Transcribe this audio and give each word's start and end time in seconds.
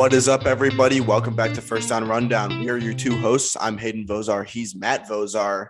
What 0.00 0.14
is 0.14 0.28
up, 0.28 0.46
everybody? 0.46 1.02
Welcome 1.02 1.36
back 1.36 1.52
to 1.52 1.60
First 1.60 1.90
Down 1.90 2.08
Rundown. 2.08 2.60
We 2.60 2.70
are 2.70 2.78
your 2.78 2.94
two 2.94 3.18
hosts. 3.18 3.54
I'm 3.60 3.76
Hayden 3.76 4.06
Vozar. 4.06 4.46
He's 4.46 4.74
Matt 4.74 5.06
Vozar. 5.06 5.66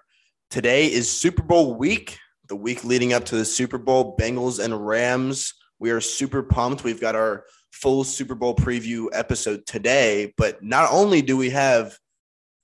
Today 0.51 0.87
is 0.87 1.11
Super 1.11 1.43
Bowl 1.43 1.75
week, 1.75 2.17
the 2.47 2.55
week 2.55 2.85
leading 2.85 3.13
up 3.13 3.25
to 3.25 3.35
the 3.35 3.45
Super 3.45 3.77
Bowl, 3.77 4.17
Bengals 4.17 4.65
and 4.65 4.87
Rams. 4.87 5.55
We 5.81 5.91
are 5.91 6.01
super 6.01 6.45
pumped. 6.45 6.85
We've 6.85 7.01
got 7.01 7.17
our 7.17 7.45
full 7.73 8.05
Super 8.05 8.37
Bowl 8.37 8.55
preview 8.55 9.09
episode 9.13 9.67
today, 9.67 10.33
but 10.37 10.63
not 10.63 10.89
only 10.93 11.23
do 11.23 11.37
we 11.37 11.51
have 11.51 11.99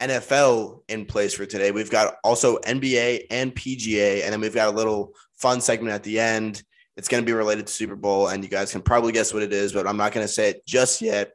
NFL 0.01 0.83
in 0.89 1.05
place 1.05 1.35
for 1.35 1.47
today, 1.47 1.73
we've 1.73 1.91
got 1.91 2.15
also 2.23 2.59
NBA 2.59 3.25
and 3.29 3.53
PGA, 3.53 4.23
and 4.23 4.33
then 4.33 4.41
we've 4.41 4.55
got 4.55 4.73
a 4.73 4.77
little 4.77 5.15
fun 5.35 5.61
segment 5.61 5.93
at 5.93 6.05
the 6.05 6.21
end. 6.21 6.63
It's 6.97 7.09
going 7.09 7.25
to 7.25 7.27
be 7.27 7.33
related 7.33 7.67
to 7.67 7.73
Super 7.73 7.97
Bowl, 7.97 8.29
and 8.29 8.45
you 8.45 8.49
guys 8.49 8.71
can 8.71 8.83
probably 8.83 9.11
guess 9.11 9.35
what 9.35 9.43
it 9.43 9.53
is, 9.53 9.73
but 9.73 9.89
I'm 9.89 9.97
not 9.97 10.13
going 10.13 10.25
to 10.25 10.33
say 10.33 10.51
it 10.51 10.65
just 10.65 11.03
yet 11.03 11.33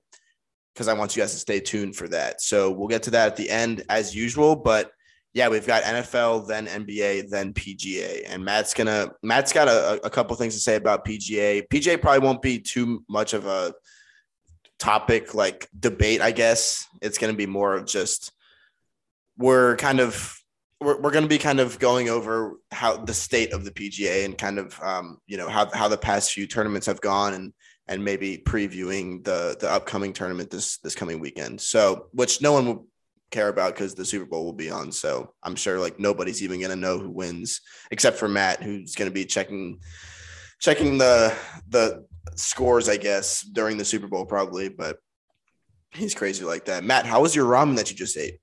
because 0.73 0.87
I 0.87 0.93
want 0.93 1.15
you 1.15 1.21
guys 1.21 1.33
to 1.33 1.39
stay 1.39 1.59
tuned 1.59 1.95
for 1.95 2.07
that. 2.09 2.41
So 2.41 2.71
we'll 2.71 2.87
get 2.87 3.03
to 3.03 3.11
that 3.11 3.27
at 3.27 3.35
the 3.35 3.49
end 3.49 3.83
as 3.89 4.15
usual. 4.15 4.55
But 4.55 4.91
yeah, 5.33 5.47
we've 5.47 5.67
got 5.67 5.83
NFL, 5.83 6.47
then 6.47 6.67
NBA, 6.67 7.29
then 7.29 7.53
PGA, 7.53 8.23
and 8.27 8.43
Matt's 8.43 8.73
gonna 8.73 9.11
Matt's 9.23 9.53
got 9.53 9.67
a, 9.67 10.05
a 10.05 10.09
couple 10.09 10.35
things 10.35 10.53
to 10.55 10.59
say 10.59 10.75
about 10.75 11.05
PGA. 11.05 11.67
PGA 11.69 12.01
probably 12.01 12.25
won't 12.25 12.41
be 12.41 12.59
too 12.59 13.03
much 13.07 13.33
of 13.33 13.45
a 13.45 13.73
topic 14.77 15.33
like 15.33 15.69
debate. 15.79 16.21
I 16.21 16.31
guess 16.31 16.85
it's 17.01 17.17
gonna 17.17 17.33
be 17.33 17.45
more 17.45 17.75
of 17.75 17.85
just 17.85 18.33
we're 19.37 19.77
kind 19.77 19.99
of 19.99 20.37
we're, 20.81 20.99
we're 20.99 21.11
going 21.11 21.23
to 21.23 21.29
be 21.29 21.37
kind 21.37 21.59
of 21.59 21.79
going 21.79 22.09
over 22.09 22.57
how 22.71 22.97
the 22.97 23.13
state 23.13 23.53
of 23.53 23.63
the 23.63 23.71
PGA 23.71 24.25
and 24.25 24.37
kind 24.37 24.57
of 24.57 24.77
um, 24.81 25.19
you 25.27 25.37
know 25.37 25.47
how 25.47 25.69
how 25.73 25.87
the 25.87 25.97
past 25.97 26.33
few 26.33 26.47
tournaments 26.47 26.87
have 26.87 26.99
gone 26.99 27.33
and 27.33 27.53
and 27.87 28.03
maybe 28.03 28.37
previewing 28.37 29.23
the 29.23 29.57
the 29.59 29.69
upcoming 29.69 30.13
tournament 30.13 30.49
this 30.49 30.77
this 30.79 30.95
coming 30.95 31.19
weekend. 31.19 31.61
So 31.61 32.07
which 32.13 32.41
no 32.41 32.53
one 32.53 32.65
will 32.65 32.87
care 33.31 33.47
about 33.47 33.73
because 33.73 33.95
the 33.95 34.05
Super 34.05 34.25
Bowl 34.25 34.45
will 34.45 34.53
be 34.53 34.69
on. 34.69 34.91
So 34.91 35.33
I'm 35.41 35.55
sure 35.55 35.79
like 35.79 35.99
nobody's 35.99 36.43
even 36.43 36.59
to 36.71 36.75
know 36.75 36.99
who 36.99 37.09
wins 37.09 37.61
except 37.89 38.17
for 38.17 38.27
Matt, 38.27 38.61
who's 38.61 38.95
to 39.09 39.13
be 39.13 39.25
checking 39.25 39.79
checking 40.59 40.97
the 40.97 41.33
the 41.67 42.05
scores, 42.35 42.87
I 42.87 42.97
guess, 42.97 43.41
during 43.41 43.77
the 43.77 43.85
Super 43.85 44.07
Bowl 44.07 44.25
probably. 44.25 44.69
But 44.69 44.97
he's 45.91 46.13
crazy 46.13 46.45
like 46.45 46.65
that. 46.65 46.83
Matt, 46.83 47.05
how 47.05 47.21
was 47.21 47.35
your 47.35 47.45
ramen 47.45 47.77
that 47.77 47.89
you 47.89 47.97
just 47.97 48.17
ate? 48.17 48.39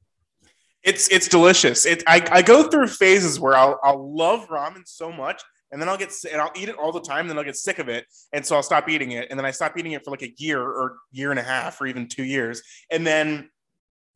It's 0.82 1.08
it's 1.08 1.28
delicious. 1.28 1.86
It 1.86 2.02
I, 2.06 2.26
I 2.30 2.42
go 2.42 2.68
through 2.68 2.88
phases 2.88 3.38
where 3.38 3.56
I'll 3.56 3.78
I'll 3.82 4.16
love 4.16 4.48
ramen 4.48 4.82
so 4.86 5.12
much 5.12 5.42
and 5.70 5.80
then 5.80 5.88
I'll 5.88 5.96
get 5.96 6.12
and 6.30 6.40
I'll 6.40 6.52
eat 6.56 6.68
it 6.68 6.76
all 6.76 6.92
the 6.92 7.00
time. 7.00 7.20
And 7.20 7.30
then 7.30 7.38
I'll 7.38 7.44
get 7.44 7.56
sick 7.56 7.78
of 7.78 7.88
it, 7.88 8.06
and 8.32 8.44
so 8.44 8.56
I'll 8.56 8.62
stop 8.62 8.88
eating 8.88 9.12
it. 9.12 9.28
And 9.30 9.38
then 9.38 9.46
I 9.46 9.50
stop 9.50 9.76
eating 9.76 9.92
it 9.92 10.04
for 10.04 10.10
like 10.10 10.22
a 10.22 10.34
year 10.38 10.60
or 10.60 10.96
year 11.12 11.30
and 11.30 11.40
a 11.40 11.42
half 11.42 11.80
or 11.80 11.86
even 11.86 12.08
two 12.08 12.24
years. 12.24 12.62
And 12.90 13.06
then 13.06 13.50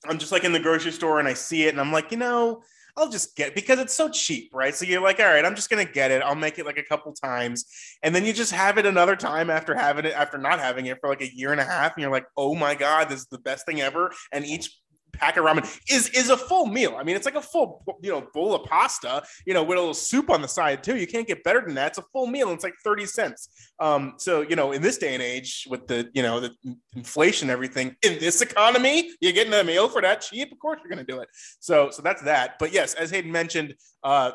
I'm 0.08 0.18
just 0.18 0.32
like 0.32 0.44
in 0.44 0.52
the 0.52 0.60
grocery 0.60 0.92
store 0.92 1.18
and 1.18 1.28
I 1.28 1.34
see 1.34 1.64
it, 1.64 1.70
and 1.70 1.80
I'm 1.80 1.92
like, 1.92 2.10
you 2.10 2.18
know, 2.18 2.62
I'll 2.96 3.08
just 3.08 3.36
get 3.36 3.54
because 3.54 3.78
it's 3.78 3.94
so 3.94 4.10
cheap, 4.10 4.50
right? 4.52 4.74
So 4.74 4.84
you're 4.84 5.00
like, 5.00 5.18
all 5.18 5.26
right, 5.26 5.44
I'm 5.44 5.54
just 5.54 5.70
gonna 5.70 5.84
get 5.84 6.10
it. 6.10 6.22
I'll 6.22 6.34
make 6.34 6.58
it 6.58 6.66
like 6.66 6.78
a 6.78 6.82
couple 6.82 7.12
times, 7.12 7.64
and 8.02 8.14
then 8.14 8.24
you 8.24 8.32
just 8.32 8.52
have 8.52 8.78
it 8.78 8.84
another 8.84 9.16
time 9.16 9.48
after 9.48 9.74
having 9.74 10.04
it 10.04 10.12
after 10.14 10.36
not 10.38 10.60
having 10.60 10.86
it 10.86 10.98
for 11.00 11.08
like 11.08 11.22
a 11.22 11.34
year 11.34 11.52
and 11.52 11.60
a 11.60 11.64
half, 11.64 11.94
and 11.94 12.02
you're 12.02 12.12
like, 12.12 12.26
oh 12.36 12.54
my 12.54 12.74
god, 12.74 13.08
this 13.08 13.20
is 13.20 13.26
the 13.26 13.38
best 13.38 13.64
thing 13.64 13.80
ever. 13.80 14.12
And 14.30 14.44
each 14.44 14.81
pack 15.12 15.36
of 15.36 15.44
ramen 15.44 15.64
is 15.90 16.08
is 16.10 16.30
a 16.30 16.36
full 16.36 16.66
meal. 16.66 16.96
I 16.98 17.02
mean, 17.02 17.16
it's 17.16 17.26
like 17.26 17.34
a 17.34 17.42
full 17.42 17.84
you 18.02 18.10
know 18.10 18.26
bowl 18.32 18.54
of 18.54 18.64
pasta, 18.64 19.22
you 19.46 19.54
know, 19.54 19.62
with 19.62 19.78
a 19.78 19.80
little 19.80 19.94
soup 19.94 20.30
on 20.30 20.42
the 20.42 20.48
side 20.48 20.82
too. 20.82 20.96
You 20.96 21.06
can't 21.06 21.26
get 21.26 21.44
better 21.44 21.60
than 21.60 21.74
that. 21.74 21.88
It's 21.88 21.98
a 21.98 22.04
full 22.12 22.26
meal. 22.26 22.48
And 22.48 22.54
it's 22.54 22.64
like 22.64 22.74
thirty 22.84 23.06
cents. 23.06 23.48
Um, 23.78 24.14
so 24.18 24.40
you 24.40 24.56
know, 24.56 24.72
in 24.72 24.82
this 24.82 24.98
day 24.98 25.14
and 25.14 25.22
age, 25.22 25.66
with 25.70 25.86
the 25.86 26.10
you 26.14 26.22
know 26.22 26.40
the 26.40 26.52
inflation, 26.96 27.50
everything 27.50 27.96
in 28.02 28.18
this 28.18 28.40
economy, 28.40 29.10
you're 29.20 29.32
getting 29.32 29.52
a 29.52 29.64
meal 29.64 29.88
for 29.88 30.02
that 30.02 30.22
cheap. 30.22 30.52
Of 30.52 30.58
course, 30.58 30.80
you're 30.82 30.94
going 30.94 31.04
to 31.04 31.12
do 31.12 31.20
it. 31.20 31.28
So 31.60 31.90
so 31.90 32.02
that's 32.02 32.22
that. 32.22 32.58
But 32.58 32.72
yes, 32.72 32.94
as 32.94 33.10
Hayden 33.10 33.32
mentioned. 33.32 33.74
Uh, 34.02 34.32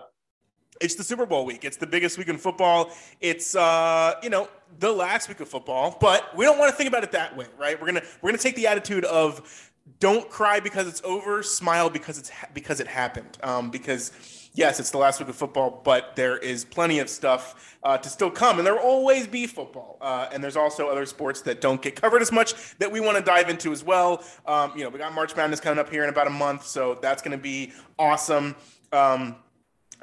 it's 0.80 0.96
the 0.96 1.04
Super 1.04 1.26
Bowl 1.26 1.44
week. 1.46 1.66
It's 1.66 1.78
the 1.78 1.88
biggest 1.88 2.18
week 2.18 2.28
in 2.28 2.38
football. 2.38 2.92
It's 3.20 3.56
uh, 3.56 4.14
you 4.22 4.30
know, 4.30 4.48
the 4.80 4.92
last 4.92 5.28
week 5.28 5.40
of 5.40 5.50
football, 5.50 5.98
but 6.00 6.36
we 6.36 6.46
don't 6.46 6.58
want 6.58 6.70
to 6.70 6.78
think 6.78 6.88
about 6.88 7.04
it 7.04 7.12
that 7.14 7.36
way, 7.36 7.48
right? 7.58 7.80
We're 7.80 7.88
gonna 7.88 8.04
we're 8.22 8.30
gonna 8.32 8.42
take 8.42 8.56
the 8.56 8.68
attitude 8.68 9.06
of 9.06 9.72
don't 10.00 10.30
cry 10.30 10.60
because 10.60 10.88
it's 10.88 11.02
over. 11.04 11.44
Smile 11.44 11.90
because 11.90 12.18
it's 12.18 12.30
ha- 12.30 12.48
because 12.54 12.80
it 12.80 12.88
happened. 12.88 13.38
Um, 13.44 13.70
because 13.70 14.12
yes, 14.54 14.80
it's 14.80 14.92
the 14.92 14.98
last 14.98 15.20
week 15.20 15.30
of 15.30 15.36
football, 15.36 15.82
but 15.84 16.16
there 16.16 16.38
is 16.38 16.66
plenty 16.66 17.00
of 17.00 17.10
stuff 17.10 17.78
uh, 17.84 17.98
to 17.98 18.10
still 18.10 18.32
come, 18.32 18.58
and 18.58 18.66
there 18.66 18.74
will 18.74 18.82
always 18.82 19.28
be 19.28 19.48
football. 19.48 19.98
Uh, 20.02 20.28
and 20.34 20.44
there's 20.44 20.58
also 20.58 20.90
other 20.90 21.06
sports 21.06 21.42
that 21.42 21.62
don't 21.62 21.82
get 21.82 21.96
covered 21.96 22.22
as 22.22 22.32
much 22.32 22.78
that 22.80 22.92
we 22.92 23.00
want 23.00 23.18
to 23.18 23.24
dive 23.24 23.50
into 23.50 23.72
as 23.72 23.84
well. 23.84 24.24
Um, 24.46 24.74
you 24.76 24.84
know, 24.84 24.90
we 24.90 25.00
got 25.00 25.14
March 25.14 25.36
Madness 25.36 25.60
coming 25.60 25.80
up 25.80 25.90
here 25.90 26.04
in 26.04 26.10
about 26.10 26.28
a 26.28 26.32
month, 26.32 26.66
so 26.66 26.98
that's 27.02 27.22
going 27.22 27.38
to 27.38 27.42
be 27.42 27.72
awesome. 27.98 28.56
Um, 28.92 29.36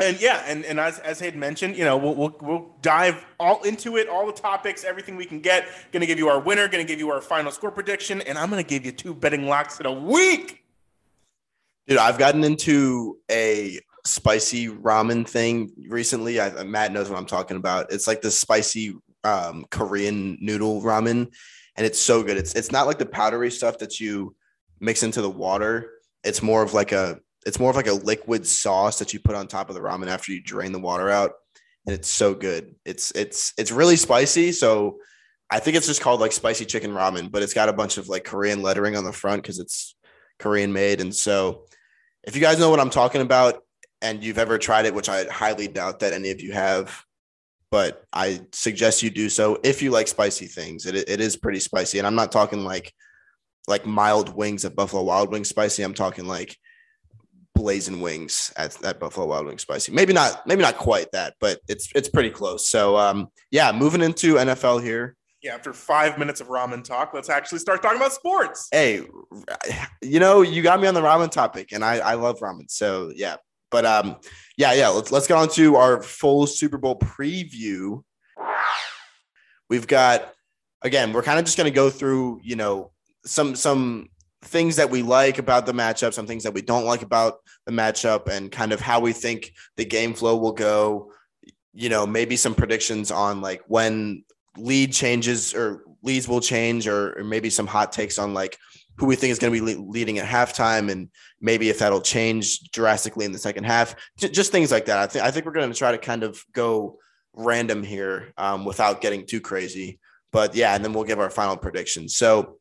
and 0.00 0.21
yeah, 0.21 0.43
and, 0.47 0.65
and 0.65 0.81
as, 0.81 0.99
as 1.00 1.21
Hayden 1.21 1.38
mentioned, 1.38 1.77
you 1.77 1.84
know, 1.84 1.97
we'll, 1.97 2.15
we'll, 2.15 2.37
we'll 2.41 2.77
dive 2.82 3.25
all 3.38 3.62
into 3.62 3.97
it, 3.97 4.09
all 4.09 4.27
the 4.27 4.32
topics, 4.32 4.82
everything 4.82 5.16
we 5.16 5.25
can 5.25 5.41
get. 5.41 5.66
To 5.93 6.05
give 6.05 6.19
you 6.19 6.28
our 6.28 6.41
winner, 6.41 6.66
to 6.66 6.84
give 6.84 6.99
you 6.99 7.10
our 7.10 7.21
final 7.21 7.53
score 7.53 7.71
prediction, 7.71 8.21
and 8.22 8.37
I'm 8.37 8.50
going 8.50 8.62
to 8.62 8.69
give 8.69 8.84
you 8.84 8.93
two 8.93 9.15
betting 9.15 9.47
locks 9.47 9.78
in 9.78 9.87
a 9.87 9.93
week. 9.93 10.65
Dude, 11.87 11.99
I've 11.99 12.19
gotten 12.19 12.43
into 12.43 13.19
a 13.31 13.78
spicy 14.05 14.69
ramen 14.69 15.27
thing 15.28 15.71
recently. 15.88 16.41
I, 16.41 16.65
Matt 16.65 16.93
knows 16.93 17.09
what 17.09 17.19
I'm 17.19 17.26
talking 17.26 17.56
about. 17.56 17.93
It's 17.93 18.06
like 18.06 18.21
the 18.21 18.31
spicy 18.31 18.97
um, 19.22 19.65
Korean 19.71 20.38
noodle 20.41 20.82
ramen, 20.82 21.32
and 21.76 21.87
it's 21.87 22.00
so 22.00 22.22
good. 22.22 22.37
It's 22.37 22.55
it's 22.55 22.72
not 22.72 22.87
like 22.87 22.99
the 22.99 23.06
powdery 23.06 23.50
stuff 23.50 23.78
that 23.78 24.00
you 24.00 24.34
mix 24.81 25.03
into 25.03 25.22
the 25.22 25.31
water. 25.31 25.91
It's 26.25 26.43
more 26.43 26.62
of 26.62 26.75
like 26.75 26.93
a 26.93 27.21
it's 27.47 27.59
more 27.59 27.71
of 27.71 27.77
like 27.77 27.87
a 27.87 27.93
liquid 27.93 28.47
sauce 28.47 28.99
that 28.99 29.12
you 29.12 29.21
put 29.21 29.34
on 29.34 29.47
top 29.47 29.69
of 29.69 29.75
the 29.75 29.81
ramen 29.81 30.09
after 30.09 30.32
you 30.32 30.43
drain 30.43 30.72
the 30.72 30.78
water 30.81 31.10
out, 31.10 31.32
and 31.87 31.94
it's 31.94 32.09
so 32.09 32.34
good. 32.34 32.75
It's 32.84 33.10
it's 33.12 33.53
it's 33.59 33.71
really 33.71 33.97
spicy. 33.97 34.53
So 34.53 34.99
I 35.50 35.60
think 35.60 35.77
it's 35.77 35.87
just 35.87 36.00
called 36.00 36.21
like 36.21 36.32
spicy 36.32 36.65
chicken 36.65 36.93
ramen, 36.93 37.31
but 37.31 37.43
it's 37.43 37.55
got 37.55 37.69
a 37.69 37.72
bunch 37.72 37.99
of 37.99 38.09
like 38.09 38.25
Korean 38.25 38.62
lettering 38.62 38.97
on 38.97 39.05
the 39.05 39.12
front 39.12 39.43
because 39.43 39.59
it's 39.59 39.94
Korean 40.38 40.72
made. 40.72 41.00
And 41.00 41.15
so 41.15 41.66
if 42.25 42.34
you 42.34 42.41
guys 42.41 42.59
know 42.59 42.71
what 42.71 42.81
I'm 42.81 42.91
talking 42.91 43.21
about 43.21 43.62
and 44.00 44.25
you've 44.25 44.38
ever 44.38 44.59
tried 44.59 44.87
it, 44.87 44.94
which 44.94 45.09
I 45.09 45.25
highly 45.25 45.69
doubt 45.69 46.00
that 46.00 46.12
any 46.12 46.31
of 46.31 46.41
you 46.41 46.53
have, 46.53 47.05
but 47.71 48.05
I 48.12 48.41
suggest 48.53 49.03
you 49.03 49.11
do 49.11 49.28
so 49.28 49.59
if 49.62 49.82
you 49.82 49.91
like 49.91 50.09
spicy 50.09 50.47
things. 50.47 50.87
It, 50.87 50.97
it 50.97 51.21
is 51.21 51.37
pretty 51.37 51.61
spicy. 51.61 51.99
And 51.99 52.06
I'm 52.06 52.15
not 52.15 52.32
talking 52.32 52.65
like 52.65 52.93
like 53.66 53.87
mild 53.87 54.34
wings 54.34 54.65
at 54.65 54.76
Buffalo 54.76 55.03
Wild 55.03 55.31
Wings 55.31 55.49
spicy. 55.49 55.82
I'm 55.82 55.94
talking 55.94 56.26
like 56.26 56.56
blazing 57.54 58.00
wings 58.00 58.53
at, 58.56 58.72
that 58.75 59.00
Buffalo 59.00 59.26
Wild 59.26 59.47
Wings 59.47 59.62
spicy. 59.62 59.92
Maybe 59.92 60.12
not, 60.12 60.47
maybe 60.47 60.62
not 60.62 60.76
quite 60.76 61.10
that, 61.12 61.34
but 61.41 61.60
it's 61.69 61.88
it's 61.94 62.09
pretty 62.09 62.31
close. 62.31 62.66
So 62.66 62.97
um, 62.97 63.28
yeah, 63.50 63.72
moving 63.72 64.03
into 64.03 64.34
NFL 64.34 64.82
here. 64.82 65.16
Yeah, 65.42 65.54
after 65.54 65.72
five 65.72 66.19
minutes 66.19 66.41
of 66.41 66.48
ramen 66.48 66.82
talk, 66.82 67.12
let's 67.12 67.28
actually 67.28 67.59
start 67.59 67.82
talking 67.82 67.98
about 67.98 68.12
sports. 68.12 68.69
Hey, 68.72 69.03
you 70.00 70.19
know, 70.19 70.41
you 70.43 70.62
got 70.62 70.81
me 70.81 70.88
on 70.88 70.94
the 70.94 71.03
ramen 71.03 71.31
topic, 71.31 71.72
and 71.72 71.84
I 71.84 71.98
I 71.98 72.14
love 72.14 72.41
ramen. 72.41 72.70
So 72.70 73.12
yeah, 73.14 73.37
but 73.70 73.84
um, 73.84 74.16
yeah, 74.56 74.72
yeah. 74.72 74.88
Let's 74.88 75.12
let's 75.12 75.26
get 75.26 75.37
on 75.37 75.48
to 75.50 75.76
our 75.76 76.03
full 76.03 76.47
Super 76.47 76.78
Bowl 76.78 76.98
preview. 76.98 78.03
We've 79.69 79.87
got 79.87 80.34
again, 80.84 81.12
we're 81.12 81.22
kind 81.22 81.38
of 81.38 81.44
just 81.44 81.56
going 81.56 81.70
to 81.70 81.75
go 81.75 81.91
through, 81.91 82.41
you 82.44 82.54
know, 82.54 82.93
some 83.25 83.56
some 83.56 84.09
things 84.44 84.77
that 84.77 84.91
we 84.91 85.03
like 85.03 85.38
about 85.38 85.66
the 85.66 85.72
matchup, 85.72 86.15
some 86.15 86.27
things 86.27 86.44
that 86.44 86.55
we 86.55 86.62
don't 86.62 86.84
like 86.84 87.03
about 87.03 87.34
the 87.66 87.72
matchup, 87.72 88.28
and 88.28 88.50
kind 88.53 88.72
of 88.72 88.81
how 88.81 89.00
we 89.00 89.12
think 89.12 89.53
the 89.77 89.84
game 89.84 90.15
flow 90.15 90.37
will 90.37 90.53
go. 90.53 91.12
You 91.72 91.88
know, 91.88 92.06
maybe 92.06 92.37
some 92.37 92.55
predictions 92.55 93.10
on 93.10 93.41
like 93.41 93.62
when 93.67 94.25
lead 94.56 94.93
changes 94.93 95.55
or 95.55 95.82
leads 96.02 96.29
will 96.29 96.41
change, 96.41 96.87
or, 96.87 97.19
or 97.19 97.25
maybe 97.25 97.50
some 97.50 97.67
hot 97.67 97.93
takes 97.93 98.19
on 98.19 98.35
like 98.35 98.58
who 98.96 99.06
we 99.06 99.17
think 99.17 99.32
is 99.32 99.38
going 99.38 99.52
to 99.52 99.67
be 99.67 99.75
leading 99.75 100.19
at 100.19 100.26
halftime, 100.26 100.90
and 100.90 101.08
maybe 101.40 101.69
if 101.69 101.81
that'll 101.81 102.00
change 102.00 102.70
drastically 102.70 103.25
in 103.25 103.32
the 103.32 103.38
second 103.38 103.64
half. 103.64 103.97
J- 104.19 104.29
just 104.29 104.52
things 104.52 104.70
like 104.70 104.87
that. 104.87 104.99
I 104.99 105.06
think 105.06 105.25
I 105.25 105.31
think 105.31 105.47
we're 105.47 105.52
going 105.52 105.73
to 105.73 105.79
try 105.79 105.93
to 105.93 105.99
kind 105.99 106.23
of 106.23 106.43
go 106.52 106.99
random 107.32 107.82
here 107.82 108.32
um, 108.37 108.64
without 108.64 109.00
getting 109.00 109.26
too 109.26 109.40
crazy. 109.40 109.99
But 110.31 110.55
yeah, 110.55 110.75
and 110.75 110.85
then 110.85 110.93
we'll 110.93 111.05
give 111.05 111.20
our 111.20 111.31
final 111.31 111.56
predictions. 111.56 112.17
So 112.17 112.58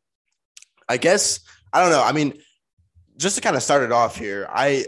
I 0.88 0.97
guess 0.97 1.39
I 1.73 1.81
don't 1.81 1.91
know. 1.91 2.03
I 2.03 2.11
mean, 2.11 2.35
just 3.17 3.35
to 3.35 3.41
kind 3.41 3.55
of 3.55 3.63
start 3.63 3.83
it 3.83 3.91
off 3.91 4.15
here, 4.15 4.47
I 4.49 4.85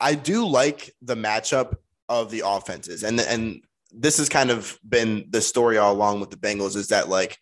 I 0.00 0.14
do 0.14 0.46
like 0.46 0.92
the 1.02 1.14
matchup 1.14 1.74
of 2.08 2.30
the 2.30 2.42
offenses, 2.44 3.02
and 3.02 3.20
and 3.20 3.62
this 3.92 4.18
has 4.18 4.28
kind 4.28 4.50
of 4.50 4.78
been 4.86 5.26
the 5.30 5.40
story 5.40 5.78
all 5.78 5.92
along 5.92 6.20
with 6.20 6.30
the 6.30 6.36
Bengals 6.36 6.76
is 6.76 6.88
that 6.88 7.08
like 7.08 7.38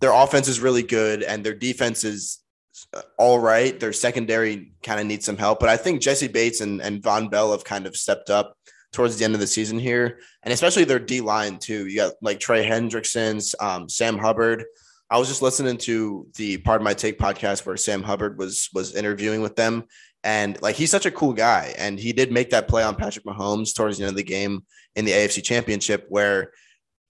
their 0.00 0.12
offense 0.12 0.48
is 0.48 0.60
really 0.60 0.82
good 0.82 1.22
and 1.22 1.44
their 1.44 1.54
defense 1.54 2.04
is 2.04 2.40
uh, 2.92 3.00
all 3.18 3.38
right. 3.38 3.78
Their 3.80 3.92
secondary 3.92 4.72
kind 4.82 5.00
of 5.00 5.06
needs 5.06 5.24
some 5.24 5.38
help, 5.38 5.60
but 5.60 5.68
I 5.68 5.76
think 5.76 6.02
Jessie 6.02 6.28
Bates 6.28 6.60
and, 6.60 6.82
and 6.82 7.02
Vonn 7.02 7.30
Bell 7.30 7.52
have 7.52 7.64
kind 7.64 7.86
of 7.86 7.96
stepped 7.96 8.28
up 8.28 8.56
towards 8.92 9.16
the 9.16 9.24
end 9.24 9.34
of 9.34 9.40
the 9.40 9.46
season 9.46 9.78
here, 9.78 10.20
and 10.42 10.52
especially 10.52 10.84
their 10.84 10.98
D 10.98 11.20
line 11.20 11.58
too. 11.58 11.86
You 11.86 11.96
got 11.96 12.14
like 12.20 12.40
Trey 12.40 12.66
Hendrickson, 12.66 13.54
um, 13.60 13.88
Sam 13.88 14.18
Hubbard. 14.18 14.64
I 15.10 15.18
was 15.18 15.28
just 15.28 15.42
listening 15.42 15.78
to 15.78 16.26
the 16.36 16.58
Pardon 16.58 16.84
My 16.84 16.94
Take 16.94 17.18
podcast 17.18 17.64
where 17.64 17.76
Sam 17.76 18.02
Hubbard 18.02 18.38
was 18.38 18.68
was 18.74 18.94
interviewing 18.94 19.40
with 19.40 19.54
them, 19.54 19.84
and 20.24 20.60
like 20.62 20.74
he's 20.76 20.90
such 20.90 21.06
a 21.06 21.10
cool 21.10 21.32
guy, 21.32 21.74
and 21.78 21.98
he 21.98 22.12
did 22.12 22.32
make 22.32 22.50
that 22.50 22.68
play 22.68 22.82
on 22.82 22.96
Patrick 22.96 23.24
Mahomes 23.24 23.74
towards 23.74 23.98
the 23.98 24.04
end 24.04 24.10
of 24.10 24.16
the 24.16 24.24
game 24.24 24.64
in 24.96 25.04
the 25.04 25.12
AFC 25.12 25.42
Championship 25.42 26.06
where 26.08 26.52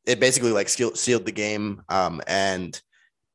it 0.04 0.20
basically 0.20 0.52
like 0.52 0.68
sealed 0.68 1.26
the 1.26 1.32
game. 1.32 1.82
Um, 1.88 2.20
and 2.26 2.80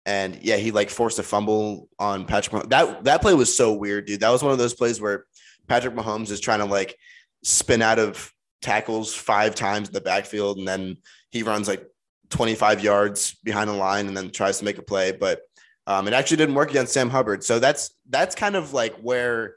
and 0.06 0.38
yeah, 0.42 0.58
he 0.58 0.72
like 0.72 0.90
forced 0.90 1.20
a 1.20 1.24
fumble 1.24 1.90
on 2.00 2.26
Patrick. 2.26 2.64
Mahomes. 2.64 2.70
That 2.70 3.04
that 3.06 3.22
play 3.22 3.34
was 3.34 3.56
so 3.56 3.74
weird, 3.74 4.06
dude. 4.06 4.20
That 4.20 4.30
was 4.30 4.44
one 4.44 4.52
of 4.52 4.58
those 4.60 4.74
plays 4.74 5.02
where 5.02 5.26
Patrick 5.68 5.96
Mahomes 5.96 6.32
is 6.32 6.40
trying 6.40 6.60
to 6.60 6.66
like 6.66 6.96
spin 7.44 7.82
out 7.82 8.00
of 8.00 8.32
tackles 8.62 9.14
five 9.14 9.56
times 9.56 9.88
in 9.88 9.94
the 9.94 10.02
backfield, 10.02 10.58
and 10.58 10.68
then 10.68 10.98
he 11.32 11.44
runs 11.44 11.68
like 11.68 11.86
25 12.32 12.84
yards 12.84 13.36
behind 13.44 13.70
the 13.70 13.74
line 13.74 14.08
and 14.08 14.18
then 14.18 14.32
tries 14.32 14.60
to 14.60 14.66
make 14.66 14.78
a 14.78 14.82
play. 14.82 15.12
But 15.12 15.42
um, 15.88 16.08
it 16.08 16.14
actually 16.14 16.38
didn't 16.38 16.56
work 16.56 16.70
against 16.70 16.94
Sam 16.94 17.10
Hubbard. 17.10 17.44
So 17.44 17.60
that's 17.60 17.92
that's 18.10 18.36
kind 18.36 18.56
of 18.56 18.74
like 18.74 18.96
where 18.96 19.56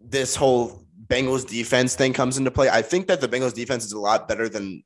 this 0.00 0.36
whole 0.36 0.84
Bengals 1.06 1.46
defense 1.46 1.94
thing 1.94 2.12
comes 2.12 2.38
into 2.38 2.50
play. 2.50 2.68
I 2.68 2.82
think 2.82 3.06
that 3.08 3.20
the 3.20 3.28
Bengals 3.28 3.54
defense 3.54 3.84
is 3.84 3.92
a 3.92 3.98
lot 3.98 4.28
better 4.28 4.48
than 4.48 4.82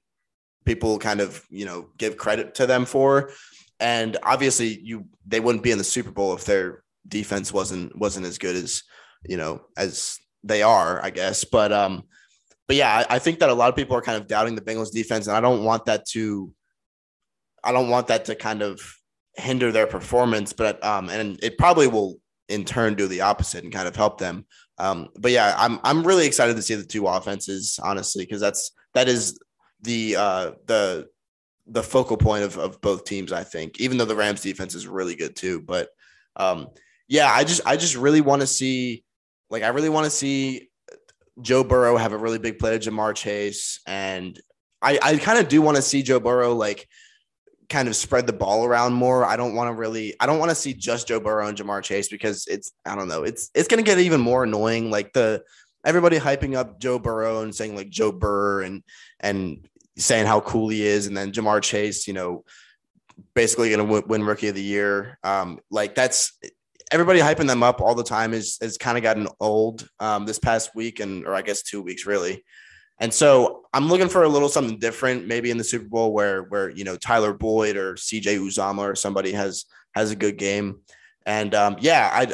people 0.64 0.98
kind 0.98 1.20
of, 1.20 1.44
you 1.50 1.64
know, 1.64 1.88
give 1.96 2.16
credit 2.16 2.54
to 2.56 2.66
them 2.66 2.84
for. 2.84 3.30
And 3.80 4.16
obviously 4.22 4.80
you 4.80 5.06
they 5.26 5.40
wouldn't 5.40 5.64
be 5.64 5.70
in 5.70 5.78
the 5.78 5.84
Super 5.84 6.10
Bowl 6.10 6.34
if 6.34 6.44
their 6.44 6.82
defense 7.06 7.52
wasn't 7.52 7.96
wasn't 7.96 8.26
as 8.26 8.38
good 8.38 8.56
as, 8.56 8.82
you 9.24 9.36
know, 9.36 9.62
as 9.76 10.18
they 10.44 10.62
are, 10.62 11.02
I 11.02 11.10
guess. 11.10 11.44
But 11.44 11.72
um 11.72 12.04
but 12.66 12.76
yeah, 12.76 13.04
I, 13.08 13.16
I 13.16 13.18
think 13.18 13.38
that 13.38 13.48
a 13.48 13.54
lot 13.54 13.70
of 13.70 13.76
people 13.76 13.96
are 13.96 14.02
kind 14.02 14.20
of 14.20 14.28
doubting 14.28 14.54
the 14.54 14.60
Bengals 14.60 14.92
defense 14.92 15.26
and 15.26 15.36
I 15.36 15.40
don't 15.40 15.64
want 15.64 15.86
that 15.86 16.06
to 16.10 16.52
I 17.68 17.72
don't 17.72 17.90
want 17.90 18.08
that 18.08 18.24
to 18.26 18.34
kind 18.34 18.62
of 18.62 18.80
hinder 19.36 19.70
their 19.70 19.86
performance, 19.86 20.52
but 20.52 20.82
um 20.84 21.08
and 21.10 21.38
it 21.42 21.58
probably 21.58 21.86
will 21.86 22.18
in 22.48 22.64
turn 22.64 22.94
do 22.94 23.06
the 23.06 23.20
opposite 23.20 23.64
and 23.64 23.72
kind 23.72 23.86
of 23.86 23.94
help 23.94 24.18
them. 24.18 24.46
Um, 24.78 25.08
but 25.18 25.32
yeah, 25.32 25.54
I'm 25.58 25.80
I'm 25.84 26.06
really 26.06 26.26
excited 26.26 26.56
to 26.56 26.62
see 26.62 26.74
the 26.74 26.84
two 26.84 27.06
offenses, 27.06 27.78
honestly, 27.82 28.24
because 28.24 28.40
that's 28.40 28.72
that 28.94 29.08
is 29.08 29.38
the 29.82 30.16
uh, 30.16 30.52
the 30.66 31.08
the 31.66 31.82
focal 31.82 32.16
point 32.16 32.44
of, 32.44 32.56
of 32.58 32.80
both 32.80 33.04
teams. 33.04 33.32
I 33.32 33.44
think, 33.44 33.80
even 33.80 33.98
though 33.98 34.04
the 34.04 34.16
Rams 34.16 34.40
defense 34.40 34.74
is 34.74 34.86
really 34.86 35.16
good 35.16 35.36
too, 35.36 35.60
but 35.60 35.88
um, 36.36 36.68
yeah, 37.08 37.30
I 37.30 37.44
just 37.44 37.60
I 37.66 37.76
just 37.76 37.96
really 37.96 38.20
want 38.20 38.40
to 38.40 38.46
see, 38.46 39.04
like, 39.50 39.62
I 39.62 39.68
really 39.68 39.88
want 39.88 40.04
to 40.04 40.10
see 40.10 40.68
Joe 41.42 41.64
Burrow 41.64 41.96
have 41.96 42.12
a 42.12 42.18
really 42.18 42.38
big 42.38 42.58
play 42.58 42.78
to 42.78 42.90
Ja'Marr 42.90 43.14
Chase, 43.14 43.80
and 43.86 44.40
I 44.80 44.98
I 45.02 45.16
kind 45.18 45.38
of 45.38 45.48
do 45.48 45.60
want 45.60 45.76
to 45.76 45.82
see 45.82 46.02
Joe 46.02 46.20
Burrow 46.20 46.54
like 46.54 46.88
kind 47.68 47.88
of 47.88 47.96
spread 47.96 48.26
the 48.26 48.32
ball 48.32 48.64
around 48.64 48.94
more. 48.94 49.24
I 49.24 49.36
don't 49.36 49.54
want 49.54 49.68
to 49.68 49.74
really 49.74 50.14
I 50.20 50.26
don't 50.26 50.38
want 50.38 50.50
to 50.50 50.54
see 50.54 50.72
just 50.72 51.08
Joe 51.08 51.20
Burrow 51.20 51.46
and 51.46 51.56
Ja'Marr 51.56 51.82
Chase 51.82 52.08
because 52.08 52.46
it's 52.46 52.72
I 52.86 52.94
don't 52.94 53.08
know. 53.08 53.24
It's 53.24 53.50
it's 53.54 53.68
going 53.68 53.82
to 53.82 53.88
get 53.88 53.98
even 53.98 54.20
more 54.20 54.44
annoying 54.44 54.90
like 54.90 55.12
the 55.12 55.42
everybody 55.84 56.18
hyping 56.18 56.56
up 56.56 56.80
Joe 56.80 56.98
Burrow 56.98 57.42
and 57.42 57.54
saying 57.54 57.76
like 57.76 57.90
Joe 57.90 58.12
Burr 58.12 58.62
and 58.62 58.82
and 59.20 59.68
saying 59.96 60.26
how 60.26 60.40
cool 60.40 60.68
he 60.68 60.86
is 60.86 61.06
and 61.06 61.16
then 61.16 61.32
Ja'Marr 61.32 61.62
Chase, 61.62 62.06
you 62.06 62.14
know, 62.14 62.44
basically 63.34 63.70
going 63.70 63.86
to 63.86 64.06
win 64.06 64.24
rookie 64.24 64.48
of 64.48 64.54
the 64.54 64.62
year. 64.62 65.18
Um 65.22 65.60
like 65.70 65.94
that's 65.94 66.38
everybody 66.90 67.20
hyping 67.20 67.46
them 67.46 67.62
up 67.62 67.82
all 67.82 67.94
the 67.94 68.04
time 68.04 68.32
is 68.32 68.56
has 68.62 68.78
kind 68.78 68.96
of 68.96 69.02
gotten 69.02 69.28
old 69.40 69.86
um 70.00 70.24
this 70.24 70.38
past 70.38 70.74
week 70.74 71.00
and 71.00 71.26
or 71.26 71.34
I 71.34 71.42
guess 71.42 71.62
2 71.62 71.82
weeks 71.82 72.06
really. 72.06 72.44
And 73.00 73.12
so 73.14 73.66
I'm 73.72 73.88
looking 73.88 74.08
for 74.08 74.24
a 74.24 74.28
little 74.28 74.48
something 74.48 74.78
different, 74.78 75.26
maybe 75.26 75.50
in 75.50 75.58
the 75.58 75.64
Super 75.64 75.88
Bowl 75.88 76.12
where 76.12 76.42
where 76.44 76.70
you 76.70 76.84
know 76.84 76.96
Tyler 76.96 77.32
Boyd 77.32 77.76
or 77.76 77.94
CJ 77.94 78.38
Uzomah 78.38 78.90
or 78.90 78.94
somebody 78.94 79.32
has 79.32 79.66
has 79.94 80.10
a 80.10 80.16
good 80.16 80.36
game. 80.36 80.80
And 81.26 81.54
um, 81.54 81.76
yeah, 81.80 82.10
I 82.12 82.32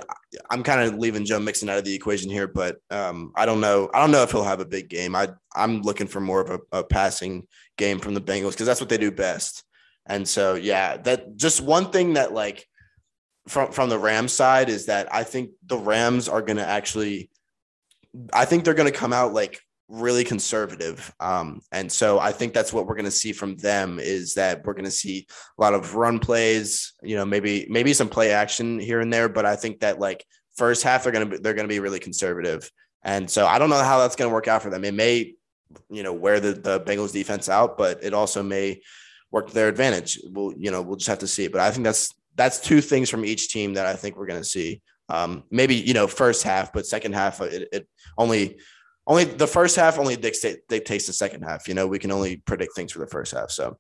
I'm 0.51 0.63
kind 0.63 0.81
of 0.81 0.99
leaving 0.99 1.25
Joe 1.25 1.41
Mixon 1.41 1.69
out 1.69 1.79
of 1.79 1.85
the 1.85 1.95
equation 1.95 2.31
here, 2.31 2.47
but 2.47 2.79
um, 2.91 3.33
I 3.35 3.45
don't 3.45 3.61
know. 3.61 3.91
I 3.93 4.01
don't 4.01 4.13
know 4.13 4.23
if 4.23 4.31
he'll 4.31 4.45
have 4.45 4.61
a 4.61 4.65
big 4.65 4.89
game. 4.89 5.15
I 5.15 5.29
I'm 5.55 5.83
looking 5.83 6.07
for 6.07 6.21
more 6.21 6.41
of 6.41 6.61
a, 6.73 6.79
a 6.79 6.85
passing 6.85 7.47
game 7.77 7.99
from 7.99 8.15
the 8.15 8.21
Bengals 8.21 8.53
because 8.53 8.67
that's 8.67 8.81
what 8.81 8.89
they 8.89 8.99
do 8.99 9.11
best. 9.11 9.65
And 10.07 10.27
so 10.27 10.55
yeah, 10.55 10.97
that 10.99 11.37
just 11.37 11.61
one 11.61 11.91
thing 11.91 12.15
that 12.15 12.33
like 12.33 12.67
from 13.49 13.73
from 13.73 13.89
the 13.89 13.99
Rams 13.99 14.33
side 14.33 14.69
is 14.69 14.87
that 14.87 15.13
I 15.13 15.25
think 15.25 15.51
the 15.67 15.79
Rams 15.79 16.29
are 16.29 16.43
going 16.43 16.59
to 16.59 16.67
actually 16.67 17.31
I 18.33 18.45
think 18.45 18.65
they're 18.65 18.75
going 18.75 18.91
to 18.91 18.99
come 18.99 19.13
out 19.13 19.35
like 19.35 19.61
really 19.89 20.25
conservative. 20.25 21.13
Um, 21.21 21.61
and 21.71 21.93
so 21.93 22.19
I 22.19 22.33
think 22.33 22.55
that's 22.55 22.73
what 22.73 22.87
we're 22.87 22.95
going 22.95 23.05
to 23.05 23.11
see 23.11 23.33
from 23.33 23.57
them 23.57 23.99
is 24.01 24.35
that 24.35 24.65
we're 24.65 24.73
going 24.73 24.87
to 24.87 24.91
see 24.91 25.27
a 25.59 25.63
lot 25.63 25.75
of 25.75 25.95
run 25.95 26.19
plays, 26.19 26.95
you 27.03 27.17
know, 27.17 27.27
maybe, 27.27 27.67
maybe 27.69 27.93
some 27.93 28.09
play 28.09 28.33
action 28.33 28.79
here 28.79 29.01
and 29.01 29.13
there, 29.13 29.29
but 29.29 29.45
I 29.45 29.57
think 29.57 29.81
that 29.81 30.01
like 30.01 30.25
first 30.57 30.83
half, 30.83 31.03
they're 31.03 31.13
going 31.13 31.29
to 31.29 31.37
be, 31.37 31.43
they're 31.43 31.55
going 31.55 31.69
to 31.69 31.73
be 31.73 31.81
really 31.81 32.01
conservative. 32.01 32.71
And 33.03 33.31
so 33.31 33.47
I 33.47 33.59
don't 33.59 33.69
know 33.69 33.83
how 33.83 33.99
that's 33.99 34.17
going 34.17 34.31
to 34.31 34.35
work 34.35 34.49
out 34.49 34.63
for 34.63 34.71
them. 34.71 34.85
It 34.85 34.95
may, 34.95 35.35
you 35.91 36.03
know, 36.03 36.15
wear 36.15 36.41
the, 36.41 36.55
the 36.55 36.81
Bengals 36.81 37.13
defense 37.13 37.51
out, 37.51 37.77
but 37.77 38.03
it 38.03 38.15
also 38.15 38.43
may 38.43 38.81
work 39.31 39.49
to 39.49 39.55
their 39.55 39.69
advantage. 39.69 40.19
We'll, 40.25 40.55
you 40.57 40.71
know, 40.71 40.81
we'll 40.81 40.97
just 40.97 41.09
have 41.09 41.19
to 41.19 41.27
see, 41.27 41.49
but 41.49 41.61
I 41.61 41.71
think 41.71 41.85
that's, 41.85 42.15
that's 42.37 42.59
two 42.59 42.81
things 42.81 43.11
from 43.11 43.25
each 43.25 43.51
team 43.51 43.75
that 43.75 43.87
I 43.87 43.95
think 43.95 44.17
we're 44.17 44.27
going 44.27 44.41
to 44.41 44.49
see. 44.49 44.81
Um, 45.11 45.45
maybe, 45.51 45.75
you 45.75 45.93
know, 45.93 46.07
first 46.07 46.43
half, 46.43 46.73
but 46.73 46.87
second 46.87 47.13
half, 47.13 47.43
it, 47.43 47.69
it 47.71 47.89
only, 48.17 48.57
only 49.07 49.25
the 49.25 49.47
first 49.47 49.77
half 49.77 49.99
only 49.99 50.17
dictate, 50.17 50.67
dictates 50.69 51.07
the 51.07 51.13
second 51.13 51.43
half. 51.43 51.69
You 51.69 51.75
know, 51.75 51.87
we 51.87 51.99
can 51.99 52.11
only 52.11 52.39
predict 52.39 52.75
things 52.75 52.93
for 52.93 53.01
the 53.01 53.07
first 53.07 53.33
half. 53.33 53.51
So 53.51 53.77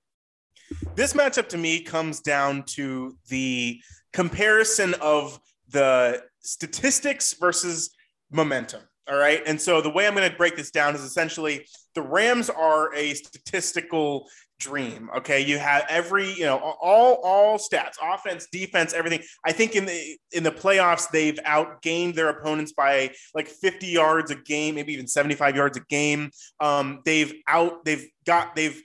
this 0.95 1.13
matchup 1.13 1.49
to 1.51 1.59
me 1.59 1.83
comes 1.83 2.21
down 2.21 2.65
to 2.65 3.17
the 3.29 3.81
comparison 4.13 4.95
of 5.01 5.41
the 5.69 6.23
statistics 6.41 7.35
versus 7.35 7.95
momentum. 8.31 8.83
All 9.09 9.19
right. 9.19 9.43
And 9.47 9.61
so 9.61 9.81
the 9.81 9.91
way 9.91 10.07
I'm 10.07 10.15
going 10.15 10.31
to 10.31 10.37
break 10.37 10.57
this 10.57 10.71
down 10.71 10.95
is 10.95 11.03
essentially 11.03 11.67
the 11.95 12.03
Rams 12.03 12.49
are 12.49 12.95
a 12.95 13.15
statistical 13.15 14.29
dream. 14.59 15.11
Okay, 15.17 15.41
you 15.41 15.59
have 15.59 15.85
every 15.89 16.33
you 16.33 16.45
know 16.45 16.59
all 16.59 17.21
all 17.23 17.59
stats, 17.59 17.95
offense, 18.03 18.47
defense, 18.51 18.93
everything. 18.93 19.21
I 19.45 19.53
think 19.53 19.77
in 19.77 19.85
the 19.87 20.19
in 20.33 20.43
the 20.43 20.51
playoffs 20.51 21.11
they've 21.11 21.39
outgained 21.47 22.15
their 22.15 22.29
opponents 22.29 22.73
by 22.73 23.13
like 23.35 23.49
50 23.49 23.87
yards 23.87 24.31
a 24.31 24.37
game, 24.37 24.75
maybe 24.77 24.93
even 24.93 25.07
75 25.07 25.57
yards 25.57 25.77
a 25.77 25.81
game. 25.89 26.31
Um, 26.61 27.01
they've 27.05 27.35
out 27.49 27.85
they've 27.85 28.07
got 28.25 28.55
they've 28.55 28.81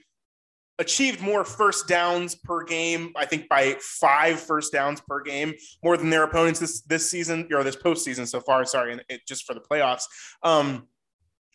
achieved 0.79 1.21
more 1.21 1.43
first 1.43 1.87
downs 1.87 2.35
per 2.35 2.63
game. 2.63 3.11
I 3.15 3.25
think 3.25 3.49
by 3.49 3.75
five 3.79 4.39
first 4.39 4.71
downs 4.71 5.01
per 5.01 5.21
game, 5.21 5.53
more 5.83 5.97
than 5.97 6.09
their 6.09 6.23
opponents 6.23 6.59
this 6.59 6.81
this 6.81 7.09
season 7.09 7.47
or 7.53 7.63
this 7.63 7.75
postseason 7.75 8.27
so 8.27 8.39
far. 8.39 8.65
Sorry, 8.65 8.93
and 8.93 9.03
it, 9.09 9.21
just 9.27 9.45
for 9.45 9.53
the 9.53 9.61
playoffs. 9.61 10.03
Um, 10.41 10.87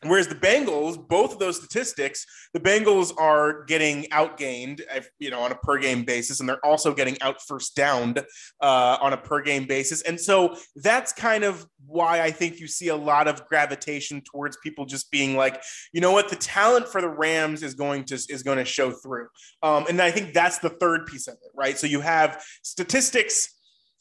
Whereas 0.04 0.28
the 0.28 0.34
Bengals, 0.34 0.96
both 1.08 1.32
of 1.32 1.38
those 1.38 1.56
statistics, 1.56 2.26
the 2.52 2.60
Bengals 2.60 3.12
are 3.18 3.64
getting 3.64 4.04
outgained, 4.04 4.80
you 5.18 5.30
know, 5.30 5.40
on 5.40 5.52
a 5.52 5.56
per 5.56 5.78
game 5.78 6.04
basis, 6.04 6.40
and 6.40 6.48
they're 6.48 6.64
also 6.64 6.94
getting 6.94 7.20
out 7.22 7.36
first 7.46 7.74
downed 7.74 8.18
uh, 8.60 8.98
on 9.00 9.12
a 9.12 9.16
per 9.16 9.40
game 9.40 9.66
basis. 9.66 10.02
And 10.02 10.20
so 10.20 10.56
that's 10.76 11.12
kind 11.12 11.44
of 11.44 11.66
why 11.86 12.20
I 12.20 12.30
think 12.30 12.60
you 12.60 12.66
see 12.66 12.88
a 12.88 12.96
lot 12.96 13.28
of 13.28 13.46
gravitation 13.46 14.22
towards 14.22 14.56
people 14.58 14.84
just 14.84 15.10
being 15.10 15.36
like, 15.36 15.62
you 15.92 16.00
know 16.00 16.12
what, 16.12 16.28
the 16.28 16.36
talent 16.36 16.88
for 16.88 17.00
the 17.00 17.08
Rams 17.08 17.62
is 17.62 17.74
going 17.74 18.04
to 18.04 18.14
is 18.14 18.42
going 18.42 18.58
to 18.58 18.64
show 18.64 18.90
through. 18.90 19.28
Um, 19.62 19.86
and 19.88 20.00
I 20.00 20.10
think 20.10 20.32
that's 20.32 20.58
the 20.58 20.70
third 20.70 21.06
piece 21.06 21.26
of 21.26 21.34
it, 21.34 21.50
right? 21.54 21.78
So 21.78 21.86
you 21.86 22.00
have 22.00 22.42
statistics 22.62 23.53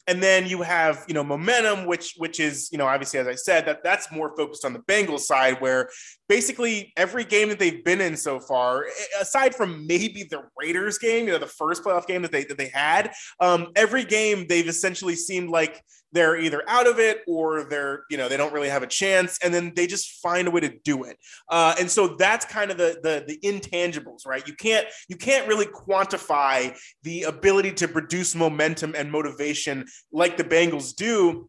and 0.06 0.22
then 0.22 0.46
you 0.46 0.62
have 0.62 1.04
you 1.08 1.14
know 1.14 1.24
momentum 1.24 1.86
which 1.86 2.14
which 2.16 2.40
is 2.40 2.68
you 2.70 2.78
know 2.78 2.86
obviously 2.86 3.18
as 3.18 3.26
i 3.26 3.34
said 3.34 3.66
that 3.66 3.82
that's 3.82 4.10
more 4.12 4.34
focused 4.36 4.64
on 4.64 4.72
the 4.72 4.78
bengals 4.80 5.20
side 5.20 5.60
where 5.60 5.88
basically 6.28 6.92
every 6.96 7.24
game 7.24 7.48
that 7.48 7.58
they've 7.58 7.84
been 7.84 8.00
in 8.00 8.16
so 8.16 8.40
far 8.40 8.86
aside 9.20 9.54
from 9.54 9.86
maybe 9.86 10.26
the 10.30 10.42
raiders 10.58 10.98
game 10.98 11.26
you 11.26 11.32
know 11.32 11.38
the 11.38 11.46
first 11.46 11.84
playoff 11.84 12.06
game 12.06 12.22
that 12.22 12.32
they 12.32 12.44
that 12.44 12.58
they 12.58 12.68
had 12.68 13.12
um, 13.40 13.68
every 13.76 14.04
game 14.04 14.46
they've 14.48 14.68
essentially 14.68 15.14
seemed 15.14 15.50
like 15.50 15.82
they're 16.14 16.36
either 16.36 16.62
out 16.68 16.86
of 16.86 16.98
it 16.98 17.22
or 17.26 17.64
they're 17.64 18.04
you 18.08 18.16
know 18.16 18.28
they 18.28 18.36
don't 18.36 18.52
really 18.52 18.68
have 18.68 18.82
a 18.82 18.86
chance 18.86 19.36
and 19.42 19.52
then 19.52 19.72
they 19.74 19.86
just 19.86 20.22
find 20.22 20.48
a 20.48 20.50
way 20.50 20.60
to 20.60 20.72
do 20.84 21.02
it. 21.02 21.18
Uh, 21.50 21.74
and 21.78 21.90
so 21.90 22.16
that's 22.16 22.46
kind 22.46 22.70
of 22.70 22.78
the, 22.78 22.98
the 23.02 23.24
the 23.26 23.38
intangibles 23.46 24.24
right? 24.26 24.46
You 24.46 24.54
can't 24.54 24.86
you 25.08 25.16
can't 25.16 25.46
really 25.46 25.66
quantify 25.66 26.74
the 27.02 27.24
ability 27.24 27.72
to 27.72 27.88
produce 27.88 28.34
momentum 28.34 28.94
and 28.96 29.10
motivation 29.10 29.84
like 30.12 30.36
the 30.36 30.44
bengals 30.44 30.94
do 30.94 31.48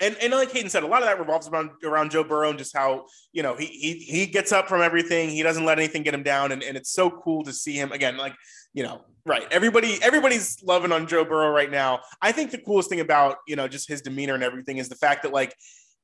and, 0.00 0.16
and 0.20 0.32
like 0.32 0.52
Hayden 0.52 0.68
said, 0.68 0.82
a 0.82 0.86
lot 0.86 1.02
of 1.02 1.08
that 1.08 1.18
revolves 1.18 1.48
around 1.48 1.70
around 1.84 2.10
Joe 2.10 2.22
Burrow 2.22 2.50
and 2.50 2.58
just 2.58 2.76
how 2.76 3.06
you 3.32 3.42
know 3.42 3.54
he 3.56 3.66
he 3.66 3.94
he 3.94 4.26
gets 4.26 4.52
up 4.52 4.68
from 4.68 4.82
everything. 4.82 5.30
He 5.30 5.42
doesn't 5.42 5.64
let 5.64 5.78
anything 5.78 6.02
get 6.02 6.14
him 6.14 6.22
down, 6.22 6.52
and, 6.52 6.62
and 6.62 6.76
it's 6.76 6.90
so 6.90 7.10
cool 7.10 7.44
to 7.44 7.52
see 7.52 7.74
him 7.74 7.92
again. 7.92 8.16
Like 8.16 8.34
you 8.74 8.82
know, 8.82 9.02
right? 9.24 9.46
Everybody 9.50 9.98
everybody's 10.02 10.62
loving 10.62 10.92
on 10.92 11.06
Joe 11.06 11.24
Burrow 11.24 11.50
right 11.50 11.70
now. 11.70 12.00
I 12.20 12.32
think 12.32 12.50
the 12.50 12.58
coolest 12.58 12.90
thing 12.90 13.00
about 13.00 13.36
you 13.48 13.56
know 13.56 13.68
just 13.68 13.88
his 13.88 14.02
demeanor 14.02 14.34
and 14.34 14.44
everything 14.44 14.76
is 14.76 14.88
the 14.88 14.96
fact 14.96 15.22
that 15.22 15.32
like 15.32 15.54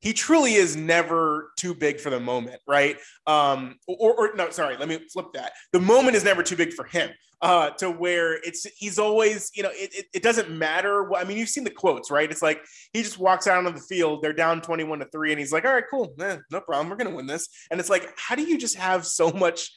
he 0.03 0.11
truly 0.11 0.55
is 0.55 0.75
never 0.75 1.53
too 1.57 1.73
big 1.73 1.97
for 1.97 2.09
the 2.09 2.19
moment, 2.19 2.61
right? 2.67 2.97
Um, 3.25 3.75
or, 3.87 4.13
or 4.13 4.35
no, 4.35 4.49
sorry, 4.49 4.75
let 4.75 4.89
me 4.89 4.99
flip 5.11 5.27
that. 5.33 5.53
The 5.71 5.79
moment 5.79 6.17
is 6.17 6.25
never 6.25 6.43
too 6.43 6.57
big 6.57 6.73
for 6.73 6.83
him. 6.83 7.09
Uh, 7.41 7.71
to 7.71 7.91
where 7.91 8.35
it's 8.35 8.65
he's 8.77 8.97
always, 8.97 9.51
you 9.53 9.63
know, 9.63 9.69
it, 9.73 9.93
it, 9.93 10.05
it 10.13 10.23
doesn't 10.23 10.49
matter. 10.49 11.03
What, 11.03 11.25
I 11.25 11.27
mean, 11.27 11.37
you've 11.37 11.49
seen 11.49 11.65
the 11.65 11.71
quotes, 11.71 12.09
right? 12.09 12.31
It's 12.31 12.41
like 12.41 12.61
he 12.93 13.03
just 13.03 13.19
walks 13.19 13.47
out 13.47 13.65
on 13.65 13.73
the 13.73 13.81
field, 13.81 14.21
they're 14.21 14.31
down 14.31 14.61
21 14.61 14.99
to 14.99 15.05
3, 15.11 15.31
and 15.31 15.39
he's 15.39 15.51
like, 15.51 15.65
All 15.65 15.73
right, 15.73 15.83
cool, 15.89 16.13
eh, 16.21 16.37
no 16.51 16.61
problem, 16.61 16.89
we're 16.89 16.95
gonna 16.95 17.13
win 17.13 17.27
this. 17.27 17.49
And 17.69 17.81
it's 17.81 17.89
like, 17.89 18.09
how 18.15 18.35
do 18.35 18.43
you 18.43 18.57
just 18.57 18.77
have 18.77 19.05
so 19.05 19.29
much 19.29 19.71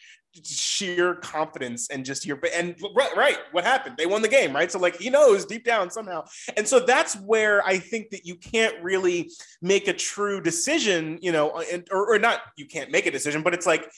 sheer 0.45 1.14
confidence 1.16 1.88
and 1.90 2.05
just 2.05 2.26
your 2.26 2.38
and 2.55 2.76
right, 2.95 3.38
what 3.52 3.64
happened 3.64 3.97
they 3.97 4.07
won 4.07 4.23
the 4.23 4.28
game 4.28 4.55
right 4.55 4.71
so 4.71 4.78
like 4.78 4.97
he 4.97 5.11
knows 5.11 5.45
deep 5.45 5.64
down 5.64 5.90
somehow 5.90 6.25
and 6.57 6.66
so 6.66 6.81
that's 6.81 7.14
where 7.21 7.64
i 7.64 7.78
think 7.78 8.11
that 8.11 8.25
you 8.25 8.37
can't 8.37 8.83
really 8.83 9.31
make 9.62 9.88
a 9.88 9.93
true 9.93 10.40
decision 10.40 11.19
you 11.21 11.33
know 11.33 11.62
and, 11.73 11.87
or, 11.90 12.14
or 12.14 12.19
not 12.19 12.40
you 12.57 12.66
can't 12.66 12.90
make 12.90 13.07
a 13.07 13.11
decision 13.11 13.43
but 13.43 13.55
it's 13.55 13.66
like 13.66 13.90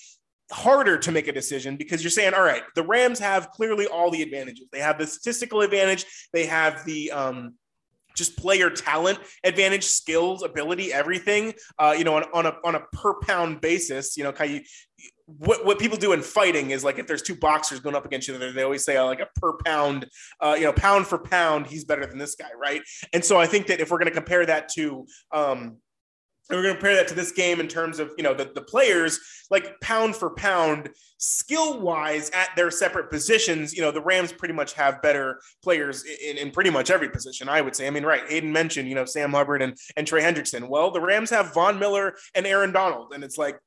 harder 0.50 0.96
to 0.96 1.12
make 1.12 1.28
a 1.28 1.32
decision 1.32 1.76
because 1.76 2.02
you're 2.02 2.10
saying 2.10 2.32
all 2.34 2.42
right 2.42 2.62
the 2.74 2.82
rams 2.82 3.18
have 3.18 3.50
clearly 3.50 3.86
all 3.86 4.10
the 4.10 4.22
advantages 4.22 4.68
they 4.72 4.80
have 4.80 4.98
the 4.98 5.06
statistical 5.06 5.60
advantage 5.60 6.06
they 6.32 6.46
have 6.46 6.84
the 6.84 7.10
um 7.10 7.54
just 8.18 8.36
player 8.36 8.68
talent 8.68 9.18
advantage, 9.44 9.84
skills, 9.84 10.42
ability, 10.42 10.92
everything. 10.92 11.54
Uh, 11.78 11.94
you 11.96 12.04
know, 12.04 12.16
on, 12.16 12.24
on 12.34 12.46
a 12.46 12.56
on 12.64 12.74
a 12.74 12.80
per 12.92 13.14
pound 13.20 13.62
basis. 13.62 14.16
You 14.16 14.24
know, 14.24 14.30
of 14.30 14.36
what, 15.36 15.66
what 15.66 15.78
people 15.78 15.98
do 15.98 16.12
in 16.12 16.22
fighting 16.22 16.70
is 16.70 16.82
like 16.82 16.98
if 16.98 17.06
there's 17.06 17.22
two 17.22 17.36
boxers 17.36 17.80
going 17.80 17.94
up 17.94 18.06
against 18.06 18.28
each 18.28 18.34
other, 18.34 18.50
they 18.50 18.62
always 18.62 18.84
say 18.84 19.00
like 19.00 19.20
a 19.20 19.28
per 19.38 19.58
pound, 19.64 20.06
uh, 20.40 20.56
you 20.58 20.64
know, 20.64 20.72
pound 20.72 21.06
for 21.06 21.18
pound, 21.18 21.66
he's 21.66 21.84
better 21.84 22.06
than 22.06 22.18
this 22.18 22.34
guy, 22.34 22.48
right? 22.58 22.80
And 23.12 23.22
so 23.22 23.38
I 23.38 23.46
think 23.46 23.66
that 23.66 23.80
if 23.80 23.90
we're 23.90 23.98
going 23.98 24.08
to 24.08 24.14
compare 24.14 24.46
that 24.46 24.70
to 24.70 25.06
um, 25.32 25.76
we're 26.50 26.62
going 26.62 26.74
to 26.74 26.80
compare 26.80 26.96
that 26.96 27.08
to 27.08 27.14
this 27.14 27.32
game 27.32 27.60
in 27.60 27.68
terms 27.68 27.98
of 27.98 28.12
you 28.16 28.24
know 28.24 28.32
the, 28.32 28.50
the 28.54 28.62
players 28.62 29.20
like 29.50 29.78
pound 29.80 30.16
for 30.16 30.30
pound 30.30 30.88
skill 31.18 31.80
wise 31.80 32.30
at 32.30 32.48
their 32.56 32.70
separate 32.70 33.10
positions 33.10 33.74
you 33.74 33.82
know 33.82 33.90
the 33.90 34.00
rams 34.00 34.32
pretty 34.32 34.54
much 34.54 34.72
have 34.72 35.02
better 35.02 35.40
players 35.62 36.04
in, 36.04 36.38
in 36.38 36.50
pretty 36.50 36.70
much 36.70 36.90
every 36.90 37.10
position 37.10 37.48
i 37.48 37.60
would 37.60 37.76
say 37.76 37.86
i 37.86 37.90
mean 37.90 38.04
right 38.04 38.22
hayden 38.28 38.50
mentioned 38.50 38.88
you 38.88 38.94
know 38.94 39.04
sam 39.04 39.32
hubbard 39.32 39.60
and, 39.60 39.76
and 39.96 40.06
trey 40.06 40.22
hendrickson 40.22 40.68
well 40.68 40.90
the 40.90 41.00
rams 41.00 41.28
have 41.28 41.52
von 41.52 41.78
miller 41.78 42.14
and 42.34 42.46
aaron 42.46 42.72
donald 42.72 43.12
and 43.12 43.22
it's 43.22 43.36
like 43.36 43.58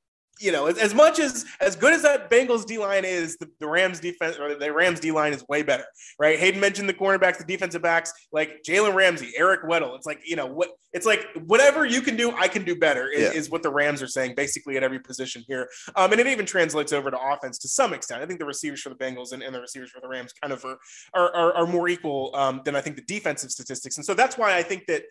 you 0.41 0.51
know, 0.51 0.65
as, 0.65 0.77
as 0.77 0.93
much 0.93 1.19
as 1.19 1.45
as 1.59 1.75
good 1.75 1.93
as 1.93 2.01
that 2.01 2.29
Bengals 2.29 2.65
D 2.65 2.77
line 2.77 3.05
is, 3.05 3.37
the, 3.37 3.49
the 3.59 3.67
Rams 3.67 3.99
defense 3.99 4.37
or 4.37 4.55
the 4.55 4.73
Rams 4.73 4.99
D 4.99 5.11
line 5.11 5.33
is 5.33 5.47
way 5.47 5.61
better, 5.63 5.85
right? 6.19 6.39
Hayden 6.39 6.59
mentioned 6.59 6.89
the 6.89 6.93
cornerbacks, 6.93 7.37
the 7.37 7.43
defensive 7.43 7.81
backs, 7.81 8.11
like 8.31 8.63
Jalen 8.67 8.93
Ramsey, 8.93 9.31
Eric 9.37 9.63
Weddle. 9.63 9.95
It's 9.95 10.05
like 10.05 10.21
you 10.25 10.35
know 10.35 10.47
what 10.47 10.69
it's 10.93 11.05
like. 11.05 11.25
Whatever 11.45 11.85
you 11.85 12.01
can 12.01 12.15
do, 12.15 12.31
I 12.31 12.47
can 12.47 12.63
do 12.63 12.75
better. 12.75 13.09
Is, 13.09 13.21
yeah. 13.21 13.39
is 13.39 13.49
what 13.49 13.63
the 13.63 13.71
Rams 13.71 14.01
are 14.01 14.07
saying 14.07 14.35
basically 14.35 14.77
at 14.77 14.83
every 14.83 14.99
position 14.99 15.43
here, 15.47 15.69
um, 15.95 16.11
and 16.11 16.19
it 16.19 16.27
even 16.27 16.45
translates 16.45 16.91
over 16.91 17.11
to 17.11 17.19
offense 17.19 17.57
to 17.59 17.67
some 17.67 17.93
extent. 17.93 18.21
I 18.21 18.25
think 18.25 18.39
the 18.39 18.45
receivers 18.45 18.81
for 18.81 18.89
the 18.89 18.95
Bengals 18.95 19.33
and, 19.33 19.43
and 19.43 19.53
the 19.53 19.61
receivers 19.61 19.91
for 19.91 20.01
the 20.01 20.07
Rams 20.07 20.33
kind 20.41 20.51
of 20.53 20.65
are 20.65 20.77
are, 21.13 21.35
are, 21.35 21.53
are 21.53 21.67
more 21.67 21.87
equal 21.87 22.31
um, 22.35 22.61
than 22.65 22.75
I 22.75 22.81
think 22.81 22.95
the 22.95 23.03
defensive 23.03 23.51
statistics, 23.51 23.97
and 23.97 24.05
so 24.05 24.13
that's 24.13 24.37
why 24.37 24.57
I 24.57 24.63
think 24.63 24.87
that 24.87 25.03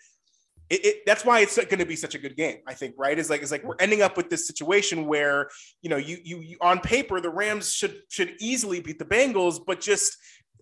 it, 0.71 0.87
it, 0.87 0.97
that's 1.05 1.25
why 1.25 1.41
it's 1.41 1.57
going 1.57 1.79
to 1.79 1.85
be 1.85 1.97
such 1.97 2.15
a 2.15 2.19
good 2.19 2.37
game. 2.37 2.59
I 2.67 2.75
think, 2.75 2.95
right? 2.97 3.19
Is 3.19 3.29
like 3.29 3.43
it's 3.43 3.51
like 3.51 3.65
we're 3.65 3.77
ending 3.81 4.03
up 4.03 4.17
with 4.17 4.31
this 4.31 4.47
situation 4.47 5.07
where 5.07 5.49
you 5.83 5.91
know 5.91 5.97
you, 5.97 6.19
you 6.23 6.39
you 6.39 6.57
on 6.61 6.79
paper 6.79 7.21
the 7.21 7.29
Rams 7.29 7.73
should 7.73 8.03
should 8.09 8.35
easily 8.41 8.81
beat 8.81 8.99
the 8.99 9.05
Bengals, 9.05 9.59
but 9.65 9.81
just 9.81 10.17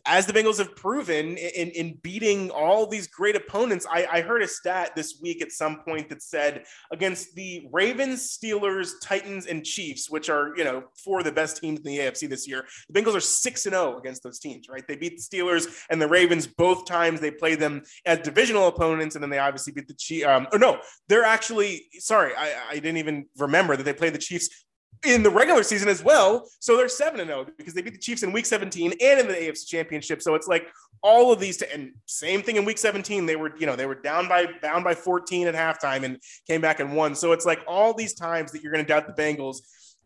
as 0.07 0.27
the 0.27 0.33
Bengals 0.33 0.59
have 0.59 0.75
proven 0.77 1.37
in, 1.37 1.71
in 1.71 1.99
beating 2.03 2.51
all 2.51 2.87
these 2.87 3.07
great 3.07 3.37
opponents, 3.37 3.87
I, 3.91 4.07
I, 4.11 4.21
heard 4.21 4.43
a 4.43 4.49
stat 4.49 4.93
this 4.95 5.19
week 5.23 5.43
at 5.43 5.53
some 5.53 5.81
point 5.81 6.09
that 6.09 6.23
said 6.23 6.65
against 6.93 7.35
the 7.35 7.69
Ravens, 7.73 8.37
Steelers, 8.37 8.93
Titans, 9.03 9.47
and 9.47 9.65
Chiefs, 9.65 10.11
which 10.11 10.29
are 10.29 10.57
you 10.57 10.65
know 10.65 10.85
four 11.05 11.21
of 11.21 11.25
the 11.25 11.33
best 11.33 11.59
teams 11.59 11.81
in 11.81 11.85
the 11.85 11.99
AFC 11.99 12.29
this 12.29 12.49
year, 12.49 12.67
the 12.89 13.01
Bengals 13.01 13.15
are 13.15 13.21
six 13.21 13.67
and 13.67 13.75
zero 13.75 13.95
oh 13.95 13.99
against 13.99 14.23
those 14.23 14.39
teams. 14.39 14.69
Right? 14.69 14.87
They 14.87 14.97
beat 14.97 15.17
the 15.17 15.23
Steelers 15.23 15.85
and 15.91 16.01
the 16.01 16.09
Ravens 16.09 16.47
both 16.47 16.87
times. 16.87 17.21
They 17.21 17.31
play 17.31 17.55
them 17.55 17.83
as 18.07 18.19
divisional 18.21 18.69
opponents, 18.69 19.15
and 19.17 19.23
then 19.23 19.31
they 19.31 19.39
obviously 19.39 19.73
beat 19.73 19.89
the 19.89 19.95
Chiefs. 19.95 20.27
Um, 20.27 20.47
or 20.53 20.59
no, 20.59 20.81
they're 21.09 21.25
actually 21.25 21.87
sorry, 21.99 22.35
I, 22.37 22.53
I 22.71 22.75
didn't 22.75 22.99
even 22.99 23.27
remember 23.39 23.77
that 23.77 23.85
they 23.85 23.93
played 23.93 24.15
the 24.15 24.19
Chiefs 24.19 24.67
in 25.05 25.23
the 25.23 25.31
regular 25.31 25.63
season 25.63 25.89
as 25.89 26.03
well. 26.03 26.49
So 26.61 26.77
they're 26.77 26.89
7 26.89 27.21
and 27.21 27.29
0 27.29 27.47
because 27.57 27.75
they 27.75 27.83
beat 27.83 27.95
the 27.95 28.01
Chiefs 28.01 28.23
in 28.23 28.33
week 28.33 28.47
17 28.47 28.93
and 29.01 29.21
in 29.21 29.29
the 29.29 29.35
AFC 29.35 29.67
championship. 29.67 30.23
So 30.23 30.35
it's 30.35 30.49
like 30.49 30.67
all 31.03 31.33
of 31.33 31.39
these 31.39 31.57
to, 31.59 31.73
and 31.73 31.93
same 32.07 32.43
thing 32.43 32.57
in 32.57 32.65
week 32.65 32.79
17 32.79 33.25
they 33.25 33.37
were 33.37 33.57
you 33.57 33.67
know 33.67 33.77
they 33.77 33.87
were 33.87 33.95
down 33.95 34.29
by 34.29 34.47
down 34.61 34.83
by 34.83 34.95
14 34.95 35.47
at 35.47 35.55
halftime 35.55 36.03
and 36.03 36.19
came 36.49 36.61
back 36.61 36.81
and 36.81 36.97
won. 36.97 37.15
So 37.15 37.33
it's 37.33 37.47
like 37.47 37.61
all 37.69 37.95
these 37.95 38.15
times 38.15 38.53
that 38.53 38.63
you're 38.63 38.73
going 38.73 38.85
to 38.85 38.89
doubt 38.89 39.07
the 39.07 39.21
Bengals 39.23 39.59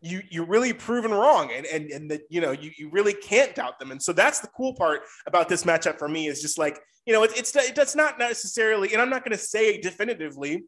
you 0.03 0.21
you're 0.29 0.45
really 0.45 0.73
proven 0.73 1.11
wrong 1.11 1.49
and 1.51 1.65
and 1.65 1.89
and 1.89 2.11
that 2.11 2.21
you 2.29 2.41
know 2.41 2.51
you, 2.51 2.71
you 2.77 2.89
really 2.89 3.13
can't 3.13 3.55
doubt 3.55 3.79
them 3.79 3.89
and 3.89 4.03
so 4.03 4.11
that's 4.11 4.41
the 4.41 4.49
cool 4.49 4.75
part 4.75 5.01
about 5.25 5.47
this 5.47 5.63
matchup 5.63 5.97
for 5.97 6.09
me 6.09 6.27
is 6.27 6.41
just 6.41 6.57
like 6.57 6.77
you 7.05 7.13
know 7.13 7.23
it, 7.23 7.31
it's 7.37 7.55
it's 7.55 7.95
not 7.95 8.19
necessarily 8.19 8.91
and 8.91 9.01
i'm 9.01 9.09
not 9.09 9.23
going 9.23 9.35
to 9.35 9.43
say 9.43 9.79
definitively 9.79 10.63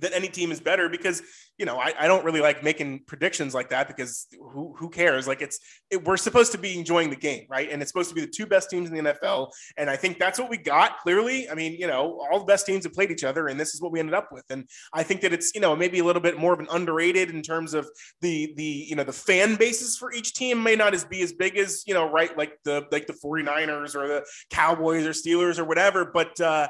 that 0.00 0.12
any 0.14 0.28
team 0.28 0.52
is 0.52 0.60
better 0.60 0.88
because 0.88 1.22
you 1.58 1.66
know 1.66 1.76
I, 1.76 1.92
I 1.98 2.06
don't 2.06 2.24
really 2.24 2.40
like 2.40 2.62
making 2.62 3.00
predictions 3.06 3.54
like 3.54 3.70
that 3.70 3.88
because 3.88 4.26
who, 4.52 4.74
who 4.78 4.88
cares? 4.88 5.26
Like 5.26 5.42
it's 5.42 5.58
it, 5.90 6.04
we're 6.04 6.16
supposed 6.16 6.52
to 6.52 6.58
be 6.58 6.78
enjoying 6.78 7.10
the 7.10 7.16
game 7.16 7.46
right? 7.48 7.70
And 7.70 7.82
it's 7.82 7.90
supposed 7.90 8.08
to 8.08 8.14
be 8.14 8.20
the 8.20 8.26
two 8.34 8.46
best 8.46 8.70
teams 8.70 8.90
in 8.90 9.04
the 9.04 9.12
NFL 9.12 9.50
and 9.76 9.90
I 9.90 9.96
think 9.96 10.18
that's 10.18 10.38
what 10.38 10.48
we 10.48 10.56
got 10.56 10.98
clearly. 11.00 11.48
I 11.50 11.54
mean 11.54 11.72
you 11.72 11.86
know 11.86 12.24
all 12.30 12.38
the 12.38 12.44
best 12.44 12.66
teams 12.66 12.84
have 12.84 12.92
played 12.92 13.10
each 13.10 13.24
other 13.24 13.48
and 13.48 13.58
this 13.58 13.74
is 13.74 13.82
what 13.82 13.92
we 13.92 14.00
ended 14.00 14.14
up 14.14 14.28
with. 14.32 14.44
And 14.50 14.64
I 14.92 15.02
think 15.02 15.20
that 15.22 15.32
it's 15.32 15.54
you 15.54 15.60
know 15.60 15.76
maybe 15.76 15.98
a 15.98 16.04
little 16.04 16.22
bit 16.22 16.38
more 16.38 16.52
of 16.52 16.60
an 16.60 16.68
underrated 16.70 17.30
in 17.30 17.42
terms 17.42 17.74
of 17.74 17.88
the 18.20 18.52
the 18.56 18.86
you 18.88 18.96
know 18.96 19.04
the 19.04 19.12
fan 19.12 19.56
bases 19.56 19.96
for 19.96 20.12
each 20.12 20.34
team 20.34 20.62
may 20.62 20.76
not 20.76 20.94
as 20.94 21.04
be 21.04 21.22
as 21.22 21.32
big 21.32 21.58
as 21.58 21.82
you 21.86 21.94
know 21.94 22.10
right 22.10 22.36
like 22.38 22.58
the 22.64 22.86
like 22.90 23.06
the 23.06 23.12
49ers 23.12 23.94
or 23.94 24.08
the 24.08 24.24
Cowboys 24.50 25.06
or 25.06 25.10
Steelers 25.10 25.58
or 25.58 25.64
whatever. 25.64 26.04
But 26.04 26.40
uh 26.40 26.68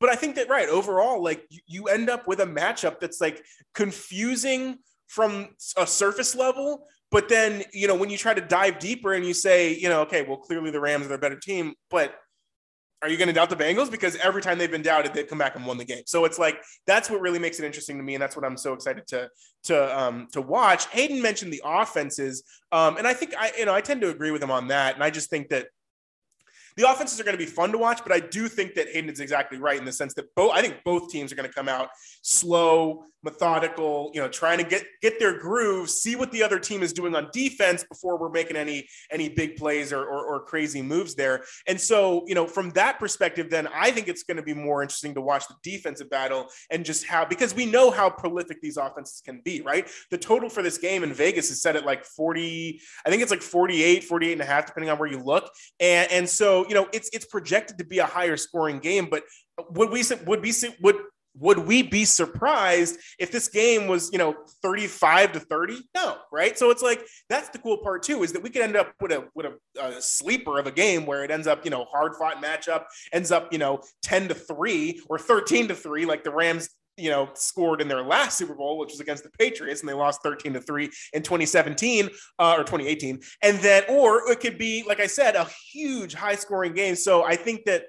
but 0.00 0.10
I 0.10 0.16
think 0.16 0.36
that 0.36 0.48
right 0.48 0.68
overall, 0.68 1.22
like 1.22 1.44
you, 1.48 1.60
you 1.66 1.84
end 1.84 2.10
up 2.10 2.26
with 2.26 2.40
a 2.40 2.46
matchup 2.46 3.00
that's 3.00 3.20
like 3.20 3.44
confusing 3.74 4.78
from 5.06 5.48
a 5.76 5.86
surface 5.86 6.34
level, 6.34 6.86
but 7.10 7.28
then 7.28 7.62
you 7.72 7.88
know 7.88 7.94
when 7.94 8.10
you 8.10 8.18
try 8.18 8.34
to 8.34 8.40
dive 8.40 8.78
deeper 8.78 9.12
and 9.12 9.24
you 9.24 9.34
say, 9.34 9.74
you 9.74 9.88
know, 9.88 10.02
okay, 10.02 10.22
well 10.22 10.38
clearly 10.38 10.70
the 10.70 10.80
Rams 10.80 11.06
are 11.06 11.14
a 11.14 11.18
better 11.18 11.38
team, 11.38 11.74
but 11.90 12.14
are 13.02 13.10
you 13.10 13.18
going 13.18 13.28
to 13.28 13.34
doubt 13.34 13.50
the 13.50 13.56
Bengals? 13.56 13.90
Because 13.90 14.16
every 14.16 14.40
time 14.40 14.56
they've 14.58 14.70
been 14.70 14.82
doubted, 14.82 15.12
they've 15.12 15.28
come 15.28 15.38
back 15.38 15.54
and 15.54 15.66
won 15.66 15.76
the 15.76 15.84
game. 15.84 16.02
So 16.06 16.24
it's 16.24 16.38
like 16.38 16.62
that's 16.86 17.10
what 17.10 17.20
really 17.20 17.38
makes 17.38 17.60
it 17.60 17.64
interesting 17.64 17.98
to 17.98 18.02
me, 18.02 18.14
and 18.14 18.22
that's 18.22 18.36
what 18.36 18.44
I'm 18.44 18.56
so 18.56 18.72
excited 18.72 19.06
to 19.08 19.28
to 19.64 19.98
um, 19.98 20.28
to 20.32 20.40
watch. 20.40 20.86
Hayden 20.88 21.20
mentioned 21.20 21.52
the 21.52 21.62
offenses, 21.64 22.42
um, 22.72 22.96
and 22.96 23.06
I 23.06 23.14
think 23.14 23.34
I 23.38 23.52
you 23.58 23.66
know 23.66 23.74
I 23.74 23.80
tend 23.80 24.00
to 24.00 24.08
agree 24.08 24.30
with 24.30 24.42
him 24.42 24.50
on 24.50 24.68
that, 24.68 24.94
and 24.94 25.04
I 25.04 25.10
just 25.10 25.30
think 25.30 25.50
that 25.50 25.68
the 26.76 26.90
offenses 26.90 27.18
are 27.20 27.24
going 27.24 27.36
to 27.36 27.42
be 27.42 27.50
fun 27.50 27.72
to 27.72 27.78
watch, 27.78 28.00
but 28.02 28.12
I 28.12 28.20
do 28.20 28.48
think 28.48 28.74
that 28.74 28.88
Hayden 28.88 29.10
is 29.10 29.20
exactly 29.20 29.58
right 29.58 29.78
in 29.78 29.84
the 29.84 29.92
sense 29.92 30.14
that 30.14 30.34
both 30.34 30.52
I 30.52 30.60
think 30.60 30.82
both 30.84 31.10
teams 31.10 31.32
are 31.32 31.36
going 31.36 31.48
to 31.48 31.54
come 31.54 31.68
out 31.68 31.88
slow, 32.22 33.04
methodical, 33.26 34.10
you 34.14 34.20
know, 34.20 34.28
trying 34.28 34.58
to 34.58 34.64
get 34.64 34.84
get 35.02 35.18
their 35.18 35.38
groove, 35.38 35.90
see 35.90 36.16
what 36.16 36.30
the 36.32 36.42
other 36.42 36.58
team 36.58 36.82
is 36.82 36.92
doing 36.92 37.14
on 37.14 37.28
defense 37.32 37.84
before 37.84 38.18
we're 38.18 38.30
making 38.30 38.56
any 38.56 38.88
any 39.10 39.28
big 39.28 39.56
plays 39.56 39.92
or, 39.92 40.02
or, 40.04 40.24
or 40.24 40.44
crazy 40.44 40.80
moves 40.80 41.14
there. 41.14 41.44
And 41.66 41.80
so, 41.80 42.24
you 42.26 42.34
know, 42.34 42.46
from 42.46 42.70
that 42.70 42.98
perspective, 42.98 43.50
then 43.50 43.68
I 43.74 43.90
think 43.90 44.08
it's 44.08 44.22
going 44.22 44.36
to 44.36 44.42
be 44.42 44.54
more 44.54 44.82
interesting 44.82 45.14
to 45.14 45.20
watch 45.20 45.46
the 45.48 45.54
defensive 45.62 46.08
battle 46.08 46.46
and 46.70 46.84
just 46.84 47.06
how 47.06 47.24
because 47.24 47.54
we 47.54 47.66
know 47.66 47.90
how 47.90 48.08
prolific 48.08 48.60
these 48.62 48.76
offenses 48.76 49.20
can 49.24 49.40
be, 49.44 49.60
right? 49.60 49.88
The 50.10 50.18
total 50.18 50.48
for 50.48 50.62
this 50.62 50.78
game 50.78 51.02
in 51.02 51.12
Vegas 51.12 51.50
is 51.50 51.60
set 51.60 51.76
at 51.76 51.84
like 51.84 52.04
40, 52.04 52.80
I 53.04 53.10
think 53.10 53.22
it's 53.22 53.30
like 53.30 53.42
48, 53.42 54.04
48 54.04 54.32
and 54.32 54.40
a 54.40 54.44
half, 54.44 54.66
depending 54.66 54.90
on 54.90 54.98
where 54.98 55.10
you 55.10 55.18
look. 55.18 55.50
And 55.80 56.10
and 56.12 56.28
so 56.28 56.65
you 56.68 56.74
know, 56.74 56.88
it's 56.92 57.10
it's 57.12 57.26
projected 57.26 57.78
to 57.78 57.84
be 57.84 57.98
a 57.98 58.06
higher 58.06 58.36
scoring 58.36 58.78
game, 58.78 59.08
but 59.10 59.22
would 59.70 59.90
we 59.90 60.02
would 60.26 60.42
be 60.42 60.52
would 60.80 60.96
would 61.38 61.58
we 61.58 61.82
be 61.82 62.04
surprised 62.04 62.98
if 63.18 63.30
this 63.30 63.48
game 63.48 63.86
was 63.86 64.10
you 64.12 64.18
know 64.18 64.34
35 64.62 65.32
to 65.32 65.40
30 65.40 65.78
no 65.94 66.16
right? 66.32 66.58
So 66.58 66.70
it's 66.70 66.82
like 66.82 67.04
that's 67.28 67.48
the 67.50 67.58
cool 67.58 67.78
part 67.78 68.02
too 68.02 68.22
is 68.22 68.32
that 68.32 68.42
we 68.42 68.50
could 68.50 68.62
end 68.62 68.76
up 68.76 68.92
with 69.00 69.12
a 69.12 69.28
with 69.34 69.46
a, 69.46 69.80
a, 69.80 70.00
sleeper 70.00 70.58
of 70.58 70.66
a 70.66 70.72
game 70.72 71.06
where 71.06 71.24
it 71.24 71.30
ends 71.30 71.46
up 71.46 71.64
you 71.64 71.70
know 71.70 71.84
hard 71.84 72.16
fought 72.16 72.42
matchup 72.42 72.84
ends 73.12 73.30
up 73.30 73.52
you 73.52 73.58
know 73.58 73.80
10 74.02 74.28
to 74.28 74.34
3 74.34 75.02
or 75.08 75.18
13 75.18 75.68
to 75.68 75.74
3 75.74 76.06
like 76.06 76.24
the 76.24 76.30
rams 76.30 76.70
you 76.96 77.10
know, 77.10 77.28
scored 77.34 77.80
in 77.80 77.88
their 77.88 78.02
last 78.02 78.38
Super 78.38 78.54
Bowl, 78.54 78.78
which 78.78 78.90
was 78.90 79.00
against 79.00 79.22
the 79.22 79.30
Patriots, 79.30 79.80
and 79.80 79.88
they 79.88 79.94
lost 79.94 80.22
13 80.22 80.54
to 80.54 80.60
3 80.60 80.90
in 81.12 81.22
2017 81.22 82.08
uh, 82.38 82.54
or 82.58 82.64
2018. 82.64 83.20
And 83.42 83.58
then, 83.58 83.84
or 83.88 84.30
it 84.30 84.40
could 84.40 84.58
be, 84.58 84.84
like 84.86 85.00
I 85.00 85.06
said, 85.06 85.36
a 85.36 85.46
huge 85.72 86.14
high 86.14 86.36
scoring 86.36 86.72
game. 86.72 86.96
So 86.96 87.24
I 87.24 87.36
think 87.36 87.64
that 87.66 87.84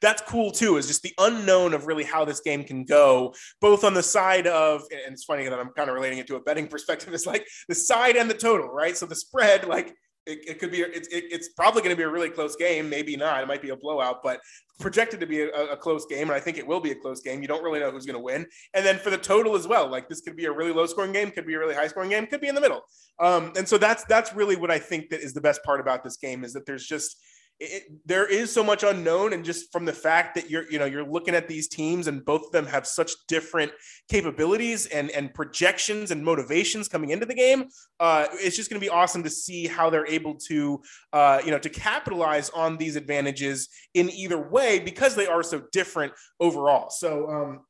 that's 0.00 0.22
cool 0.22 0.50
too, 0.50 0.76
is 0.76 0.86
just 0.86 1.02
the 1.02 1.14
unknown 1.18 1.74
of 1.74 1.86
really 1.86 2.04
how 2.04 2.24
this 2.24 2.40
game 2.40 2.64
can 2.64 2.84
go, 2.84 3.34
both 3.60 3.84
on 3.84 3.94
the 3.94 4.02
side 4.02 4.46
of, 4.46 4.82
and 4.90 5.12
it's 5.12 5.24
funny 5.24 5.48
that 5.48 5.58
I'm 5.58 5.70
kind 5.70 5.88
of 5.88 5.94
relating 5.94 6.18
it 6.18 6.26
to 6.28 6.36
a 6.36 6.40
betting 6.40 6.66
perspective, 6.68 7.12
is 7.14 7.26
like 7.26 7.46
the 7.68 7.74
side 7.74 8.16
and 8.16 8.30
the 8.30 8.34
total, 8.34 8.68
right? 8.68 8.96
So 8.96 9.06
the 9.06 9.14
spread, 9.14 9.66
like, 9.66 9.94
it, 10.26 10.40
it 10.48 10.58
could 10.58 10.70
be 10.70 10.78
it's 10.80 11.08
it, 11.08 11.24
it's 11.30 11.48
probably 11.50 11.82
going 11.82 11.94
to 11.94 11.96
be 11.96 12.02
a 12.02 12.08
really 12.08 12.28
close 12.28 12.56
game 12.56 12.88
maybe 12.88 13.16
not 13.16 13.42
it 13.42 13.46
might 13.46 13.62
be 13.62 13.70
a 13.70 13.76
blowout 13.76 14.22
but 14.22 14.40
projected 14.78 15.20
to 15.20 15.26
be 15.26 15.42
a, 15.42 15.48
a, 15.48 15.76
close 15.76 16.04
game 16.06 16.22
and 16.22 16.32
i 16.32 16.40
think 16.40 16.58
it 16.58 16.66
will 16.66 16.80
be 16.80 16.90
a 16.90 16.94
close 16.94 17.20
game 17.20 17.40
you 17.40 17.48
don't 17.48 17.62
really 17.62 17.80
know 17.80 17.90
who's 17.90 18.04
going 18.04 18.16
to 18.16 18.22
win. 18.22 18.46
And 18.74 18.84
then 18.84 18.98
for 18.98 19.10
the 19.10 19.16
total 19.16 19.54
as 19.56 19.66
well 19.66 19.88
like 19.88 20.08
this 20.08 20.20
could 20.20 20.36
be 20.36 20.44
a 20.46 20.52
really 20.52 20.72
low 20.72 20.86
scoring 20.86 21.12
game 21.12 21.30
could 21.30 21.46
be 21.46 21.54
a 21.54 21.58
really 21.58 21.74
high 21.74 21.86
scoring 21.86 22.10
game 22.10 22.26
could 22.26 22.40
be 22.40 22.48
in 22.48 22.54
the 22.54 22.60
middle. 22.60 22.82
Um, 23.18 23.52
and 23.56 23.66
so 23.66 23.78
that's 23.78 24.04
that's 24.04 24.34
really 24.34 24.56
what 24.56 24.70
i 24.70 24.78
think 24.78 25.08
that 25.10 25.20
is 25.20 25.32
the 25.32 25.40
best 25.40 25.62
part 25.64 25.80
about 25.80 26.04
this 26.04 26.16
game 26.16 26.44
is 26.44 26.52
that 26.52 26.66
there's 26.66 26.86
just 26.86 27.22
it, 27.58 27.84
there 28.04 28.26
is 28.26 28.52
so 28.52 28.62
much 28.62 28.82
unknown 28.82 29.32
and 29.32 29.44
just 29.44 29.72
from 29.72 29.84
the 29.84 29.92
fact 29.92 30.34
that 30.34 30.50
you're 30.50 30.70
you 30.70 30.78
know 30.78 30.84
you're 30.84 31.06
looking 31.06 31.34
at 31.34 31.48
these 31.48 31.68
teams 31.68 32.06
and 32.06 32.24
both 32.24 32.44
of 32.46 32.52
them 32.52 32.66
have 32.66 32.86
such 32.86 33.12
different 33.28 33.72
capabilities 34.10 34.86
and 34.86 35.10
and 35.10 35.32
projections 35.32 36.10
and 36.10 36.22
motivations 36.22 36.86
coming 36.88 37.10
into 37.10 37.24
the 37.24 37.34
game 37.34 37.64
uh, 38.00 38.26
it's 38.32 38.56
just 38.56 38.68
going 38.68 38.80
to 38.80 38.84
be 38.84 38.90
awesome 38.90 39.22
to 39.22 39.30
see 39.30 39.66
how 39.66 39.88
they're 39.88 40.06
able 40.06 40.34
to 40.34 40.80
uh, 41.12 41.40
you 41.44 41.50
know 41.50 41.58
to 41.58 41.70
capitalize 41.70 42.50
on 42.50 42.76
these 42.76 42.96
advantages 42.96 43.68
in 43.94 44.10
either 44.10 44.38
way 44.38 44.78
because 44.78 45.14
they 45.14 45.26
are 45.26 45.42
so 45.42 45.62
different 45.72 46.12
overall. 46.40 46.90
So 46.90 47.28
um, 47.30 47.60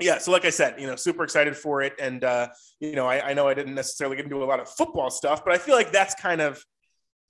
yeah, 0.00 0.18
so 0.18 0.32
like 0.32 0.44
I 0.44 0.50
said, 0.50 0.80
you 0.80 0.86
know, 0.86 0.96
super 0.96 1.24
excited 1.24 1.56
for 1.56 1.82
it, 1.82 1.94
and 1.98 2.24
uh, 2.24 2.48
you 2.80 2.94
know, 2.94 3.06
I, 3.06 3.30
I 3.30 3.34
know 3.34 3.48
I 3.48 3.54
didn't 3.54 3.74
necessarily 3.74 4.16
get 4.16 4.24
into 4.24 4.42
a 4.42 4.44
lot 4.44 4.60
of 4.60 4.68
football 4.68 5.10
stuff, 5.10 5.44
but 5.44 5.54
I 5.54 5.58
feel 5.58 5.74
like 5.74 5.92
that's 5.92 6.14
kind 6.14 6.40
of 6.40 6.64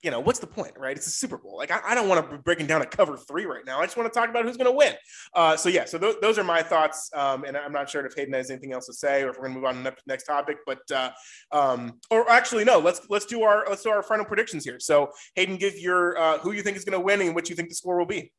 you 0.03 0.11
know, 0.11 0.19
what's 0.19 0.39
the 0.39 0.47
point, 0.47 0.73
right? 0.77 0.97
It's 0.97 1.07
a 1.07 1.11
Super 1.11 1.37
Bowl. 1.37 1.55
Like, 1.55 1.71
I, 1.71 1.79
I 1.85 1.95
don't 1.95 2.09
want 2.09 2.29
to 2.29 2.35
be 2.35 2.41
breaking 2.41 2.67
down 2.67 2.81
a 2.81 2.85
cover 2.85 3.15
three 3.15 3.45
right 3.45 3.65
now. 3.65 3.79
I 3.79 3.85
just 3.85 3.95
want 3.95 4.11
to 4.11 4.19
talk 4.19 4.29
about 4.29 4.43
who's 4.43 4.57
going 4.57 4.69
to 4.69 4.75
win. 4.75 4.93
Uh, 5.33 5.55
so, 5.55 5.69
yeah, 5.69 5.85
so 5.85 5.97
th- 5.97 6.17
those 6.21 6.37
are 6.37 6.43
my 6.43 6.61
thoughts. 6.61 7.09
Um, 7.15 7.45
and 7.45 7.55
I'm 7.55 7.71
not 7.71 7.89
sure 7.89 8.05
if 8.05 8.13
Hayden 8.13 8.33
has 8.33 8.51
anything 8.51 8.73
else 8.73 8.85
to 8.87 8.93
say 8.93 9.23
or 9.23 9.29
if 9.29 9.37
we're 9.37 9.43
going 9.43 9.53
to 9.53 9.59
move 9.61 9.65
on 9.65 9.75
to 9.75 9.83
the 9.83 9.95
next 10.05 10.25
topic. 10.25 10.57
But, 10.65 10.79
uh, 10.91 11.11
um, 11.53 12.01
or 12.11 12.29
actually, 12.29 12.65
no, 12.65 12.79
let's 12.79 13.01
let's 13.09 13.25
do 13.25 13.43
our 13.43 13.65
let's 13.69 13.83
do 13.83 13.91
our 13.91 14.03
final 14.03 14.25
predictions 14.25 14.65
here. 14.65 14.77
So, 14.79 15.09
Hayden, 15.35 15.55
give 15.55 15.79
your 15.79 16.17
uh, 16.17 16.37
who 16.39 16.51
you 16.51 16.63
think 16.63 16.75
is 16.75 16.83
going 16.83 16.99
to 16.99 17.03
win 17.03 17.21
and 17.21 17.33
what 17.33 17.49
you 17.49 17.55
think 17.55 17.69
the 17.69 17.75
score 17.75 17.97
will 17.97 18.05
be. 18.05 18.33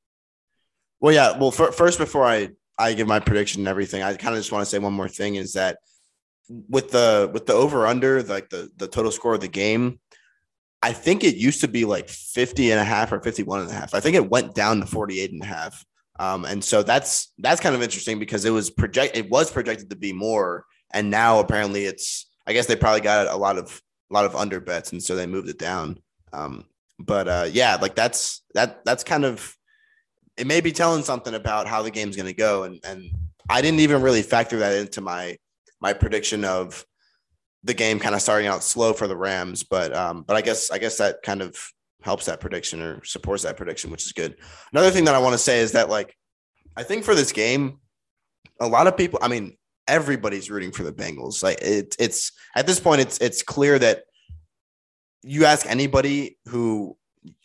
Well, 1.01 1.15
yeah. 1.15 1.39
Well, 1.39 1.51
for, 1.51 1.73
first, 1.73 1.99
before 1.99 2.27
I 2.27 2.51
I 2.79 2.93
give 2.93 3.09
my 3.09 3.21
prediction 3.21 3.63
and 3.63 3.69
everything, 3.69 4.03
I 4.03 4.15
kind 4.17 4.35
of 4.35 4.41
just 4.41 4.53
want 4.53 4.65
to 4.65 4.71
say 4.71 4.79
one 4.79 4.93
more 4.93 5.09
thing 5.09 5.37
is 5.37 5.55
that 5.55 5.79
with 6.69 6.91
the 6.91 7.31
with 7.33 7.47
the 7.47 7.55
over 7.55 7.87
under 7.87 8.23
like 8.23 8.51
the 8.51 8.69
the 8.77 8.87
total 8.87 9.11
score 9.11 9.35
of 9.35 9.41
the 9.41 9.49
game 9.49 9.99
I 10.85 10.93
think 10.93 11.25
it 11.25 11.37
used 11.37 11.63
to 11.63 11.69
be 11.69 11.87
like 11.87 12.11
50 12.11 12.71
and 12.71 12.79
a 12.79 12.85
half 12.85 13.11
or 13.11 13.19
51 13.19 13.63
and 13.63 13.71
a 13.71 13.73
half. 13.73 13.95
I 13.95 14.01
think 14.01 14.17
it 14.17 14.29
went 14.31 14.55
down 14.55 14.81
to 14.81 14.87
48 14.87 15.33
and 15.33 15.43
a 15.43 15.47
half. 15.47 15.83
Um, 16.19 16.45
and 16.45 16.63
so 16.63 16.83
that's 16.83 17.33
that's 17.39 17.63
kind 17.63 17.75
of 17.75 17.83
interesting 17.83 18.19
because 18.19 18.45
it 18.45 18.51
was 18.51 18.69
project 18.69 19.17
it 19.17 19.31
was 19.31 19.51
projected 19.51 19.89
to 19.91 19.97
be 19.97 20.13
more, 20.13 20.67
and 20.93 21.11
now 21.11 21.41
apparently 21.41 21.87
it's 21.87 22.27
I 22.47 22.53
guess 22.53 22.67
they 22.67 22.77
probably 22.77 23.01
got 23.01 23.29
a 23.29 23.37
lot 23.37 23.57
of 23.57 23.81
a 24.11 24.15
lot 24.15 24.27
of 24.27 24.37
under 24.37 24.61
bets, 24.61 24.93
and 24.93 25.03
so 25.03 25.17
they 25.17 25.27
moved 25.27 25.49
it 25.49 25.59
down. 25.59 25.99
Um, 26.35 26.67
but 26.99 27.29
uh, 27.29 27.49
yeah, 27.51 27.77
like 27.77 27.95
that's 27.95 28.43
that 28.53 28.85
that's 28.85 29.05
kind 29.05 29.25
of 29.25 29.57
it 30.37 30.47
may 30.47 30.61
be 30.61 30.71
telling 30.71 31.03
something 31.03 31.35
about 31.35 31.67
how 31.67 31.81
the 31.81 31.91
game's 31.91 32.15
going 32.15 32.27
to 32.27 32.35
go, 32.35 32.65
and 32.65 32.79
and 32.85 33.11
I 33.49 33.63
didn't 33.63 33.81
even 33.81 34.03
really 34.03 34.23
factor 34.23 34.59
that 34.59 34.75
into 34.75 35.01
my 35.01 35.39
my 35.81 35.95
prediction 35.95 36.45
of 36.45 36.85
the 37.65 37.75
game 37.75 37.99
kind 37.99 38.15
of 38.15 38.21
starting 38.21 38.47
out 38.47 38.63
slow 38.63 38.93
for 38.93 39.09
the 39.09 39.17
Rams, 39.17 39.65
but 39.65 39.95
um, 39.97 40.23
but 40.23 40.37
I 40.37 40.43
guess 40.43 40.71
I 40.71 40.79
guess 40.79 40.99
that 40.99 41.23
kind 41.23 41.43
of 41.43 41.57
helps 42.03 42.27
that 42.27 42.41
prediction 42.41 42.83
or 42.83 43.03
supports 43.05 43.43
that 43.43 43.57
prediction, 43.57 43.91
which 43.91 44.05
is 44.05 44.13
good. 44.13 44.37
Another 44.73 44.91
thing 44.91 45.07
that 45.07 45.15
I 45.15 45.19
want 45.19 45.33
to 45.33 45.39
say 45.39 45.61
is 45.61 45.73
that 45.73 45.89
like 45.89 46.15
I 46.77 46.83
think 46.83 47.05
for 47.05 47.15
this 47.15 47.33
game, 47.33 47.79
a 48.61 48.69
lot 48.69 48.87
of 48.87 48.97
people, 48.97 49.19
I 49.23 49.29
mean, 49.29 49.57
everybody's 49.89 50.51
rooting 50.51 50.73
for 50.73 50.83
the 50.83 50.93
Bengals. 50.93 51.43
Like 51.43 51.61
it, 51.63 51.97
it's 51.99 52.33
at 52.55 52.67
this 52.67 52.79
point, 52.79 53.01
it's 53.01 53.19
it's 53.19 53.43
clear 53.43 53.79
that 53.79 54.05
you 55.23 55.47
ask 55.47 55.67
anybody 55.67 56.39
who 56.49 56.99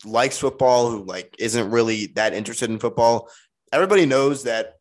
likes 0.03 0.37
football, 0.37 0.91
who 0.91 1.05
like 1.05 1.33
isn't 1.39 1.71
really 1.71 2.07
that 2.15 2.33
interested 2.33 2.69
in 2.69 2.79
football, 2.79 3.29
everybody 3.71 4.05
knows 4.05 4.43
that 4.43 4.73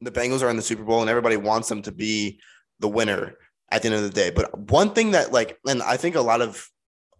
the 0.00 0.10
Bengals 0.10 0.42
are 0.42 0.48
in 0.48 0.56
the 0.56 0.62
Super 0.62 0.84
Bowl 0.84 1.02
and 1.02 1.10
everybody 1.10 1.36
wants 1.36 1.68
them 1.68 1.82
to 1.82 1.92
be 1.92 2.40
the 2.80 2.88
winner 2.88 3.36
at 3.70 3.82
the 3.82 3.88
end 3.88 3.96
of 3.96 4.02
the 4.02 4.10
day. 4.10 4.30
But 4.30 4.56
one 4.70 4.90
thing 4.90 5.12
that 5.12 5.32
like, 5.32 5.58
and 5.66 5.82
I 5.82 5.96
think 5.96 6.16
a 6.16 6.20
lot 6.20 6.40
of 6.40 6.68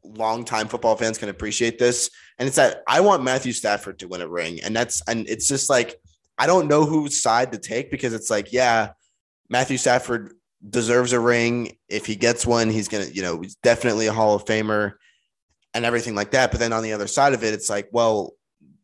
longtime 0.04 0.68
football 0.68 0.96
fans 0.96 1.18
can 1.18 1.28
appreciate 1.28 1.78
this, 1.78 2.10
and 2.38 2.46
it's 2.46 2.56
that 2.56 2.82
I 2.86 3.00
want 3.00 3.24
Matthew 3.24 3.52
Stafford 3.52 3.98
to 4.00 4.08
win 4.08 4.22
a 4.22 4.28
ring, 4.28 4.60
and 4.62 4.74
that's 4.74 5.02
and 5.08 5.28
it's 5.28 5.48
just 5.48 5.68
like 5.70 6.00
I 6.38 6.46
don't 6.46 6.68
know 6.68 6.84
whose 6.84 7.20
side 7.20 7.52
to 7.52 7.58
take 7.58 7.90
because 7.90 8.12
it's 8.12 8.30
like, 8.30 8.52
yeah, 8.52 8.90
Matthew 9.48 9.78
Stafford 9.78 10.34
deserves 10.68 11.12
a 11.12 11.20
ring. 11.20 11.76
If 11.88 12.06
he 12.06 12.16
gets 12.16 12.46
one, 12.46 12.70
he's 12.70 12.88
gonna, 12.88 13.06
you 13.06 13.22
know, 13.22 13.40
he's 13.40 13.56
definitely 13.56 14.06
a 14.06 14.12
Hall 14.12 14.34
of 14.34 14.44
Famer 14.44 14.94
and 15.74 15.84
everything 15.84 16.14
like 16.14 16.32
that. 16.32 16.50
But 16.50 16.60
then 16.60 16.72
on 16.72 16.82
the 16.82 16.92
other 16.92 17.06
side 17.06 17.32
of 17.32 17.42
it, 17.42 17.54
it's 17.54 17.70
like, 17.70 17.88
well, 17.92 18.34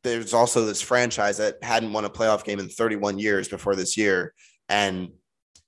there's 0.02 0.34
also 0.34 0.64
this 0.64 0.82
franchise 0.82 1.38
that 1.38 1.62
hadn't 1.62 1.92
won 1.92 2.04
a 2.04 2.10
playoff 2.10 2.44
game 2.44 2.58
in 2.58 2.68
31 2.68 3.18
years 3.18 3.48
before 3.48 3.76
this 3.76 3.96
year, 3.96 4.34
and 4.68 5.10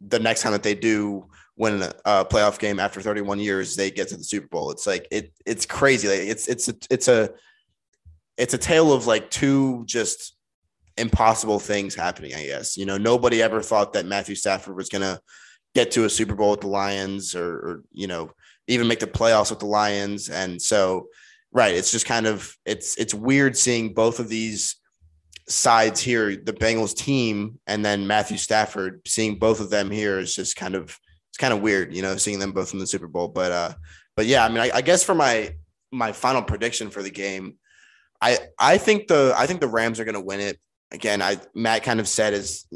the 0.00 0.18
next 0.18 0.42
time 0.42 0.52
that 0.52 0.62
they 0.62 0.74
do 0.74 1.28
win 1.56 1.82
a 2.04 2.24
playoff 2.24 2.58
game 2.58 2.80
after 2.80 3.00
31 3.00 3.38
years, 3.38 3.76
they 3.76 3.90
get 3.90 4.08
to 4.08 4.16
the 4.16 4.24
Super 4.24 4.48
Bowl. 4.48 4.70
It's 4.70 4.86
like 4.86 5.06
it 5.10 5.32
it's 5.46 5.66
crazy. 5.66 6.08
Like 6.08 6.28
it's 6.28 6.48
it's 6.48 6.68
a, 6.68 6.74
it's 6.90 7.08
a 7.08 7.30
it's 8.36 8.54
a 8.54 8.58
tale 8.58 8.92
of 8.92 9.06
like 9.06 9.30
two 9.30 9.84
just 9.86 10.36
impossible 10.96 11.58
things 11.58 11.94
happening. 11.94 12.34
I 12.34 12.46
guess 12.46 12.76
you 12.76 12.86
know 12.86 12.98
nobody 12.98 13.42
ever 13.42 13.60
thought 13.60 13.92
that 13.92 14.06
Matthew 14.06 14.34
Stafford 14.34 14.76
was 14.76 14.88
gonna 14.88 15.20
get 15.74 15.90
to 15.92 16.04
a 16.04 16.10
Super 16.10 16.34
Bowl 16.34 16.52
with 16.52 16.60
the 16.60 16.68
Lions 16.68 17.34
or, 17.34 17.52
or 17.54 17.84
you 17.92 18.06
know 18.06 18.30
even 18.66 18.88
make 18.88 19.00
the 19.00 19.06
playoffs 19.06 19.50
with 19.50 19.60
the 19.60 19.66
Lions, 19.66 20.30
and 20.30 20.60
so 20.60 21.08
right, 21.52 21.74
it's 21.74 21.92
just 21.92 22.06
kind 22.06 22.26
of 22.26 22.56
it's 22.64 22.96
it's 22.96 23.14
weird 23.14 23.56
seeing 23.56 23.94
both 23.94 24.18
of 24.18 24.28
these 24.28 24.76
sides 25.48 26.00
here, 26.00 26.36
the 26.36 26.52
Bengals 26.52 26.96
team 26.96 27.58
and 27.66 27.84
then 27.84 28.06
Matthew 28.06 28.38
Stafford, 28.38 29.02
seeing 29.06 29.38
both 29.38 29.60
of 29.60 29.70
them 29.70 29.90
here 29.90 30.18
is 30.18 30.34
just 30.34 30.56
kind 30.56 30.74
of 30.74 30.98
it's 31.35 31.38
kind 31.40 31.53
of 31.53 31.62
weird, 31.62 31.92
you 31.92 32.01
know, 32.01 32.16
seeing 32.16 32.38
them 32.38 32.53
both 32.53 32.75
in 32.75 32.79
the 32.79 32.87
Super 32.87 33.09
Bowl. 33.09 33.27
But 33.27 33.51
uh, 33.51 33.75
but 34.14 34.27
yeah, 34.27 34.44
I 34.44 34.49
mean, 34.49 34.59
I, 34.59 34.70
I 34.73 34.83
guess 34.83 35.03
for 35.03 35.16
my 35.16 35.53
my 35.90 36.12
final 36.12 36.42
prediction 36.42 36.90
for 36.90 37.03
the 37.03 37.11
game, 37.11 37.57
I 38.20 38.38
I 38.57 38.79
think 38.79 39.09
the 39.09 39.35
I 39.37 39.49
think 39.49 39.61
the 39.61 39.66
Rams 39.66 39.99
are 39.99 40.05
going 40.05 40.14
to 40.14 40.20
win 40.20 40.38
it. 40.38 40.61
Again, 40.92 41.20
I 41.20 41.38
Matt 41.53 41.83
kind 41.83 41.99
of 41.99 42.07
said 42.07 42.35
is, 42.35 42.66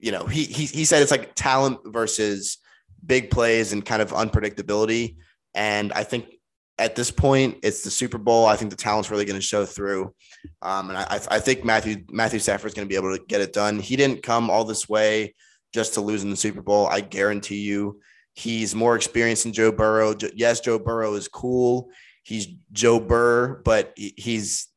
you 0.00 0.10
know, 0.10 0.26
he 0.26 0.42
he 0.46 0.64
he 0.64 0.84
said 0.84 1.00
it's 1.00 1.12
like 1.12 1.36
talent 1.36 1.78
versus 1.84 2.58
big 3.06 3.30
plays 3.30 3.72
and 3.72 3.86
kind 3.86 4.02
of 4.02 4.10
unpredictability. 4.10 5.14
And 5.54 5.92
I 5.92 6.02
think 6.02 6.26
at 6.76 6.96
this 6.96 7.12
point, 7.12 7.58
it's 7.62 7.84
the 7.84 7.90
Super 7.92 8.18
Bowl. 8.18 8.46
I 8.46 8.56
think 8.56 8.72
the 8.72 8.76
talent's 8.76 9.12
really 9.12 9.26
going 9.26 9.38
to 9.38 9.46
show 9.46 9.64
through, 9.64 10.12
um, 10.60 10.88
and 10.88 10.98
I, 10.98 11.20
I 11.30 11.38
think 11.38 11.64
Matthew 11.64 11.98
Matthew 12.10 12.40
Stafford's 12.40 12.74
going 12.74 12.88
to 12.88 12.92
be 12.92 12.96
able 12.96 13.16
to 13.16 13.22
get 13.28 13.40
it 13.40 13.52
done. 13.52 13.78
He 13.78 13.94
didn't 13.94 14.24
come 14.24 14.50
all 14.50 14.64
this 14.64 14.88
way 14.88 15.36
just 15.72 15.94
to 15.94 16.00
lose 16.00 16.22
in 16.22 16.30
the 16.30 16.36
Super 16.36 16.62
Bowl. 16.62 16.86
I 16.86 17.00
guarantee 17.00 17.60
you, 17.60 18.00
he's 18.34 18.74
more 18.74 18.96
experienced 18.96 19.44
than 19.44 19.52
Joe 19.52 19.72
Burrow. 19.72 20.14
Yes, 20.34 20.60
Joe 20.60 20.78
Burrow 20.78 21.14
is 21.14 21.28
cool. 21.28 21.90
He's 22.22 22.48
Joe 22.72 23.00
Burr, 23.00 23.60
but 23.64 23.92
he's 23.96 24.68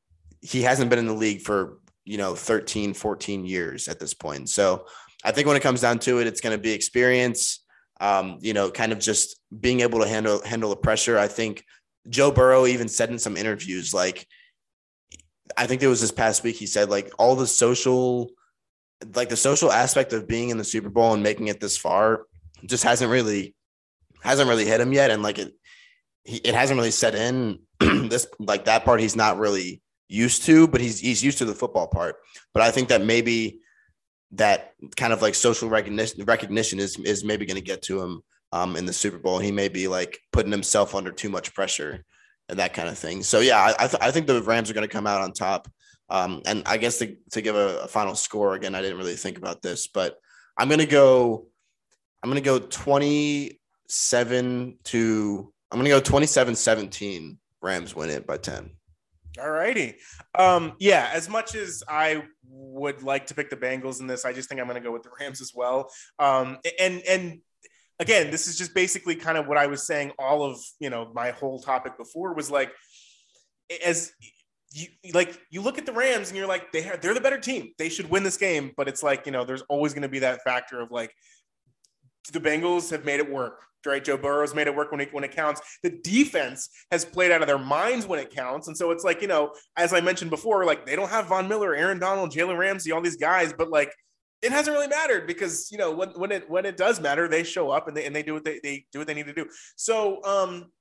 he 0.42 0.62
hasn't 0.62 0.90
been 0.90 1.00
in 1.00 1.08
the 1.08 1.14
league 1.14 1.42
for 1.42 1.80
you 2.06 2.18
know 2.18 2.36
13, 2.36 2.94
14 2.94 3.46
years 3.46 3.88
at 3.88 4.00
this 4.00 4.14
point. 4.14 4.50
So 4.50 4.86
I 5.24 5.32
think 5.32 5.48
when 5.48 5.56
it 5.58 5.64
comes 5.64 5.82
down 5.82 6.00
to 6.00 6.20
it, 6.20 6.28
it's 6.28 6.42
going 6.42 6.56
to 6.56 6.62
be 6.62 6.72
experience. 6.72 7.60
Um, 8.02 8.40
you 8.42 8.54
know, 8.54 8.70
kind 8.70 8.92
of 8.92 9.00
just 9.00 9.40
being 9.58 9.80
able 9.80 10.00
to 10.00 10.08
handle 10.08 10.42
handle 10.44 10.70
the 10.70 10.76
pressure. 10.76 11.18
I 11.18 11.28
think 11.28 11.64
Joe 12.10 12.32
Burrow 12.32 12.66
even 12.66 12.90
said 12.90 13.10
in 13.10 13.20
some 13.20 13.38
interviews, 13.38 13.94
like 13.94 14.28
I 15.56 15.68
think 15.68 15.82
it 15.84 15.88
was 15.88 16.02
this 16.02 16.12
past 16.12 16.44
week, 16.44 16.56
he 16.56 16.66
said 16.66 16.90
like 16.90 17.12
all 17.18 17.36
the 17.36 17.48
social 17.48 18.32
like 19.16 19.30
the 19.30 19.38
social 19.38 19.72
aspect 19.72 20.14
of 20.14 20.28
being 20.28 20.50
in 20.50 20.58
the 20.58 20.64
Super 20.64 20.90
Bowl 20.90 21.14
and 21.14 21.24
making 21.24 21.48
it 21.48 21.60
this 21.60 21.78
far 21.78 22.26
just 22.66 22.84
hasn't 22.84 23.12
really 23.12 23.56
hasn't 24.22 24.50
really 24.50 24.66
hit 24.66 24.82
him 24.82 24.94
yet, 24.94 25.12
and 25.12 25.24
like 25.24 25.40
it 25.40 25.54
he, 26.24 26.38
it 26.38 26.56
hasn't 26.56 26.78
really 26.78 26.92
set 26.92 27.16
in. 27.16 27.60
this 27.80 28.28
like 28.40 28.66
that 28.66 28.86
part 28.86 29.00
he's 29.00 29.16
not 29.16 29.38
really 29.38 29.82
used 30.08 30.44
to, 30.44 30.68
but 30.68 30.82
he's 30.82 31.00
he's 31.00 31.24
used 31.24 31.40
to 31.40 31.46
the 31.46 31.56
football 31.56 31.88
part. 31.88 32.16
But 32.54 32.64
I 32.64 32.72
think 32.72 32.90
that 32.90 33.04
maybe 33.04 33.60
that 34.32 34.74
kind 34.96 35.14
of 35.14 35.22
like 35.22 35.36
social 35.36 35.70
recognition 35.70 36.24
recognition 36.26 36.80
is 36.80 36.98
is 37.00 37.24
maybe 37.24 37.46
going 37.46 37.60
to 37.60 37.62
get 37.62 37.82
to 37.84 38.02
him 38.02 38.22
um, 38.52 38.76
in 38.76 38.86
the 38.86 38.94
Super 38.94 39.18
Bowl. 39.18 39.40
He 39.40 39.52
may 39.52 39.68
be 39.68 39.88
like 39.88 40.20
putting 40.32 40.52
himself 40.52 40.96
under 40.96 41.12
too 41.12 41.30
much 41.30 41.54
pressure 41.54 42.04
and 42.50 42.60
that 42.60 42.74
kind 42.74 42.90
of 42.90 42.98
thing. 42.98 43.24
So 43.24 43.40
yeah, 43.40 43.74
I, 43.80 43.88
th- 43.88 44.02
I 44.02 44.12
think 44.12 44.28
the 44.28 44.42
Rams 44.42 44.70
are 44.70 44.74
going 44.74 44.88
to 44.88 44.94
come 44.94 45.08
out 45.08 45.22
on 45.22 45.34
top. 45.34 45.70
Um, 46.10 46.42
and 46.46 46.64
I 46.66 46.78
guess 46.78 46.98
to, 47.00 47.16
to 47.32 47.42
give 47.42 47.56
a, 47.56 47.80
a, 47.80 47.88
final 47.88 48.14
score 48.16 48.54
again, 48.56 48.76
I 48.76 48.82
didn't 48.82 48.98
really 48.98 49.16
think 49.16 49.38
about 49.38 49.62
this, 49.62 49.88
but 49.88 50.18
I'm 50.58 50.68
gonna 50.70 50.86
go. 50.86 51.48
I'm 52.22 52.30
gonna 52.30 52.42
go 52.42 52.60
27 52.60 54.78
to. 54.84 55.54
I'm 55.72 55.80
gonna 55.80 55.90
go 55.90 56.02
27-17. 56.02 57.38
Rams 57.62 57.96
win 57.96 58.10
it 58.10 58.28
by 58.28 58.36
10. 58.38 58.72
All 59.42 59.50
righty. 59.50 59.96
Um, 60.38 60.74
yeah, 60.80 61.10
as 61.12 61.28
much 61.28 61.56
as 61.56 61.84
I 61.88 62.24
would 62.48 63.02
like 63.02 63.26
to 63.28 63.34
pick 63.34 63.50
the 63.50 63.56
Bengals 63.56 64.00
in 64.00 64.06
this, 64.06 64.26
I 64.26 64.34
just 64.34 64.48
think 64.48 64.62
I'm 64.62 64.68
going 64.68 64.82
to 64.82 64.88
go 64.88 64.94
with 64.94 65.04
the 65.04 65.10
Rams 65.20 65.42
as 65.42 65.54
well. 65.56 65.90
Um, 66.20 66.60
and 66.80 67.02
and 67.10 67.40
again, 68.00 68.30
this 68.30 68.48
is 68.48 68.58
just 68.58 68.76
basically 68.76 69.16
kind 69.16 69.38
of 69.38 69.48
what 69.48 69.58
I 69.58 69.68
was 69.68 69.88
saying. 69.88 70.12
All 70.20 70.44
of 70.44 70.60
you 70.80 70.92
know, 70.92 71.12
my 71.16 71.32
whole 71.32 71.60
topic 71.60 71.98
before 71.98 72.36
was 72.36 72.52
like 72.52 72.72
as 73.84 74.12
you 74.74 74.88
like 75.14 75.40
you 75.52 75.62
look 75.62 75.78
at 75.78 75.86
the 75.86 75.94
Rams 75.94 76.30
and 76.30 76.38
you're 76.38 76.48
like 76.48 76.72
they 76.72 76.90
are, 76.90 76.98
they're 76.98 77.14
the 77.14 77.22
better 77.22 77.40
team. 77.40 77.72
They 77.78 77.90
should 77.90 78.10
win 78.10 78.24
this 78.24 78.38
game, 78.38 78.72
but 78.76 78.88
it's 78.88 79.04
like, 79.04 79.26
you 79.26 79.32
know, 79.32 79.46
there's 79.46 79.62
always 79.70 79.94
going 79.94 80.02
to 80.02 80.10
be 80.10 80.20
that 80.20 80.44
factor 80.44 80.82
of 80.82 80.92
like 80.92 81.14
the 82.32 82.40
Bengals 82.40 82.90
have 82.90 83.06
made 83.06 83.20
it 83.20 83.32
work. 83.32 83.64
Right, 83.86 84.02
Joe 84.02 84.16
Burrow's 84.16 84.56
made 84.56 84.68
it 84.68 84.76
work 84.76 84.92
when 84.92 85.02
it 85.02 85.14
when 85.14 85.26
it 85.26 85.36
counts. 85.36 85.60
The 85.84 85.90
defense 85.90 86.70
has 86.90 87.04
played 87.04 87.34
out 87.34 87.42
of 87.42 87.48
their 87.48 87.58
minds 87.58 88.08
when 88.08 88.18
it 88.18 88.34
counts, 88.34 88.70
and 88.70 88.78
so 88.78 88.92
it's 88.92 89.04
like 89.04 89.22
you 89.22 89.28
know, 89.28 89.54
as 89.76 89.94
I 89.94 90.00
mentioned 90.00 90.32
before, 90.32 90.64
like 90.64 90.86
they 90.86 90.96
don't 90.96 91.10
have 91.10 91.28
Von 91.28 91.50
Miller, 91.50 91.76
Aaron 91.76 92.00
Donald, 92.00 92.32
Jalen 92.32 92.58
Ramsey, 92.58 92.94
all 92.94 93.02
these 93.02 93.18
guys, 93.18 93.52
but 93.52 93.70
like 93.70 93.94
it 94.42 94.54
hasn't 94.54 94.74
really 94.74 94.88
mattered 94.88 95.28
because 95.28 95.70
you 95.70 95.78
know 95.78 95.92
when, 95.92 96.10
when 96.12 96.32
it 96.32 96.50
when 96.50 96.66
it 96.66 96.78
does 96.78 97.02
matter, 97.02 97.28
they 97.28 97.44
show 97.44 97.72
up 97.72 97.90
and 97.90 97.98
they 97.98 98.06
and 98.06 98.16
they 98.16 98.24
do 98.24 98.34
what 98.34 98.46
they, 98.46 98.62
they 98.64 98.86
do 98.94 99.00
what 99.00 99.08
they 99.08 99.14
need 99.14 99.26
to 99.26 99.34
do. 99.34 99.50
So 99.76 100.24
um 100.24 100.72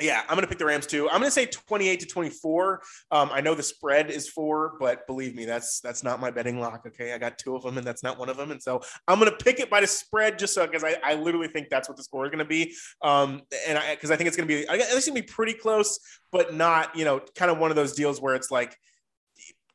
yeah, 0.00 0.22
I'm 0.22 0.34
going 0.34 0.42
to 0.42 0.46
pick 0.46 0.58
the 0.58 0.64
Rams 0.64 0.86
too. 0.86 1.08
I'm 1.08 1.20
going 1.20 1.28
to 1.28 1.30
say 1.30 1.46
28 1.46 2.00
to 2.00 2.06
24. 2.06 2.82
Um, 3.10 3.30
I 3.32 3.40
know 3.40 3.54
the 3.54 3.62
spread 3.62 4.10
is 4.10 4.28
four, 4.28 4.74
but 4.78 5.06
believe 5.06 5.34
me, 5.34 5.44
that's 5.44 5.80
that's 5.80 6.02
not 6.02 6.20
my 6.20 6.30
betting 6.30 6.60
lock. 6.60 6.84
Okay, 6.86 7.12
I 7.12 7.18
got 7.18 7.38
two 7.38 7.56
of 7.56 7.62
them, 7.62 7.78
and 7.78 7.86
that's 7.86 8.02
not 8.02 8.18
one 8.18 8.28
of 8.28 8.36
them. 8.36 8.50
And 8.50 8.62
so 8.62 8.80
I'm 9.08 9.18
going 9.18 9.30
to 9.30 9.36
pick 9.36 9.60
it 9.60 9.70
by 9.70 9.80
the 9.80 9.86
spread, 9.86 10.38
just 10.38 10.54
so 10.54 10.66
because 10.66 10.84
I, 10.84 10.96
I 11.04 11.14
literally 11.14 11.48
think 11.48 11.68
that's 11.68 11.88
what 11.88 11.96
the 11.96 12.04
score 12.04 12.24
is 12.24 12.30
going 12.30 12.38
to 12.38 12.44
be. 12.44 12.74
Um, 13.02 13.42
and 13.66 13.78
I 13.78 13.94
because 13.94 14.10
I 14.10 14.16
think 14.16 14.28
it's 14.28 14.36
going 14.36 14.48
to 14.48 14.54
be 14.54 14.68
I 14.68 14.78
think 14.78 14.84
it's 14.90 15.06
going 15.06 15.16
to 15.16 15.22
be 15.22 15.28
pretty 15.28 15.54
close, 15.54 15.98
but 16.32 16.54
not 16.54 16.96
you 16.96 17.04
know 17.04 17.20
kind 17.34 17.50
of 17.50 17.58
one 17.58 17.70
of 17.70 17.76
those 17.76 17.94
deals 17.94 18.20
where 18.20 18.34
it's 18.34 18.50
like 18.50 18.76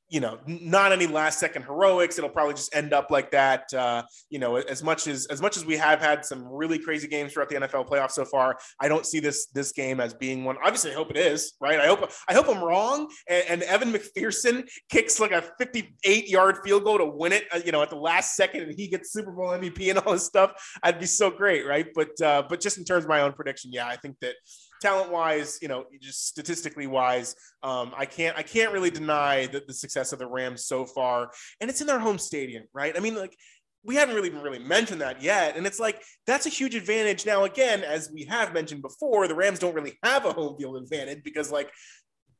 you 0.10 0.20
know, 0.20 0.39
not 0.46 0.91
any 0.91 1.08
last 1.08 1.39
second 1.39 1.63
heroics. 1.63 2.18
It'll 2.18 2.30
probably 2.30 2.54
just 2.54 2.76
end 2.76 2.94
up 2.94 3.10
like 3.10 3.32
that. 3.32 3.74
Uh, 3.74 4.04
you 4.30 4.38
know, 4.38 4.58
as 4.58 4.84
much 4.84 5.08
as 5.08 5.26
as 5.28 5.41
much 5.41 5.58
as 5.58 5.65
we 5.65 5.76
have 5.78 6.00
had 6.00 6.24
some 6.24 6.46
really 6.48 6.78
crazy 6.78 7.08
games 7.08 7.34
throughout 7.34 7.50
the 7.50 7.56
NFL 7.56 7.88
playoffs 7.88 8.12
so 8.12 8.24
far, 8.24 8.58
I 8.80 8.88
don't 8.88 9.06
see 9.06 9.20
this 9.20 9.48
this 9.48 9.72
game 9.72 10.00
as 10.00 10.13
being 10.13 10.44
one. 10.44 10.58
Obviously, 10.63 10.91
I 10.91 10.94
hope 10.94 11.10
it 11.10 11.18
is. 11.18 11.54
Right? 11.60 11.80
I 11.80 11.88
hope 11.88 12.12
I 12.28 12.34
hope 12.34 12.48
I'm 12.48 12.63
wrong. 12.63 13.08
And, 13.28 13.44
and 13.50 13.63
Evan 13.63 13.91
McPherson 13.91 14.68
kicks 14.89 15.20
like 15.20 15.32
a 15.32 15.44
58 15.58 16.30
yard 16.30 16.60
field 16.63 16.84
goal 16.84 17.00
to 17.00 17.06
win 17.06 17.32
it. 17.32 17.46
Uh, 17.52 17.62
you 17.65 17.72
know, 17.72 17.82
at 17.82 17.89
the 17.89 17.96
last 17.96 18.36
second, 18.36 18.62
and 18.62 18.74
he 18.78 18.88
gets 18.88 19.12
Super 19.12 19.32
Bowl 19.32 19.50
MVP 19.50 19.89
and 19.89 19.98
all 20.00 20.13
this 20.13 20.26
stuff. 20.26 20.52
I'd 20.84 21.00
be 21.00 21.08
so 21.08 21.32
great, 21.32 21.65
right? 21.65 21.88
But 21.96 22.22
uh, 22.22 22.44
but 22.48 22.62
just 22.62 22.78
in 22.78 22.84
terms 22.84 23.06
of 23.06 23.10
my 23.10 23.22
own 23.22 23.34
prediction, 23.34 23.72
yeah, 23.74 23.88
I 23.88 23.96
think 23.96 24.18
that 24.22 24.36
talent 24.82 25.12
wise, 25.12 25.60
you 25.62 25.68
know, 25.68 25.86
just 26.02 26.28
statistically 26.28 26.88
wise, 26.88 27.36
um, 27.64 27.94
I 27.96 28.06
can't 28.06 28.38
I 28.38 28.44
can't 28.44 28.74
really 28.74 28.92
deny 28.92 29.48
the, 29.48 29.64
the 29.66 29.74
success 29.74 30.14
of 30.14 30.20
the 30.20 30.28
Rams 30.28 30.66
so 30.66 30.86
far, 30.86 31.32
and 31.60 31.70
it's 31.70 31.82
in 31.82 31.88
their 31.88 32.00
home 32.00 32.18
stadium, 32.18 32.64
right? 32.74 32.96
I 32.96 33.00
mean, 33.00 33.16
like 33.16 33.36
we 33.84 33.96
haven't 33.96 34.16
really 34.16 34.30
really 34.30 34.60
mentioned 34.60 35.02
that 35.02 35.22
yet, 35.22 35.58
and 35.58 35.66
it's 35.66 35.80
like 35.80 36.02
that's 36.26 36.46
a 36.46 36.50
huge 36.50 36.76
advantage. 36.76 37.26
Now, 37.26 37.44
again, 37.44 37.84
as 37.84 38.10
we 38.12 38.26
have 38.26 38.54
mentioned 38.54 38.82
before, 38.82 39.28
the 39.28 39.36
Rams 39.36 39.60
don't 39.60 39.76
really 39.76 39.98
have 40.04 40.26
a 40.26 40.34
home 40.34 40.58
field 40.58 40.78
advantage 40.78 41.24
because 41.24 41.52
like 41.52 41.72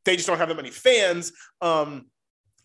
they 0.06 0.16
just 0.16 0.28
don't 0.28 0.38
have 0.38 0.50
that 0.50 0.56
many 0.56 0.72
fans. 0.72 1.32
Um, 1.62 2.06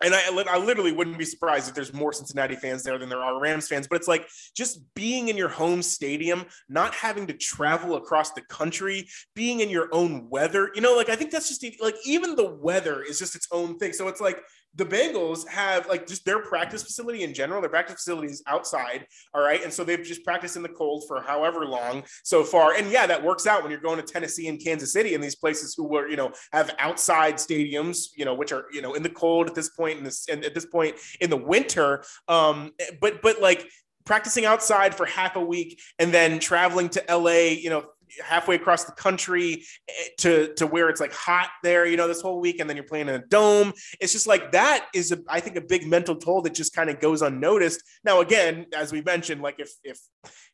and 0.02 0.14
I, 0.14 0.22
I 0.48 0.58
literally 0.58 0.92
wouldn't 0.92 1.18
be 1.18 1.24
surprised 1.24 1.68
if 1.68 1.74
there's 1.74 1.92
more 1.92 2.12
Cincinnati 2.12 2.56
fans 2.56 2.82
there 2.82 2.98
than 2.98 3.08
there 3.08 3.20
are 3.20 3.38
Rams 3.38 3.68
fans. 3.68 3.86
But 3.86 3.96
it's 3.96 4.08
like 4.08 4.26
just 4.56 4.80
being 4.94 5.28
in 5.28 5.36
your 5.36 5.48
home 5.48 5.82
stadium, 5.82 6.46
not 6.68 6.94
having 6.94 7.26
to 7.26 7.34
travel 7.34 7.96
across 7.96 8.32
the 8.32 8.40
country, 8.42 9.08
being 9.34 9.60
in 9.60 9.68
your 9.68 9.88
own 9.92 10.30
weather. 10.30 10.70
You 10.74 10.80
know, 10.80 10.96
like 10.96 11.10
I 11.10 11.16
think 11.16 11.30
that's 11.30 11.48
just 11.48 11.64
like 11.82 11.96
even 12.06 12.34
the 12.34 12.48
weather 12.48 13.02
is 13.02 13.18
just 13.18 13.36
its 13.36 13.48
own 13.52 13.78
thing. 13.78 13.92
So 13.92 14.08
it's 14.08 14.20
like 14.20 14.40
the 14.74 14.86
Bengals 14.86 15.46
have 15.48 15.88
like 15.88 16.06
just 16.06 16.24
their 16.24 16.40
practice 16.40 16.82
facility 16.82 17.22
in 17.22 17.34
general, 17.34 17.60
their 17.60 17.70
practice 17.70 17.96
facility 17.96 18.28
is 18.28 18.42
outside. 18.46 19.06
All 19.34 19.42
right. 19.42 19.62
And 19.62 19.72
so 19.72 19.82
they've 19.82 20.02
just 20.02 20.24
practiced 20.24 20.56
in 20.56 20.62
the 20.62 20.68
cold 20.68 21.04
for 21.08 21.20
however 21.20 21.66
long 21.66 22.04
so 22.22 22.44
far. 22.44 22.74
And 22.74 22.90
yeah, 22.90 23.06
that 23.06 23.22
works 23.22 23.46
out 23.46 23.62
when 23.62 23.70
you're 23.70 23.80
going 23.80 23.96
to 23.96 24.02
Tennessee 24.04 24.48
and 24.48 24.62
Kansas 24.62 24.92
City 24.92 25.14
and 25.14 25.22
these 25.22 25.34
places 25.34 25.74
who 25.76 25.88
were, 25.88 26.08
you 26.08 26.16
know, 26.16 26.32
have 26.52 26.74
outside 26.78 27.34
stadiums, 27.34 28.08
you 28.16 28.24
know, 28.24 28.34
which 28.34 28.52
are, 28.52 28.66
you 28.72 28.80
know, 28.80 28.94
in 28.94 29.02
the 29.02 29.10
cold 29.10 29.48
at 29.48 29.54
this 29.54 29.70
point 29.70 29.98
in 29.98 30.04
this 30.04 30.28
and 30.28 30.44
at 30.44 30.54
this 30.54 30.66
point 30.66 30.94
in 31.20 31.30
the 31.30 31.36
winter. 31.36 32.04
Um, 32.28 32.72
but 33.00 33.22
but 33.22 33.40
like 33.40 33.66
practicing 34.04 34.44
outside 34.44 34.94
for 34.94 35.06
half 35.06 35.36
a 35.36 35.40
week 35.40 35.80
and 35.98 36.12
then 36.12 36.38
traveling 36.38 36.88
to 36.90 37.04
LA, 37.08 37.52
you 37.58 37.70
know, 37.70 37.84
halfway 38.24 38.56
across 38.56 38.84
the 38.84 38.92
country 38.92 39.64
eh, 39.88 39.92
to 40.18 40.54
to 40.54 40.66
where 40.66 40.88
it's 40.88 41.00
like 41.00 41.12
hot 41.12 41.50
there, 41.62 41.86
you 41.86 41.96
know, 41.96 42.08
this 42.08 42.20
whole 42.20 42.40
week, 42.40 42.60
and 42.60 42.68
then 42.68 42.76
you're 42.76 42.84
playing 42.84 43.08
in 43.08 43.14
a 43.14 43.26
dome. 43.26 43.72
It's 44.00 44.12
just 44.12 44.26
like 44.26 44.52
that 44.52 44.86
is, 44.94 45.12
a, 45.12 45.18
I 45.28 45.40
think, 45.40 45.56
a 45.56 45.60
big 45.60 45.86
mental 45.86 46.16
toll 46.16 46.42
that 46.42 46.54
just 46.54 46.74
kind 46.74 46.90
of 46.90 47.00
goes 47.00 47.22
unnoticed. 47.22 47.82
Now, 48.04 48.20
again, 48.20 48.66
as 48.76 48.92
we 48.92 49.02
mentioned, 49.02 49.42
like 49.42 49.58
if 49.58 49.70
if 49.84 49.98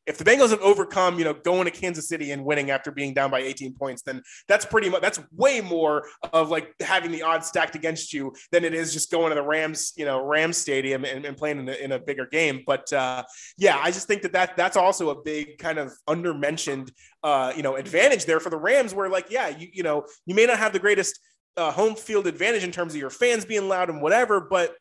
if 0.07 0.19
the 0.19 0.25
Bengals 0.25 0.51
have 0.51 0.61
overcome, 0.61 1.19
you 1.19 1.25
know, 1.25 1.35
going 1.35 1.65
to 1.65 1.71
Kansas 1.71 2.09
City 2.09 2.31
and 2.31 2.45
winning 2.45 2.71
after 2.71 2.91
being 2.93 3.13
down 3.13 3.31
by 3.31 3.41
18 3.41 3.75
points, 3.75 4.03
then 4.03 4.23
that's 4.47 4.65
pretty 4.65 4.89
much 4.89 5.03
that's 5.03 5.21
way 5.33 5.61
more 5.61 6.07
of 6.33 6.49
like 6.49 6.73
having 6.81 7.11
the 7.11 7.23
odds 7.23 7.49
stacked 7.49 7.75
against 7.75 8.13
you 8.13 8.33
than 8.53 8.65
it 8.65 8.73
is 8.73 8.93
just 8.93 9.11
going 9.11 9.31
to 9.31 9.35
the 9.35 9.43
Rams, 9.43 9.93
you 9.97 10.05
know, 10.05 10.25
Rams 10.25 10.57
Stadium 10.57 11.05
and, 11.05 11.25
and 11.25 11.37
playing 11.37 11.59
in 11.59 11.69
a, 11.69 11.73
in 11.73 11.93
a, 11.93 11.99
bigger 11.99 12.27
game. 12.27 12.63
But 12.65 12.93
uh, 12.93 13.25
yeah, 13.59 13.79
I 13.83 13.91
just 13.91 14.07
think 14.07 14.23
that, 14.23 14.33
that 14.33 14.57
that's 14.57 14.77
also 14.77 15.11
a 15.11 15.23
big 15.23 15.59
kind 15.59 15.79
of 15.79 15.93
undermentioned, 16.07 16.93
uh, 17.25 17.53
you 17.57 17.65
know, 17.65 17.75
advantage 17.75 18.27
there 18.27 18.39
for 18.39 18.51
the 18.51 18.59
Rams, 18.59 18.95
where 18.95 19.09
like, 19.09 19.27
yeah, 19.31 19.49
you 19.49 19.69
you 19.73 19.83
know, 19.83 20.07
you 20.25 20.35
may 20.35 20.47
not 20.47 20.59
have 20.59 20.73
the 20.73 20.79
greatest 20.79 21.19
uh, 21.57 21.73
home 21.73 21.97
field 21.97 22.27
advantage 22.27 22.63
in 22.63 22.71
terms 22.71 22.95
of 22.95 23.01
your 23.01 23.11
fans 23.11 23.45
being 23.45 23.69
loud 23.69 23.91
and 23.91 24.01
whatever, 24.01 24.41
but 24.41 24.77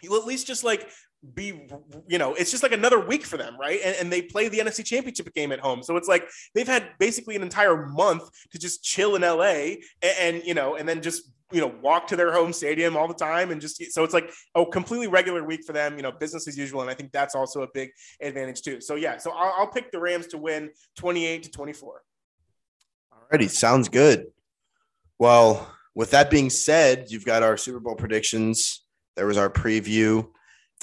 you 0.00 0.16
at 0.18 0.26
least 0.26 0.46
just 0.46 0.64
like 0.64 0.88
be 1.34 1.68
you 2.06 2.18
know 2.18 2.34
it's 2.34 2.50
just 2.50 2.62
like 2.62 2.72
another 2.72 3.00
week 3.00 3.24
for 3.24 3.36
them 3.36 3.56
right? 3.58 3.80
And, 3.84 3.96
and, 3.96 4.12
they 4.12 4.22
play 4.22 4.48
the 4.48 4.58
nfc 4.58 4.84
championship 4.84 5.32
game 5.34 5.52
at 5.52 5.60
home. 5.60 5.82
So 5.82 5.96
it's 5.96 6.08
like 6.08 6.28
they've 6.54 6.68
had 6.68 6.90
basically 6.98 7.36
an 7.36 7.42
entire 7.42 7.86
month 7.86 8.28
to 8.50 8.58
just 8.58 8.82
chill 8.84 9.16
in 9.16 9.22
la 9.22 9.42
and, 9.42 9.78
and, 10.02 10.42
you 10.44 10.54
know 10.54 10.76
and 10.76 10.88
then 10.88 11.02
just 11.02 11.32
you 11.52 11.60
know 11.60 11.72
walk 11.82 12.06
to 12.08 12.16
their 12.16 12.32
home 12.32 12.52
stadium 12.52 12.96
all 12.96 13.08
the 13.08 13.14
time 13.14 13.50
and 13.50 13.60
just 13.60 13.82
so 13.92 14.04
it's 14.04 14.14
like 14.14 14.30
a 14.54 14.66
completely 14.66 15.06
regular 15.06 15.44
week 15.44 15.64
for 15.64 15.72
them 15.72 15.96
you 15.96 16.02
know 16.02 16.12
business 16.12 16.46
as 16.46 16.56
usual. 16.58 16.82
And 16.82 16.90
i 16.90 16.94
think 16.94 17.12
that's 17.12 17.34
also 17.34 17.62
a 17.62 17.68
big 17.72 17.90
advantage 18.20 18.62
too. 18.62 18.80
So 18.80 18.94
yeah 18.96 19.16
so 19.18 19.30
i'll, 19.30 19.54
I'll 19.58 19.72
pick 19.72 19.90
the 19.90 20.00
rams 20.00 20.26
to 20.28 20.38
win 20.38 20.70
28 20.96 21.44
to 21.44 21.50
24 21.50 22.02
alrighty 23.32 23.50
sounds 23.50 23.88
good. 23.88 24.26
Well 25.18 25.70
with 25.94 26.10
that 26.10 26.30
being 26.30 26.50
said 26.50 27.06
you've 27.08 27.24
got 27.24 27.42
our 27.42 27.56
super 27.56 27.80
bowl 27.80 27.94
predictions. 27.96 28.82
There 29.16 29.26
was 29.26 29.38
our 29.38 29.48
preview 29.48 30.28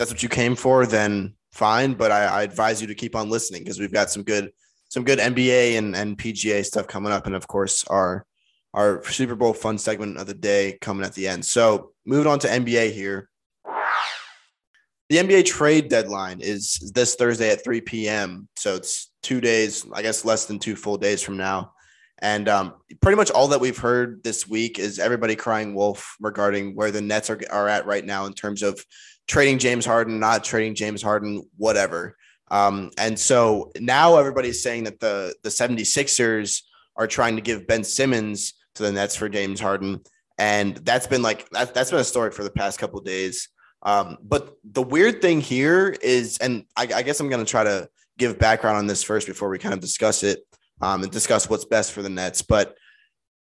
that's 0.02 0.12
what 0.12 0.24
you 0.24 0.30
came 0.30 0.56
for, 0.56 0.88
then 0.88 1.36
fine. 1.52 1.94
But 1.94 2.12
I, 2.12 2.24
I 2.24 2.42
advise 2.42 2.82
you 2.82 2.88
to 2.88 2.96
keep 2.96 3.16
on 3.16 3.30
listening 3.30 3.62
because 3.62 3.80
we've 3.80 3.94
got 3.94 4.10
some 4.10 4.24
good 4.24 4.52
some 4.90 5.04
good 5.04 5.20
NBA 5.20 5.78
and, 5.78 5.96
and 5.96 6.18
PGA 6.18 6.66
stuff 6.66 6.88
coming 6.88 7.14
up, 7.14 7.28
and 7.28 7.36
of 7.36 7.48
course 7.48 7.84
our 7.86 8.26
our 8.74 9.04
Super 9.04 9.36
Bowl 9.36 9.54
fun 9.54 9.78
segment 9.78 10.18
of 10.18 10.26
the 10.26 10.34
day 10.34 10.80
coming 10.82 11.06
at 11.06 11.14
the 11.14 11.28
end. 11.28 11.46
So 11.46 11.92
moving 12.04 12.26
on 12.26 12.40
to 12.40 12.48
NBA 12.48 12.94
here. 12.94 13.30
The 15.12 15.18
NBA 15.18 15.46
trade 15.46 15.88
deadline 15.90 16.40
is 16.42 16.92
this 16.96 17.14
Thursday 17.14 17.52
at 17.52 17.64
3 17.64 17.82
p.m. 17.82 18.48
So 18.58 18.76
it's 18.76 19.12
two 19.22 19.40
days, 19.40 19.86
I 19.94 20.02
guess 20.02 20.26
less 20.26 20.46
than 20.46 20.58
two 20.58 20.76
full 20.76 20.98
days 20.98 21.22
from 21.22 21.38
now. 21.38 21.74
And 22.20 22.48
um, 22.48 22.76
pretty 23.02 23.18
much 23.18 23.30
all 23.30 23.50
that 23.50 23.60
we've 23.60 23.78
heard 23.78 24.24
this 24.24 24.48
week 24.48 24.80
is 24.80 25.00
everybody 25.00 25.36
crying 25.36 25.76
wolf 25.76 26.16
regarding 26.22 26.76
where 26.76 26.92
the 26.92 27.02
Nets 27.02 27.30
are, 27.30 27.42
are 27.52 27.68
at 27.68 27.86
right 27.86 28.06
now 28.06 28.26
in 28.26 28.34
terms 28.34 28.64
of 28.64 28.84
trading 29.32 29.58
James 29.60 29.86
Harden, 29.86 30.20
not 30.20 30.44
trading 30.44 30.76
James 30.76 31.02
Harden, 31.02 31.50
whatever. 31.56 32.18
Um, 32.50 32.92
and 32.98 33.18
so 33.18 33.72
now 33.80 34.18
everybody's 34.18 34.62
saying 34.62 34.84
that 34.84 35.00
the 35.00 35.34
the 35.42 35.50
76ers 35.50 36.64
are 36.98 37.08
trying 37.08 37.38
to 37.38 37.42
give 37.42 37.66
Ben 37.66 37.86
Simmons 37.86 38.54
to 38.76 38.84
the 38.84 38.92
Nets 38.92 39.16
for 39.16 39.30
James 39.30 39.62
Harden. 39.62 40.02
And 40.38 40.76
that's 40.76 41.08
been 41.08 41.22
like 41.22 41.50
that, 41.52 41.74
that's 41.74 41.92
been 41.92 42.02
a 42.02 42.04
story 42.04 42.32
for 42.32 42.44
the 42.44 42.52
past 42.52 42.78
couple 42.78 43.00
days. 43.00 43.48
Um, 43.84 44.18
but 44.22 44.58
the 44.66 44.84
weird 44.84 45.22
thing 45.22 45.40
here 45.40 45.96
is, 46.02 46.38
and 46.40 46.66
I, 46.76 46.90
I 46.94 47.02
guess 47.02 47.22
I'm 47.22 47.30
going 47.30 47.44
to 47.44 47.50
try 47.50 47.64
to 47.64 47.88
give 48.18 48.38
background 48.38 48.78
on 48.78 48.86
this 48.86 49.02
first 49.02 49.28
before 49.28 49.48
we 49.48 49.60
kind 49.60 49.74
of 49.74 49.80
discuss 49.80 50.24
it 50.24 50.46
um, 50.82 51.04
and 51.04 51.12
discuss 51.12 51.50
what's 51.50 51.66
best 51.66 51.94
for 51.94 52.02
the 52.02 52.10
Nets. 52.10 52.42
But 52.42 52.76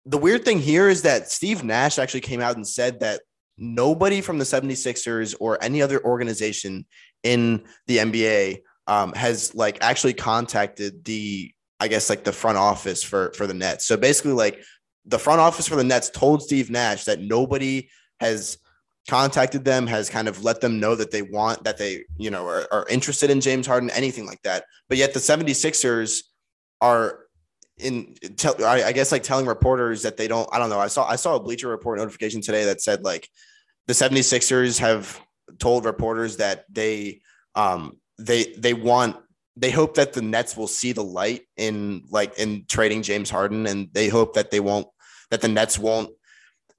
the 0.07 0.17
weird 0.17 0.45
thing 0.45 0.61
here 0.61 0.89
is 0.89 1.03
that 1.03 1.29
Steve 1.29 1.65
Nash 1.65 1.99
actually 1.99 2.21
came 2.21 2.41
out 2.41 2.55
and 2.55 2.67
said 2.67 3.01
that 3.01 3.23
nobody 3.59 4.21
from 4.21 4.39
the 4.39 4.45
76ers 4.45 5.35
or 5.39 5.63
any 5.63 5.83
other 5.83 6.05
organization 6.05 6.87
in 7.23 7.65
the 7.87 7.99
NBA 7.99 8.63
um, 8.87 9.13
has 9.13 9.55
like 9.55 9.79
actually 9.83 10.15
contacted 10.15 11.05
the, 11.05 11.53
I 11.81 11.89
guess, 11.89 12.11
like 12.11 12.25
the 12.25 12.33
front 12.33 12.59
office 12.59 13.03
for, 13.03 13.33
for 13.35 13.47
the 13.47 13.55
Nets. 13.55 13.87
So 13.87 13.97
basically, 13.97 14.33
like 14.33 14.63
the 15.05 15.19
front 15.19 15.41
office 15.41 15.69
for 15.69 15.77
the 15.77 15.85
Nets 15.85 16.11
told 16.11 16.43
Steve 16.43 16.71
Nash 16.71 17.05
that 17.05 17.21
nobody 17.21 17.89
has 18.21 18.59
contacted 19.09 19.65
them, 19.65 19.87
has 19.87 20.09
kind 20.09 20.29
of 20.29 20.45
let 20.45 20.61
them 20.61 20.79
know 20.79 20.95
that 20.95 21.11
they 21.11 21.23
want, 21.23 21.65
that 21.65 21.79
they, 21.79 22.05
you 22.17 22.31
know, 22.31 22.47
are, 22.47 22.69
are 22.73 22.87
interested 22.89 23.31
in 23.31 23.41
James 23.41 23.67
Harden, 23.67 23.91
anything 23.91 24.27
like 24.27 24.43
that. 24.43 24.65
But 24.89 24.99
yet 24.99 25.13
the 25.13 25.21
76ers 25.21 26.23
are 26.81 27.22
in 27.83 28.15
tell 28.37 28.65
I, 28.65 28.85
I, 28.85 28.93
guess 28.93 29.13
like 29.13 29.23
telling 29.23 29.47
reporters 29.47 30.03
that 30.03 30.17
they 30.17 30.29
don't 30.29 30.49
I 30.53 30.59
don't 30.59 30.71
know 30.71 30.79
I 30.79 30.89
saw 30.89 31.07
I 31.07 31.17
saw 31.17 31.37
a 31.37 31.41
Bleacher 31.41 31.69
Report 31.69 31.99
notification 31.99 32.41
today 32.41 32.65
that 32.65 32.81
said 32.81 33.03
like 33.05 33.29
the 33.87 33.93
76ers 33.93 34.79
have 34.79 35.21
told 35.59 35.85
reporters 35.85 36.39
that 36.39 36.65
they 36.71 37.21
um 37.55 37.99
they 38.19 38.55
they 38.57 38.75
want 38.75 39.17
they 39.57 39.71
hope 39.71 39.95
that 39.95 40.13
the 40.13 40.23
Nets 40.23 40.57
will 40.57 40.67
see 40.67 40.93
the 40.93 41.05
light 41.05 41.43
in 41.57 42.05
like 42.11 42.39
in 42.39 42.65
trading 42.69 43.03
James 43.03 43.31
Harden 43.31 43.67
and 43.67 43.89
they 43.93 44.09
hope 44.09 44.35
that 44.35 44.51
they 44.51 44.61
won't 44.61 44.87
that 45.31 45.41
the 45.41 45.49
Nets 45.49 45.79
won't 45.79 46.11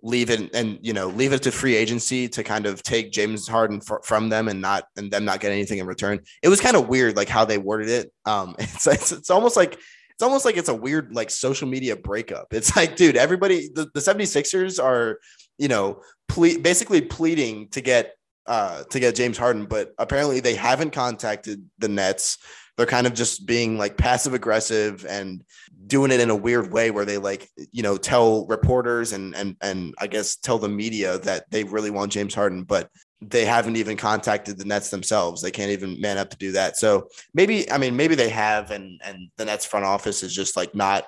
leave 0.04 0.30
it 0.30 0.54
and 0.54 0.78
you 0.82 0.92
know 0.92 1.08
leave 1.08 1.32
it 1.32 1.42
to 1.44 1.52
free 1.52 1.76
agency 1.76 2.28
to 2.28 2.44
kind 2.44 2.66
of 2.66 2.84
take 2.84 3.12
James 3.12 3.48
Harden 3.48 3.82
f- 3.90 4.04
from 4.04 4.30
them 4.30 4.50
and 4.50 4.62
not 4.62 4.84
and 4.98 5.10
them 5.10 5.24
not 5.24 5.40
get 5.40 5.52
anything 5.52 5.80
in 5.80 5.86
return. 5.88 6.20
It 6.44 6.50
was 6.50 6.60
kind 6.60 6.76
of 6.76 6.90
weird 6.90 7.16
like 7.16 7.30
how 7.30 7.46
they 7.46 7.58
worded 7.58 7.90
it. 7.90 8.12
Um, 8.26 8.56
it's, 8.60 8.86
it's 8.86 9.12
it's 9.12 9.30
almost 9.30 9.56
like 9.56 9.80
it's 10.14 10.24
almost 10.24 10.46
like 10.46 10.58
it's 10.58 10.70
a 10.70 10.76
weird 10.76 11.14
like 11.14 11.30
social 11.30 11.68
media 11.68 11.96
breakup. 11.96 12.48
It's 12.54 12.76
like, 12.76 12.96
dude, 12.96 13.18
everybody 13.18 13.70
the, 13.74 13.90
the 13.94 14.00
76ers 14.00 14.84
are, 14.84 15.20
you 15.58 15.68
know, 15.68 16.02
ple- 16.28 16.60
basically 16.60 17.02
pleading 17.02 17.70
to 17.70 17.82
get 17.82 18.16
uh 18.46 18.84
to 18.92 19.00
get 19.00 19.16
James 19.16 19.38
Harden, 19.38 19.66
but 19.66 19.94
apparently 19.98 20.40
they 20.40 20.56
haven't 20.56 20.92
contacted 20.92 21.68
the 21.80 21.88
Nets. 21.88 22.38
They're 22.78 22.86
kind 22.86 23.06
of 23.06 23.14
just 23.14 23.46
being 23.46 23.78
like 23.78 23.98
passive 23.98 24.34
aggressive 24.34 25.06
and 25.08 25.44
doing 25.86 26.12
it 26.12 26.20
in 26.20 26.30
a 26.30 26.36
weird 26.36 26.72
way 26.72 26.92
where 26.92 27.06
they 27.06 27.18
like 27.18 27.50
you 27.72 27.84
know 27.84 27.98
tell 27.98 28.46
reporters 28.48 29.14
and 29.14 29.36
and 29.36 29.56
and 29.62 29.94
I 30.00 30.08
guess 30.08 30.36
tell 30.36 30.58
the 30.58 30.70
media 30.70 31.20
that 31.20 31.50
they 31.52 31.64
really 31.64 31.92
want 31.92 32.12
James 32.12 32.34
Harden, 32.34 32.64
but 32.64 32.90
they 33.30 33.46
haven't 33.46 33.78
even 33.78 33.98
contacted 33.98 34.58
the 34.58 34.66
Nets 34.66 34.90
themselves. 34.90 35.42
They 35.42 35.52
can't 35.52 35.72
even 35.72 36.00
man 36.00 36.18
up 36.18 36.30
to 36.32 36.38
do 36.38 36.52
that. 36.54 36.78
So 36.78 37.10
maybe 37.34 37.70
I 37.72 37.78
mean 37.78 37.96
maybe 37.96 38.16
they 38.16 38.30
have, 38.30 38.72
and 38.72 39.00
and 39.04 39.30
the 39.38 39.46
Nets 39.46 39.66
front 39.66 39.86
office 39.86 40.24
is 40.24 40.34
just 40.34 40.56
like 40.56 40.76
not. 40.76 41.06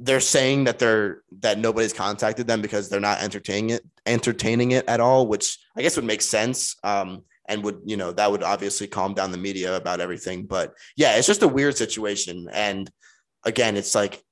They're 0.00 0.20
saying 0.20 0.64
that 0.64 0.78
they're 0.78 1.22
that 1.40 1.58
nobody's 1.58 1.92
contacted 1.92 2.46
them 2.46 2.60
because 2.60 2.88
they're 2.88 3.00
not 3.00 3.22
entertaining 3.22 3.70
it 3.70 3.86
entertaining 4.06 4.72
it 4.72 4.86
at 4.88 5.00
all, 5.00 5.26
which 5.26 5.58
I 5.76 5.82
guess 5.82 5.96
would 5.96 6.04
make 6.04 6.22
sense. 6.22 6.76
Um, 6.82 7.24
and 7.46 7.62
would 7.62 7.80
you 7.84 7.96
know 7.96 8.10
that 8.12 8.30
would 8.30 8.42
obviously 8.42 8.86
calm 8.86 9.14
down 9.14 9.30
the 9.30 9.38
media 9.38 9.76
about 9.76 10.00
everything. 10.00 10.46
But 10.46 10.74
yeah, 10.96 11.16
it's 11.16 11.26
just 11.26 11.42
a 11.42 11.48
weird 11.48 11.76
situation 11.76 12.48
and 12.52 12.90
again, 13.44 13.76
it's 13.76 13.94
like 13.94 14.22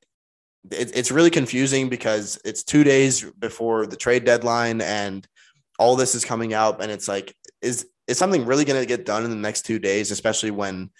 it, 0.71 0.97
it's 0.97 1.11
really 1.11 1.31
confusing 1.31 1.89
because 1.89 2.39
it's 2.45 2.63
two 2.63 2.85
days 2.85 3.25
before 3.39 3.87
the 3.87 3.97
trade 3.97 4.25
deadline 4.25 4.81
and 4.81 5.27
all 5.83 5.97
this 5.97 6.15
is 6.15 6.25
coming 6.25 6.55
out. 6.55 6.81
And 6.81 6.93
it's 6.93 7.09
like, 7.09 7.35
is 7.61 7.87
is 8.07 8.17
something 8.17 8.47
really 8.47 8.65
going 8.65 8.81
to 8.81 8.87
get 8.87 9.05
done 9.05 9.25
in 9.25 9.31
the 9.31 9.37
next 9.37 9.63
two 9.63 9.79
days, 9.79 10.11
especially 10.11 10.53
when 10.53 10.91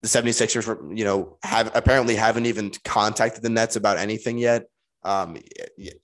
the 0.00 0.08
76ers 0.08 0.66
were, 0.66 0.94
you 0.94 1.04
know, 1.04 1.38
have 1.42 1.70
apparently 1.74 2.14
haven't 2.14 2.46
even 2.46 2.72
contacted 2.84 3.42
the 3.42 3.50
Nets 3.50 3.76
about 3.76 3.98
anything 3.98 4.38
yet. 4.38 4.64
Um, 5.04 5.36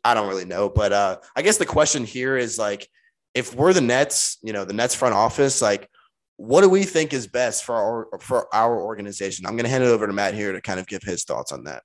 I 0.04 0.14
don't 0.14 0.28
really 0.28 0.44
know, 0.44 0.68
but 0.68 0.92
uh, 0.92 1.18
I 1.36 1.42
guess 1.42 1.56
the 1.56 1.66
question 1.66 2.04
here 2.04 2.36
is 2.36 2.58
like, 2.58 2.88
if 3.34 3.54
we're 3.54 3.72
the 3.72 3.80
Nets, 3.80 4.38
you 4.42 4.52
know, 4.52 4.64
the 4.64 4.72
Nets 4.72 4.94
front 4.94 5.14
office, 5.14 5.62
like, 5.62 5.88
what 6.36 6.60
do 6.62 6.68
we 6.68 6.84
think 6.84 7.12
is 7.12 7.26
best 7.26 7.64
for 7.64 7.74
our 7.74 8.18
for 8.20 8.52
our 8.54 8.80
organization? 8.80 9.46
I'm 9.46 9.54
going 9.54 9.64
to 9.64 9.70
hand 9.70 9.84
it 9.84 9.88
over 9.88 10.06
to 10.06 10.12
Matt 10.12 10.34
here 10.34 10.52
to 10.52 10.60
kind 10.60 10.78
of 10.78 10.86
give 10.86 11.02
his 11.02 11.24
thoughts 11.24 11.52
on 11.52 11.64
that. 11.64 11.82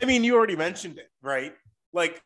I 0.00 0.04
mean, 0.04 0.24
you 0.24 0.34
already 0.34 0.56
mentioned 0.56 0.98
it, 0.98 1.08
right? 1.22 1.54
Like 1.92 2.22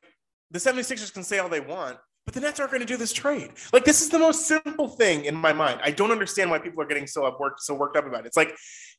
the 0.51 0.59
76ers 0.59 1.12
can 1.12 1.23
say 1.23 1.39
all 1.39 1.49
they 1.49 1.61
want, 1.61 1.99
but 2.27 2.35
the 2.35 2.41
Nets 2.41 2.61
aren't 2.61 2.73
going 2.73 2.81
to 2.81 2.87
do 2.87 2.97
this 2.97 3.12
trade. 3.12 3.53
Like 3.73 3.85
this 3.85 4.03
is 4.03 4.11
the 4.11 4.19
most 4.19 4.47
simple 4.47 4.89
thing 4.89 5.25
in 5.25 5.35
my 5.35 5.53
mind. 5.53 5.81
I 5.83 5.93
don't 5.93 6.11
understand 6.11 6.51
why 6.51 6.59
people 6.59 6.83
are 6.83 6.87
getting 6.87 7.07
so 7.07 7.25
up 7.25 7.41
worked 7.41 7.61
so 7.62 7.75
worked 7.75 7.97
up 7.97 8.07
about 8.07 8.21
it. 8.21 8.27
It's 8.27 8.37
like 8.37 8.55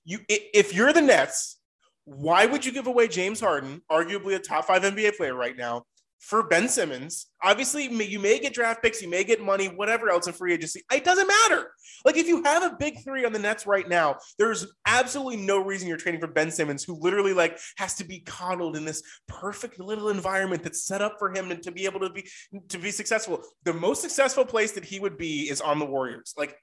you 0.06 0.20
if 0.30 0.74
you're 0.74 0.94
the 0.94 1.02
Nets, 1.02 1.60
why 2.06 2.46
would 2.46 2.66
you 2.66 2.72
give 2.72 2.88
away 2.88 3.10
James 3.10 3.42
Harden, 3.42 3.82
arguably 3.92 4.36
a 4.36 4.40
top 4.40 4.66
5 4.66 4.82
NBA 4.82 5.18
player 5.18 5.36
right 5.36 5.58
now, 5.58 5.84
for 6.19 6.47
Ben 6.47 6.67
Simmons. 6.67 7.27
Obviously, 7.43 7.84
you 7.84 8.19
may 8.19 8.39
get 8.39 8.53
draft 8.53 8.82
picks, 8.82 9.01
you 9.01 9.10
may 9.10 9.23
get 9.23 9.41
money, 9.41 9.67
whatever 9.67 10.10
else 10.10 10.27
in 10.27 10.34
free 10.34 10.53
agency. 10.53 10.82
It 10.91 11.03
doesn't 11.03 11.27
matter. 11.27 11.71
Like 12.06 12.17
if 12.17 12.27
you 12.27 12.43
have 12.43 12.63
a 12.63 12.75
big 12.77 13.03
three 13.03 13.25
on 13.25 13.34
the 13.34 13.39
Nets 13.39 13.67
right 13.67 13.88
now, 13.88 14.17
there's 14.38 14.65
absolutely 14.86 15.38
no 15.38 15.63
reason 15.63 15.88
you're 15.88 15.97
trading 15.97 16.21
for 16.21 16.27
Ben 16.27 16.51
Simmons, 16.51 16.84
who 16.84 16.99
literally 16.99 17.34
like 17.34 17.60
has 17.77 17.95
to 17.95 18.03
be 18.03 18.19
coddled 18.21 18.75
in 18.75 18.86
this 18.86 19.03
perfect 19.27 19.80
little 19.80 20.10
environment 20.10 20.63
that's 20.63 20.84
set 20.86 21.01
up 21.01 21.15
for 21.19 21.34
him 21.34 21.51
and 21.51 21.62
to 21.63 21.71
be 21.71 21.86
able 21.86 21.99
to 21.99 22.10
be 22.10 22.27
to 22.69 22.77
be 22.77 22.91
successful. 22.91 23.41
The 23.63 23.73
most 23.73 24.01
successful 24.01 24.45
place 24.45 24.71
that 24.73 24.86
he 24.86 24.99
would 24.99 25.17
be 25.17 25.49
is 25.49 25.62
on 25.62 25.80
the 25.80 25.86
Warriors, 25.86 26.34
like 26.38 26.58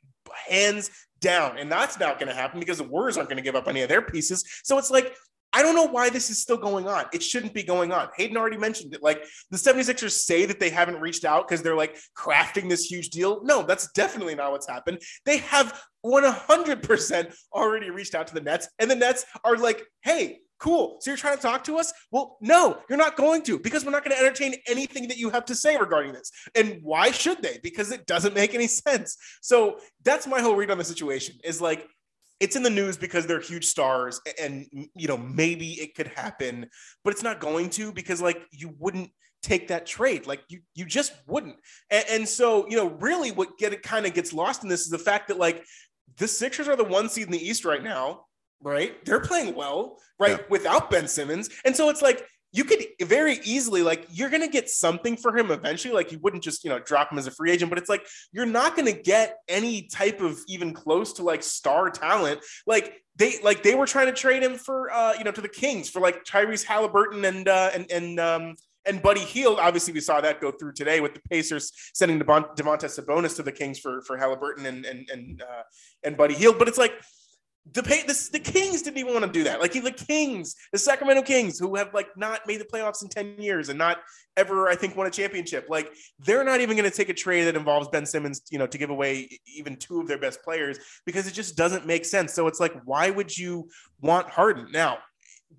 hands 0.49 0.91
down. 1.21 1.59
And 1.59 1.71
that's 1.71 1.99
not 1.99 2.19
going 2.19 2.29
to 2.29 2.35
happen 2.35 2.61
because 2.61 2.79
the 2.79 2.85
Warriors 2.85 3.17
aren't 3.17 3.29
going 3.29 3.39
to 3.39 3.43
give 3.43 3.57
up 3.57 3.69
any 3.69 3.83
of 3.83 3.89
their 3.89 4.03
pieces. 4.03 4.45
So 4.63 4.79
it's 4.79 4.91
like 4.91 5.15
I 5.55 5.63
don't 5.63 5.77
know 5.77 5.87
why 5.87 6.11
this 6.11 6.31
is 6.31 6.43
still 6.43 6.57
going 6.57 6.89
on. 6.89 7.05
It 7.13 7.23
shouldn't 7.23 7.55
be 7.55 7.63
going 7.63 7.93
on. 7.93 8.09
Hayden 8.17 8.37
already 8.37 8.57
mentioned 8.57 8.93
it. 8.93 9.03
Like 9.03 9.25
the 9.51 9.57
76ers 9.57 10.11
say 10.11 10.47
that 10.47 10.59
they 10.59 10.71
haven't 10.71 11.01
reached 11.01 11.25
out 11.25 11.47
because 11.47 11.63
they're 11.63 11.77
like 11.77 11.97
crafting 12.19 12.69
this 12.69 12.85
huge 12.85 13.11
deal. 13.11 13.41
No, 13.45 13.63
that's 13.63 13.91
definitely 13.93 14.35
not 14.35 14.51
what's 14.51 14.69
happened. 14.69 15.01
They 15.25 15.39
have 15.39 15.81
100% 16.05 17.35
already 17.53 17.91
reached 17.91 18.15
out 18.15 18.27
to 18.27 18.35
the 18.35 18.41
Nets, 18.41 18.69
and 18.79 18.91
the 18.91 18.97
Nets 18.97 19.25
are 19.45 19.57
like, 19.57 19.83
hey, 20.03 20.41
cool. 20.59 20.99
So 21.01 21.11
you're 21.11 21.19
trying 21.19 21.37
to 21.37 21.43
talk 21.43 21.65
to 21.65 21.79
us? 21.79 21.93
Well, 22.11 22.37
no, 22.41 22.79
you're 22.89 22.99
not 22.99 23.17
going 23.17 23.43
to 23.43 23.59
because 23.59 23.85
we're 23.85 23.93
not 23.93 24.05
going 24.05 24.17
to 24.17 24.23
entertain 24.23 24.55
anything 24.67 25.09
that 25.09 25.19
you 25.19 25.31
have 25.31 25.45
to 25.47 25.55
say 25.55 25.77
regarding 25.77 26.13
this. 26.13 26.31
And 26.55 26.81
why 26.83 27.11
should 27.11 27.43
they? 27.43 27.59
Because 27.63 27.93
it 27.93 28.07
doesn't 28.07 28.35
make 28.35 28.55
any 28.55 28.67
sense. 28.89 29.17
So 29.41 29.79
that's 30.05 30.27
my 30.27 30.41
whole 30.41 30.57
read 30.57 30.71
on 30.71 30.79
the 30.79 30.85
situation 30.85 31.37
is 31.45 31.61
like, 31.61 31.87
it's 32.41 32.57
in 32.57 32.63
the 32.63 32.71
news 32.71 32.97
because 32.97 33.27
they're 33.27 33.41
huge 33.41 33.65
stars 33.65 34.21
and 34.41 34.67
you 34.95 35.09
know 35.09 35.17
maybe 35.17 35.73
it 35.75 35.95
could 35.95 36.09
happen 36.09 36.67
but 37.05 37.13
it's 37.13 37.23
not 37.23 37.41
going 37.41 37.71
to 37.71 37.93
because 37.93 38.21
like 38.21 38.43
you 38.51 38.75
wouldn't 38.79 39.11
take 39.45 39.69
that 39.69 39.87
trade. 39.87 40.27
Like 40.27 40.43
you 40.49 40.61
you 40.75 40.87
just 40.87 41.13
wouldn't. 41.27 41.57
And, 41.91 42.05
and 42.11 42.29
so 42.29 42.67
you 42.69 42.77
know 42.77 42.89
really 42.99 43.31
what 43.31 43.59
get 43.59 43.73
it 43.73 43.83
kind 43.83 44.07
of 44.07 44.15
gets 44.15 44.33
lost 44.33 44.65
in 44.65 44.69
this 44.69 44.81
is 44.81 44.89
the 44.89 44.99
fact 44.99 45.29
that 45.29 45.39
like 45.39 45.63
the 46.17 46.27
Sixers 46.27 46.67
are 46.67 46.77
the 46.77 46.85
one 46.85 47.09
seed 47.09 47.27
in 47.27 47.33
the 47.33 47.47
East 47.47 47.65
right 47.65 47.83
now 47.83 48.25
right? 48.65 49.05
They're 49.05 49.21
playing 49.21 49.55
well 49.55 49.99
right 50.19 50.39
yeah. 50.39 50.47
without 50.49 50.91
Ben 50.91 51.07
Simmons. 51.07 51.51
And 51.65 51.77
so 51.77 51.91
it's 51.91 52.03
like 52.03 52.27
you 52.55 52.65
could 52.65 52.85
very 53.03 53.41
easily 53.45 53.83
like 53.83 54.07
you're 54.11 54.31
going 54.31 54.41
to 54.41 54.49
get 54.49 54.71
something 54.71 55.17
for 55.17 55.37
him 55.37 55.51
eventually 55.51 55.93
like 55.93 56.13
you 56.13 56.19
wouldn't 56.21 56.43
just 56.43 56.63
you 56.65 56.71
know 56.71 56.79
drop 56.79 57.11
him 57.11 57.19
as 57.19 57.27
a 57.27 57.31
free 57.31 57.51
agent 57.51 57.69
but 57.69 57.79
it's 57.79 57.89
like 57.89 58.07
you're 58.33 58.47
not 58.47 58.77
going 58.77 58.87
to 58.87 58.99
get 58.99 59.39
any 59.49 59.89
type 59.89 60.21
of 60.21 60.39
even 60.47 60.73
close 60.73 61.13
to 61.13 61.23
like 61.23 61.43
star 61.43 61.91
talent 61.91 62.41
like 62.67 63.03
they 63.17 63.35
like 63.43 63.63
they 63.63 63.75
were 63.75 63.87
trying 63.87 64.07
to 64.07 64.13
trade 64.13 64.43
him 64.43 64.55
for 64.55 64.91
uh 64.93 65.13
you 65.19 65.25
know 65.25 65.33
to 65.33 65.41
the 65.41 65.49
Kings 65.49 65.91
for 65.91 66.01
like 66.01 66.25
Tyrese 66.25 66.65
Halliburton 66.65 67.25
and 67.25 67.49
uh 67.49 67.71
and 67.75 67.91
and 67.91 68.21
um 68.21 68.55
and 68.87 69.01
Buddy 69.01 69.21
Hield, 69.21 69.59
obviously, 69.59 69.95
we 69.95 70.01
saw 70.01 70.21
that 70.21 70.43
go 70.43 70.51
through 70.51 70.73
today 70.73 71.01
with 71.01 71.15
the 71.15 71.21
Pacers 71.31 71.73
sending 71.95 72.21
Devont- 72.21 72.55
Domantas 72.55 73.01
Sabonis 73.01 73.35
to 73.37 73.43
the 73.43 73.51
Kings 73.51 73.79
for 73.79 74.03
for 74.03 74.19
Halliburton 74.19 74.67
and 74.67 74.85
and 74.85 75.09
and 75.11 75.43
uh, 75.43 75.63
and 76.03 76.19
Buddy 76.19 76.35
Hield. 76.35 76.59
But 76.59 76.69
it's 76.69 76.77
like 76.77 76.93
the, 77.73 77.81
the, 77.81 78.29
the 78.33 78.39
Kings 78.39 78.83
didn't 78.83 78.99
even 78.99 79.15
want 79.15 79.25
to 79.25 79.33
do 79.33 79.45
that. 79.45 79.61
Like 79.61 79.73
the 79.73 79.91
Kings, 79.91 80.55
the 80.71 80.79
Sacramento 80.79 81.23
Kings, 81.23 81.59
who 81.59 81.77
have 81.77 81.95
like 81.95 82.09
not 82.17 82.47
made 82.47 82.61
the 82.61 82.65
playoffs 82.65 83.03
in 83.03 83.09
10 83.09 83.37
years 83.39 83.71
and 83.71 83.79
not 83.79 83.99
ever, 84.37 84.69
I 84.69 84.75
think, 84.75 84.97
won 84.97 85.07
a 85.07 85.11
championship. 85.11 85.67
Like 85.71 85.91
they're 86.19 86.45
not 86.45 86.61
even 86.61 86.77
going 86.77 86.89
to 86.89 86.95
take 86.95 87.09
a 87.09 87.15
trade 87.15 87.45
that 87.45 87.57
involves 87.57 87.89
Ben 87.89 88.05
Simmons, 88.05 88.43
you 88.51 88.59
know, 88.59 88.67
to 88.67 88.77
give 88.77 88.91
away 88.91 89.29
even 89.47 89.77
two 89.77 90.01
of 90.01 90.09
their 90.09 90.19
best 90.19 90.43
players 90.43 90.79
because 91.07 91.27
it 91.27 91.33
just 91.33 91.57
doesn't 91.57 91.87
make 91.87 92.05
sense. 92.05 92.35
So 92.35 92.47
it's 92.49 92.61
like, 92.61 92.75
why 92.85 93.09
would 93.09 93.37
you 93.37 93.69
want 94.01 94.29
Harden? 94.29 94.69
Now, 94.71 94.99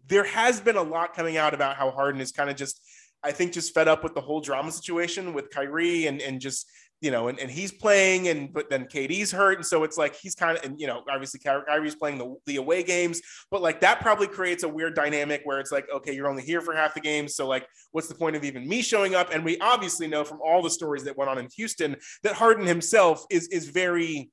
there 0.07 0.25
has 0.25 0.61
been 0.61 0.75
a 0.75 0.83
lot 0.83 1.15
coming 1.15 1.37
out 1.37 1.55
about 1.55 1.75
how 1.75 1.89
Harden 1.89 2.21
is 2.21 2.31
kind 2.31 2.51
of 2.51 2.55
just, 2.55 2.81
I 3.23 3.31
think, 3.31 3.53
just 3.53 3.73
fed 3.73 3.87
up 3.87 4.03
with 4.03 4.13
the 4.13 4.21
whole 4.21 4.41
drama 4.41 4.71
situation 4.71 5.33
with 5.33 5.49
Kyrie 5.49 6.05
and 6.05 6.21
and 6.21 6.39
just 6.39 6.69
you 7.05 7.11
know, 7.11 7.27
and, 7.27 7.39
and 7.39 7.51
he's 7.51 7.71
playing, 7.71 8.29
and 8.29 8.51
but 8.51 8.67
then 8.67 8.85
KD's 8.85 9.31
hurt, 9.31 9.57
and 9.59 9.65
so 9.65 9.83
it's 9.83 9.95
like 9.95 10.15
he's 10.15 10.33
kind 10.33 10.57
of, 10.57 10.65
and 10.65 10.79
you 10.79 10.87
know, 10.87 11.03
obviously 11.07 11.39
Kyrie's 11.39 11.93
playing 11.93 12.17
the, 12.17 12.35
the 12.47 12.55
away 12.55 12.81
games, 12.81 13.21
but 13.51 13.61
like 13.61 13.79
that 13.81 13.99
probably 13.99 14.25
creates 14.25 14.63
a 14.63 14.67
weird 14.67 14.95
dynamic 14.95 15.41
where 15.43 15.59
it's 15.59 15.71
like, 15.71 15.85
okay, 15.93 16.15
you're 16.15 16.27
only 16.27 16.41
here 16.41 16.61
for 16.61 16.73
half 16.73 16.95
the 16.95 16.99
game, 16.99 17.27
so 17.27 17.47
like, 17.47 17.67
what's 17.91 18.07
the 18.07 18.15
point 18.15 18.35
of 18.35 18.43
even 18.43 18.67
me 18.67 18.81
showing 18.81 19.13
up? 19.13 19.31
And 19.31 19.45
we 19.45 19.59
obviously 19.59 20.07
know 20.07 20.23
from 20.23 20.39
all 20.43 20.63
the 20.63 20.69
stories 20.71 21.03
that 21.03 21.15
went 21.15 21.29
on 21.29 21.37
in 21.37 21.47
Houston 21.55 21.95
that 22.23 22.33
Harden 22.33 22.65
himself 22.65 23.23
is 23.29 23.49
is 23.49 23.69
very 23.69 24.31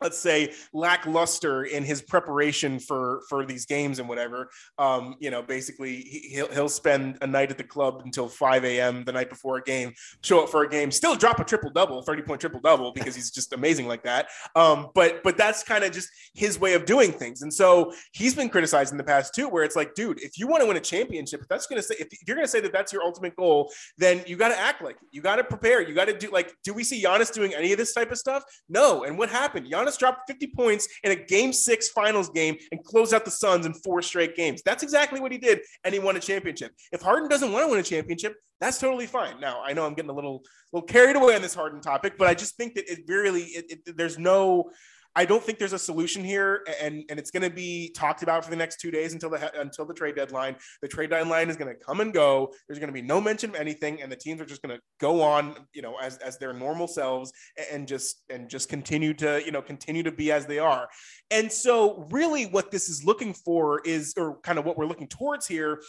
let's 0.00 0.18
say 0.18 0.52
lackluster 0.72 1.64
in 1.64 1.84
his 1.84 2.02
preparation 2.02 2.78
for 2.78 3.22
for 3.28 3.44
these 3.46 3.66
games 3.66 3.98
and 3.98 4.08
whatever. 4.08 4.50
Um 4.78 5.16
you 5.20 5.30
know 5.30 5.42
basically 5.42 5.96
he'll, 5.96 6.50
he'll 6.52 6.68
spend 6.68 7.18
a 7.22 7.26
night 7.26 7.50
at 7.50 7.58
the 7.58 7.64
club 7.64 8.02
until 8.04 8.28
5 8.28 8.64
a.m 8.64 9.04
the 9.04 9.12
night 9.12 9.30
before 9.30 9.56
a 9.58 9.62
game 9.62 9.92
show 10.22 10.42
up 10.42 10.48
for 10.48 10.64
a 10.64 10.68
game 10.68 10.90
still 10.90 11.14
drop 11.14 11.40
a 11.40 11.44
triple 11.44 11.70
double 11.70 12.02
30 12.02 12.22
point 12.22 12.40
triple 12.40 12.60
double 12.60 12.92
because 12.92 13.14
he's 13.14 13.30
just 13.30 13.52
amazing 13.52 13.86
like 13.86 14.02
that. 14.04 14.28
Um 14.54 14.88
but 14.94 15.22
but 15.22 15.36
that's 15.36 15.62
kind 15.62 15.84
of 15.84 15.92
just 15.92 16.08
his 16.34 16.58
way 16.58 16.74
of 16.74 16.84
doing 16.84 17.12
things. 17.12 17.42
And 17.42 17.52
so 17.52 17.92
he's 18.12 18.34
been 18.34 18.48
criticized 18.48 18.92
in 18.92 18.98
the 18.98 19.04
past 19.04 19.34
too 19.34 19.48
where 19.48 19.64
it's 19.64 19.76
like 19.76 19.94
dude 19.94 20.20
if 20.22 20.38
you 20.38 20.46
want 20.46 20.62
to 20.62 20.68
win 20.68 20.76
a 20.76 20.80
championship 20.80 21.40
if 21.40 21.48
that's 21.48 21.66
to 21.66 21.82
say 21.82 21.94
if 21.98 22.08
you're 22.26 22.36
to 22.36 22.48
say 22.48 22.60
that 22.60 22.72
that's 22.72 22.92
your 22.92 23.02
ultimate 23.02 23.36
goal 23.36 23.70
then 23.96 24.22
you 24.26 24.36
got 24.36 24.48
to 24.48 24.58
act 24.58 24.82
like 24.82 24.96
it. 24.96 25.08
you 25.10 25.22
got 25.22 25.36
to 25.36 25.44
prepare. 25.44 25.80
You 25.80 25.94
got 25.94 26.06
to 26.06 26.16
do 26.16 26.30
like 26.30 26.54
do 26.64 26.74
we 26.74 26.84
see 26.84 27.02
Giannis 27.02 27.32
doing 27.32 27.54
any 27.54 27.72
of 27.72 27.78
this 27.78 27.92
type 27.92 28.10
of 28.10 28.18
stuff? 28.18 28.42
No. 28.68 29.04
And 29.04 29.18
what 29.18 29.28
happened? 29.28 29.70
Giannis 29.70 29.87
Giannis 29.88 29.98
dropped 29.98 30.28
50 30.28 30.48
points 30.48 30.88
in 31.04 31.12
a 31.12 31.16
game 31.16 31.52
six 31.52 31.88
finals 31.88 32.30
game 32.30 32.56
and 32.72 32.82
closed 32.84 33.14
out 33.14 33.24
the 33.24 33.30
Suns 33.30 33.66
in 33.66 33.74
four 33.74 34.02
straight 34.02 34.36
games. 34.36 34.62
That's 34.64 34.82
exactly 34.82 35.20
what 35.20 35.32
he 35.32 35.38
did, 35.38 35.60
and 35.84 35.94
he 35.94 36.00
won 36.00 36.16
a 36.16 36.20
championship. 36.20 36.72
If 36.92 37.02
Harden 37.02 37.28
doesn't 37.28 37.52
want 37.52 37.66
to 37.66 37.70
win 37.70 37.80
a 37.80 37.82
championship, 37.82 38.34
that's 38.60 38.78
totally 38.78 39.06
fine. 39.06 39.40
Now, 39.40 39.62
I 39.64 39.72
know 39.72 39.86
I'm 39.86 39.94
getting 39.94 40.10
a 40.10 40.14
little, 40.14 40.42
little 40.72 40.86
carried 40.86 41.16
away 41.16 41.34
on 41.34 41.42
this 41.42 41.54
Harden 41.54 41.80
topic, 41.80 42.14
but 42.18 42.26
I 42.26 42.34
just 42.34 42.56
think 42.56 42.74
that 42.74 42.90
it 42.90 43.00
really, 43.06 43.42
it, 43.42 43.82
it, 43.86 43.96
there's 43.96 44.18
no, 44.18 44.70
I 45.18 45.24
don't 45.24 45.42
think 45.42 45.58
there's 45.58 45.72
a 45.72 45.80
solution 45.80 46.22
here, 46.22 46.64
and 46.80 47.02
and 47.10 47.18
it's 47.18 47.32
going 47.32 47.42
to 47.42 47.50
be 47.50 47.90
talked 47.90 48.22
about 48.22 48.44
for 48.44 48.50
the 48.50 48.56
next 48.56 48.78
two 48.78 48.92
days 48.92 49.14
until 49.14 49.30
the 49.30 49.60
until 49.60 49.84
the 49.84 49.92
trade 49.92 50.14
deadline. 50.14 50.54
The 50.80 50.86
trade 50.86 51.10
deadline 51.10 51.50
is 51.50 51.56
going 51.56 51.74
to 51.74 51.84
come 51.84 52.00
and 52.00 52.14
go. 52.14 52.52
There's 52.68 52.78
going 52.78 52.86
to 52.86 52.92
be 52.92 53.02
no 53.02 53.20
mention 53.20 53.50
of 53.50 53.56
anything, 53.56 54.00
and 54.00 54.12
the 54.12 54.16
teams 54.16 54.40
are 54.40 54.44
just 54.44 54.62
going 54.62 54.76
to 54.76 54.80
go 55.00 55.20
on, 55.20 55.56
you 55.74 55.82
know, 55.82 55.96
as 56.00 56.18
as 56.18 56.38
their 56.38 56.52
normal 56.52 56.86
selves, 56.86 57.32
and 57.72 57.88
just 57.88 58.22
and 58.30 58.48
just 58.48 58.68
continue 58.68 59.12
to 59.14 59.42
you 59.44 59.50
know 59.50 59.60
continue 59.60 60.04
to 60.04 60.12
be 60.12 60.30
as 60.30 60.46
they 60.46 60.60
are. 60.60 60.88
And 61.32 61.50
so, 61.50 62.06
really, 62.12 62.44
what 62.44 62.70
this 62.70 62.88
is 62.88 63.02
looking 63.04 63.34
for 63.34 63.80
is, 63.84 64.14
or 64.16 64.38
kind 64.42 64.56
of 64.56 64.64
what 64.64 64.78
we're 64.78 64.86
looking 64.86 65.08
towards 65.08 65.48
here, 65.48 65.82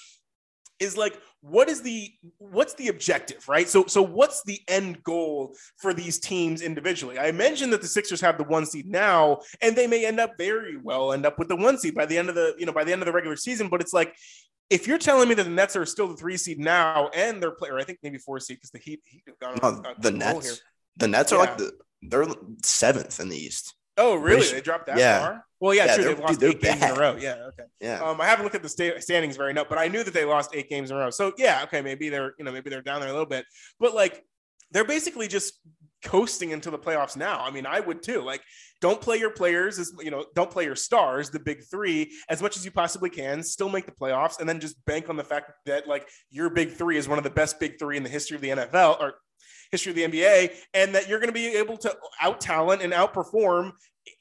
is 0.79 0.97
like 0.97 1.19
what 1.41 1.69
is 1.69 1.81
the 1.81 2.11
what's 2.37 2.73
the 2.75 2.87
objective 2.87 3.47
right 3.47 3.69
so 3.69 3.85
so 3.85 4.01
what's 4.01 4.43
the 4.43 4.59
end 4.67 5.01
goal 5.03 5.55
for 5.77 5.93
these 5.93 6.19
teams 6.19 6.61
individually 6.61 7.17
i 7.19 7.31
mentioned 7.31 7.71
that 7.71 7.81
the 7.81 7.87
sixers 7.87 8.21
have 8.21 8.37
the 8.37 8.43
one 8.43 8.65
seed 8.65 8.85
now 8.87 9.39
and 9.61 9.75
they 9.75 9.87
may 9.87 10.05
end 10.05 10.19
up 10.19 10.31
very 10.37 10.77
well 10.77 11.13
end 11.13 11.25
up 11.25 11.37
with 11.39 11.47
the 11.47 11.55
one 11.55 11.77
seed 11.77 11.95
by 11.95 12.05
the 12.05 12.17
end 12.17 12.29
of 12.29 12.35
the 12.35 12.55
you 12.57 12.65
know 12.65 12.73
by 12.73 12.83
the 12.83 12.91
end 12.91 13.01
of 13.01 13.05
the 13.05 13.11
regular 13.11 13.35
season 13.35 13.69
but 13.69 13.81
it's 13.81 13.93
like 13.93 14.15
if 14.69 14.87
you're 14.87 14.99
telling 14.99 15.27
me 15.27 15.35
that 15.35 15.43
the 15.43 15.49
Nets 15.49 15.75
are 15.75 15.85
still 15.85 16.07
the 16.07 16.15
three 16.15 16.37
seed 16.37 16.59
now 16.59 17.09
and 17.15 17.41
they're 17.41 17.51
player, 17.51 17.79
I 17.79 17.83
think 17.83 17.99
maybe 18.03 18.19
four 18.19 18.39
seed 18.39 18.57
because 18.57 18.69
the 18.69 18.79
Heat, 18.79 19.01
heat 19.03 19.23
got 19.41 19.63
on, 19.63 19.83
oh, 19.85 19.93
the 19.99 20.11
Nets, 20.11 20.45
here. 20.45 20.57
the 20.97 21.07
Nets 21.07 21.31
are 21.31 21.37
yeah. 21.37 21.41
like 21.41 21.57
the 21.57 21.71
they're 22.01 22.25
seventh 22.63 23.19
in 23.19 23.29
the 23.29 23.37
East. 23.37 23.73
Oh, 23.99 24.15
really? 24.15 24.47
They 24.47 24.61
dropped 24.61 24.87
that 24.87 24.97
yeah. 24.97 25.19
far? 25.19 25.45
Well, 25.59 25.73
yeah, 25.73 25.85
yeah 25.85 25.95
true. 25.95 26.03
They've 26.05 26.19
lost 26.19 26.41
eight 26.41 26.61
bad. 26.61 26.79
games 26.79 26.91
in 26.91 26.97
a 26.97 26.99
row. 26.99 27.17
Yeah, 27.19 27.33
okay. 27.49 27.63
Yeah. 27.81 28.01
Um, 28.01 28.19
I 28.19 28.25
haven't 28.25 28.43
looked 28.43 28.55
at 28.55 28.63
the 28.63 28.69
sta- 28.69 28.99
standings 28.99 29.37
very 29.37 29.53
no, 29.53 29.63
but 29.63 29.77
I 29.77 29.87
knew 29.87 30.03
that 30.03 30.13
they 30.13 30.25
lost 30.25 30.51
eight 30.53 30.69
games 30.69 30.91
in 30.91 30.97
a 30.97 30.99
row. 30.99 31.09
So 31.09 31.33
yeah, 31.37 31.61
okay, 31.63 31.81
maybe 31.81 32.09
they're 32.09 32.33
you 32.37 32.45
know 32.45 32.51
maybe 32.51 32.69
they're 32.69 32.81
down 32.81 32.99
there 33.01 33.09
a 33.09 33.13
little 33.13 33.25
bit, 33.25 33.45
but 33.79 33.93
like 33.93 34.25
they're 34.71 34.85
basically 34.85 35.27
just 35.27 35.59
coasting 36.03 36.51
into 36.51 36.71
the 36.71 36.77
playoffs 36.77 37.17
now. 37.17 37.41
I 37.43 37.51
mean, 37.51 37.65
I 37.65 37.79
would 37.79 38.01
too. 38.03 38.21
Like, 38.21 38.41
don't 38.81 39.01
play 39.01 39.17
your 39.17 39.31
players 39.31 39.79
as 39.79 39.93
you 39.99 40.11
know, 40.11 40.25
don't 40.35 40.51
play 40.51 40.63
your 40.63 40.75
stars, 40.75 41.29
the 41.29 41.39
big 41.39 41.63
three, 41.69 42.11
as 42.29 42.41
much 42.41 42.57
as 42.57 42.63
you 42.63 42.71
possibly 42.71 43.09
can. 43.09 43.43
Still 43.43 43.69
make 43.69 43.85
the 43.85 43.91
playoffs, 43.91 44.39
and 44.39 44.47
then 44.47 44.59
just 44.59 44.83
bank 44.85 45.09
on 45.09 45.17
the 45.17 45.23
fact 45.23 45.51
that 45.65 45.87
like 45.87 46.07
your 46.29 46.49
big 46.49 46.71
three 46.73 46.97
is 46.97 47.07
one 47.07 47.17
of 47.17 47.23
the 47.23 47.29
best 47.29 47.59
big 47.59 47.79
three 47.79 47.97
in 47.97 48.03
the 48.03 48.09
history 48.09 48.35
of 48.35 48.41
the 48.41 48.49
NFL 48.49 48.99
or 48.99 49.15
history 49.71 49.91
of 49.91 49.95
the 50.11 50.19
NBA, 50.19 50.51
and 50.73 50.93
that 50.95 51.07
you're 51.07 51.19
going 51.19 51.29
to 51.29 51.33
be 51.33 51.47
able 51.47 51.77
to 51.77 51.95
out 52.21 52.41
talent 52.41 52.81
and 52.81 52.93
outperform 52.93 53.71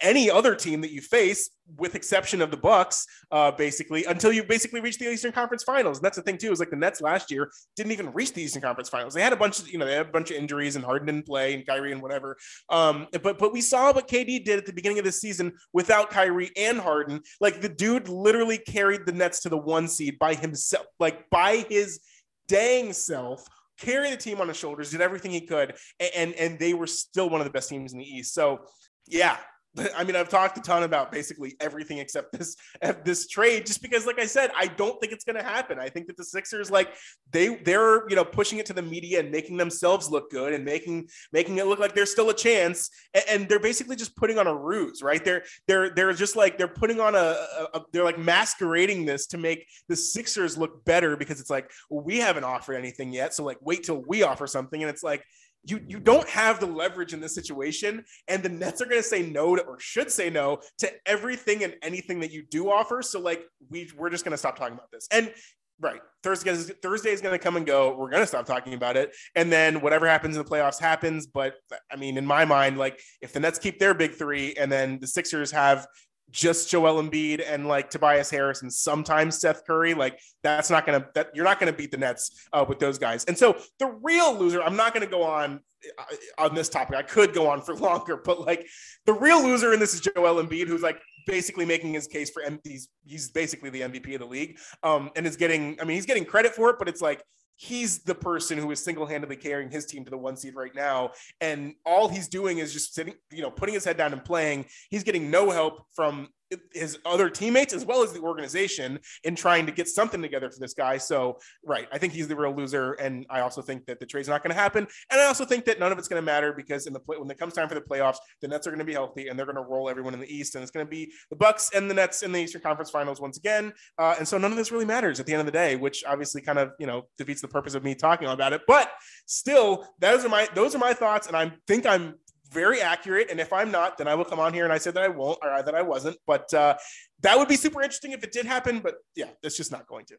any 0.01 0.31
other 0.31 0.55
team 0.55 0.81
that 0.81 0.93
you 0.93 1.01
face, 1.01 1.51
with 1.77 1.95
exception 1.95 2.41
of 2.41 2.51
the 2.51 2.57
Bucks, 2.57 3.07
uh, 3.31 3.51
basically, 3.51 4.05
until 4.05 4.33
you 4.33 4.43
basically 4.43 4.81
reach 4.81 4.99
the 4.99 5.11
Eastern 5.11 5.33
Conference 5.33 5.63
Finals. 5.63 5.99
And 5.99 6.05
that's 6.05 6.17
the 6.17 6.23
thing 6.23 6.39
too, 6.39 6.53
is 6.53 6.61
like 6.61 6.71
the 6.71 6.77
Nets 6.77 7.01
last 7.01 7.31
year 7.31 7.51
didn't 7.77 7.93
even 7.93 8.13
reach 8.13 8.33
the 8.33 8.43
Eastern 8.43 8.63
Conference 8.63 8.89
Finals. 8.89 9.15
They 9.15 9.23
had 9.23 9.33
a 9.33 9.37
bunch 9.37 9.59
of, 9.61 9.69
you 9.69 9.79
know, 9.79 9.87
they 9.87 9.95
had 9.95 10.07
a 10.07 10.11
bunch 10.11 10.31
of 10.31 10.37
injuries 10.37 10.77
and 10.77 10.85
Harden 10.85 11.07
didn't 11.07 11.27
play 11.27 11.55
and 11.55 11.67
Kyrie 11.67 11.93
and 11.93 12.03
whatever. 12.03 12.37
Um, 12.69 13.07
but 13.23 13.39
but 13.39 13.53
we 13.53 13.61
saw 13.61 13.93
what 13.93 14.09
KD 14.09 14.45
did 14.45 14.59
at 14.59 14.67
the 14.67 14.73
beginning 14.73 14.99
of 14.99 15.05
the 15.05 15.13
season 15.13 15.53
without 15.73 16.11
Kyrie 16.11 16.51
and 16.57 16.79
Harden. 16.79 17.21
Like 17.41 17.61
the 17.61 17.69
dude 17.69 18.09
literally 18.09 18.59
carried 18.59 19.07
the 19.07 19.13
Nets 19.13 19.41
to 19.41 19.49
the 19.49 19.59
one 19.59 19.89
seed 19.89 20.19
by 20.19 20.35
himself, 20.35 20.87
like 20.99 21.29
by 21.31 21.67
his 21.69 22.01
dang 22.47 22.93
self 22.93 23.45
carry 23.79 24.11
the 24.11 24.17
team 24.17 24.41
on 24.41 24.49
his 24.49 24.57
shoulders, 24.57 24.91
did 24.91 25.01
everything 25.01 25.31
he 25.31 25.43
could, 25.43 25.75
and, 26.01 26.11
and, 26.15 26.35
and 26.35 26.59
they 26.59 26.75
were 26.75 26.87
still 26.87 27.31
one 27.31 27.41
of 27.41 27.47
the 27.47 27.53
best 27.53 27.69
teams 27.69 27.93
in 27.93 27.99
the 27.99 28.05
East. 28.05 28.35
So 28.35 28.61
yeah, 29.07 29.37
I 29.97 30.05
mean, 30.05 30.17
I've 30.17 30.29
talked 30.29 30.59
a 30.59 30.61
ton 30.61 30.83
about 30.83 31.13
basically 31.13 31.57
everything 31.61 31.99
except 31.99 32.33
this 32.33 32.57
this 33.05 33.27
trade, 33.29 33.67
just 33.67 33.83
because, 33.83 34.07
like 34.07 34.19
I 34.19 34.27
said, 34.27 34.51
I 34.57 34.67
don't 34.67 35.01
think 35.01 35.13
it's 35.13 35.25
going 35.25 35.37
to 35.37 35.43
happen. 35.43 35.79
I 35.79 35.89
think 35.89 36.07
that 36.07 36.17
the 36.17 36.25
Sixers, 36.25 36.71
like 36.71 36.95
they 37.31 37.57
they're 37.57 38.09
you 38.09 38.17
know 38.17 38.25
pushing 38.25 38.59
it 38.59 38.67
to 38.67 38.73
the 38.73 38.83
media 38.83 39.21
and 39.21 39.31
making 39.31 39.57
themselves 39.57 40.11
look 40.11 40.31
good 40.31 40.53
and 40.53 40.65
making 40.65 41.09
making 41.33 41.59
it 41.59 41.67
look 41.67 41.79
like 41.79 41.95
there's 41.95 42.11
still 42.11 42.31
a 42.31 42.35
chance, 42.35 42.91
and, 43.15 43.25
and 43.29 43.49
they're 43.49 43.61
basically 43.61 43.97
just 43.97 44.17
putting 44.17 44.39
on 44.39 44.47
a 44.47 44.55
ruse, 44.55 45.03
right? 45.03 45.25
They're 45.25 45.45
they're 45.67 45.91
they're 45.91 46.13
just 46.13 46.37
like 46.37 46.59
they're 46.59 46.69
putting 46.69 47.01
on 47.01 47.15
a, 47.15 47.19
a, 47.19 47.69
a 47.75 47.83
they're 47.93 48.05
like 48.05 48.19
masquerading 48.19 49.05
this 49.05 49.27
to 49.29 49.39
make 49.39 49.67
the 49.89 49.97
Sixers 49.97 50.57
look 50.57 50.85
better 50.85 51.17
because 51.17 51.41
it's 51.41 51.51
like 51.51 51.71
well, 51.91 52.05
we 52.05 52.19
haven't 52.19 52.45
offered 52.45 52.75
anything 52.75 53.13
yet, 53.13 53.35
so 53.35 53.45
like 53.45 53.59
wait 53.61 53.85
till 53.85 54.03
we 54.07 54.23
offer 54.23 54.47
something, 54.47 54.83
and 54.83 54.91
it's 54.91 55.03
like 55.03 55.25
you 55.65 55.81
you 55.87 55.99
don't 55.99 56.29
have 56.29 56.61
the 56.61 56.67
leverage 56.67 57.13
in 57.13 57.21
this 57.21 57.35
situation 57.35 58.05
and 58.29 58.43
the 58.43 58.49
nets 58.49 58.81
are 58.81 58.87
going 58.87 59.03
to 59.03 59.09
say 59.09 59.23
no 59.23 59.57
to, 59.57 59.63
or 59.63 59.79
should 59.79 60.11
say 60.11 60.31
no 60.31 60.61
to 60.79 60.91
everything 61.07 61.65
and 61.65 61.75
anything 61.83 62.21
that 62.21 62.33
you 62.33 62.43
do 62.51 62.71
offer. 62.71 63.03
So 63.03 63.21
like 63.21 63.45
we 63.69 63.91
we're 63.97 64.11
just 64.11 64.25
going 64.25 64.33
to 64.33 64.39
stop 64.39 64.59
talking 64.59 64.75
about 64.75 64.91
this. 64.91 65.07
And 65.11 65.33
right 65.81 66.01
thursday 66.25 66.51
is, 66.51 66.73
thursday 66.83 67.11
is 67.11 67.21
going 67.21 67.37
to 67.37 67.43
come 67.43 67.57
and 67.57 67.67
go. 67.67 67.95
We're 67.97 68.11
going 68.11 68.23
to 68.23 68.27
stop 68.27 68.47
talking 68.47 68.75
about 68.75 68.97
it. 68.97 69.15
And 69.35 69.53
then 69.53 69.81
whatever 69.81 70.09
happens 70.09 70.37
in 70.37 70.43
the 70.43 70.49
playoffs 70.49 70.81
happens. 70.81 71.27
But 71.27 71.55
i 71.91 71.97
mean 71.97 72.17
in 72.17 72.27
my 72.27 72.45
mind 72.45 72.79
like 72.79 73.01
if 73.21 73.33
the 73.33 73.41
nets 73.41 73.59
keep 73.59 73.79
their 73.79 73.95
big 73.95 74.15
three 74.15 74.55
and 74.55 74.71
then 74.71 74.99
the 75.01 75.07
sixers 75.07 75.51
have 75.51 75.87
just 76.31 76.71
Joel 76.71 77.03
Embiid 77.03 77.43
and 77.47 77.67
like 77.67 77.91
Tobias 77.91 78.31
Harris 78.31 78.63
and 78.63 78.73
sometimes 78.73 79.39
Seth 79.39 79.65
Curry. 79.67 79.95
Like 79.95 80.21
that's 80.43 80.71
not 80.71 80.87
gonna 80.87 81.07
that 81.15 81.31
you're 81.35 81.45
not 81.45 81.59
gonna 81.59 81.73
beat 81.73 81.91
the 81.91 81.97
Nets 81.97 82.49
uh, 82.53 82.65
with 82.69 82.79
those 82.79 82.99
guys. 82.99 83.25
And 83.25 83.37
so 83.37 83.57
the 83.79 83.87
real 84.03 84.35
loser, 84.35 84.63
I'm 84.63 84.77
not 84.77 84.93
gonna 84.95 85.07
go 85.07 85.23
on 85.23 85.61
uh, 85.99 86.05
on 86.39 86.55
this 86.55 86.69
topic. 86.69 86.97
I 86.97 87.03
could 87.03 87.33
go 87.33 87.49
on 87.49 87.63
for 87.63 87.75
longer, 87.77 88.17
but 88.17 88.41
like 88.41 88.67
the 89.07 89.13
real 89.13 89.43
loser 89.43 89.73
in 89.73 89.81
this 89.81 89.95
is 89.95 90.01
Joel 90.01 90.43
Embiid, 90.43 90.67
who's 90.67 90.83
like 90.83 91.01
basically 91.27 91.65
making 91.65 91.93
his 91.93 92.07
case 92.07 92.31
for 92.31 92.43
M- 92.43 92.61
he's 92.65 92.89
he's 93.05 93.31
basically 93.31 93.71
the 93.71 93.83
MVP 93.83 94.15
of 94.15 94.21
the 94.21 94.27
league. 94.27 94.59
Um, 94.83 95.11
and 95.17 95.27
is 95.27 95.37
getting 95.37 95.79
I 95.81 95.85
mean 95.85 95.97
he's 95.97 96.07
getting 96.07 96.25
credit 96.25 96.55
for 96.55 96.71
it, 96.71 96.77
but 96.79 96.89
it's 96.89 97.01
like 97.01 97.23
he's 97.59 97.99
the 97.99 98.15
person 98.15 98.57
who 98.57 98.71
is 98.71 98.83
single-handedly 98.83 99.37
carrying 99.37 99.69
his 99.69 99.85
team 99.85 100.05
to 100.05 100.11
the 100.11 100.17
one 100.17 100.37
seed 100.37 100.55
right 100.55 100.75
now. 100.75 101.11
And 101.41 101.75
all 101.85 102.09
he's 102.09 102.29
doing 102.29 102.59
is 102.59 102.73
just 102.73 102.95
sitting 102.95 103.15
you 103.31 103.43
know 103.43 103.51
putting 103.51 103.75
his 103.75 103.85
head 103.85 103.97
down 103.99 104.13
and 104.13 104.25
playing. 104.25 104.65
He's 104.89 105.03
getting 105.03 105.31
no 105.31 105.51
help 105.51 105.83
from 105.95 106.29
his 106.73 106.99
other 107.05 107.29
teammates 107.29 107.73
as 107.73 107.85
well 107.85 108.03
as 108.03 108.13
the 108.13 108.21
organization 108.21 108.99
in 109.25 109.35
trying 109.35 109.67
to 109.67 109.73
get 109.73 109.89
something 109.89 110.23
together 110.23 110.51
for 110.51 110.59
this 110.61 110.75
guy. 110.75 110.97
So, 110.97 111.39
right, 111.65 111.89
I 111.93 111.99
think 111.99 112.13
he's 112.13 112.29
the 112.29 112.37
real 112.37 112.55
loser, 112.55 112.93
and 112.95 113.27
I 113.29 113.41
also 113.41 113.63
think 113.63 113.87
that 113.87 114.01
the 114.01 114.07
trade's 114.07 114.29
not 114.29 114.43
going 114.43 114.55
to 114.55 114.61
happen. 114.61 114.87
And 115.11 115.21
I 115.21 115.25
also 115.27 115.45
think 115.45 115.65
that 115.67 115.79
none 115.79 115.93
of 115.93 115.99
it's 115.99 116.09
going 116.09 116.21
to 116.21 116.25
matter 116.25 116.53
because 116.53 116.87
in 116.87 116.93
the 116.93 117.01
play, 117.01 117.17
when 117.19 117.31
it 117.31 117.39
comes 117.39 117.55
time 117.55 117.69
for 117.69 117.75
the 117.75 117.81
playoffs, 117.81 118.17
the 118.41 118.49
Nets 118.49 118.67
are 118.67 118.71
going 118.71 118.79
to 118.79 118.85
be 118.85 118.93
healthy 118.93 119.29
and 119.29 119.39
they're 119.39 119.47
going 119.47 119.57
to 119.57 119.63
roll 119.63 119.89
everyone 119.89 120.15
in 120.15 120.21
the 120.21 120.35
East, 120.35 120.55
and 120.55 120.63
it's 120.63 120.71
going 120.71 120.87
to 120.87 120.91
be 120.91 121.13
the 121.31 121.37
Bucks 121.37 121.71
and 121.75 121.91
the 121.91 121.95
Nets 121.95 122.23
in 122.23 122.33
the 122.33 122.41
Eastern 122.41 122.63
Conference 122.63 122.91
Finals 122.91 123.21
once 123.21 123.37
again. 123.37 123.73
Uh, 123.99 124.15
and 124.19 124.27
so 124.27 124.39
none 124.39 124.51
of 124.51 124.57
this 124.57 124.73
really 124.73 124.85
matters 124.85 125.21
at 125.21 125.27
the 125.27 125.33
end 125.33 125.41
of 125.41 125.47
the 125.47 125.53
day, 125.53 125.77
which 125.77 126.05
obviously 126.07 126.41
kind 126.41 126.59
of 126.59 126.73
you 126.79 126.87
know 126.87 127.03
defeats 127.19 127.41
the 127.41 127.49
purpose 127.49 127.75
of 127.75 127.85
me 127.85 127.95
talking 127.95 128.29
about 128.29 128.53
it. 128.53 128.63
But 128.67 128.91
still, 129.27 129.87
those 129.99 130.25
are 130.25 130.29
my 130.29 130.49
those 130.55 130.75
are 130.75 130.79
my 130.79 130.95
thoughts, 130.95 131.27
and 131.27 131.37
I 131.37 131.53
think 131.67 131.87
I'm 131.87 132.15
very 132.51 132.81
accurate. 132.81 133.31
And 133.31 133.41
if 133.41 133.53
I'm 133.53 133.71
not, 133.71 133.99
then 133.99 134.09
I 134.09 134.15
will 134.15 134.25
come 134.25 134.41
on 134.41 134.55
here 134.55 134.65
and 134.65 134.73
I 134.73 134.79
said 134.79 134.95
that 134.95 135.03
I 135.03 135.09
won't 135.09 135.39
or 135.43 135.63
that 135.63 135.75
I 135.75 135.83
wasn't. 135.83 136.17
But 136.27 136.53
uh, 136.55 136.77
that 137.23 137.39
would 137.39 137.49
be 137.49 137.57
super 137.57 137.83
interesting 137.83 138.13
if 138.13 138.25
it 138.25 138.33
did 138.33 138.47
happen. 138.47 138.81
But 138.81 138.97
yeah, 139.15 139.31
it's 139.43 139.57
just 139.57 139.73
not 139.73 139.87
going 139.87 140.07
to. 140.07 140.17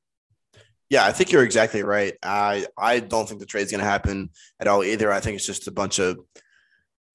Yeah, 0.90 1.06
I 1.06 1.12
think 1.12 1.32
you're 1.32 1.44
exactly 1.44 1.84
right. 1.84 2.16
I 2.24 2.66
I 2.78 3.00
don't 3.00 3.28
think 3.28 3.40
the 3.40 3.46
trade's 3.46 3.72
going 3.72 3.84
to 3.84 3.90
happen 3.90 4.32
at 4.60 4.68
all 4.68 4.84
either. 4.84 5.12
I 5.12 5.20
think 5.20 5.36
it's 5.36 5.46
just 5.46 5.68
a 5.68 5.72
bunch 5.72 6.00
of 6.00 6.20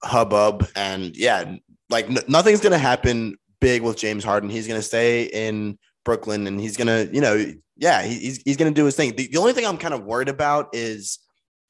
hubbub 0.03 0.67
and 0.75 1.15
yeah, 1.15 1.55
like 1.89 2.09
n- 2.09 2.23
nothing's 2.27 2.61
going 2.61 2.71
to 2.71 2.77
happen 2.77 3.35
big 3.59 3.81
with 3.81 3.97
James 3.97 4.23
Harden. 4.23 4.49
He's 4.49 4.67
going 4.67 4.79
to 4.79 4.85
stay 4.85 5.23
in 5.23 5.77
Brooklyn 6.05 6.47
and 6.47 6.59
he's 6.59 6.77
going 6.77 6.87
to, 6.87 7.13
you 7.13 7.19
know, 7.19 7.53
yeah, 7.75 8.03
he's 8.03 8.37
he's 8.45 8.55
going 8.57 8.73
to 8.73 8.79
do 8.79 8.85
his 8.85 8.95
thing. 8.95 9.15
The, 9.15 9.27
the 9.27 9.37
only 9.39 9.53
thing 9.53 9.65
I'm 9.65 9.77
kind 9.77 9.93
of 9.93 10.05
worried 10.05 10.29
about 10.29 10.69
is 10.73 11.19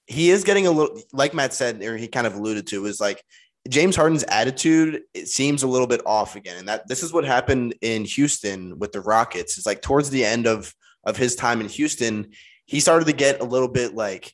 he 0.07 0.29
is 0.29 0.43
getting 0.43 0.67
a 0.67 0.71
little 0.71 0.99
like 1.13 1.33
Matt 1.33 1.53
said, 1.53 1.81
or 1.81 1.97
he 1.97 2.07
kind 2.07 2.27
of 2.27 2.35
alluded 2.35 2.67
to, 2.67 2.85
is 2.85 2.99
like 2.99 3.23
James 3.69 3.95
Harden's 3.95 4.23
attitude 4.27 5.01
it 5.13 5.27
seems 5.27 5.63
a 5.63 5.67
little 5.67 5.87
bit 5.87 6.01
off 6.05 6.35
again. 6.35 6.57
And 6.57 6.67
that 6.67 6.87
this 6.87 7.03
is 7.03 7.11
what 7.11 7.25
happened 7.25 7.75
in 7.81 8.05
Houston 8.05 8.77
with 8.77 8.91
the 8.91 9.01
Rockets. 9.01 9.57
It's 9.57 9.65
like 9.65 9.81
towards 9.81 10.09
the 10.09 10.25
end 10.25 10.47
of 10.47 10.73
of 11.03 11.17
his 11.17 11.35
time 11.35 11.61
in 11.61 11.69
Houston, 11.69 12.31
he 12.65 12.79
started 12.79 13.05
to 13.05 13.13
get 13.13 13.41
a 13.41 13.45
little 13.45 13.67
bit 13.67 13.95
like 13.95 14.33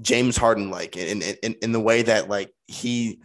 James 0.00 0.36
Harden 0.36 0.70
like 0.70 0.96
in 0.96 1.22
in, 1.22 1.54
in 1.62 1.72
the 1.72 1.80
way 1.80 2.02
that 2.02 2.28
like 2.28 2.52
he 2.66 3.20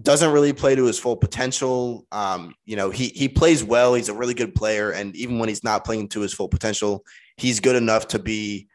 doesn't 0.00 0.32
really 0.32 0.52
play 0.52 0.74
to 0.74 0.84
his 0.84 0.98
full 0.98 1.16
potential. 1.16 2.06
Um, 2.12 2.54
you 2.64 2.76
know, 2.76 2.90
he 2.90 3.08
he 3.08 3.28
plays 3.28 3.62
well, 3.64 3.94
he's 3.94 4.08
a 4.08 4.14
really 4.14 4.34
good 4.34 4.54
player, 4.54 4.90
and 4.90 5.14
even 5.16 5.38
when 5.38 5.48
he's 5.48 5.64
not 5.64 5.84
playing 5.84 6.08
to 6.10 6.20
his 6.20 6.32
full 6.32 6.48
potential, 6.48 7.04
he's 7.36 7.60
good 7.60 7.76
enough 7.76 8.08
to 8.08 8.18
be 8.18 8.68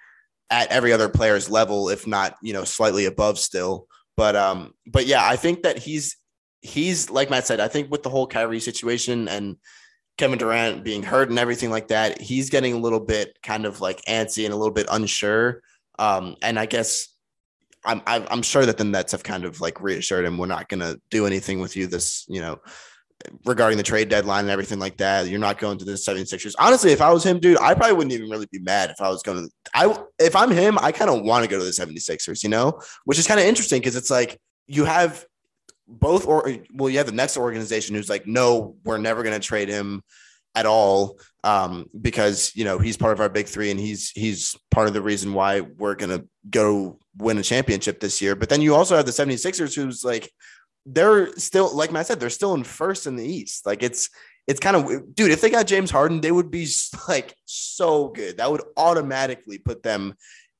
at 0.50 0.72
every 0.72 0.94
other 0.94 1.10
player's 1.10 1.50
level, 1.50 1.90
if 1.90 2.06
not, 2.06 2.36
you 2.42 2.54
know, 2.54 2.64
slightly 2.64 3.06
above 3.06 3.40
still. 3.40 3.88
But 4.18 4.36
um, 4.36 4.74
but 4.86 5.06
yeah, 5.06 5.28
I 5.28 5.36
think 5.36 5.64
that 5.64 5.78
he's 5.78 6.18
he's 6.62 7.10
like 7.10 7.30
Matt 7.30 7.48
said, 7.48 7.60
I 7.60 7.68
think 7.68 7.92
with 7.92 8.04
the 8.04 8.10
whole 8.10 8.28
Kyrie 8.28 8.60
situation 8.60 9.28
and 9.28 9.58
Kevin 10.18 10.40
Durant 10.40 10.84
being 10.84 11.04
hurt 11.04 11.30
and 11.30 11.40
everything 11.40 11.70
like 11.70 11.90
that, 11.90 12.22
he's 12.22 12.50
getting 12.50 12.74
a 12.74 12.78
little 12.78 13.00
bit 13.00 13.38
kind 13.44 13.66
of 13.66 13.82
like 13.82 14.02
antsy 14.06 14.46
and 14.46 14.54
a 14.54 14.58
little 14.58 14.74
bit 14.74 14.88
unsure. 14.90 15.62
Um, 16.00 16.36
and 16.42 16.58
I 16.58 16.66
guess 16.66 17.10
I'm 17.84 18.02
I'm 18.08 18.42
sure 18.42 18.66
that 18.66 18.78
the 18.78 18.84
Nets 18.84 19.12
have 19.12 19.24
kind 19.24 19.46
of 19.46 19.62
like 19.62 19.82
reassured 19.82 20.26
him 20.26 20.38
we're 20.38 20.48
not 20.48 20.70
gonna 20.70 20.96
do 21.10 21.26
anything 21.26 21.60
with 21.60 21.76
you 21.76 21.88
this, 21.88 22.26
you 22.28 22.42
know, 22.42 22.60
regarding 23.46 23.78
the 23.78 23.84
trade 23.84 24.10
deadline 24.10 24.42
and 24.42 24.50
everything 24.50 24.80
like 24.80 24.98
that. 24.98 25.28
You're 25.28 25.40
not 25.40 25.58
going 25.58 25.78
to 25.78 25.86
the 25.86 25.94
76ers. 25.94 26.54
Honestly, 26.60 26.92
if 26.92 27.02
I 27.02 27.12
was 27.12 27.26
him, 27.26 27.40
dude, 27.40 27.58
I 27.60 27.74
probably 27.74 27.96
wouldn't 27.96 28.14
even 28.14 28.30
really 28.30 28.48
be 28.52 28.60
mad 28.60 28.90
if 28.90 29.02
I 29.02 29.10
was 29.10 29.24
going 29.24 29.46
to 29.46 29.52
I 29.74 29.98
if 30.20 30.36
I'm 30.36 30.52
him, 30.52 30.78
I 30.80 30.92
kind 30.92 31.10
of 31.10 31.24
want 31.24 31.44
to 31.44 31.50
go 31.50 31.60
to 31.60 31.66
the 31.66 31.72
76ers, 31.72 32.44
you 32.44 32.50
know, 32.50 32.80
which 33.06 33.20
is 33.20 33.28
kind 33.28 33.40
of 33.40 33.46
interesting 33.46 33.80
because 33.80 33.96
it's 33.96 34.12
like 34.12 34.40
you 34.68 34.86
have 34.86 35.26
both 35.88 36.26
or 36.26 36.52
well, 36.74 36.90
you 36.90 36.98
have 36.98 37.08
the 37.08 37.14
Nets 37.14 37.38
organization 37.38 37.96
who's 37.96 38.10
like, 38.10 38.26
no, 38.26 38.76
we're 38.84 38.98
never 38.98 39.24
going 39.24 39.40
to 39.40 39.46
trade 39.46 39.70
him 39.70 40.02
at 40.56 40.66
all 40.66 41.20
um, 41.44 41.86
because 42.00 42.52
you 42.56 42.64
know 42.64 42.80
he's 42.80 42.98
part 42.98 43.14
of 43.14 43.20
our 43.20 43.30
big 43.30 43.48
three 43.48 43.70
and 43.70 43.80
he's 43.80 44.10
he's 44.12 44.56
part 44.72 44.88
of 44.88 44.94
the 44.94 45.02
reason 45.02 45.34
why 45.34 45.62
we're 45.62 45.96
going 45.96 46.18
to 46.18 46.28
go 46.50 46.98
win 47.18 47.38
a 47.38 47.44
championship 47.44 48.00
this 48.00 48.22
year. 48.22 48.36
But 48.36 48.50
then 48.50 48.62
you 48.62 48.74
also 48.74 48.96
have 48.96 49.06
the 49.06 49.12
76ers 49.12 49.76
who's 49.76 50.04
like 50.04 50.32
they're 50.86 51.36
still 51.38 51.76
like 51.76 51.92
Matt 51.92 52.08
said, 52.08 52.20
they're 52.20 52.30
still 52.30 52.54
in 52.54 52.64
first 52.64 53.08
in 53.08 53.16
the 53.16 53.26
East. 53.26 53.66
Like 53.66 53.84
it's 53.84 54.10
it's 54.48 54.60
kind 54.60 54.76
of 54.76 55.16
dude, 55.16 55.32
if 55.32 55.42
they 55.42 55.50
got 55.50 55.68
James 55.68 55.92
Harden, 55.92 56.22
they 56.22 56.32
would 56.32 56.52
be 56.52 56.68
like 57.08 57.36
so 57.46 58.10
good. 58.10 58.38
That 58.38 58.52
would 58.52 58.64
automatically 58.78 59.58
put 59.58 59.84
them 59.84 60.16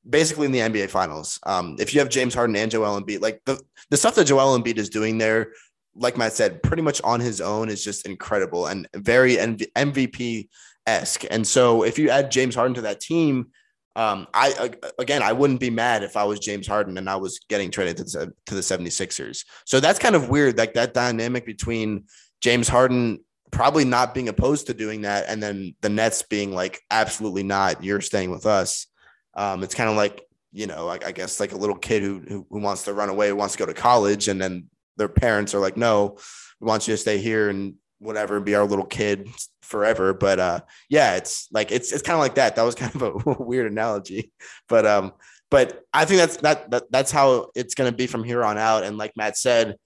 basically 0.08 0.46
in 0.46 0.52
the 0.52 0.60
NBA 0.60 0.90
finals. 0.90 1.38
Um, 1.44 1.76
if 1.78 1.92
you 1.92 2.00
have 2.00 2.08
James 2.08 2.34
Harden 2.34 2.56
and 2.56 2.70
Joel 2.70 3.00
Embiid, 3.00 3.20
like 3.20 3.40
the, 3.44 3.60
the 3.90 3.96
stuff 3.96 4.14
that 4.14 4.26
Joel 4.26 4.58
Embiid 4.58 4.78
is 4.78 4.88
doing 4.88 5.18
there, 5.18 5.52
like 5.94 6.16
Matt 6.16 6.32
said, 6.32 6.62
pretty 6.62 6.82
much 6.82 7.00
on 7.02 7.20
his 7.20 7.40
own 7.40 7.68
is 7.68 7.82
just 7.82 8.06
incredible 8.06 8.66
and 8.66 8.88
very 8.94 9.36
MVP 9.36 10.48
esque. 10.86 11.24
And 11.30 11.46
so 11.46 11.82
if 11.82 11.98
you 11.98 12.10
add 12.10 12.30
James 12.30 12.54
Harden 12.54 12.74
to 12.74 12.82
that 12.82 13.00
team, 13.00 13.48
um, 13.96 14.28
I 14.34 14.72
again, 14.98 15.22
I 15.22 15.32
wouldn't 15.32 15.58
be 15.58 15.70
mad 15.70 16.02
if 16.02 16.16
I 16.16 16.24
was 16.24 16.38
James 16.38 16.66
Harden 16.66 16.98
and 16.98 17.08
I 17.08 17.16
was 17.16 17.40
getting 17.48 17.70
traded 17.70 17.96
to 17.96 18.04
the, 18.04 18.32
to 18.46 18.54
the 18.54 18.60
76ers. 18.60 19.44
So 19.64 19.80
that's 19.80 19.98
kind 19.98 20.14
of 20.14 20.28
weird, 20.28 20.58
like 20.58 20.74
that 20.74 20.94
dynamic 20.94 21.46
between 21.46 22.04
James 22.40 22.68
Harden 22.68 23.20
probably 23.50 23.84
not 23.84 24.12
being 24.12 24.28
opposed 24.28 24.66
to 24.66 24.74
doing 24.74 25.02
that, 25.02 25.24
and 25.28 25.42
then 25.42 25.74
the 25.80 25.88
Nets 25.88 26.22
being 26.22 26.52
like, 26.52 26.82
absolutely 26.90 27.42
not, 27.42 27.82
you're 27.82 28.00
staying 28.00 28.30
with 28.30 28.44
us. 28.44 28.86
Um, 29.34 29.62
it's 29.62 29.74
kind 29.74 29.88
of 29.88 29.96
like 29.96 30.26
you 30.52 30.66
know, 30.66 30.88
I, 30.88 30.98
I 31.04 31.12
guess 31.12 31.38
like 31.38 31.52
a 31.52 31.56
little 31.56 31.76
kid 31.76 32.02
who, 32.02 32.22
who, 32.26 32.46
who 32.48 32.60
wants 32.60 32.84
to 32.84 32.94
run 32.94 33.10
away, 33.10 33.30
wants 33.32 33.52
to 33.54 33.58
go 33.58 33.66
to 33.66 33.74
college, 33.74 34.28
and 34.28 34.40
then 34.40 34.68
their 34.96 35.08
parents 35.08 35.54
are 35.54 35.58
like, 35.58 35.76
no, 35.76 36.16
we 36.60 36.66
want 36.66 36.88
you 36.88 36.94
to 36.94 36.98
stay 36.98 37.18
here 37.18 37.50
and 37.50 37.74
whatever, 37.98 38.36
and 38.36 38.44
be 38.44 38.54
our 38.54 38.66
little 38.66 38.84
kid 38.84 39.28
forever. 39.62 40.14
But 40.14 40.38
uh, 40.38 40.60
yeah, 40.88 41.16
it's 41.16 41.48
like 41.52 41.70
it's 41.70 41.92
it's 41.92 42.02
kind 42.02 42.14
of 42.14 42.20
like 42.20 42.36
that. 42.36 42.56
That 42.56 42.62
was 42.62 42.74
kind 42.74 42.94
of 42.94 43.02
a 43.02 43.42
weird 43.42 43.70
analogy, 43.70 44.32
but 44.68 44.86
um, 44.86 45.12
but 45.50 45.82
I 45.92 46.04
think 46.04 46.18
that's 46.18 46.36
that, 46.38 46.70
that 46.70 46.84
that's 46.90 47.10
how 47.10 47.50
it's 47.54 47.74
going 47.74 47.90
to 47.90 47.96
be 47.96 48.06
from 48.06 48.24
here 48.24 48.44
on 48.44 48.58
out. 48.58 48.84
And 48.84 48.98
like 48.98 49.12
Matt 49.16 49.36
said, 49.36 49.76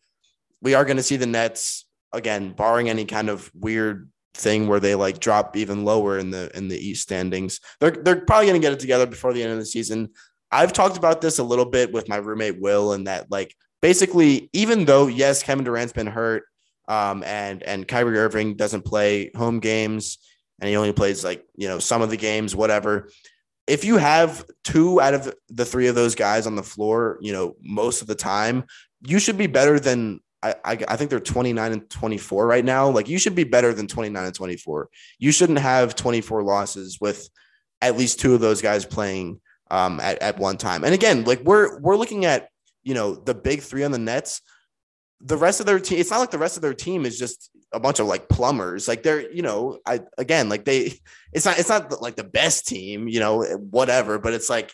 we 0.63 0.75
are 0.75 0.85
going 0.85 0.97
to 0.97 1.03
see 1.03 1.17
the 1.17 1.27
Nets 1.27 1.87
again, 2.13 2.53
barring 2.53 2.89
any 2.89 3.05
kind 3.05 3.29
of 3.29 3.51
weird 3.55 4.09
thing 4.35 4.69
where 4.69 4.81
they 4.81 4.95
like 4.95 5.19
drop 5.19 5.57
even 5.57 5.85
lower 5.85 6.19
in 6.19 6.31
the 6.31 6.51
in 6.57 6.69
the 6.69 6.79
East 6.79 7.03
standings. 7.03 7.61
They're 7.81 7.91
they're 7.91 8.25
probably 8.25 8.47
going 8.47 8.61
to 8.61 8.65
get 8.65 8.73
it 8.73 8.81
together 8.81 9.07
before 9.07 9.33
the 9.33 9.43
end 9.43 9.53
of 9.53 9.59
the 9.59 9.67
season. 9.67 10.11
I've 10.51 10.73
talked 10.73 10.97
about 10.97 11.21
this 11.21 11.39
a 11.39 11.45
little 11.45 11.65
bit 11.65 11.93
with 11.93 12.09
my 12.09 12.17
roommate 12.17 12.61
Will, 12.61 12.93
and 12.93 13.07
that 13.07 13.31
like 13.31 13.55
basically, 13.83 14.51
even 14.53 14.85
though 14.85 15.07
yes, 15.07 15.43
Kevin 15.43 15.65
Durant's 15.65 15.93
been 15.93 16.07
hurt, 16.07 16.45
um, 16.91 17.23
and 17.25 17.63
and 17.63 17.87
Kyrie 17.87 18.19
Irving 18.19 18.57
doesn't 18.57 18.85
play 18.85 19.31
home 19.37 19.61
games, 19.61 20.19
and 20.61 20.69
he 20.69 20.77
only 20.77 20.93
plays 20.93 21.23
like 21.23 21.47
you 21.55 21.69
know 21.69 21.79
some 21.79 22.03
of 22.03 22.11
the 22.11 22.17
games, 22.17 22.57
whatever. 22.57 23.09
If 23.69 23.85
you 23.85 23.99
have 23.99 24.45
two 24.65 25.01
out 25.01 25.15
of 25.15 25.33
the 25.49 25.65
three 25.65 25.87
of 25.87 25.95
those 25.95 26.17
guys 26.17 26.49
on 26.49 26.57
the 26.57 26.65
floor, 26.65 27.19
you 27.21 27.33
know 27.33 27.55
most 27.63 28.03
of 28.03 28.09
the 28.09 28.17
time, 28.17 28.65
you 29.03 29.21
should 29.21 29.39
be 29.39 29.47
better 29.47 29.79
than 29.79 30.21
I, 30.43 30.55
I, 30.65 30.97
think 30.97 31.11
they're 31.11 31.21
29 31.21 31.73
and 31.73 31.91
24 31.91 32.47
right 32.47 32.65
now. 32.65 32.89
Like 32.89 33.09
you 33.09 33.19
should 33.19 33.35
be 33.35 33.45
better 33.45 33.75
than 33.75 33.87
29 33.87 34.25
and 34.25 34.35
24. 34.35 34.89
You 35.19 35.33
shouldn't 35.33 35.59
have 35.59 35.95
24 35.95 36.43
losses 36.43 36.99
with 36.99 37.29
at 37.83 37.99
least 37.99 38.21
two 38.21 38.35
of 38.35 38.41
those 38.41 38.63
guys 38.63 38.87
playing 38.87 39.41
um, 39.71 40.01
at, 40.01 40.21
at 40.23 40.39
one 40.39 40.57
time. 40.57 40.83
And 40.83 40.95
again, 40.95 41.25
like 41.25 41.41
we're 41.43 41.79
we're 41.79 41.97
looking 41.97 42.25
at 42.25 42.49
you 42.83 42.95
know 42.95 43.15
the 43.15 43.35
big 43.35 43.61
three 43.61 43.85
on 43.85 43.93
the 43.93 43.99
Nets. 43.99 44.41
The 45.23 45.37
rest 45.37 45.61
of 45.61 45.67
their 45.67 45.79
team, 45.79 45.99
it's 45.99 46.11
not 46.11 46.21
like 46.21 46.31
the 46.31 46.39
rest 46.39 46.57
of 46.57 46.63
their 46.63 46.75
team 46.75 47.05
is 47.05 47.19
just 47.19 47.51
a 47.73 47.81
bunch 47.81 47.99
of 47.99 48.07
like 48.07 48.29
plumbers. 48.29 48.89
Like 48.89 49.03
they're, 49.03 49.31
you 49.31 49.43
know, 49.43 49.79
I 49.87 50.01
again, 50.17 50.49
like 50.49 50.65
they, 50.65 50.95
it's 51.33 51.45
not, 51.45 51.59
it's 51.59 51.69
not 51.69 52.01
like 52.01 52.17
the 52.17 52.25
best 52.25 52.67
team, 52.67 53.09
you 53.09 53.21
know, 53.21 53.43
whatever, 53.43 54.19
but 54.19 54.33
it's 54.33 54.49
like 54.49 54.73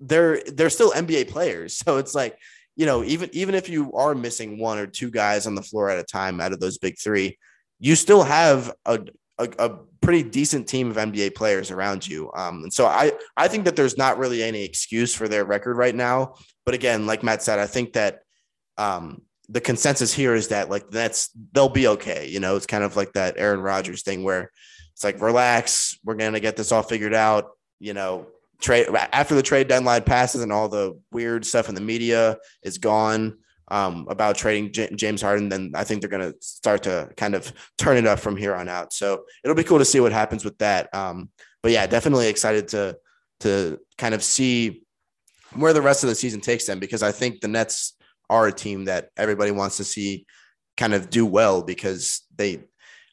they're 0.00 0.42
they're 0.44 0.70
still 0.70 0.92
NBA 0.92 1.28
players. 1.28 1.78
So 1.84 1.98
it's 1.98 2.14
like 2.14 2.38
you 2.76 2.86
know, 2.86 3.04
even 3.04 3.28
even 3.32 3.54
if 3.54 3.68
you 3.68 3.92
are 3.92 4.14
missing 4.14 4.58
one 4.58 4.78
or 4.78 4.86
two 4.86 5.10
guys 5.10 5.46
on 5.46 5.54
the 5.54 5.62
floor 5.62 5.90
at 5.90 5.98
a 5.98 6.04
time 6.04 6.40
out 6.40 6.52
of 6.52 6.60
those 6.60 6.78
big 6.78 6.98
three, 6.98 7.38
you 7.78 7.94
still 7.94 8.22
have 8.22 8.72
a 8.86 9.00
a, 9.38 9.48
a 9.58 9.78
pretty 10.00 10.22
decent 10.22 10.68
team 10.68 10.90
of 10.90 10.96
NBA 10.96 11.34
players 11.34 11.70
around 11.70 12.06
you. 12.06 12.30
Um, 12.34 12.64
and 12.64 12.72
so 12.72 12.86
I 12.86 13.12
I 13.36 13.48
think 13.48 13.66
that 13.66 13.76
there's 13.76 13.98
not 13.98 14.18
really 14.18 14.42
any 14.42 14.64
excuse 14.64 15.14
for 15.14 15.28
their 15.28 15.44
record 15.44 15.76
right 15.76 15.94
now. 15.94 16.34
But 16.64 16.74
again, 16.74 17.06
like 17.06 17.22
Matt 17.22 17.42
said, 17.42 17.58
I 17.58 17.66
think 17.66 17.92
that 17.94 18.20
um, 18.78 19.22
the 19.48 19.60
consensus 19.60 20.12
here 20.12 20.34
is 20.34 20.48
that 20.48 20.70
like 20.70 20.90
that's 20.90 21.30
they'll 21.52 21.68
be 21.68 21.88
okay. 21.88 22.28
You 22.28 22.40
know, 22.40 22.56
it's 22.56 22.66
kind 22.66 22.84
of 22.84 22.96
like 22.96 23.12
that 23.14 23.34
Aaron 23.36 23.60
Rodgers 23.60 24.02
thing 24.02 24.24
where 24.24 24.50
it's 24.92 25.04
like 25.04 25.20
relax, 25.20 25.98
we're 26.04 26.14
gonna 26.14 26.40
get 26.40 26.56
this 26.56 26.72
all 26.72 26.82
figured 26.82 27.14
out. 27.14 27.50
You 27.78 27.94
know, 27.94 28.26
trade 28.60 28.88
after 29.12 29.34
the 29.34 29.42
trade 29.42 29.68
deadline 29.68 30.04
passes 30.04 30.42
and 30.42 30.52
all 30.52 30.68
the 30.68 30.98
weird 31.10 31.44
stuff 31.44 31.68
in 31.68 31.74
the 31.74 31.80
media 31.80 32.38
is 32.62 32.78
gone 32.78 33.38
um, 33.68 34.06
about 34.08 34.36
trading 34.36 34.70
J- 34.72 34.90
James 34.94 35.22
Harden, 35.22 35.48
then 35.48 35.72
I 35.74 35.84
think 35.84 36.00
they're 36.00 36.10
going 36.10 36.30
to 36.30 36.36
start 36.40 36.82
to 36.82 37.10
kind 37.16 37.34
of 37.34 37.52
turn 37.78 37.96
it 37.96 38.06
up 38.06 38.18
from 38.18 38.36
here 38.36 38.54
on 38.54 38.68
out. 38.68 38.92
So 38.92 39.24
it'll 39.42 39.56
be 39.56 39.64
cool 39.64 39.78
to 39.78 39.84
see 39.84 39.98
what 39.98 40.12
happens 40.12 40.44
with 40.44 40.58
that. 40.58 40.94
Um, 40.94 41.30
but 41.62 41.72
yeah, 41.72 41.86
definitely 41.86 42.28
excited 42.28 42.68
to 42.68 42.98
to 43.40 43.80
kind 43.98 44.14
of 44.14 44.22
see 44.22 44.82
where 45.54 45.72
the 45.72 45.82
rest 45.82 46.04
of 46.04 46.08
the 46.08 46.14
season 46.14 46.40
takes 46.40 46.66
them 46.66 46.78
because 46.78 47.02
I 47.02 47.10
think 47.10 47.40
the 47.40 47.48
Nets 47.48 47.94
are 48.32 48.46
a 48.46 48.52
team 48.52 48.86
that 48.86 49.10
everybody 49.16 49.50
wants 49.50 49.76
to 49.76 49.84
see 49.84 50.26
kind 50.76 50.94
of 50.94 51.10
do 51.10 51.26
well 51.26 51.62
because 51.62 52.22
they 52.34 52.64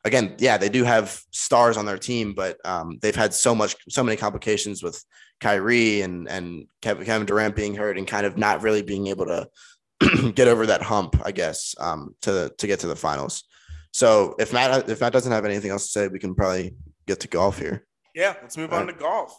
again 0.05 0.36
yeah 0.39 0.57
they 0.57 0.70
do 0.70 0.84
have 0.84 1.22
stars 1.32 1.76
on 1.76 1.86
their 1.86 1.97
team 1.97 2.34
but 2.34 2.57
um, 2.65 2.97
they've 3.01 3.15
had 3.15 3.34
so 3.34 3.53
much 3.53 3.76
so 3.89 4.03
many 4.03 4.15
complications 4.15 4.82
with 4.82 5.03
Kyrie 5.39 6.01
and 6.01 6.28
and 6.28 6.67
Kevin, 6.82 7.05
Kevin 7.05 7.26
Durant 7.26 7.55
being 7.55 7.76
hurt 7.76 7.97
and 7.97 8.07
kind 8.07 8.26
of 8.26 8.38
not 8.38 8.61
really 8.61 8.82
being 8.82 9.07
able 9.07 9.26
to 9.26 9.49
get 10.34 10.47
over 10.47 10.65
that 10.65 10.82
hump, 10.82 11.22
I 11.26 11.32
guess, 11.32 11.76
um, 11.80 12.15
to 12.22 12.51
to 12.57 12.67
get 12.67 12.80
to 12.82 12.88
the 12.88 12.95
finals. 12.95 13.43
So 13.91 14.36
if 14.39 14.53
Matt 14.53 14.89
if 14.89 15.01
Matt 15.01 15.13
doesn't 15.13 15.32
have 15.32 15.45
anything 15.45 15.72
else 15.72 15.86
to 15.86 15.91
say, 15.91 16.07
we 16.07 16.20
can 16.20 16.36
probably 16.36 16.76
get 17.07 17.20
to 17.22 17.28
golf 17.28 17.59
here. 17.59 17.86
Yeah, 18.15 18.36
let's 18.41 18.57
move 18.57 18.74
All 18.74 18.80
on 18.80 18.88
right. 18.88 18.97
to 18.97 19.01
golf. 19.01 19.38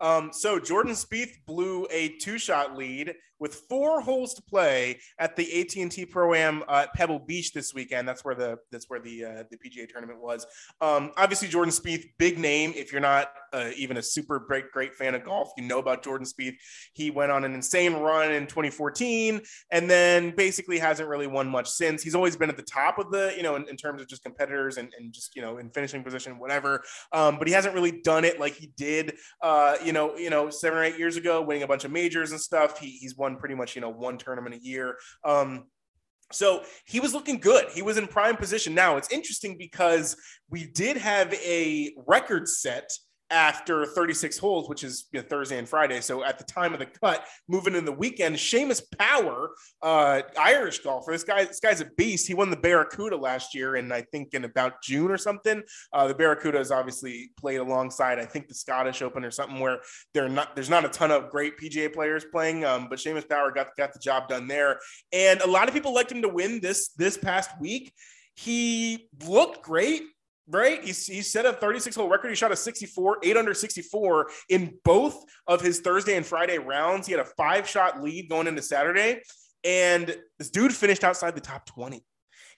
Um, 0.00 0.30
so 0.32 0.58
Jordan 0.58 0.94
Spieth 0.94 1.32
blew 1.46 1.86
a 1.90 2.08
two-shot 2.20 2.76
lead 2.76 3.14
with 3.40 3.54
four 3.68 4.00
holes 4.02 4.34
to 4.34 4.42
play 4.42 5.00
at 5.18 5.34
the 5.34 5.60
AT&T 5.60 6.06
Pro 6.06 6.34
Am 6.34 6.62
uh, 6.68 6.82
at 6.82 6.94
Pebble 6.94 7.18
Beach 7.18 7.52
this 7.52 7.74
weekend. 7.74 8.06
That's 8.06 8.24
where 8.24 8.34
the 8.34 8.58
that's 8.70 8.88
where 8.88 9.00
the 9.00 9.24
uh, 9.24 9.44
the 9.50 9.56
PGA 9.56 9.88
tournament 9.88 10.20
was. 10.20 10.46
Um, 10.80 11.10
obviously, 11.16 11.48
Jordan 11.48 11.72
Spieth, 11.72 12.04
big 12.18 12.38
name. 12.38 12.72
If 12.76 12.92
you're 12.92 13.00
not 13.00 13.32
uh, 13.52 13.70
even 13.76 13.96
a 13.96 14.02
super 14.02 14.38
great 14.38 14.70
great 14.70 14.94
fan 14.94 15.14
of 15.14 15.24
golf, 15.24 15.50
you 15.56 15.64
know 15.64 15.78
about 15.78 16.04
Jordan 16.04 16.26
Spieth. 16.26 16.54
He 16.92 17.10
went 17.10 17.32
on 17.32 17.44
an 17.44 17.54
insane 17.54 17.94
run 17.94 18.30
in 18.32 18.46
2014, 18.46 19.40
and 19.70 19.90
then 19.90 20.34
basically 20.36 20.78
hasn't 20.78 21.08
really 21.08 21.26
won 21.26 21.48
much 21.48 21.68
since. 21.68 22.02
He's 22.02 22.14
always 22.14 22.36
been 22.36 22.50
at 22.50 22.56
the 22.56 22.62
top 22.62 22.98
of 22.98 23.10
the 23.10 23.32
you 23.36 23.42
know 23.42 23.56
in, 23.56 23.66
in 23.68 23.76
terms 23.76 24.02
of 24.02 24.08
just 24.08 24.22
competitors 24.22 24.76
and, 24.76 24.92
and 24.98 25.12
just 25.12 25.34
you 25.34 25.42
know 25.42 25.56
in 25.56 25.70
finishing 25.70 26.04
position, 26.04 26.38
whatever. 26.38 26.82
Um, 27.12 27.38
but 27.38 27.48
he 27.48 27.54
hasn't 27.54 27.74
really 27.74 28.02
done 28.02 28.24
it 28.24 28.38
like 28.38 28.54
he 28.54 28.72
did 28.76 29.14
uh, 29.40 29.76
you 29.82 29.92
know 29.92 30.16
you 30.16 30.28
know 30.28 30.50
seven 30.50 30.78
or 30.78 30.84
eight 30.84 30.98
years 30.98 31.16
ago, 31.16 31.40
winning 31.40 31.62
a 31.62 31.66
bunch 31.66 31.84
of 31.84 31.90
majors 31.90 32.32
and 32.32 32.40
stuff. 32.40 32.78
He, 32.78 32.90
he's 32.90 33.16
won 33.16 33.29
won 33.30 33.38
pretty 33.38 33.54
much, 33.54 33.74
you 33.74 33.80
know, 33.80 33.90
one 33.90 34.18
tournament 34.18 34.54
a 34.54 34.58
year. 34.58 34.96
Um, 35.24 35.64
so 36.32 36.62
he 36.86 37.00
was 37.00 37.12
looking 37.12 37.38
good. 37.38 37.66
He 37.70 37.82
was 37.82 37.96
in 37.98 38.06
prime 38.06 38.36
position. 38.36 38.74
Now 38.74 38.96
it's 38.96 39.10
interesting 39.10 39.56
because 39.58 40.16
we 40.48 40.66
did 40.66 40.96
have 40.96 41.32
a 41.34 41.92
record 42.06 42.48
set 42.48 42.90
after 43.30 43.86
36 43.86 44.38
holes, 44.38 44.68
which 44.68 44.82
is 44.82 45.06
you 45.12 45.20
know, 45.20 45.26
Thursday 45.28 45.58
and 45.58 45.68
Friday. 45.68 46.00
So 46.00 46.24
at 46.24 46.38
the 46.38 46.44
time 46.44 46.72
of 46.72 46.80
the 46.80 46.86
cut, 46.86 47.24
moving 47.48 47.74
in 47.74 47.84
the 47.84 47.92
weekend, 47.92 48.36
Seamus 48.36 48.82
Power, 48.98 49.50
uh, 49.82 50.22
Irish 50.38 50.80
golfer. 50.80 51.12
This 51.12 51.24
guy, 51.24 51.44
this 51.44 51.60
guy's 51.60 51.80
a 51.80 51.86
beast. 51.96 52.26
He 52.26 52.34
won 52.34 52.50
the 52.50 52.56
Barracuda 52.56 53.16
last 53.16 53.54
year, 53.54 53.76
and 53.76 53.92
I 53.92 54.02
think 54.02 54.34
in 54.34 54.44
about 54.44 54.82
June 54.82 55.10
or 55.10 55.16
something. 55.16 55.62
Uh, 55.92 56.08
the 56.08 56.14
Barracuda 56.14 56.58
has 56.58 56.70
obviously 56.70 57.30
played 57.38 57.58
alongside, 57.58 58.18
I 58.18 58.24
think, 58.24 58.48
the 58.48 58.54
Scottish 58.54 59.02
Open 59.02 59.24
or 59.24 59.30
something 59.30 59.60
where 59.60 59.78
they're 60.12 60.28
not. 60.28 60.54
There's 60.54 60.70
not 60.70 60.84
a 60.84 60.88
ton 60.88 61.10
of 61.10 61.30
great 61.30 61.58
PGA 61.58 61.92
players 61.92 62.24
playing, 62.24 62.64
um, 62.64 62.88
but 62.88 62.98
Seamus 62.98 63.28
Power 63.28 63.52
got 63.52 63.76
got 63.76 63.92
the 63.92 64.00
job 64.00 64.28
done 64.28 64.48
there, 64.48 64.78
and 65.12 65.40
a 65.40 65.46
lot 65.46 65.68
of 65.68 65.74
people 65.74 65.94
liked 65.94 66.12
him 66.12 66.22
to 66.22 66.28
win 66.28 66.60
this 66.60 66.88
this 66.96 67.16
past 67.16 67.50
week. 67.60 67.92
He 68.34 69.08
looked 69.26 69.62
great 69.62 70.02
right? 70.50 70.82
He's, 70.84 71.06
he 71.06 71.22
set 71.22 71.46
a 71.46 71.52
36 71.52 71.96
hole 71.96 72.08
record. 72.08 72.28
He 72.28 72.34
shot 72.34 72.52
a 72.52 72.56
64, 72.56 73.18
eight 73.22 73.36
under 73.36 73.54
64 73.54 74.28
in 74.48 74.78
both 74.84 75.24
of 75.46 75.60
his 75.60 75.80
Thursday 75.80 76.16
and 76.16 76.26
Friday 76.26 76.58
rounds. 76.58 77.06
He 77.06 77.12
had 77.12 77.20
a 77.20 77.28
five 77.36 77.68
shot 77.68 78.02
lead 78.02 78.28
going 78.28 78.46
into 78.46 78.62
Saturday. 78.62 79.22
And 79.64 80.16
this 80.38 80.50
dude 80.50 80.74
finished 80.74 81.04
outside 81.04 81.34
the 81.34 81.40
top 81.40 81.66
20. 81.66 82.04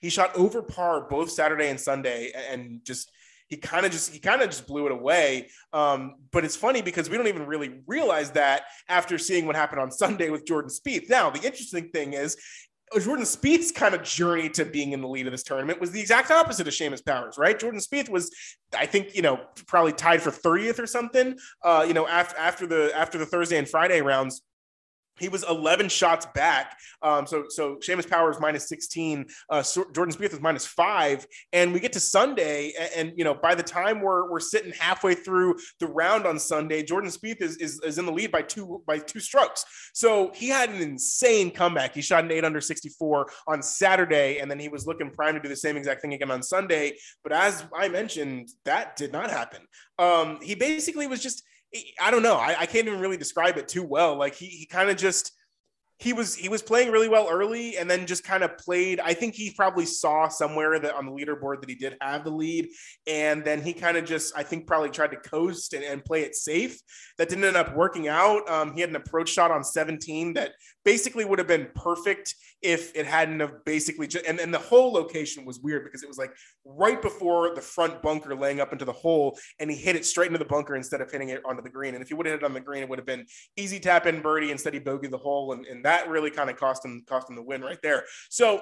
He 0.01 0.09
shot 0.09 0.35
over 0.35 0.61
par 0.61 1.07
both 1.09 1.31
Saturday 1.31 1.69
and 1.69 1.79
Sunday 1.79 2.31
and 2.49 2.81
just 2.83 3.09
he 3.47 3.57
kind 3.57 3.85
of 3.85 3.91
just 3.91 4.11
he 4.11 4.19
kind 4.19 4.41
of 4.41 4.49
just 4.49 4.67
blew 4.67 4.85
it 4.85 4.91
away. 4.91 5.49
Um, 5.71 6.15
but 6.31 6.43
it's 6.43 6.55
funny 6.55 6.81
because 6.81 7.09
we 7.09 7.17
don't 7.17 7.27
even 7.27 7.45
really 7.45 7.81
realize 7.87 8.31
that 8.31 8.63
after 8.89 9.17
seeing 9.17 9.45
what 9.45 9.55
happened 9.55 9.81
on 9.81 9.91
Sunday 9.91 10.29
with 10.29 10.45
Jordan 10.45 10.71
Spieth. 10.71 11.09
Now, 11.09 11.29
the 11.29 11.41
interesting 11.41 11.89
thing 11.89 12.13
is 12.13 12.37
Jordan 12.99 13.25
Spieth's 13.25 13.71
kind 13.71 13.93
of 13.95 14.03
journey 14.03 14.49
to 14.49 14.65
being 14.65 14.91
in 14.91 15.01
the 15.01 15.07
lead 15.07 15.27
of 15.27 15.31
this 15.31 15.43
tournament 15.43 15.79
was 15.79 15.91
the 15.91 15.99
exact 15.99 16.31
opposite 16.31 16.67
of 16.67 16.73
Seamus 16.73 17.05
Powers, 17.05 17.37
right? 17.37 17.57
Jordan 17.57 17.79
Spieth 17.79 18.09
was, 18.09 18.31
I 18.77 18.85
think, 18.85 19.15
you 19.15 19.21
know, 19.21 19.39
probably 19.67 19.93
tied 19.93 20.21
for 20.21 20.31
30th 20.31 20.79
or 20.79 20.87
something. 20.87 21.37
Uh, 21.63 21.85
you 21.87 21.93
know, 21.93 22.07
after 22.07 22.37
after 22.37 22.67
the 22.67 22.91
after 22.95 23.17
the 23.17 23.25
Thursday 23.25 23.57
and 23.57 23.67
Friday 23.67 24.01
rounds, 24.01 24.41
he 25.23 25.29
was 25.29 25.45
11 25.49 25.87
shots 25.87 26.27
back. 26.35 26.77
Um, 27.01 27.25
so, 27.25 27.45
so 27.47 27.77
Seamus 27.77 28.09
Powers 28.09 28.37
minus 28.41 28.67
16, 28.67 29.25
uh, 29.49 29.63
Jordan 29.93 30.13
Spieth 30.13 30.33
is 30.33 30.41
minus 30.41 30.65
five. 30.65 31.25
And 31.53 31.73
we 31.73 31.79
get 31.79 31.93
to 31.93 31.99
Sunday. 32.01 32.73
And, 32.77 32.89
and, 32.95 33.17
you 33.17 33.23
know, 33.23 33.33
by 33.33 33.55
the 33.55 33.63
time 33.63 34.01
we're, 34.01 34.29
we're 34.29 34.41
sitting 34.41 34.73
halfway 34.73 35.15
through 35.15 35.55
the 35.79 35.87
round 35.87 36.25
on 36.25 36.37
Sunday, 36.37 36.83
Jordan 36.83 37.09
Spieth 37.09 37.41
is, 37.41 37.55
is, 37.57 37.79
is 37.85 37.97
in 37.97 38.05
the 38.05 38.11
lead 38.11 38.31
by 38.31 38.41
two, 38.41 38.83
by 38.85 38.97
two 38.97 39.21
strokes. 39.21 39.63
So 39.93 40.31
he 40.35 40.49
had 40.49 40.69
an 40.69 40.81
insane 40.81 41.51
comeback. 41.51 41.95
He 41.95 42.01
shot 42.01 42.25
an 42.25 42.31
eight 42.31 42.43
under 42.43 42.59
64 42.59 43.27
on 43.47 43.61
Saturday. 43.61 44.39
And 44.39 44.51
then 44.51 44.59
he 44.59 44.67
was 44.67 44.85
looking 44.85 45.09
prime 45.09 45.35
to 45.35 45.39
do 45.39 45.47
the 45.47 45.55
same 45.55 45.77
exact 45.77 46.01
thing 46.01 46.13
again 46.13 46.31
on 46.31 46.43
Sunday. 46.43 46.97
But 47.23 47.31
as 47.31 47.63
I 47.73 47.87
mentioned, 47.87 48.49
that 48.65 48.97
did 48.97 49.13
not 49.13 49.31
happen. 49.31 49.61
Um, 49.97 50.39
he 50.41 50.55
basically 50.55 51.07
was 51.07 51.21
just, 51.21 51.43
I 51.99 52.11
don't 52.11 52.23
know. 52.23 52.35
I, 52.35 52.55
I 52.59 52.65
can't 52.65 52.87
even 52.87 52.99
really 52.99 53.17
describe 53.17 53.57
it 53.57 53.67
too 53.67 53.83
well. 53.83 54.15
Like 54.15 54.35
he, 54.35 54.45
he 54.45 54.65
kind 54.65 54.89
of 54.89 54.97
just 54.97 55.31
he 56.03 56.13
was 56.13 56.35
he 56.35 56.49
was 56.49 56.61
playing 56.61 56.91
really 56.91 57.09
well 57.09 57.27
early 57.29 57.77
and 57.77 57.89
then 57.89 58.05
just 58.05 58.23
kind 58.23 58.43
of 58.43 58.57
played 58.57 58.99
i 58.99 59.13
think 59.13 59.33
he 59.33 59.51
probably 59.51 59.85
saw 59.85 60.27
somewhere 60.27 60.77
that 60.79 60.93
on 60.95 61.05
the 61.05 61.11
leaderboard 61.11 61.59
that 61.61 61.69
he 61.69 61.75
did 61.75 61.95
have 62.01 62.23
the 62.23 62.29
lead. 62.29 62.69
And 63.07 63.43
then 63.43 63.61
he 63.61 63.73
kind 63.73 63.97
of 63.97 64.05
just 64.05 64.33
i 64.37 64.43
think 64.43 64.67
probably 64.67 64.89
tried 64.89 65.11
to 65.11 65.17
coast 65.17 65.73
and, 65.73 65.83
and, 65.83 66.03
play 66.03 66.23
it 66.23 66.35
safe. 66.35 66.81
That 67.17 67.29
didn't 67.29 67.45
end 67.45 67.55
up 67.55 67.75
working 67.75 68.09
out. 68.09 68.49
Um, 68.49 68.73
he 68.73 68.81
had 68.81 68.89
an 68.89 68.97
approach 68.97 69.29
shot 69.29 69.51
on 69.51 69.63
17 69.63 70.33
that 70.33 70.51
basically 70.83 71.23
would 71.23 71.39
have 71.39 71.47
been 71.47 71.69
perfect 71.75 72.35
if 72.61 72.95
it 72.95 73.05
hadn't 73.05 73.39
have 73.39 73.63
basically 73.65 74.07
just, 74.07 74.25
and, 74.25 74.39
and 74.39 74.53
the 74.53 74.59
whole 74.59 74.91
location 74.91 75.45
was 75.45 75.59
weird 75.59 75.83
because 75.85 76.03
it 76.03 76.09
was 76.09 76.17
like 76.17 76.33
right 76.65 77.01
before 77.01 77.55
the 77.55 77.61
front 77.61 78.01
bunker 78.01 78.35
laying 78.35 78.59
up 78.59 78.73
into 78.73 78.83
the 78.83 78.91
hole 78.91 79.37
and 79.59 79.69
he 79.69 79.77
hit 79.77 79.95
it 79.95 80.05
straight 80.05 80.27
into 80.27 80.39
the 80.39 80.45
bunker 80.45 80.75
instead 80.75 80.99
of 80.99 81.09
hitting 81.09 81.29
it 81.29 81.41
onto 81.45 81.61
the 81.61 81.69
green. 81.69 81.93
And 81.93 82.01
if 82.01 82.09
he 82.09 82.13
would 82.13 82.25
have 82.25 82.33
hit 82.33 82.43
it 82.43 82.45
on 82.45 82.53
the 82.53 82.59
green 82.59 82.83
it 82.83 82.89
would 82.89 82.99
have 82.99 83.05
been 83.05 83.25
easy 83.55 83.79
tap 83.79 84.05
in 84.05 84.21
birdie 84.21 84.51
instead 84.51 84.73
he 84.73 84.79
bogeyed 84.79 85.11
the 85.11 85.17
hole 85.17 85.53
and, 85.53 85.65
and 85.65 85.85
that 85.85 85.92
really 86.07 86.31
kind 86.31 86.49
of 86.49 86.57
cost 86.57 86.85
him 86.85 87.03
cost 87.07 87.29
him 87.29 87.35
the 87.35 87.41
win 87.41 87.61
right 87.61 87.79
there 87.81 88.03
so 88.29 88.61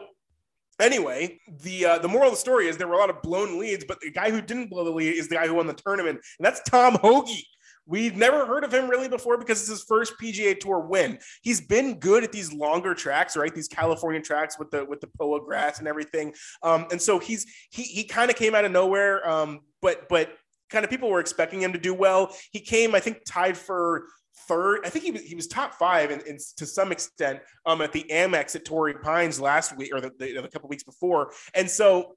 Anyway, 0.80 1.40
the 1.60 1.86
uh, 1.86 1.98
the 2.00 2.08
moral 2.08 2.30
of 2.30 2.34
the 2.34 2.40
story 2.40 2.68
is 2.68 2.76
there 2.76 2.88
were 2.88 2.96
a 2.96 2.98
lot 2.98 3.12
of 3.12 3.22
blown 3.22 3.60
leads, 3.60 3.86
but 3.86 4.00
the 4.02 4.10
guy 4.10 4.32
who 4.32 4.42
didn't 4.42 4.68
blow 4.68 4.84
the 4.84 4.90
lead 4.90 5.14
is 5.14 5.28
the 5.28 5.36
guy 5.36 5.46
who 5.46 5.54
won 5.54 5.68
the 5.68 5.74
tournament, 5.74 6.20
and 6.40 6.46
that's 6.46 6.60
Tom 6.64 6.96
Hoge. 6.96 7.46
We've 7.86 8.16
never 8.16 8.46
heard 8.46 8.64
of 8.64 8.74
him 8.74 8.90
really 8.90 9.08
before 9.08 9.38
because 9.38 9.60
it's 9.60 9.70
his 9.70 9.84
first 9.84 10.14
PGA 10.20 10.60
Tour 10.60 10.80
win. 10.80 11.20
He's 11.42 11.62
been 11.62 12.00
good 12.00 12.24
at 12.24 12.32
these 12.32 12.54
longer 12.54 12.96
tracks, 12.96 13.36
right? 13.36 13.54
These 13.54 13.68
California 13.68 14.22
tracks 14.22 14.58
with 14.58 14.72
the 14.72 14.86
with 14.86 15.02
the 15.02 15.08
POA 15.20 15.44
grass 15.44 15.80
and 15.80 15.88
everything. 15.88 16.34
Um, 16.64 16.88
and 16.90 17.02
so 17.02 17.20
he's 17.20 17.46
he 17.70 17.84
he 17.84 18.04
kind 18.04 18.32
of 18.32 18.38
came 18.38 18.56
out 18.56 18.66
of 18.66 18.72
nowhere. 18.72 19.28
Um, 19.30 19.60
but 19.82 20.10
but 20.10 20.30
kind 20.70 20.84
of 20.84 20.90
people 20.90 21.10
were 21.10 21.20
expecting 21.20 21.62
him 21.62 21.74
to 21.74 21.80
do 21.80 21.94
well. 21.94 22.36
He 22.52 22.60
came, 22.60 22.96
I 22.96 23.00
think, 23.00 23.24
tied 23.26 23.58
for 23.58 24.06
third. 24.48 24.80
I 24.86 24.89
think 24.89 25.06
he 25.06 25.12
was 25.12 25.22
he 25.22 25.36
was 25.36 25.48
top 25.48 25.76
five 25.76 26.12
and, 26.12 26.39
to 26.58 26.66
some 26.66 26.92
extent 26.92 27.39
um, 27.66 27.82
at 27.82 27.92
the 27.92 28.06
Amex 28.12 28.56
at 28.56 28.66
Torrey 28.66 28.94
Pines 28.94 29.39
last 29.39 29.76
week 29.78 29.92
or 29.94 30.02
the, 30.02 30.12
the, 30.20 30.42
the 30.42 30.48
couple 30.48 30.70
weeks 30.70 30.84
before. 30.84 31.32
And 31.54 31.70
so 31.70 32.16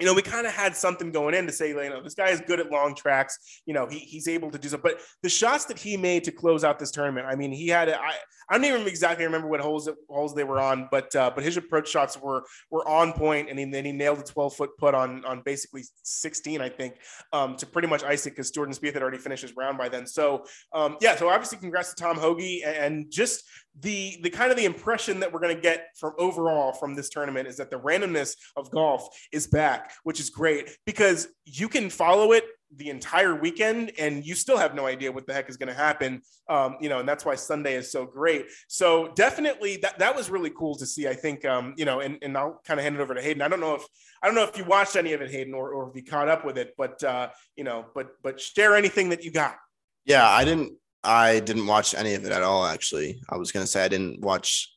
you 0.00 0.06
know, 0.06 0.14
we 0.14 0.22
kind 0.22 0.46
of 0.46 0.52
had 0.52 0.76
something 0.76 1.12
going 1.12 1.34
in 1.34 1.46
to 1.46 1.52
say, 1.52 1.68
you 1.68 1.74
know, 1.74 2.02
this 2.02 2.14
guy 2.14 2.30
is 2.30 2.40
good 2.40 2.58
at 2.58 2.70
long 2.70 2.94
tracks. 2.94 3.62
You 3.64 3.74
know, 3.74 3.86
he, 3.86 3.98
he's 3.98 4.26
able 4.26 4.50
to 4.50 4.58
do 4.58 4.68
so. 4.68 4.78
But 4.78 5.00
the 5.22 5.28
shots 5.28 5.66
that 5.66 5.78
he 5.78 5.96
made 5.96 6.24
to 6.24 6.32
close 6.32 6.64
out 6.64 6.78
this 6.78 6.90
tournament, 6.90 7.26
I 7.28 7.36
mean, 7.36 7.52
he 7.52 7.68
had, 7.68 7.88
I, 7.88 8.14
I 8.48 8.56
don't 8.56 8.64
even 8.64 8.86
exactly 8.86 9.24
remember 9.24 9.48
what 9.48 9.60
holes 9.60 9.88
holes 10.08 10.34
they 10.34 10.44
were 10.44 10.60
on, 10.60 10.88
but 10.90 11.14
uh, 11.16 11.30
but 11.34 11.44
his 11.44 11.56
approach 11.56 11.88
shots 11.88 12.20
were 12.20 12.44
were 12.70 12.86
on 12.86 13.12
point, 13.12 13.48
and 13.48 13.58
he, 13.58 13.64
then 13.64 13.84
he 13.84 13.92
nailed 13.92 14.18
a 14.18 14.22
12 14.22 14.54
foot 14.54 14.70
put 14.78 14.94
on 14.94 15.24
on 15.24 15.42
basically 15.42 15.82
16, 16.02 16.60
I 16.60 16.68
think, 16.68 16.96
um, 17.32 17.56
to 17.56 17.66
pretty 17.66 17.88
much 17.88 18.02
ice 18.02 18.26
it 18.26 18.30
because 18.30 18.50
Jordan 18.50 18.74
Spieth 18.74 18.94
had 18.94 19.02
already 19.02 19.18
finished 19.18 19.42
his 19.42 19.56
round 19.56 19.78
by 19.78 19.88
then. 19.88 20.06
So 20.06 20.44
um, 20.72 20.96
yeah, 21.00 21.16
so 21.16 21.28
obviously, 21.28 21.58
congrats 21.58 21.94
to 21.94 22.02
Tom 22.02 22.18
Hoge, 22.18 22.62
and 22.64 23.10
just 23.10 23.44
the 23.80 24.18
the 24.22 24.30
kind 24.30 24.50
of 24.50 24.56
the 24.56 24.64
impression 24.64 25.20
that 25.20 25.32
we're 25.32 25.40
going 25.40 25.54
to 25.54 25.60
get 25.60 25.88
from 25.98 26.12
overall 26.18 26.72
from 26.72 26.94
this 26.94 27.08
tournament 27.08 27.48
is 27.48 27.56
that 27.56 27.70
the 27.70 27.78
randomness 27.78 28.36
of 28.56 28.70
golf 28.70 29.08
is 29.32 29.46
back, 29.46 29.92
which 30.04 30.20
is 30.20 30.30
great 30.30 30.76
because 30.86 31.28
you 31.44 31.68
can 31.68 31.90
follow 31.90 32.32
it 32.32 32.44
the 32.76 32.88
entire 32.88 33.34
weekend 33.34 33.92
and 33.98 34.24
you 34.24 34.34
still 34.34 34.56
have 34.56 34.74
no 34.74 34.86
idea 34.86 35.10
what 35.10 35.26
the 35.26 35.32
heck 35.32 35.48
is 35.48 35.56
going 35.56 35.68
to 35.68 35.74
happen 35.74 36.20
um, 36.48 36.76
you 36.80 36.88
know 36.88 36.98
and 36.98 37.08
that's 37.08 37.24
why 37.24 37.34
sunday 37.34 37.74
is 37.74 37.90
so 37.90 38.04
great. 38.04 38.46
So 38.68 39.12
definitely 39.14 39.76
that, 39.78 39.98
that 39.98 40.16
was 40.16 40.30
really 40.30 40.50
cool 40.50 40.74
to 40.76 40.86
see 40.86 41.06
i 41.08 41.14
think 41.14 41.44
um, 41.44 41.74
you 41.76 41.84
know 41.84 42.00
and, 42.00 42.18
and 42.22 42.36
i'll 42.36 42.60
kind 42.66 42.80
of 42.80 42.84
hand 42.84 42.96
it 42.96 43.00
over 43.00 43.14
to 43.14 43.22
hayden. 43.22 43.42
I 43.42 43.48
don't 43.48 43.60
know 43.60 43.74
if 43.74 43.84
i 44.22 44.26
don't 44.26 44.34
know 44.34 44.44
if 44.44 44.56
you 44.56 44.64
watched 44.64 44.96
any 44.96 45.12
of 45.12 45.20
it 45.20 45.30
hayden 45.30 45.54
or, 45.54 45.72
or 45.72 45.88
if 45.88 45.96
you 45.96 46.04
caught 46.04 46.28
up 46.28 46.44
with 46.44 46.58
it 46.58 46.74
but 46.76 47.02
uh, 47.04 47.28
you 47.56 47.64
know 47.64 47.86
but 47.94 48.08
but 48.22 48.40
share 48.40 48.76
anything 48.76 49.10
that 49.10 49.24
you 49.24 49.30
got. 49.30 49.56
Yeah 50.04 50.28
i 50.28 50.44
didn't 50.44 50.72
I 51.04 51.40
didn't 51.40 51.66
watch 51.66 51.94
any 51.94 52.14
of 52.14 52.24
it 52.24 52.32
at 52.32 52.42
all. 52.42 52.64
Actually, 52.64 53.20
I 53.28 53.36
was 53.36 53.52
gonna 53.52 53.66
say 53.66 53.84
I 53.84 53.88
didn't 53.88 54.20
watch 54.20 54.70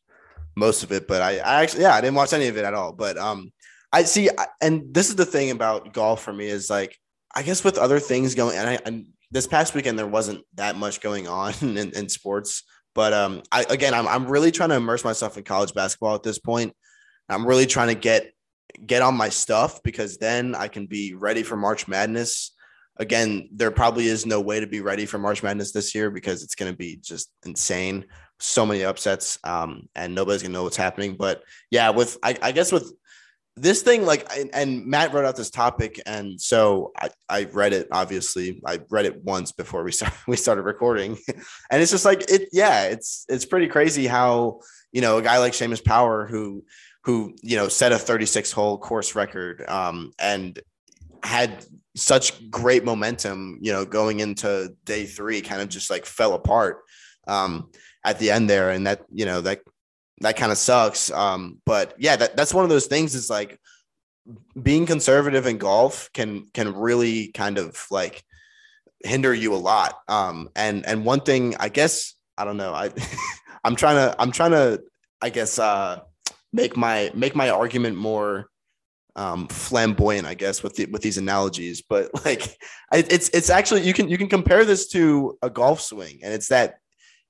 most 0.55 0.83
of 0.83 0.91
it, 0.91 1.07
but 1.07 1.21
I, 1.21 1.37
I 1.37 1.63
actually, 1.63 1.83
yeah, 1.83 1.93
I 1.93 2.01
didn't 2.01 2.15
watch 2.15 2.33
any 2.33 2.47
of 2.47 2.57
it 2.57 2.65
at 2.65 2.73
all. 2.73 2.91
But 2.91 3.17
um, 3.17 3.51
I 3.93 4.03
see, 4.03 4.29
and 4.61 4.93
this 4.93 5.09
is 5.09 5.15
the 5.15 5.25
thing 5.25 5.51
about 5.51 5.93
golf 5.93 6.23
for 6.23 6.33
me 6.33 6.47
is 6.47 6.69
like, 6.69 6.97
I 7.33 7.43
guess 7.43 7.63
with 7.63 7.77
other 7.77 7.99
things 7.99 8.35
going, 8.35 8.57
and 8.57 8.69
I, 8.69 8.79
and 8.85 9.07
this 9.31 9.47
past 9.47 9.75
weekend 9.75 9.99
there 9.99 10.07
wasn't 10.07 10.43
that 10.55 10.75
much 10.75 11.01
going 11.01 11.27
on 11.27 11.53
in, 11.61 11.77
in 11.77 12.09
sports. 12.09 12.63
But 12.95 13.13
um, 13.13 13.43
I 13.51 13.65
again, 13.69 13.93
I'm 13.93 14.07
I'm 14.07 14.27
really 14.27 14.51
trying 14.51 14.69
to 14.69 14.75
immerse 14.75 15.03
myself 15.03 15.37
in 15.37 15.43
college 15.43 15.73
basketball 15.73 16.15
at 16.15 16.23
this 16.23 16.39
point. 16.39 16.75
I'm 17.29 17.45
really 17.45 17.67
trying 17.67 17.89
to 17.89 17.95
get 17.95 18.31
get 18.85 19.01
on 19.01 19.15
my 19.15 19.29
stuff 19.29 19.81
because 19.83 20.17
then 20.17 20.55
I 20.55 20.67
can 20.67 20.87
be 20.87 21.13
ready 21.13 21.43
for 21.43 21.55
March 21.55 21.87
Madness 21.87 22.53
again, 22.99 23.49
there 23.51 23.71
probably 23.71 24.07
is 24.07 24.25
no 24.25 24.41
way 24.41 24.59
to 24.59 24.67
be 24.67 24.81
ready 24.81 25.05
for 25.05 25.17
March 25.17 25.43
Madness 25.43 25.71
this 25.71 25.93
year 25.95 26.09
because 26.09 26.43
it's 26.43 26.55
going 26.55 26.71
to 26.71 26.77
be 26.77 26.97
just 26.97 27.31
insane. 27.45 28.05
So 28.39 28.65
many 28.65 28.83
upsets, 28.83 29.39
um, 29.43 29.89
and 29.95 30.13
nobody's 30.13 30.43
gonna 30.43 30.53
know 30.53 30.61
what's 30.61 30.77
happening. 30.77 31.15
But 31.15 31.41
yeah, 31.71 31.89
with 31.89 32.19
I, 32.21 32.37
I 32.39 32.51
guess 32.51 32.71
with 32.71 32.93
this 33.55 33.81
thing, 33.81 34.05
like, 34.05 34.31
and, 34.37 34.51
and, 34.53 34.85
Matt 34.85 35.11
wrote 35.11 35.25
out 35.25 35.35
this 35.35 35.49
topic, 35.49 35.99
and 36.05 36.39
so 36.39 36.91
I, 36.95 37.09
I 37.27 37.43
read 37.45 37.73
it. 37.73 37.87
Obviously, 37.91 38.61
I 38.63 38.79
read 38.91 39.07
it 39.07 39.23
once 39.23 39.51
before 39.51 39.83
we 39.83 39.91
start 39.93 40.13
we 40.27 40.37
started 40.37 40.61
recording, 40.63 41.17
and 41.71 41.81
it's 41.81 41.89
just 41.89 42.05
like 42.05 42.29
it. 42.29 42.49
Yeah, 42.51 42.83
it's 42.83 43.25
it's 43.27 43.45
pretty 43.45 43.67
crazy 43.67 44.05
how 44.05 44.59
you 44.91 45.01
know 45.01 45.17
a 45.17 45.23
guy 45.23 45.39
like 45.39 45.53
Seamus 45.53 45.83
Power 45.83 46.27
who 46.27 46.63
who 47.05 47.33
you 47.41 47.55
know 47.55 47.69
set 47.69 47.91
a 47.91 47.97
36 47.97 48.51
hole 48.51 48.77
course 48.77 49.15
record 49.15 49.63
um, 49.67 50.11
and 50.19 50.59
had 51.27 51.65
such 51.95 52.49
great 52.49 52.85
momentum, 52.85 53.59
you 53.61 53.73
know, 53.73 53.85
going 53.85 54.21
into 54.21 54.73
day 54.85 55.05
three, 55.05 55.41
kind 55.41 55.61
of 55.61 55.67
just 55.67 55.89
like 55.89 56.05
fell 56.05 56.33
apart 56.33 56.83
um, 57.27 57.69
at 58.05 58.17
the 58.17 58.31
end 58.31 58.49
there, 58.49 58.71
and 58.71 58.87
that 58.87 59.01
you 59.11 59.25
know 59.25 59.41
that 59.41 59.61
that 60.21 60.37
kind 60.37 60.51
of 60.51 60.57
sucks. 60.57 61.11
Um, 61.11 61.61
but 61.65 61.93
yeah, 61.97 62.15
that, 62.15 62.37
that's 62.37 62.53
one 62.53 62.63
of 62.63 62.69
those 62.69 62.87
things. 62.87 63.13
Is 63.13 63.29
like 63.29 63.59
being 64.61 64.85
conservative 64.85 65.45
in 65.45 65.57
golf 65.57 66.09
can 66.13 66.47
can 66.53 66.73
really 66.73 67.27
kind 67.27 67.57
of 67.57 67.85
like 67.91 68.23
hinder 69.03 69.33
you 69.33 69.53
a 69.53 69.57
lot. 69.57 69.99
Um, 70.07 70.49
and 70.55 70.85
and 70.85 71.03
one 71.03 71.19
thing, 71.19 71.55
I 71.59 71.67
guess, 71.67 72.15
I 72.37 72.45
don't 72.45 72.57
know. 72.57 72.73
I 72.73 72.91
I'm 73.65 73.75
trying 73.75 73.95
to 73.95 74.15
I'm 74.17 74.31
trying 74.31 74.51
to 74.51 74.81
I 75.21 75.29
guess 75.29 75.59
uh, 75.59 75.99
make 76.53 76.77
my 76.77 77.11
make 77.13 77.35
my 77.35 77.49
argument 77.49 77.97
more 77.97 78.49
um, 79.17 79.47
flamboyant, 79.47 80.27
I 80.27 80.35
guess, 80.35 80.63
with 80.63 80.75
the, 80.75 80.85
with 80.85 81.01
these 81.01 81.17
analogies. 81.17 81.81
But 81.81 82.09
like, 82.25 82.57
it's 82.93 83.29
it's 83.29 83.49
actually 83.49 83.81
you 83.81 83.93
can 83.93 84.07
you 84.07 84.17
can 84.17 84.29
compare 84.29 84.63
this 84.63 84.87
to 84.89 85.37
a 85.41 85.49
golf 85.49 85.81
swing, 85.81 86.19
and 86.23 86.33
it's 86.33 86.47
that 86.47 86.75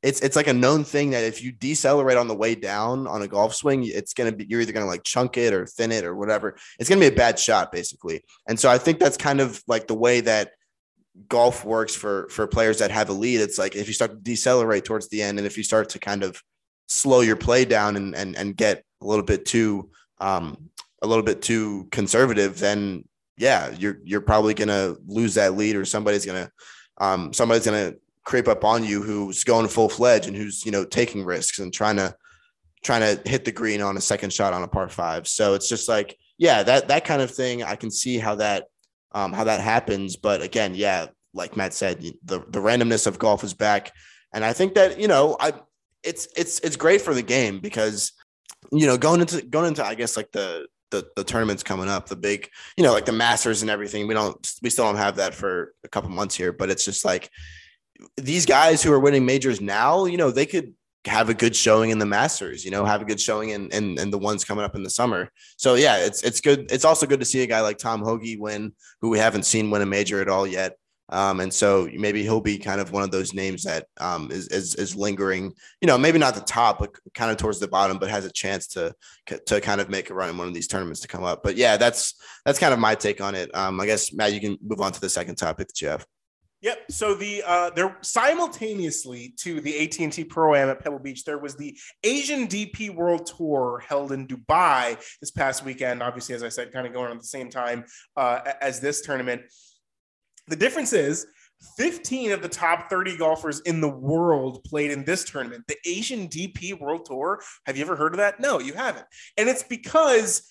it's 0.04 0.22
it's 0.22 0.36
like 0.36 0.48
a 0.48 0.54
known 0.54 0.84
thing 0.84 1.12
that 1.12 1.24
if 1.24 1.42
you 1.42 1.52
decelerate 1.52 2.18
on 2.18 2.28
the 2.28 2.36
way 2.36 2.54
down 2.54 3.08
on 3.08 3.24
a 3.24 3.28
golf 3.28 3.56
swing, 3.56 3.84
it's 3.86 4.14
gonna 4.14 4.32
be 4.32 4.46
you're 4.48 4.62
either 4.62 4.74
gonna 4.74 4.86
like 4.86 5.04
chunk 5.04 5.38
it 5.38 5.54
or 5.54 5.66
thin 5.66 5.92
it 5.92 6.04
or 6.04 6.16
whatever. 6.16 6.56
It's 6.78 6.90
gonna 6.90 7.02
be 7.02 7.08
a 7.08 7.12
bad 7.12 7.40
shot 7.40 7.72
basically. 7.72 8.24
And 8.48 8.60
so 8.60 8.70
I 8.70 8.78
think 8.78 9.00
that's 9.00 9.18
kind 9.18 9.42
of 9.42 9.64
like 9.68 9.88
the 9.88 9.96
way 9.96 10.22
that 10.22 10.52
golf 11.30 11.66
works 11.66 11.96
for 11.96 12.28
for 12.30 12.46
players 12.46 12.78
that 12.80 12.92
have 12.92 13.10
a 13.10 13.14
lead. 13.14 13.42
It's 13.42 13.58
like 13.58 13.76
if 13.76 13.88
you 13.88 13.94
start 13.94 14.12
to 14.12 14.18
decelerate 14.18 14.86
towards 14.86 15.10
the 15.10 15.24
end, 15.24 15.40
and 15.40 15.48
if 15.48 15.58
you 15.58 15.64
start 15.64 15.90
to 15.90 16.00
kind 16.00 16.24
of 16.24 16.42
slow 16.88 17.22
your 17.22 17.36
play 17.36 17.66
down 17.66 17.96
and 17.96 18.14
and 18.14 18.36
and 18.36 18.56
get 18.56 18.84
a 19.02 19.06
little 19.06 19.26
bit 19.26 19.46
too 19.46 19.90
um, 20.20 20.70
a 21.02 21.08
little 21.08 21.24
bit 21.24 21.42
too 21.42 21.88
conservative, 21.92 22.60
then 22.60 23.04
yeah, 23.38 23.72
you're 23.78 24.00
you're 24.04 24.22
probably 24.22 24.54
gonna 24.54 24.96
lose 25.06 25.36
that 25.36 25.56
lead, 25.56 25.76
or 25.76 25.86
somebody's 25.86 26.26
gonna 26.26 26.52
um, 27.00 27.34
somebody's 27.34 27.66
gonna 27.66 27.94
creep 28.24 28.48
up 28.48 28.66
on 28.66 28.84
you 28.84 29.02
who's 29.02 29.44
going 29.44 29.68
full 29.68 29.90
fledged 29.90 30.28
and 30.28 30.36
who's 30.36 30.66
you 30.66 30.72
know 30.72 30.84
taking 30.84 31.24
risks 31.24 31.60
and 31.60 31.74
trying 31.74 31.96
to 31.98 32.16
trying 32.84 33.02
to 33.02 33.30
hit 33.30 33.46
the 33.46 33.52
green 33.52 33.82
on 33.82 33.98
a 33.98 34.02
second 34.02 34.34
shot 34.34 34.54
on 34.54 34.64
a 34.64 34.68
par 34.68 34.90
five. 34.90 35.28
So 35.28 35.54
it's 35.54 35.70
just 35.70 35.88
like 35.88 36.18
yeah, 36.38 36.64
that 36.64 36.88
that 36.88 37.06
kind 37.06 37.22
of 37.22 37.32
thing. 37.32 37.64
I 37.64 37.76
can 37.76 37.92
see 37.92 38.18
how 38.18 38.36
that 38.36 38.66
um, 39.12 39.34
how 39.34 39.44
that 39.46 39.62
happens, 39.62 40.16
but 40.16 40.42
again, 40.42 40.74
yeah, 40.76 41.08
like 41.34 41.56
Matt 41.56 41.74
said, 41.74 42.02
the 42.24 42.40
the 42.50 42.60
randomness 42.60 43.08
of 43.08 43.20
golf 43.20 43.44
is 43.44 43.54
back, 43.54 43.92
and 44.34 44.44
I 44.44 44.54
think 44.54 44.74
that 44.76 45.00
you 45.00 45.08
know 45.08 45.38
I 45.40 45.54
it's 46.04 46.28
it's 46.36 46.60
it's 46.60 46.76
great 46.76 47.02
for 47.02 47.14
the 47.14 47.22
game 47.22 47.60
because 47.60 48.14
you 48.72 48.86
know, 48.86 48.98
going 48.98 49.22
into 49.22 49.42
going 49.42 49.68
into 49.68 49.86
I 49.86 49.96
guess 49.96 50.18
like 50.18 50.32
the 50.32 50.68
the 50.92 51.08
the 51.16 51.24
tournaments 51.24 51.64
coming 51.64 51.90
up, 51.90 52.08
the 52.08 52.16
big, 52.16 52.50
you 52.78 52.84
know, 52.84 52.94
like 52.94 53.06
the 53.06 53.12
Masters 53.12 53.62
and 53.62 53.72
everything. 53.72 54.08
We 54.08 54.14
don't 54.14 54.54
we 54.62 54.70
still 54.70 54.86
don't 54.86 54.98
have 54.98 55.18
that 55.18 55.34
for 55.34 55.74
a 55.84 55.88
couple 55.88 56.10
months 56.10 56.36
here, 56.36 56.52
but 56.52 56.70
it's 56.70 56.86
just 56.86 57.06
like 57.06 57.30
these 58.16 58.46
guys 58.46 58.84
who 58.84 58.94
are 58.94 59.00
winning 59.00 59.26
majors 59.26 59.60
now, 59.60 60.06
you 60.06 60.18
know, 60.18 60.32
they 60.32 60.46
could 60.46 60.74
have 61.06 61.30
a 61.30 61.34
good 61.34 61.56
showing 61.56 61.90
in 61.90 62.00
the 62.00 62.06
Masters, 62.06 62.66
you 62.66 62.72
know, 62.72 62.86
have 62.86 63.02
a 63.02 63.06
good 63.06 63.20
showing 63.20 63.50
in, 63.50 63.72
in 63.72 64.12
the 64.12 64.18
ones 64.18 64.44
coming 64.44 64.64
up 64.64 64.76
in 64.76 64.84
the 64.84 64.90
summer. 64.90 65.32
So 65.58 65.76
yeah, 65.76 65.98
it's 65.98 66.24
it's 66.24 66.42
good. 66.42 66.72
It's 66.72 66.86
also 66.86 67.06
good 67.06 67.20
to 67.20 67.26
see 67.26 67.42
a 67.42 67.48
guy 67.48 67.62
like 67.62 67.78
Tom 67.78 68.02
Hoge 68.02 68.38
win, 68.38 68.74
who 69.02 69.10
we 69.10 69.20
haven't 69.20 69.44
seen 69.44 69.72
win 69.72 69.82
a 69.82 69.86
major 69.86 70.22
at 70.22 70.30
all 70.30 70.46
yet. 70.46 70.78
Um, 71.10 71.40
and 71.40 71.54
so 71.54 71.90
maybe 71.94 72.24
he'll 72.24 72.42
be 72.42 72.58
kind 72.58 72.82
of 72.82 72.92
one 72.92 73.04
of 73.04 73.12
those 73.12 73.34
names 73.34 73.64
that 73.64 73.86
um, 74.00 74.30
is, 74.32 74.48
is, 74.50 74.76
is 74.76 74.96
lingering, 74.96 75.54
you 75.82 75.88
know, 75.88 75.98
maybe 75.98 76.20
not 76.20 76.36
the 76.36 76.42
top, 76.42 76.80
but 76.80 76.92
kind 77.14 77.32
of 77.32 77.38
towards 77.38 77.60
the 77.60 77.68
bottom, 77.68 77.98
but 77.98 78.10
has 78.10 78.26
a 78.26 78.32
chance 78.32 78.68
to 78.68 78.94
to 79.46 79.62
kind 79.62 79.82
of 79.82 79.90
make 79.90 80.10
a 80.10 80.14
run 80.14 80.30
in 80.30 80.38
one 80.38 80.48
of 80.48 80.54
these 80.54 80.68
tournaments 80.68 81.02
to 81.02 81.08
come 81.08 81.24
up. 81.24 81.44
But 81.44 81.56
yeah, 81.56 81.78
that's 81.78 82.16
that's 82.46 82.60
kind 82.60 82.74
of 82.74 82.80
my 82.80 82.96
take 82.96 83.22
on 83.22 83.36
it. 83.36 83.54
Um, 83.56 83.80
I 83.80 83.86
guess 83.86 84.14
Matt, 84.14 84.34
you 84.34 84.42
can 84.42 84.58
move 84.62 84.82
on 84.82 84.92
to 84.92 85.02
the 85.02 85.10
second 85.10 85.36
topic 85.36 85.68
that 85.68 85.82
you 85.82 85.88
have. 85.88 86.06
Yep. 86.62 86.92
So 86.92 87.14
the 87.14 87.44
uh, 87.46 87.70
there 87.70 87.96
simultaneously 88.02 89.34
to 89.38 89.62
the 89.62 89.84
AT 89.84 90.00
and 90.00 90.12
T 90.12 90.24
Pro 90.24 90.56
Am 90.56 90.70
at 90.70 90.80
Pebble 90.80 91.00
Beach, 91.00 91.24
there 91.24 91.38
was 91.38 91.56
the 91.56 91.78
Asian 92.04 92.48
DP 92.48 92.94
World 92.94 93.28
Tour 93.28 93.84
held 93.88 94.12
in 94.12 94.28
Dubai 94.28 94.98
this 95.22 95.30
past 95.30 95.64
weekend. 95.64 96.02
Obviously, 96.02 96.34
as 96.34 96.42
I 96.42 96.50
said, 96.50 96.74
kind 96.74 96.88
of 96.88 96.94
going 96.94 97.12
on 97.12 97.18
at 97.18 97.22
the 97.22 97.28
same 97.28 97.50
time 97.50 97.86
uh, 98.16 98.40
as 98.60 98.80
this 98.80 99.02
tournament. 99.02 99.44
The 100.48 100.56
difference 100.56 100.94
is 100.94 101.26
15 101.78 102.32
of 102.32 102.42
the 102.42 102.50
top 102.50 102.90
30 102.90 103.18
golfers 103.18 103.62
in 103.62 103.82
the 103.82 103.90
world 103.90 104.64
played 104.64 104.92
in 104.92 105.04
this 105.04 105.24
tournament. 105.24 105.64
The 105.68 105.78
Asian 105.86 106.28
DP 106.28 106.80
World 106.80 107.06
Tour. 107.06 107.42
Have 107.66 107.78
you 107.78 107.84
ever 107.84 107.96
heard 107.96 108.14
of 108.14 108.18
that? 108.18 108.40
No, 108.40 108.60
you 108.60 108.74
haven't. 108.74 109.06
And 109.38 109.50
it's 109.50 109.64
because 109.64 110.48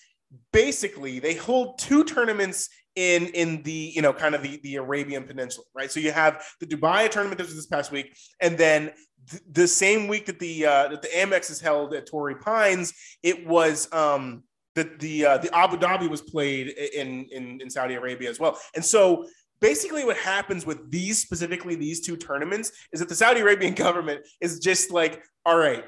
basically 0.51 1.19
they 1.19 1.33
hold 1.33 1.79
two 1.79 2.03
tournaments 2.03 2.69
in 2.95 3.27
in 3.27 3.61
the 3.61 3.91
you 3.95 4.01
know 4.01 4.11
kind 4.11 4.35
of 4.35 4.41
the 4.41 4.59
the 4.63 4.75
Arabian 4.75 5.23
Peninsula, 5.23 5.65
right? 5.75 5.91
So 5.91 5.99
you 5.99 6.11
have 6.11 6.43
the 6.59 6.65
Dubai 6.65 7.09
tournament 7.09 7.37
that 7.37 7.45
was 7.45 7.55
this 7.55 7.67
past 7.67 7.91
week, 7.91 8.17
and 8.41 8.57
then 8.57 8.91
th- 9.29 9.43
the 9.51 9.67
same 9.67 10.07
week 10.07 10.25
that 10.25 10.39
the 10.39 10.65
uh, 10.65 10.87
that 10.89 11.01
the 11.03 11.09
Amex 11.09 11.51
is 11.51 11.61
held 11.61 11.93
at 11.93 12.07
Torrey 12.07 12.35
Pines, 12.35 12.93
it 13.21 13.47
was 13.47 13.91
um, 13.93 14.43
the 14.73 14.89
the 14.99 15.25
uh, 15.25 15.37
the 15.37 15.55
Abu 15.55 15.77
Dhabi 15.77 16.09
was 16.09 16.21
played 16.21 16.69
in, 16.69 17.27
in 17.31 17.61
in 17.61 17.69
Saudi 17.69 17.93
Arabia 17.93 18.31
as 18.31 18.39
well, 18.39 18.59
and 18.75 18.83
so 18.83 19.27
basically 19.59 20.05
what 20.05 20.17
happens 20.17 20.65
with 20.65 20.91
these 20.91 21.19
specifically 21.19 21.75
these 21.75 22.01
two 22.01 22.17
tournaments 22.17 22.71
is 22.91 22.99
that 22.99 23.09
the 23.09 23.15
Saudi 23.15 23.41
Arabian 23.41 23.73
government 23.75 24.25
is 24.41 24.59
just 24.59 24.91
like, 24.91 25.23
all 25.45 25.57
right, 25.57 25.83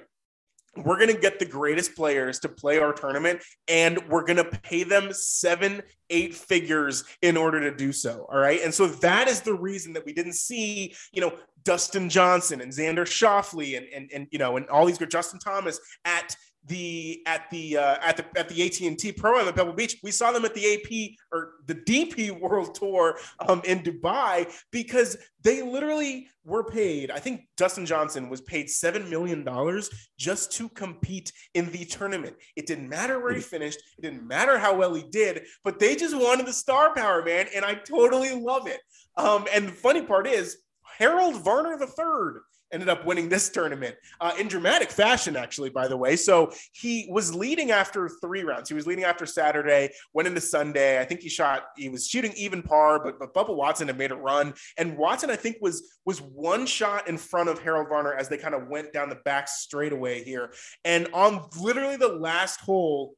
we're 0.77 0.97
going 0.97 1.13
to 1.13 1.19
get 1.19 1.39
the 1.39 1.45
greatest 1.45 1.95
players 1.95 2.39
to 2.39 2.49
play 2.49 2.79
our 2.79 2.93
tournament 2.93 3.41
and 3.67 3.99
we're 4.07 4.23
going 4.23 4.37
to 4.37 4.45
pay 4.45 4.83
them 4.83 5.11
seven 5.11 5.81
eight 6.09 6.33
figures 6.33 7.03
in 7.21 7.35
order 7.35 7.59
to 7.59 7.75
do 7.75 7.91
so 7.91 8.27
all 8.31 8.39
right? 8.39 8.61
And 8.63 8.73
so 8.73 8.87
that 8.87 9.27
is 9.27 9.41
the 9.41 9.53
reason 9.53 9.93
that 9.93 10.05
we 10.05 10.13
didn't 10.13 10.33
see 10.33 10.95
you 11.11 11.21
know 11.21 11.33
dustin 11.65 12.09
johnson 12.09 12.61
and 12.61 12.71
xander 12.71 13.01
schauffele 13.01 13.77
and 13.77 13.85
and, 13.93 14.09
and 14.13 14.27
you 14.31 14.39
know 14.39 14.55
and 14.55 14.69
all 14.69 14.85
these 14.85 14.97
good 14.97 15.11
justin 15.11 15.39
thomas 15.39 15.77
at 16.05 16.35
the 16.65 17.21
at 17.25 17.49
the 17.49 17.77
uh, 17.77 17.95
at 18.01 18.17
the 18.17 18.25
at 18.37 18.49
the 18.49 18.65
AT&T 18.65 19.13
Pro 19.13 19.47
at 19.47 19.55
Pebble 19.55 19.73
Beach. 19.73 19.97
We 20.03 20.11
saw 20.11 20.31
them 20.31 20.45
at 20.45 20.53
the 20.53 20.73
AP 20.73 21.17
or 21.31 21.53
the 21.65 21.75
DP 21.75 22.39
World 22.39 22.75
Tour 22.75 23.17
um, 23.47 23.61
in 23.65 23.79
Dubai 23.79 24.51
because 24.71 25.17
they 25.41 25.61
literally 25.61 26.27
were 26.43 26.63
paid. 26.63 27.11
I 27.11 27.19
think 27.19 27.47
Dustin 27.57 27.85
Johnson 27.85 28.29
was 28.29 28.41
paid 28.41 28.69
seven 28.69 29.09
million 29.09 29.43
dollars 29.43 29.89
just 30.17 30.51
to 30.53 30.69
compete 30.69 31.31
in 31.53 31.71
the 31.71 31.85
tournament. 31.85 32.35
It 32.55 32.67
didn't 32.67 32.89
matter 32.89 33.19
where 33.19 33.33
he 33.33 33.41
finished. 33.41 33.79
It 33.97 34.01
didn't 34.01 34.27
matter 34.27 34.57
how 34.57 34.75
well 34.75 34.93
he 34.93 35.03
did, 35.03 35.43
but 35.63 35.79
they 35.79 35.95
just 35.95 36.15
wanted 36.15 36.45
the 36.45 36.53
star 36.53 36.93
power, 36.93 37.23
man, 37.23 37.47
and 37.55 37.63
I 37.63 37.75
totally 37.75 38.33
love 38.33 38.67
it. 38.67 38.81
Um, 39.17 39.45
and 39.53 39.67
the 39.67 39.73
funny 39.73 40.01
part 40.01 40.27
is 40.27 40.57
Harold 40.97 41.43
Varner 41.43 41.79
III 41.81 42.41
ended 42.71 42.89
up 42.89 43.05
winning 43.05 43.29
this 43.29 43.49
tournament 43.49 43.95
uh, 44.21 44.31
in 44.39 44.47
dramatic 44.47 44.91
fashion, 44.91 45.35
actually, 45.35 45.69
by 45.69 45.87
the 45.87 45.97
way. 45.97 46.15
So 46.15 46.51
he 46.73 47.07
was 47.11 47.33
leading 47.33 47.71
after 47.71 48.09
three 48.21 48.43
rounds. 48.43 48.69
He 48.69 48.75
was 48.75 48.87
leading 48.87 49.03
after 49.03 49.25
Saturday, 49.25 49.89
went 50.13 50.27
into 50.27 50.41
Sunday. 50.41 50.99
I 50.99 51.05
think 51.05 51.21
he 51.21 51.29
shot, 51.29 51.65
he 51.77 51.89
was 51.89 52.07
shooting 52.07 52.33
even 52.35 52.61
par, 52.61 53.03
but, 53.03 53.19
but 53.19 53.33
Bubba 53.33 53.55
Watson 53.55 53.87
had 53.87 53.97
made 53.97 54.11
a 54.11 54.15
run. 54.15 54.53
And 54.77 54.97
Watson, 54.97 55.29
I 55.29 55.35
think, 55.35 55.57
was 55.61 55.97
was 56.05 56.21
one 56.21 56.65
shot 56.65 57.07
in 57.07 57.17
front 57.17 57.49
of 57.49 57.59
Harold 57.59 57.87
Varner 57.89 58.13
as 58.13 58.29
they 58.29 58.37
kind 58.37 58.55
of 58.55 58.67
went 58.67 58.93
down 58.93 59.09
the 59.09 59.19
back 59.25 59.47
straightaway 59.47 60.23
here. 60.23 60.51
And 60.83 61.07
on 61.13 61.45
literally 61.59 61.97
the 61.97 62.07
last 62.07 62.61
hole, 62.61 63.15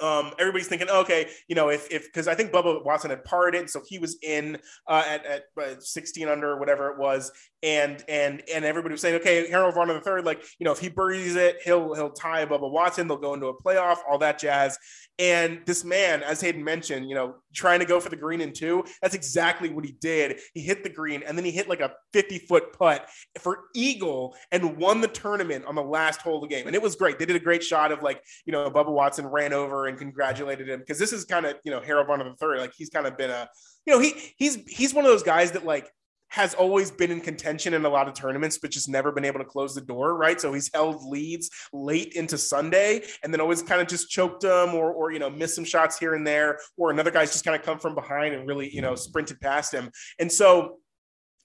um, 0.00 0.32
everybody's 0.38 0.68
thinking, 0.68 0.90
okay, 0.90 1.28
you 1.48 1.54
know, 1.54 1.68
if 1.68 1.90
if 1.90 2.06
because 2.06 2.28
I 2.28 2.34
think 2.34 2.52
Bubba 2.52 2.84
Watson 2.84 3.10
had 3.10 3.24
parted, 3.24 3.70
so 3.70 3.82
he 3.86 3.98
was 3.98 4.18
in 4.22 4.58
uh, 4.86 5.04
at 5.06 5.24
at 5.24 5.42
uh, 5.60 5.80
16 5.80 6.28
under 6.28 6.50
or 6.52 6.60
whatever 6.60 6.90
it 6.90 6.98
was, 6.98 7.32
and 7.66 8.04
and 8.08 8.44
and 8.54 8.64
everybody 8.64 8.92
was 8.92 9.00
saying, 9.00 9.16
okay, 9.16 9.50
Harold 9.50 9.74
Varner 9.74 9.94
the 9.94 10.00
third, 10.00 10.24
like 10.24 10.40
you 10.60 10.64
know, 10.64 10.70
if 10.70 10.78
he 10.78 10.88
buries 10.88 11.34
it, 11.34 11.56
he'll 11.64 11.94
he'll 11.94 12.12
tie 12.12 12.46
Bubba 12.46 12.70
Watson, 12.70 13.08
they'll 13.08 13.16
go 13.16 13.34
into 13.34 13.48
a 13.48 13.60
playoff, 13.60 13.98
all 14.08 14.18
that 14.18 14.38
jazz. 14.38 14.78
And 15.18 15.62
this 15.66 15.82
man, 15.82 16.22
as 16.22 16.40
Hayden 16.42 16.62
mentioned, 16.62 17.08
you 17.08 17.16
know, 17.16 17.36
trying 17.52 17.80
to 17.80 17.86
go 17.86 17.98
for 17.98 18.08
the 18.08 18.16
green 18.16 18.40
in 18.40 18.52
two, 18.52 18.84
that's 19.02 19.16
exactly 19.16 19.68
what 19.68 19.84
he 19.84 19.96
did. 20.00 20.38
He 20.54 20.60
hit 20.60 20.84
the 20.84 20.90
green 20.90 21.24
and 21.24 21.36
then 21.36 21.44
he 21.44 21.50
hit 21.50 21.68
like 21.68 21.80
a 21.80 21.92
50 22.12 22.38
foot 22.40 22.72
putt 22.72 23.08
for 23.40 23.64
eagle 23.74 24.36
and 24.52 24.76
won 24.76 25.00
the 25.00 25.08
tournament 25.08 25.64
on 25.64 25.74
the 25.74 25.82
last 25.82 26.20
hole 26.20 26.36
of 26.36 26.48
the 26.48 26.54
game. 26.54 26.66
And 26.66 26.76
it 26.76 26.82
was 26.82 26.94
great. 26.94 27.18
They 27.18 27.24
did 27.24 27.34
a 27.34 27.40
great 27.40 27.64
shot 27.64 27.90
of 27.90 28.02
like, 28.02 28.22
you 28.44 28.52
know, 28.52 28.70
Bubba 28.70 28.92
Watson 28.92 29.26
ran 29.26 29.52
over 29.52 29.86
and 29.86 29.98
congratulated 29.98 30.68
him 30.68 30.80
because 30.80 30.98
this 30.98 31.12
is 31.12 31.24
kind 31.24 31.46
of, 31.46 31.56
you 31.64 31.72
know, 31.72 31.80
Harold 31.80 32.06
Varner 32.06 32.24
the 32.24 32.36
third. 32.36 32.60
Like 32.60 32.74
he's 32.76 32.90
kind 32.90 33.06
of 33.06 33.16
been 33.16 33.30
a, 33.30 33.48
you 33.86 33.94
know, 33.94 33.98
he 33.98 34.14
he's 34.36 34.56
he's 34.68 34.92
one 34.92 35.04
of 35.04 35.10
those 35.10 35.22
guys 35.22 35.52
that 35.52 35.64
like 35.64 35.90
has 36.28 36.54
always 36.54 36.90
been 36.90 37.10
in 37.10 37.20
contention 37.20 37.74
in 37.74 37.84
a 37.84 37.88
lot 37.88 38.08
of 38.08 38.14
tournaments, 38.14 38.58
but 38.58 38.70
just 38.70 38.88
never 38.88 39.12
been 39.12 39.24
able 39.24 39.38
to 39.38 39.44
close 39.44 39.74
the 39.74 39.80
door, 39.80 40.16
right? 40.16 40.40
So 40.40 40.52
he's 40.52 40.70
held 40.72 41.04
leads 41.04 41.50
late 41.72 42.12
into 42.14 42.36
Sunday 42.36 43.02
and 43.22 43.32
then 43.32 43.40
always 43.40 43.62
kind 43.62 43.80
of 43.80 43.86
just 43.86 44.10
choked 44.10 44.42
them 44.42 44.74
or, 44.74 44.92
or, 44.92 45.12
you 45.12 45.18
know, 45.18 45.30
missed 45.30 45.54
some 45.54 45.64
shots 45.64 45.98
here 45.98 46.14
and 46.14 46.26
there, 46.26 46.58
or 46.76 46.90
another 46.90 47.10
guy's 47.10 47.32
just 47.32 47.44
kind 47.44 47.58
of 47.58 47.64
come 47.64 47.78
from 47.78 47.94
behind 47.94 48.34
and 48.34 48.46
really, 48.46 48.74
you 48.74 48.82
know, 48.82 48.94
sprinted 48.94 49.40
past 49.40 49.72
him. 49.72 49.90
And 50.18 50.30
so 50.30 50.78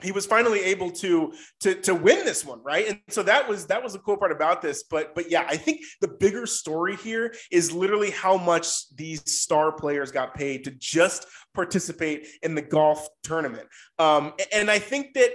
he 0.01 0.11
was 0.11 0.25
finally 0.25 0.59
able 0.61 0.91
to 0.91 1.33
to 1.61 1.75
to 1.75 1.95
win 1.95 2.25
this 2.25 2.45
one 2.45 2.61
right? 2.63 2.87
And 2.87 2.99
so 3.09 3.23
that 3.23 3.47
was 3.47 3.67
that 3.67 3.83
was 3.83 3.93
the 3.93 3.99
cool 3.99 4.17
part 4.17 4.31
about 4.31 4.61
this. 4.61 4.83
But 4.83 5.15
but 5.15 5.29
yeah 5.29 5.45
i 5.47 5.57
think 5.57 5.81
the 6.01 6.07
bigger 6.07 6.45
story 6.45 6.95
here 6.95 7.33
is 7.51 7.71
literally 7.71 8.11
how 8.11 8.37
much 8.37 8.93
these 8.95 9.21
star 9.31 9.71
players 9.71 10.11
got 10.11 10.33
paid 10.35 10.63
to 10.65 10.71
just 10.71 11.25
participate 11.53 12.27
in 12.41 12.55
the 12.55 12.61
golf 12.61 13.07
tournament. 13.23 13.67
Um 13.99 14.33
and 14.51 14.69
i 14.69 14.79
think 14.79 15.13
that 15.13 15.31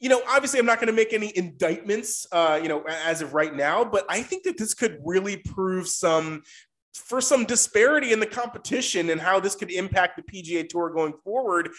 you 0.00 0.08
know, 0.08 0.22
obviously, 0.28 0.60
I'm 0.60 0.66
not 0.66 0.78
going 0.78 0.88
to 0.88 0.92
make 0.92 1.12
any 1.12 1.36
indictments, 1.36 2.26
uh, 2.30 2.58
you 2.62 2.68
know, 2.68 2.84
as 2.86 3.20
of 3.20 3.34
right 3.34 3.54
now, 3.54 3.84
but 3.84 4.04
I 4.08 4.22
think 4.22 4.44
that 4.44 4.56
this 4.56 4.72
could 4.72 5.00
really 5.04 5.38
prove 5.38 5.88
some 5.88 6.42
for 6.98 7.20
some 7.20 7.44
disparity 7.44 8.12
in 8.12 8.20
the 8.20 8.26
competition 8.26 9.10
and 9.10 9.20
how 9.20 9.40
this 9.40 9.54
could 9.54 9.70
impact 9.70 10.16
the 10.16 10.22
PGA 10.22 10.68
Tour 10.68 10.90
going 10.90 11.14
forward. 11.24 11.70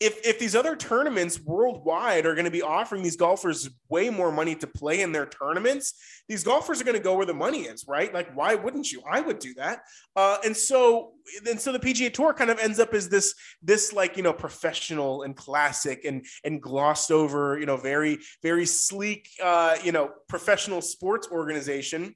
If 0.00 0.26
if 0.26 0.38
these 0.38 0.54
other 0.54 0.76
tournaments 0.76 1.40
worldwide 1.40 2.26
are 2.26 2.34
going 2.34 2.44
to 2.44 2.50
be 2.50 2.62
offering 2.62 3.02
these 3.02 3.16
golfers 3.16 3.68
way 3.88 4.10
more 4.10 4.32
money 4.32 4.54
to 4.56 4.66
play 4.66 5.00
in 5.00 5.12
their 5.12 5.26
tournaments, 5.26 5.94
these 6.28 6.44
golfers 6.44 6.80
are 6.80 6.84
going 6.84 6.96
to 6.96 7.02
go 7.02 7.16
where 7.16 7.26
the 7.26 7.34
money 7.34 7.62
is, 7.62 7.86
right? 7.88 8.12
Like, 8.12 8.34
why 8.34 8.54
wouldn't 8.54 8.92
you? 8.92 9.02
I 9.10 9.20
would 9.20 9.38
do 9.38 9.54
that. 9.54 9.80
Uh, 10.14 10.38
and 10.44 10.56
so, 10.56 11.12
and 11.48 11.60
so 11.60 11.72
the 11.72 11.78
PGA 11.78 12.12
Tour 12.12 12.34
kind 12.34 12.50
of 12.50 12.58
ends 12.58 12.78
up 12.78 12.94
as 12.94 13.08
this 13.08 13.34
this 13.62 13.92
like 13.92 14.16
you 14.16 14.22
know 14.22 14.32
professional 14.32 15.22
and 15.22 15.36
classic 15.36 16.04
and 16.04 16.24
and 16.44 16.62
glossed 16.62 17.10
over, 17.10 17.58
you 17.58 17.66
know, 17.66 17.76
very 17.76 18.18
very 18.42 18.66
sleek, 18.66 19.28
uh, 19.42 19.76
you 19.82 19.92
know, 19.92 20.10
professional 20.28 20.80
sports 20.80 21.28
organization 21.30 22.14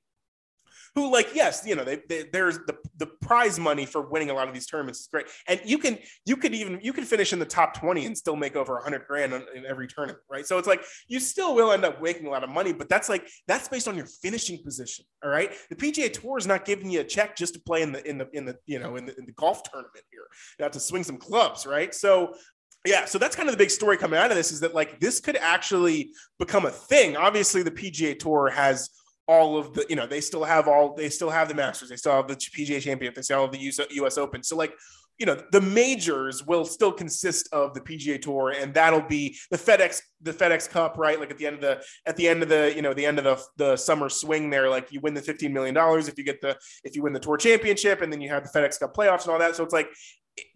who 0.94 1.10
like 1.10 1.34
yes 1.34 1.62
you 1.66 1.74
know 1.74 1.84
they, 1.84 2.00
they, 2.08 2.24
there's 2.32 2.58
the, 2.66 2.76
the 2.98 3.06
prize 3.06 3.58
money 3.58 3.86
for 3.86 4.02
winning 4.08 4.30
a 4.30 4.34
lot 4.34 4.48
of 4.48 4.54
these 4.54 4.66
tournaments 4.66 5.00
is 5.00 5.06
great. 5.06 5.26
And 5.48 5.60
you 5.64 5.78
can 5.78 5.98
you 6.26 6.36
could 6.36 6.54
even 6.54 6.78
you 6.82 6.92
can 6.92 7.04
finish 7.04 7.32
in 7.32 7.38
the 7.38 7.46
top 7.46 7.74
20 7.74 8.06
and 8.06 8.16
still 8.16 8.36
make 8.36 8.56
over 8.56 8.74
100 8.74 9.06
grand 9.06 9.32
in 9.32 9.66
every 9.66 9.88
tournament 9.88 10.20
right? 10.30 10.46
So 10.46 10.58
it's 10.58 10.68
like 10.68 10.82
you 11.08 11.20
still 11.20 11.54
will 11.54 11.72
end 11.72 11.84
up 11.84 12.02
making 12.02 12.26
a 12.26 12.30
lot 12.30 12.44
of 12.44 12.50
money 12.50 12.72
but 12.72 12.88
that's 12.88 13.08
like 13.08 13.26
that's 13.46 13.68
based 13.68 13.88
on 13.88 13.96
your 13.96 14.06
finishing 14.06 14.62
position 14.62 15.04
all 15.24 15.30
right? 15.30 15.52
The 15.70 15.76
pga 15.76 16.12
tour 16.12 16.38
is 16.38 16.46
not 16.46 16.64
giving 16.64 16.90
you 16.90 17.00
a 17.00 17.04
check 17.04 17.36
just 17.36 17.54
to 17.54 17.60
play 17.60 17.82
in 17.82 17.92
the 17.92 18.06
in 18.08 18.18
the 18.18 18.28
in 18.32 18.44
the 18.44 18.56
you 18.66 18.78
know 18.78 18.96
in 18.96 19.06
the, 19.06 19.16
in 19.18 19.26
the 19.26 19.32
golf 19.32 19.62
tournament 19.62 20.04
here. 20.10 20.22
Have 20.60 20.72
to 20.72 20.80
swing 20.80 21.04
some 21.04 21.16
clubs 21.16 21.66
right? 21.66 21.94
So 21.94 22.34
yeah, 22.84 23.04
so 23.04 23.16
that's 23.18 23.36
kind 23.36 23.48
of 23.48 23.52
the 23.52 23.58
big 23.58 23.70
story 23.70 23.96
coming 23.96 24.18
out 24.18 24.30
of 24.30 24.36
this 24.36 24.50
is 24.50 24.60
that 24.60 24.74
like 24.74 24.98
this 24.98 25.20
could 25.20 25.36
actually 25.36 26.12
become 26.38 26.66
a 26.66 26.70
thing. 26.70 27.16
Obviously, 27.16 27.62
the 27.62 27.70
PGA 27.70 28.18
Tour 28.18 28.50
has 28.50 28.90
all 29.26 29.56
of 29.56 29.74
the, 29.74 29.86
you 29.88 29.96
know, 29.96 30.06
they 30.06 30.20
still 30.20 30.44
have 30.44 30.68
all, 30.68 30.94
they 30.94 31.08
still 31.08 31.30
have 31.30 31.48
the 31.48 31.54
Masters, 31.54 31.88
they 31.88 31.96
still 31.96 32.12
have 32.12 32.28
the 32.28 32.36
PGA 32.36 32.80
Championship, 32.80 33.14
they 33.14 33.22
still 33.22 33.42
have 33.42 33.52
the 33.52 33.58
US, 33.58 33.80
US 33.90 34.18
Open. 34.18 34.42
So 34.42 34.56
like, 34.56 34.74
you 35.18 35.26
know, 35.26 35.40
the 35.52 35.60
majors 35.60 36.44
will 36.44 36.64
still 36.64 36.90
consist 36.90 37.48
of 37.52 37.74
the 37.74 37.80
PGA 37.80 38.20
Tour, 38.20 38.50
and 38.58 38.74
that'll 38.74 39.02
be 39.02 39.38
the 39.50 39.58
FedEx, 39.58 40.00
the 40.22 40.32
FedEx 40.32 40.68
Cup, 40.68 40.96
right? 40.98 41.20
Like 41.20 41.30
at 41.30 41.38
the 41.38 41.46
end 41.46 41.56
of 41.56 41.60
the, 41.60 41.84
at 42.06 42.16
the 42.16 42.26
end 42.26 42.42
of 42.42 42.48
the, 42.48 42.72
you 42.74 42.82
know, 42.82 42.94
the 42.94 43.06
end 43.06 43.18
of 43.18 43.24
the 43.24 43.44
the 43.56 43.76
summer 43.76 44.08
swing 44.08 44.50
there, 44.50 44.68
like 44.68 44.90
you 44.90 45.00
win 45.00 45.14
the 45.14 45.20
fifteen 45.20 45.52
million 45.52 45.74
dollars 45.74 46.08
if 46.08 46.18
you 46.18 46.24
get 46.24 46.40
the, 46.40 46.56
if 46.82 46.96
you 46.96 47.02
win 47.02 47.12
the 47.12 47.20
Tour 47.20 47.36
Championship, 47.36 48.00
and 48.00 48.12
then 48.12 48.20
you 48.20 48.30
have 48.30 48.42
the 48.42 48.58
FedEx 48.58 48.80
Cup 48.80 48.96
playoffs 48.96 49.22
and 49.22 49.32
all 49.32 49.38
that. 49.38 49.54
So 49.54 49.62
it's 49.62 49.74
like 49.74 49.88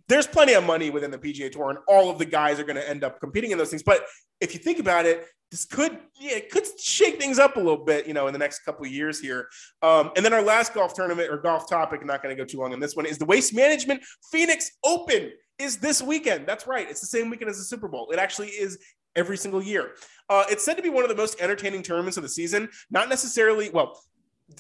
there's 0.09 0.27
plenty 0.27 0.55
of 0.55 0.65
money 0.65 0.91
within 0.91 1.11
the 1.11 1.19
PGA 1.19 1.51
Tour, 1.51 1.71
and 1.71 1.79
all 1.89 2.11
of 2.11 2.19
the 2.19 2.25
guys 2.25 2.61
are 2.61 2.65
going 2.65 2.77
to 2.77 2.89
end 2.89 3.05
up 3.05 3.21
competing 3.21 3.51
in 3.51 3.59
those 3.59 3.71
things. 3.71 3.83
But 3.83 4.05
if 4.41 4.55
you 4.55 4.61
think 4.61 4.79
about 4.79 5.07
it, 5.07 5.27
this 5.51 5.65
could 5.65 5.99
yeah 6.21 6.37
it 6.37 6.51
could 6.51 6.65
shake 6.81 7.21
things 7.21 7.39
up 7.39 7.57
a 7.57 7.61
little 7.61 7.85
bit, 7.85 8.07
you 8.07 8.15
know, 8.15 8.27
in 8.27 8.33
the 8.33 8.39
next 8.39 8.61
couple 8.61 8.85
of 8.85 8.91
years 8.91 9.21
here. 9.21 9.49
Um, 9.83 10.11
and 10.17 10.25
then 10.25 10.33
our 10.33 10.43
last 10.43 10.75
golf 10.75 10.95
tournament 10.95 11.31
or 11.31 11.39
golf 11.39 11.69
topic, 11.69 12.05
not 12.05 12.23
going 12.23 12.37
to 12.37 12.41
go 12.41 12.47
too 12.47 12.59
long 12.59 12.73
on 12.73 12.81
this 12.81 12.97
one, 12.97 13.07
is 13.07 13.19
the 13.19 13.25
Waste 13.25 13.55
Management 13.55 14.03
Phoenix 14.33 14.71
Open 14.85 15.31
is 15.59 15.79
this 15.79 16.03
weekend. 16.03 16.47
That's 16.47 16.67
right, 16.67 16.89
it's 16.89 17.01
the 17.01 17.07
same 17.07 17.31
weekend 17.31 17.51
as 17.51 17.59
the 17.59 17.65
Super 17.65 17.89
Bowl. 17.89 18.11
It 18.11 18.19
actually 18.19 18.49
is 18.49 18.79
every 19.15 19.37
single 19.37 19.63
year. 19.63 19.93
Uh, 20.29 20.45
it's 20.51 20.65
said 20.65 20.75
to 20.75 20.83
be 20.83 20.91
one 20.91 21.05
of 21.05 21.09
the 21.09 21.17
most 21.17 21.41
entertaining 21.41 21.83
tournaments 21.83 22.17
of 22.17 22.23
the 22.23 22.29
season. 22.29 22.69
Not 22.91 23.09
necessarily 23.09 23.71
well 23.71 23.99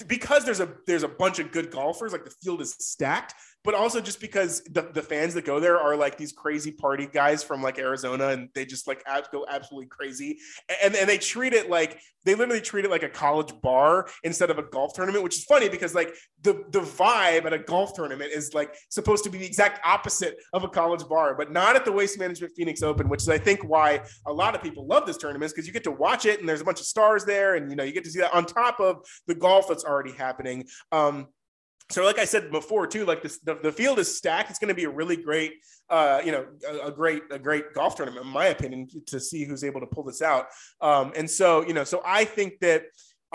because 0.08 0.44
there's 0.44 0.60
a 0.60 0.68
there's 0.86 1.04
a 1.04 1.08
bunch 1.08 1.38
of 1.38 1.52
good 1.52 1.70
golfers 1.70 2.12
like 2.12 2.24
the 2.24 2.34
field 2.42 2.60
is 2.60 2.74
stacked 2.80 3.34
but 3.66 3.74
also 3.74 4.00
just 4.00 4.20
because 4.20 4.62
the, 4.70 4.82
the 4.92 5.02
fans 5.02 5.34
that 5.34 5.44
go 5.44 5.58
there 5.58 5.78
are 5.78 5.96
like 5.96 6.16
these 6.16 6.30
crazy 6.30 6.70
party 6.70 7.08
guys 7.12 7.42
from 7.42 7.62
like 7.62 7.80
Arizona 7.80 8.28
and 8.28 8.48
they 8.54 8.64
just 8.64 8.86
like 8.86 9.02
ab- 9.06 9.28
go 9.32 9.44
absolutely 9.48 9.88
crazy. 9.88 10.38
And, 10.82 10.94
and 10.94 11.08
they 11.08 11.18
treat 11.18 11.52
it 11.52 11.68
like 11.68 12.00
they 12.24 12.36
literally 12.36 12.60
treat 12.60 12.84
it 12.84 12.90
like 12.92 13.02
a 13.02 13.08
college 13.08 13.52
bar 13.62 14.08
instead 14.22 14.50
of 14.50 14.58
a 14.58 14.62
golf 14.62 14.94
tournament, 14.94 15.24
which 15.24 15.36
is 15.36 15.44
funny 15.44 15.68
because 15.68 15.96
like 15.96 16.14
the, 16.42 16.64
the 16.70 16.80
vibe 16.80 17.44
at 17.44 17.52
a 17.52 17.58
golf 17.58 17.92
tournament 17.94 18.30
is 18.32 18.54
like 18.54 18.72
supposed 18.88 19.24
to 19.24 19.30
be 19.30 19.38
the 19.38 19.46
exact 19.46 19.84
opposite 19.84 20.36
of 20.52 20.62
a 20.62 20.68
college 20.68 21.06
bar, 21.08 21.34
but 21.34 21.50
not 21.50 21.74
at 21.74 21.84
the 21.84 21.92
Waste 21.92 22.20
Management 22.20 22.52
Phoenix 22.56 22.84
Open, 22.84 23.08
which 23.08 23.22
is 23.22 23.28
I 23.28 23.38
think 23.38 23.68
why 23.68 24.00
a 24.26 24.32
lot 24.32 24.54
of 24.54 24.62
people 24.62 24.86
love 24.86 25.06
this 25.06 25.16
tournament 25.16 25.46
is 25.46 25.52
because 25.52 25.66
you 25.66 25.72
get 25.72 25.84
to 25.84 25.90
watch 25.90 26.24
it 26.24 26.38
and 26.38 26.48
there's 26.48 26.60
a 26.60 26.64
bunch 26.64 26.78
of 26.78 26.86
stars 26.86 27.24
there 27.24 27.56
and 27.56 27.68
you 27.68 27.76
know 27.76 27.82
you 27.82 27.92
get 27.92 28.04
to 28.04 28.10
see 28.10 28.20
that 28.20 28.32
on 28.32 28.46
top 28.46 28.78
of 28.78 29.04
the 29.26 29.34
golf 29.34 29.66
that's 29.66 29.84
already 29.84 30.12
happening. 30.12 30.64
Um, 30.92 31.26
so 31.90 32.04
like 32.04 32.18
i 32.18 32.24
said 32.24 32.50
before 32.50 32.86
too 32.86 33.04
like 33.04 33.22
this 33.22 33.38
the, 33.40 33.54
the 33.62 33.72
field 33.72 33.98
is 33.98 34.16
stacked. 34.16 34.50
It's 34.50 34.58
going 34.58 34.68
to 34.68 34.74
be 34.74 34.84
a 34.84 34.90
really 34.90 35.16
great 35.16 35.54
uh 35.90 36.20
you 36.24 36.32
know 36.32 36.46
a, 36.68 36.88
a, 36.88 36.92
great 36.92 37.22
a 37.30 37.38
great 37.38 37.72
golf 37.74 37.96
tournament 37.96 38.26
in 38.26 38.32
my 38.32 38.46
opinion 38.46 38.88
to 39.06 39.20
see 39.20 39.44
who's 39.44 39.64
able 39.64 39.80
to 39.80 39.86
pull 39.86 40.04
this 40.04 40.22
out. 40.22 40.46
Um 40.80 41.12
and 41.16 41.30
so 41.30 41.66
you 41.66 41.74
know 41.74 41.84
so 41.84 42.02
i 42.04 42.24
think 42.24 42.58
that 42.60 42.84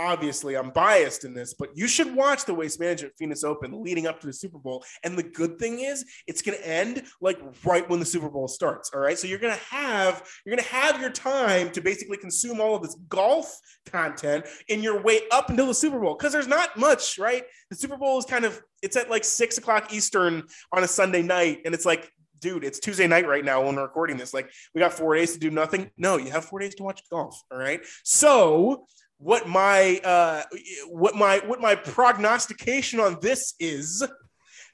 obviously 0.02 0.56
I'm 0.58 0.72
biased 0.72 1.24
in 1.26 1.34
this, 1.34 1.54
but 1.54 1.70
you 1.76 1.88
should 1.88 2.16
watch 2.16 2.46
the 2.46 2.54
Waste 2.54 2.80
Management 2.80 3.14
Phoenix 3.18 3.44
Open 3.44 3.84
leading 3.84 4.08
up 4.08 4.20
to 4.22 4.28
the 4.28 4.34
Super 4.34 4.58
Bowl. 4.58 4.84
And 5.04 5.16
the 5.16 5.24
good 5.24 5.60
thing 5.60 5.82
is 5.82 6.04
it's 6.28 6.42
going 6.42 6.58
to 6.58 6.68
end 6.68 7.04
like 7.22 7.40
right 7.64 7.88
when 7.88 8.00
the 8.00 8.06
Super 8.06 8.30
Bowl 8.30 8.48
starts. 8.48 8.92
All 8.94 9.00
right. 9.00 9.18
So 9.18 9.28
you're 9.28 9.40
going 9.40 9.56
to 9.56 9.64
have, 9.64 10.28
you're 10.46 10.56
going 10.56 10.64
to 10.64 10.74
have 10.74 11.00
your 11.00 11.12
time 11.12 11.70
to 11.72 11.82
basically 11.82 12.18
consume 12.18 12.60
all 12.60 12.76
of 12.76 12.82
this 12.82 12.96
golf 13.10 13.56
content 13.86 14.46
in 14.68 14.82
your 14.82 15.02
way 15.02 15.22
up 15.32 15.50
until 15.50 15.68
the 15.68 15.74
Super 15.74 16.00
Bowl. 16.00 16.16
Cause 16.16 16.32
there's 16.32 16.48
not 16.48 16.78
much, 16.78 17.20
right? 17.20 17.44
The 17.70 17.76
Super 17.76 17.98
Bowl 17.98 18.18
is 18.18 18.26
kind 18.26 18.46
of, 18.46 18.60
it's 18.82 18.98
at 18.98 19.10
like 19.10 19.24
six 19.24 19.60
o'clock 19.60 19.94
Eastern 19.94 20.44
on 20.74 20.84
a 20.84 20.88
Sunday 20.88 21.22
night. 21.22 21.60
And 21.66 21.76
it's 21.76 21.86
like, 21.86 22.12
dude, 22.40 22.64
it's 22.64 22.80
Tuesday 22.80 23.06
night 23.08 23.28
right 23.28 23.46
now 23.46 23.64
when 23.64 23.76
we're 23.76 23.84
recording 23.84 24.18
this. 24.18 24.34
Like, 24.34 24.50
we 24.74 24.80
got 24.80 24.94
four 24.94 25.16
days 25.16 25.34
to 25.34 25.40
do 25.40 25.52
nothing. 25.52 25.92
No, 25.98 26.18
you 26.18 26.32
have 26.32 26.44
four 26.44 26.60
days 26.60 26.74
to 26.76 26.84
watch 26.84 27.02
golf. 27.12 27.40
All 27.52 27.60
right. 27.60 27.82
So 28.04 28.88
what 29.22 29.48
my 29.48 30.00
uh, 30.04 30.44
what 30.88 31.16
my 31.16 31.40
what 31.46 31.62
my 31.62 31.76
prognostication 31.76 33.00
on 33.00 33.18
this 33.22 33.54
is 33.60 34.00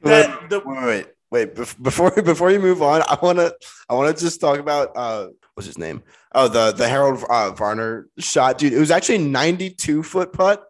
that 0.02 0.42
wait, 0.42 0.50
the 0.50 0.62
wait 0.66 1.08
wait 1.32 1.56
before 1.84 2.12
before 2.24 2.52
you 2.52 2.60
move 2.60 2.82
on, 2.82 3.02
I 3.04 3.18
want 3.22 3.40
to 3.40 3.56
I 3.90 3.94
want 3.94 4.16
to 4.16 4.24
just 4.24 4.40
talk 4.40 4.60
about 4.60 4.92
uh 4.96 5.28
what's 5.54 5.68
his 5.68 5.78
name? 5.78 6.02
Oh, 6.34 6.48
the 6.48 6.72
the 6.72 6.88
Harold 6.88 7.24
uh, 7.30 7.52
Varner 7.52 8.08
shot, 8.20 8.58
dude. 8.58 8.74
It 8.74 8.80
was 8.80 8.92
actually 8.92 9.20
92 9.20 10.04
foot 10.04 10.32
putt, 10.32 10.64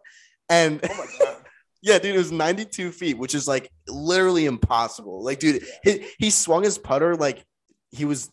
and 0.48 0.80
oh 0.82 0.96
my 0.96 1.06
god. 1.24 1.36
Yeah, 1.80 2.00
dude, 2.00 2.16
it 2.16 2.18
was 2.18 2.32
92 2.32 2.90
feet, 2.90 3.16
which 3.16 3.36
is 3.36 3.46
like 3.46 3.70
literally 3.86 4.46
impossible. 4.46 5.22
Like, 5.22 5.38
dude, 5.38 5.62
he, 5.84 6.06
he 6.18 6.30
swung 6.30 6.64
his 6.64 6.76
putter 6.76 7.14
like 7.14 7.44
he 7.92 8.04
was 8.04 8.32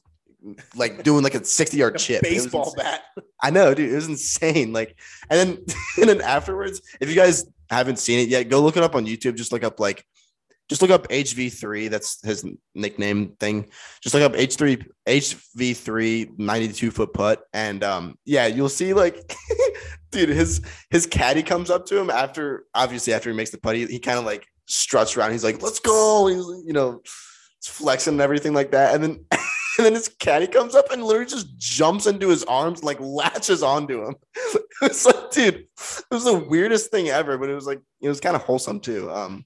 like 0.76 1.04
doing 1.04 1.24
like 1.24 1.36
a 1.36 1.43
60 1.43 1.78
yard 1.78 1.98
chip. 1.98 2.22
Baseball 2.22 2.74
bat. 2.76 3.04
I 3.41 3.50
know, 3.50 3.74
dude. 3.74 3.91
It 3.91 3.96
was 3.96 4.08
insane. 4.08 4.74
Like, 4.74 4.98
and 5.30 5.39
then 5.39 5.66
and 6.00 6.10
then 6.10 6.22
afterwards, 6.22 6.82
if 7.00 7.10
you 7.10 7.16
guys 7.16 7.46
haven't 7.70 8.00
seen 8.00 8.20
it 8.20 8.30
yet, 8.30 8.50
go 8.50 8.62
look 8.62 8.78
it 8.78 8.84
up 8.84 8.96
on 8.96 9.06
YouTube. 9.06 9.36
Just 9.36 9.52
look 9.52 9.64
up 9.64 9.80
like 9.80 10.06
just 10.68 10.82
look 10.82 10.91
up 10.91 11.08
HV3. 11.10 11.89
That's 11.89 12.26
his 12.26 12.46
nickname 12.74 13.36
thing. 13.39 13.70
Just 14.02 14.16
look 14.16 14.24
up 14.24 14.34
H3 14.34 14.86
HV3 15.08 16.39
92 16.39 16.91
foot 16.91 17.14
putt. 17.14 17.43
And 17.54 17.84
um, 17.84 18.18
yeah, 18.26 18.48
you'll 18.48 18.70
see 18.70 18.93
like 18.93 19.36
dude, 20.12 20.30
his 20.30 20.62
his 20.89 21.06
caddy 21.06 21.43
comes 21.43 21.70
up 21.70 21.86
to 21.88 22.00
him 22.00 22.10
after 22.10 22.66
obviously 22.74 23.14
after 23.14 23.30
he 23.30 23.36
makes 23.36 23.52
the 23.52 23.60
putt, 23.60 23.76
he, 23.76 23.86
he 23.86 24.00
kind 24.00 24.18
of 24.18 24.26
like 24.26 24.48
struts 24.66 25.16
around. 25.16 25.32
He's 25.32 25.43
like, 25.43 25.62
let's 25.62 25.80
go. 25.80 26.28
He's 26.28 26.66
you 26.66 26.74
know, 26.74 27.02
flexing 27.64 28.14
and 28.14 28.22
everything 28.22 28.54
like 28.54 28.72
that. 28.72 28.96
And 28.96 29.04
then 29.04 29.26
and 29.78 29.86
then 29.86 29.93
his 29.93 30.07
caddy 30.07 30.47
comes 30.47 30.76
up 30.76 30.91
and 30.91 31.03
literally 31.03 31.30
just 31.30 31.57
jumps 31.57 32.05
into 32.05 32.30
his 32.30 32.43
arms, 32.45 32.84
like 32.84 32.99
latches 32.99 33.63
onto 33.63 34.05
him. 34.05 34.15
it's 34.82 35.05
like, 35.05 35.32
dude, 35.32 35.55
it 35.55 36.05
was 36.11 36.26
the 36.26 36.38
weirdest 36.38 36.91
thing 36.91 37.09
ever, 37.09 37.38
but 37.38 37.49
it 37.49 37.55
was 37.55 37.67
like 37.67 37.82
it 38.01 38.07
was 38.07 38.19
kind 38.19 38.36
of 38.36 38.43
wholesome 38.43 38.80
too. 38.80 39.11
Um, 39.11 39.45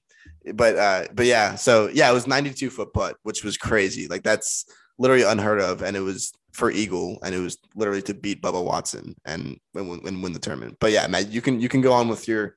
but 0.54 0.76
uh, 0.76 1.04
but 1.12 1.26
yeah, 1.26 1.54
so 1.54 1.88
yeah, 1.92 2.10
it 2.10 2.14
was 2.14 2.26
92 2.26 2.70
foot 2.70 2.92
putt, 2.92 3.16
which 3.22 3.44
was 3.44 3.56
crazy. 3.56 4.08
Like 4.08 4.22
that's 4.22 4.64
literally 4.98 5.24
unheard 5.24 5.60
of, 5.60 5.82
and 5.82 5.96
it 5.96 6.00
was 6.00 6.32
for 6.52 6.70
Eagle, 6.70 7.18
and 7.22 7.34
it 7.34 7.40
was 7.40 7.58
literally 7.74 8.02
to 8.02 8.14
beat 8.14 8.42
Bubba 8.42 8.64
Watson 8.64 9.14
and 9.24 9.58
and, 9.74 10.02
and 10.04 10.22
win 10.22 10.32
the 10.32 10.38
tournament. 10.38 10.76
But 10.80 10.92
yeah, 10.92 11.06
Matt, 11.06 11.30
you 11.30 11.40
can 11.40 11.60
you 11.60 11.68
can 11.68 11.80
go 11.80 11.92
on 11.92 12.08
with 12.08 12.28
your 12.28 12.56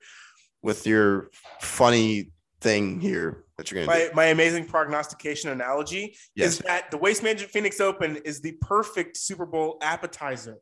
with 0.62 0.88
your 0.88 1.30
funny 1.60 2.32
thing 2.64 3.00
here 3.00 3.44
that 3.58 3.70
you're 3.70 3.86
going 3.86 4.00
to 4.00 4.10
do. 4.10 4.16
My 4.16 4.26
amazing 4.26 4.66
prognostication 4.66 5.52
analogy 5.52 6.16
yes. 6.36 6.54
is 6.54 6.60
that 6.60 6.90
the 6.90 6.98
Waste 6.98 7.22
Management 7.22 7.52
Phoenix 7.52 7.80
Open 7.80 8.18
is 8.18 8.42
the 8.42 8.54
perfect 8.62 9.18
Super 9.18 9.46
Bowl 9.46 9.78
appetizer. 9.82 10.58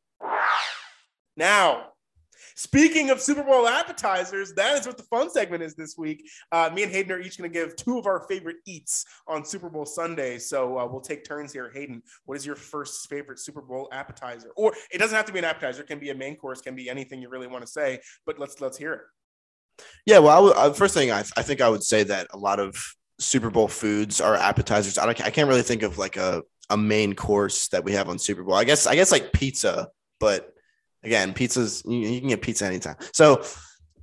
Now, 1.37 1.91
Speaking 2.55 3.09
of 3.09 3.21
Super 3.21 3.43
Bowl 3.43 3.67
appetizers, 3.67 4.53
that 4.53 4.77
is 4.77 4.85
what 4.85 4.97
the 4.97 5.03
fun 5.03 5.29
segment 5.29 5.63
is 5.63 5.73
this 5.75 5.97
week. 5.97 6.29
Uh, 6.51 6.69
me 6.73 6.83
and 6.83 6.91
Hayden 6.91 7.11
are 7.11 7.19
each 7.19 7.37
going 7.37 7.49
to 7.49 7.53
give 7.53 7.75
two 7.75 7.97
of 7.97 8.05
our 8.05 8.27
favorite 8.27 8.57
eats 8.65 9.05
on 9.27 9.45
Super 9.45 9.69
Bowl 9.69 9.85
Sunday. 9.85 10.37
So 10.37 10.77
uh, 10.77 10.85
we'll 10.85 11.01
take 11.01 11.23
turns 11.23 11.53
here. 11.53 11.71
Hayden, 11.73 12.01
what 12.25 12.37
is 12.37 12.45
your 12.45 12.55
first 12.55 13.09
favorite 13.09 13.39
Super 13.39 13.61
Bowl 13.61 13.87
appetizer? 13.91 14.51
Or 14.55 14.73
it 14.91 14.97
doesn't 14.97 15.15
have 15.15 15.25
to 15.25 15.33
be 15.33 15.39
an 15.39 15.45
appetizer; 15.45 15.81
it 15.81 15.87
can 15.87 15.99
be 15.99 16.09
a 16.09 16.15
main 16.15 16.35
course, 16.35 16.61
can 16.61 16.75
be 16.75 16.89
anything 16.89 17.21
you 17.21 17.29
really 17.29 17.47
want 17.47 17.65
to 17.65 17.71
say. 17.71 17.99
But 18.25 18.37
let's 18.37 18.59
let's 18.59 18.77
hear 18.77 18.93
it. 18.93 19.01
Yeah, 20.05 20.19
well, 20.19 20.29
I 20.29 20.35
w- 20.35 20.53
uh, 20.53 20.73
first 20.73 20.93
thing 20.93 21.11
I, 21.11 21.19
I 21.37 21.41
think 21.41 21.61
I 21.61 21.69
would 21.69 21.83
say 21.83 22.03
that 22.03 22.27
a 22.31 22.37
lot 22.37 22.59
of 22.59 22.75
Super 23.19 23.49
Bowl 23.49 23.67
foods 23.67 24.19
are 24.19 24.35
appetizers. 24.35 24.97
I 24.97 25.05
don't, 25.05 25.21
I 25.21 25.29
can't 25.29 25.47
really 25.47 25.61
think 25.61 25.83
of 25.83 25.97
like 25.97 26.17
a 26.17 26.43
a 26.69 26.77
main 26.77 27.13
course 27.13 27.67
that 27.69 27.83
we 27.83 27.91
have 27.93 28.09
on 28.09 28.17
Super 28.17 28.43
Bowl. 28.43 28.55
I 28.55 28.63
guess 28.63 28.87
I 28.87 28.95
guess 28.95 29.11
like 29.11 29.33
pizza, 29.33 29.89
but 30.19 30.53
again, 31.03 31.33
pizzas 31.33 31.83
you, 31.85 31.99
you 32.09 32.19
can 32.19 32.29
get 32.29 32.41
pizza 32.41 32.65
anytime. 32.65 32.95
So 33.13 33.43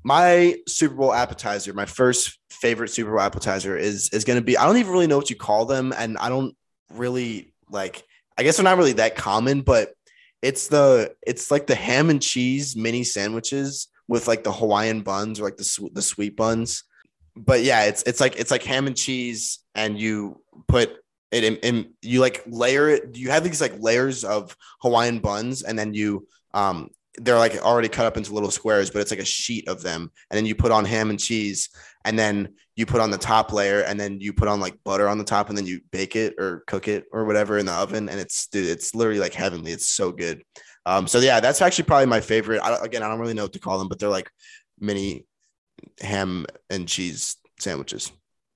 my 0.05 0.57
Super 0.67 0.95
Bowl 0.95 1.13
appetizer, 1.13 1.73
my 1.73 1.87
first 1.87 2.39
favorite 2.51 2.89
Super 2.89 3.11
Bowl 3.11 3.21
appetizer 3.21 3.77
is 3.77 4.11
is 4.11 4.25
going 4.25 4.39
to 4.39 4.45
be. 4.45 4.57
I 4.57 4.67
don't 4.67 4.77
even 4.77 4.93
really 4.93 5.07
know 5.07 5.17
what 5.17 5.31
you 5.31 5.37
call 5.37 5.65
them, 5.65 5.93
and 5.97 6.17
I 6.19 6.29
don't 6.29 6.55
really 6.93 7.53
like. 7.71 8.05
I 8.37 8.45
guess 8.45 8.57
they're 8.57 8.65
not 8.65 8.79
really 8.79 8.93
that 8.95 9.17
common, 9.17 9.63
but 9.63 9.95
it's 10.43 10.69
the 10.69 11.15
it's 11.27 11.51
like 11.51 11.67
the 11.67 11.75
ham 11.75 12.11
and 12.11 12.23
cheese 12.23 12.77
mini 12.77 13.03
sandwiches 13.03 13.89
with 14.09 14.27
like 14.27 14.43
the 14.43 14.53
Hawaiian 14.53 15.03
buns 15.03 15.39
or 15.39 15.45
like 15.45 15.57
the 15.57 15.91
the 15.93 16.03
sweet 16.03 16.37
buns. 16.37 16.85
But 17.37 17.63
yeah, 17.63 17.85
it's 17.85 18.03
it's 18.03 18.21
like 18.21 18.37
it's 18.37 18.51
like 18.51 18.65
ham 18.65 18.87
and 18.87 18.97
cheese, 18.97 19.61
and 19.75 19.99
you 19.99 20.43
put 20.67 20.97
it 21.31 21.45
in, 21.45 21.57
in 21.57 21.93
you 22.03 22.21
like 22.21 22.43
layer 22.47 22.89
it. 22.89 23.17
You 23.17 23.31
have 23.31 23.45
these 23.45 23.61
like 23.61 23.79
layers 23.79 24.25
of 24.25 24.57
Hawaiian 24.81 25.21
buns, 25.21 25.63
and 25.63 25.79
then 25.79 25.95
you 25.95 26.27
um 26.55 26.91
they're 27.21 27.39
like 27.39 27.57
already 27.59 27.89
cut 27.89 28.07
up 28.07 28.17
into 28.17 28.33
little 28.33 28.51
squares, 28.51 28.91
but 28.91 29.01
it's 29.01 29.11
like 29.11 29.21
a 29.21 29.25
sheet 29.25 29.69
of 29.69 29.83
them, 29.83 30.11
and 30.31 30.37
then 30.37 30.47
you 30.47 30.55
put 30.55 30.73
on 30.73 30.85
ham 30.85 31.11
and 31.11 31.21
cheese, 31.21 31.69
and 32.05 32.19
then 32.19 32.55
you 32.77 32.87
put 32.87 33.01
on 33.01 33.11
the 33.11 33.19
top 33.19 33.53
layer, 33.53 33.81
and 33.81 33.99
then 33.99 34.21
you 34.21 34.33
put 34.33 34.49
on 34.49 34.61
like 34.61 34.83
butter 34.85 35.09
on 35.09 35.19
the 35.19 35.25
top, 35.25 35.49
and 35.49 35.59
then 35.59 35.67
you 35.67 35.81
bake 35.91 36.17
it 36.17 36.35
or 36.39 36.63
cook 36.67 36.89
it 36.89 37.05
or 37.13 37.25
whatever 37.25 37.59
in 37.59 37.67
the 37.67 37.73
oven, 37.73 38.09
and 38.09 38.19
it's 38.19 38.47
dude, 38.49 38.69
it's 38.69 38.95
literally 38.95 39.21
like 39.21 39.35
heavenly. 39.35 39.73
It's 39.73 39.89
so 39.89 40.13
good. 40.13 40.43
Um, 40.89 41.07
so 41.07 41.19
yeah, 41.19 41.39
that's 41.41 41.61
actually 41.61 41.85
probably 41.85 42.07
my 42.07 42.23
favorite. 42.23 42.61
I, 42.61 42.83
again, 42.83 43.03
I 43.03 43.09
don't 43.09 43.21
really 43.21 43.35
know 43.35 43.43
what 43.43 43.53
to 43.53 43.59
call 43.59 43.79
them, 43.79 43.89
but 43.89 43.99
they're 43.99 44.09
like 44.09 44.31
mini 44.81 45.27
ham 46.01 46.47
and 46.71 46.89
cheese 46.89 47.37
sandwiches. 47.61 48.11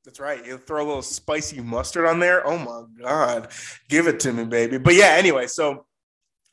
That's 0.06 0.18
right. 0.18 0.44
You 0.44 0.56
throw 0.56 0.82
a 0.82 0.86
little 0.86 1.02
spicy 1.02 1.60
mustard 1.60 2.06
on 2.06 2.20
there. 2.20 2.46
Oh 2.46 2.56
my 2.56 3.04
god, 3.04 3.48
give 3.90 4.06
it 4.06 4.18
to 4.20 4.32
me, 4.32 4.44
baby. 4.44 4.78
But 4.78 4.94
yeah, 4.94 5.14
anyway, 5.18 5.46
so 5.46 5.84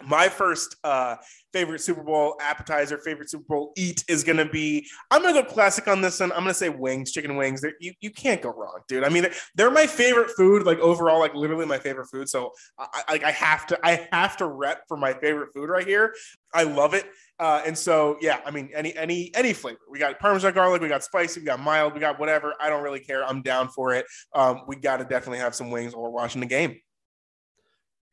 my 0.06 0.28
first 0.28 0.76
uh, 0.84 1.16
favorite 1.54 1.80
Super 1.80 2.04
Bowl 2.04 2.36
appetizer, 2.40 2.98
favorite 3.00 3.30
Super 3.30 3.46
Bowl 3.48 3.74
eat 3.78 4.04
is 4.08 4.24
going 4.24 4.38
to 4.38 4.46
be. 4.46 4.88
I'm 5.12 5.22
going 5.22 5.34
to 5.34 5.42
go 5.42 5.48
classic 5.48 5.88
on 5.88 6.02
this 6.02 6.20
one. 6.20 6.32
I'm 6.32 6.40
going 6.40 6.50
to 6.50 6.54
say 6.54 6.70
wings, 6.70 7.12
chicken 7.12 7.36
wings. 7.36 7.64
You 7.80 7.94
you 8.00 8.12
can't 8.12 8.42
go 8.42 8.50
wrong, 8.50 8.80
dude. 8.88 9.04
I 9.04 9.10
mean, 9.10 9.24
they're, 9.24 9.34
they're, 9.56 9.72
my 9.72 9.88
favorite 9.88 10.32
food, 10.32 10.64
like 10.64 10.80
overall, 10.80 11.20
like 11.20 11.34
literally 11.34 11.66
my 11.66 11.80
favorite 11.80 12.08
food. 12.08 12.30
So 12.30 12.52
I, 12.78 13.04
like 13.10 13.24
I 13.24 13.32
have 13.32 13.68
to 13.68 13.80
I 13.84 14.08
have 14.12 14.38
to 14.38 14.48
rep 14.48 14.84
for 14.88 14.98
my 14.98 15.14
favorite 15.14 15.50
food 15.54 15.70
right 15.70 15.86
here. 15.86 16.14
I 16.54 16.64
love 16.64 16.94
it. 16.94 17.06
Uh, 17.40 17.62
and 17.66 17.78
so 17.78 18.18
yeah, 18.20 18.42
I 18.46 18.52
mean 18.52 18.70
any 18.74 18.96
any 18.98 19.32
any 19.36 19.54
flavor. 19.54 19.80
We 19.90 20.00
got 20.00 20.20
Parmesan 20.20 20.54
garlic, 20.54 20.82
we 20.82 20.90
got 20.90 21.04
spicy, 21.04 21.40
we 21.40 21.46
got 21.46 21.60
mild, 21.60 21.94
we 21.94 22.00
got 22.00 22.20
whatever. 22.20 22.54
I 22.60 22.70
don't 22.70 22.84
really 22.84 23.00
care. 23.00 23.24
I'm 23.24 23.42
down 23.42 23.70
for 23.70 23.94
it. 23.94 24.06
Um, 24.34 24.62
we 24.68 24.76
got 24.76 24.98
to 24.98 25.04
definitely 25.04 25.40
have 25.40 25.56
some 25.56 25.72
wings 25.72 25.96
while 25.96 26.12
watching 26.12 26.42
the 26.42 26.48
game. 26.48 26.80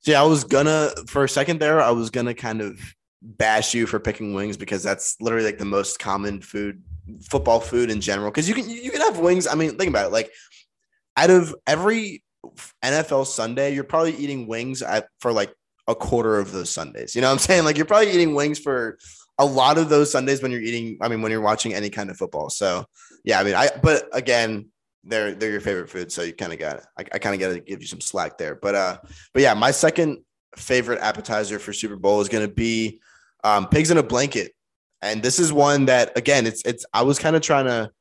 See, 0.00 0.14
I 0.14 0.22
was 0.22 0.44
gonna 0.44 0.90
for 1.08 1.24
a 1.24 1.28
second 1.28 1.58
there, 1.58 1.80
I 1.80 1.90
was 1.90 2.10
gonna 2.10 2.34
kind 2.34 2.60
of 2.60 2.78
bash 3.26 3.74
you 3.74 3.86
for 3.86 3.98
picking 3.98 4.34
wings 4.34 4.56
because 4.56 4.82
that's 4.82 5.16
literally 5.20 5.44
like 5.44 5.58
the 5.58 5.64
most 5.64 5.98
common 5.98 6.40
food, 6.40 6.82
football 7.28 7.60
food 7.60 7.90
in 7.90 8.00
general. 8.00 8.30
Because 8.30 8.48
you 8.48 8.54
can 8.54 8.68
you 8.68 8.90
can 8.90 9.00
have 9.00 9.18
wings. 9.18 9.46
I 9.46 9.54
mean, 9.54 9.76
think 9.76 9.90
about 9.90 10.06
it. 10.06 10.12
Like 10.12 10.30
out 11.16 11.30
of 11.30 11.54
every 11.66 12.22
NFL 12.84 13.26
Sunday, 13.26 13.74
you're 13.74 13.84
probably 13.84 14.14
eating 14.16 14.46
wings 14.46 14.82
at, 14.82 15.08
for 15.18 15.32
like 15.32 15.52
a 15.88 15.94
quarter 15.94 16.38
of 16.38 16.52
those 16.52 16.70
Sundays. 16.70 17.14
You 17.14 17.20
know 17.20 17.28
what 17.28 17.34
I'm 17.34 17.38
saying? 17.38 17.64
Like 17.64 17.76
you're 17.76 17.86
probably 17.86 18.12
eating 18.12 18.34
wings 18.34 18.58
for 18.58 18.98
a 19.38 19.44
lot 19.44 19.78
of 19.78 19.88
those 19.88 20.10
Sundays 20.10 20.42
when 20.42 20.52
you're 20.52 20.60
eating. 20.60 20.98
I 21.00 21.08
mean, 21.08 21.22
when 21.22 21.32
you're 21.32 21.40
watching 21.40 21.74
any 21.74 21.90
kind 21.90 22.10
of 22.10 22.16
football. 22.16 22.48
So 22.48 22.86
yeah, 23.24 23.40
I 23.40 23.44
mean, 23.44 23.54
I 23.54 23.70
but 23.82 24.08
again, 24.12 24.70
they're 25.02 25.34
they're 25.34 25.50
your 25.50 25.60
favorite 25.60 25.90
food, 25.90 26.12
so 26.12 26.22
you 26.22 26.32
kind 26.32 26.52
of 26.52 26.58
got 26.58 26.84
I, 26.98 27.04
I 27.12 27.18
kind 27.18 27.34
of 27.34 27.40
got 27.40 27.54
to 27.54 27.60
give 27.60 27.80
you 27.80 27.88
some 27.88 28.00
slack 28.00 28.38
there. 28.38 28.54
But 28.54 28.74
uh, 28.74 28.98
but 29.32 29.42
yeah, 29.42 29.54
my 29.54 29.72
second 29.72 30.22
favorite 30.56 31.00
appetizer 31.00 31.58
for 31.58 31.72
Super 31.72 31.96
Bowl 31.96 32.20
is 32.20 32.28
going 32.28 32.46
to 32.46 32.52
be 32.52 33.00
um, 33.46 33.68
pigs 33.68 33.90
in 33.90 33.98
a 33.98 34.02
blanket, 34.02 34.52
and 35.00 35.22
this 35.22 35.38
is 35.38 35.52
one 35.52 35.86
that 35.86 36.16
again, 36.18 36.46
it's 36.46 36.62
it's 36.64 36.84
I 36.92 37.02
was 37.02 37.18
kind 37.18 37.36
of 37.36 37.42
trying 37.42 37.66
to 37.66 37.92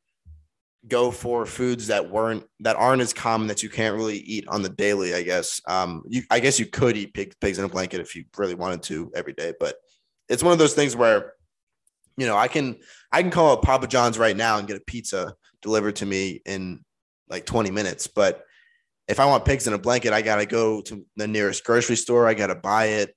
go 0.87 1.11
for 1.11 1.45
foods 1.45 1.87
that 1.87 2.09
weren't 2.09 2.43
that 2.61 2.75
aren't 2.75 3.01
as 3.01 3.13
common 3.13 3.47
that 3.47 3.61
you 3.61 3.69
can't 3.69 3.95
really 3.95 4.17
eat 4.17 4.47
on 4.47 4.63
the 4.63 4.69
daily. 4.69 5.13
I 5.13 5.21
guess 5.21 5.61
um, 5.67 6.03
you 6.07 6.23
I 6.31 6.39
guess 6.39 6.59
you 6.59 6.65
could 6.65 6.97
eat 6.97 7.13
pig, 7.13 7.33
pigs 7.39 7.59
in 7.59 7.65
a 7.65 7.69
blanket 7.69 8.01
if 8.01 8.15
you 8.15 8.25
really 8.35 8.55
wanted 8.55 8.81
to 8.83 9.11
every 9.15 9.33
day, 9.33 9.53
but 9.59 9.75
it's 10.29 10.43
one 10.43 10.51
of 10.53 10.59
those 10.59 10.73
things 10.73 10.95
where 10.95 11.33
you 12.17 12.25
know 12.25 12.35
I 12.35 12.47
can 12.47 12.77
I 13.11 13.21
can 13.21 13.29
call 13.29 13.53
up 13.53 13.61
Papa 13.61 13.85
John's 13.87 14.17
right 14.17 14.35
now 14.35 14.57
and 14.57 14.67
get 14.67 14.77
a 14.77 14.83
pizza 14.85 15.35
delivered 15.61 15.97
to 15.97 16.07
me 16.07 16.41
in 16.45 16.83
like 17.29 17.45
20 17.45 17.69
minutes. 17.69 18.07
But 18.07 18.43
if 19.07 19.19
I 19.19 19.25
want 19.25 19.45
pigs 19.45 19.67
in 19.67 19.73
a 19.73 19.77
blanket, 19.77 20.11
I 20.11 20.23
got 20.23 20.37
to 20.37 20.45
go 20.47 20.81
to 20.81 21.05
the 21.15 21.27
nearest 21.27 21.63
grocery 21.63 21.95
store. 21.95 22.27
I 22.27 22.33
got 22.33 22.47
to 22.47 22.55
buy 22.55 22.85
it. 22.85 23.15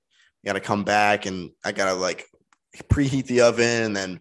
I 0.49 0.53
got 0.55 0.61
to 0.61 0.67
come 0.67 0.83
back 0.83 1.27
and 1.27 1.51
I 1.63 1.73
got 1.73 1.93
to 1.93 1.93
like 1.93 2.27
preheat 2.85 3.27
the 3.27 3.43
oven 3.43 3.83
and 3.83 3.95
then, 3.95 4.21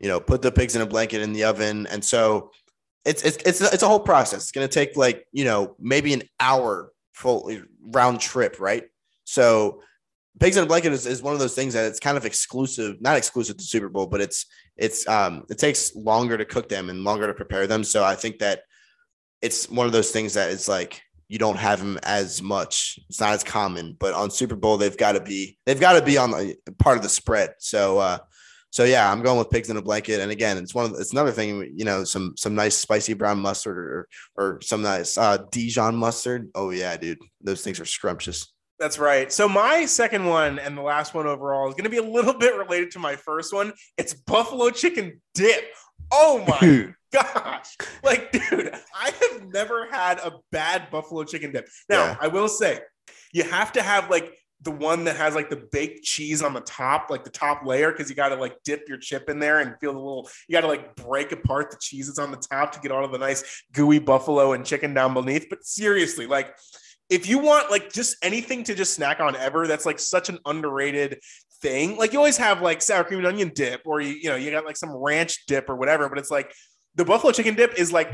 you 0.00 0.08
know, 0.08 0.18
put 0.18 0.42
the 0.42 0.50
pigs 0.50 0.74
in 0.74 0.82
a 0.82 0.86
blanket 0.86 1.22
in 1.22 1.32
the 1.32 1.44
oven. 1.44 1.86
And 1.86 2.04
so 2.04 2.50
it's, 3.04 3.22
it's, 3.22 3.36
it's, 3.46 3.60
it's 3.60 3.84
a 3.84 3.88
whole 3.88 4.00
process. 4.00 4.42
It's 4.42 4.50
going 4.50 4.66
to 4.66 4.74
take 4.74 4.96
like, 4.96 5.24
you 5.30 5.44
know, 5.44 5.76
maybe 5.78 6.12
an 6.14 6.24
hour 6.40 6.90
full 7.12 7.48
round 7.80 8.18
trip. 8.18 8.58
Right. 8.58 8.88
So 9.22 9.82
pigs 10.40 10.56
in 10.56 10.64
a 10.64 10.66
blanket 10.66 10.92
is, 10.92 11.06
is 11.06 11.22
one 11.22 11.34
of 11.34 11.38
those 11.38 11.54
things 11.54 11.74
that 11.74 11.86
it's 11.86 12.00
kind 12.00 12.16
of 12.16 12.24
exclusive, 12.24 13.00
not 13.00 13.16
exclusive 13.16 13.56
to 13.58 13.62
Super 13.62 13.88
Bowl, 13.88 14.08
but 14.08 14.20
it's, 14.20 14.46
it's, 14.76 15.06
um, 15.06 15.44
it 15.48 15.58
takes 15.58 15.94
longer 15.94 16.36
to 16.36 16.44
cook 16.44 16.68
them 16.68 16.90
and 16.90 17.04
longer 17.04 17.28
to 17.28 17.34
prepare 17.34 17.68
them. 17.68 17.84
So 17.84 18.02
I 18.02 18.16
think 18.16 18.40
that 18.40 18.62
it's 19.42 19.70
one 19.70 19.86
of 19.86 19.92
those 19.92 20.10
things 20.10 20.34
that 20.34 20.50
it's 20.50 20.66
like 20.66 21.02
you 21.28 21.38
don't 21.38 21.58
have 21.58 21.80
him 21.80 21.98
as 22.02 22.42
much. 22.42 22.98
It's 23.08 23.20
not 23.20 23.34
as 23.34 23.44
common, 23.44 23.96
but 23.98 24.14
on 24.14 24.30
Super 24.30 24.56
Bowl 24.56 24.76
they've 24.76 24.96
got 24.96 25.12
to 25.12 25.20
be 25.20 25.58
they've 25.66 25.80
got 25.80 25.92
to 25.98 26.04
be 26.04 26.18
on 26.18 26.30
the 26.30 26.56
part 26.78 26.96
of 26.96 27.02
the 27.02 27.08
spread. 27.08 27.54
So 27.58 27.98
uh 27.98 28.18
so 28.70 28.84
yeah, 28.84 29.10
I'm 29.10 29.22
going 29.22 29.38
with 29.38 29.50
pigs 29.50 29.70
in 29.70 29.76
a 29.78 29.82
blanket. 29.82 30.20
And 30.20 30.30
again, 30.30 30.58
it's 30.58 30.74
one 30.74 30.86
of 30.86 30.92
it's 30.98 31.12
another 31.12 31.32
thing, 31.32 31.72
you 31.74 31.84
know, 31.84 32.04
some 32.04 32.34
some 32.36 32.54
nice 32.54 32.76
spicy 32.76 33.14
brown 33.14 33.40
mustard 33.40 33.78
or 33.78 34.08
or 34.36 34.60
some 34.62 34.82
nice 34.82 35.16
uh 35.16 35.38
Dijon 35.50 35.96
mustard. 35.96 36.50
Oh 36.54 36.70
yeah, 36.70 36.96
dude. 36.96 37.18
Those 37.40 37.62
things 37.62 37.80
are 37.80 37.86
scrumptious. 37.86 38.52
That's 38.78 38.98
right. 38.98 39.32
So 39.32 39.48
my 39.48 39.86
second 39.86 40.26
one 40.26 40.58
and 40.60 40.76
the 40.78 40.82
last 40.82 41.12
one 41.12 41.26
overall 41.26 41.68
is 41.68 41.74
going 41.74 41.84
to 41.84 41.90
be 41.90 41.96
a 41.96 42.02
little 42.02 42.34
bit 42.34 42.54
related 42.54 42.92
to 42.92 43.00
my 43.00 43.16
first 43.16 43.52
one. 43.52 43.72
It's 43.96 44.14
buffalo 44.14 44.70
chicken 44.70 45.20
dip. 45.34 45.64
Oh 46.10 46.44
my 46.46 46.94
gosh. 47.12 47.76
Like, 48.02 48.32
dude, 48.32 48.72
I 48.94 49.12
have 49.20 49.46
never 49.46 49.86
had 49.90 50.18
a 50.18 50.32
bad 50.52 50.90
buffalo 50.90 51.24
chicken 51.24 51.52
dip. 51.52 51.68
Now, 51.88 52.04
yeah. 52.04 52.16
I 52.20 52.28
will 52.28 52.48
say, 52.48 52.80
you 53.32 53.44
have 53.44 53.72
to 53.72 53.82
have 53.82 54.10
like 54.10 54.34
the 54.62 54.70
one 54.70 55.04
that 55.04 55.16
has 55.16 55.34
like 55.34 55.50
the 55.50 55.68
baked 55.70 56.04
cheese 56.04 56.42
on 56.42 56.52
the 56.52 56.60
top, 56.60 57.10
like 57.10 57.24
the 57.24 57.30
top 57.30 57.64
layer, 57.64 57.92
because 57.92 58.10
you 58.10 58.16
got 58.16 58.30
to 58.30 58.36
like 58.36 58.56
dip 58.64 58.88
your 58.88 58.98
chip 58.98 59.30
in 59.30 59.38
there 59.38 59.60
and 59.60 59.74
feel 59.80 59.92
the 59.92 59.98
little, 59.98 60.28
you 60.48 60.52
got 60.52 60.62
to 60.62 60.66
like 60.66 60.96
break 60.96 61.30
apart 61.32 61.70
the 61.70 61.76
cheese 61.80 62.06
that's 62.06 62.18
on 62.18 62.30
the 62.30 62.36
top 62.36 62.72
to 62.72 62.80
get 62.80 62.90
all 62.90 63.04
of 63.04 63.12
the 63.12 63.18
nice 63.18 63.62
gooey 63.72 63.98
buffalo 63.98 64.52
and 64.52 64.64
chicken 64.64 64.94
down 64.94 65.14
beneath. 65.14 65.46
But 65.48 65.64
seriously, 65.64 66.26
like, 66.26 66.54
if 67.08 67.28
you 67.28 67.38
want 67.38 67.70
like 67.70 67.92
just 67.92 68.16
anything 68.22 68.64
to 68.64 68.74
just 68.74 68.94
snack 68.94 69.20
on 69.20 69.34
ever, 69.36 69.66
that's 69.66 69.86
like 69.86 69.98
such 69.98 70.28
an 70.28 70.38
underrated 70.44 71.20
thing. 71.60 71.96
Like 71.96 72.12
you 72.12 72.18
always 72.18 72.36
have 72.36 72.62
like 72.62 72.82
sour 72.82 73.04
cream 73.04 73.18
and 73.18 73.26
onion 73.26 73.52
dip, 73.54 73.82
or 73.84 74.00
you 74.00 74.14
you 74.14 74.28
know 74.30 74.36
you 74.36 74.50
got 74.50 74.64
like 74.64 74.76
some 74.76 74.94
ranch 74.94 75.46
dip 75.46 75.68
or 75.68 75.76
whatever. 75.76 76.08
But 76.08 76.18
it's 76.18 76.30
like 76.30 76.52
the 76.98 77.04
buffalo 77.04 77.32
chicken 77.32 77.54
dip 77.54 77.78
is 77.78 77.92
like, 77.92 78.12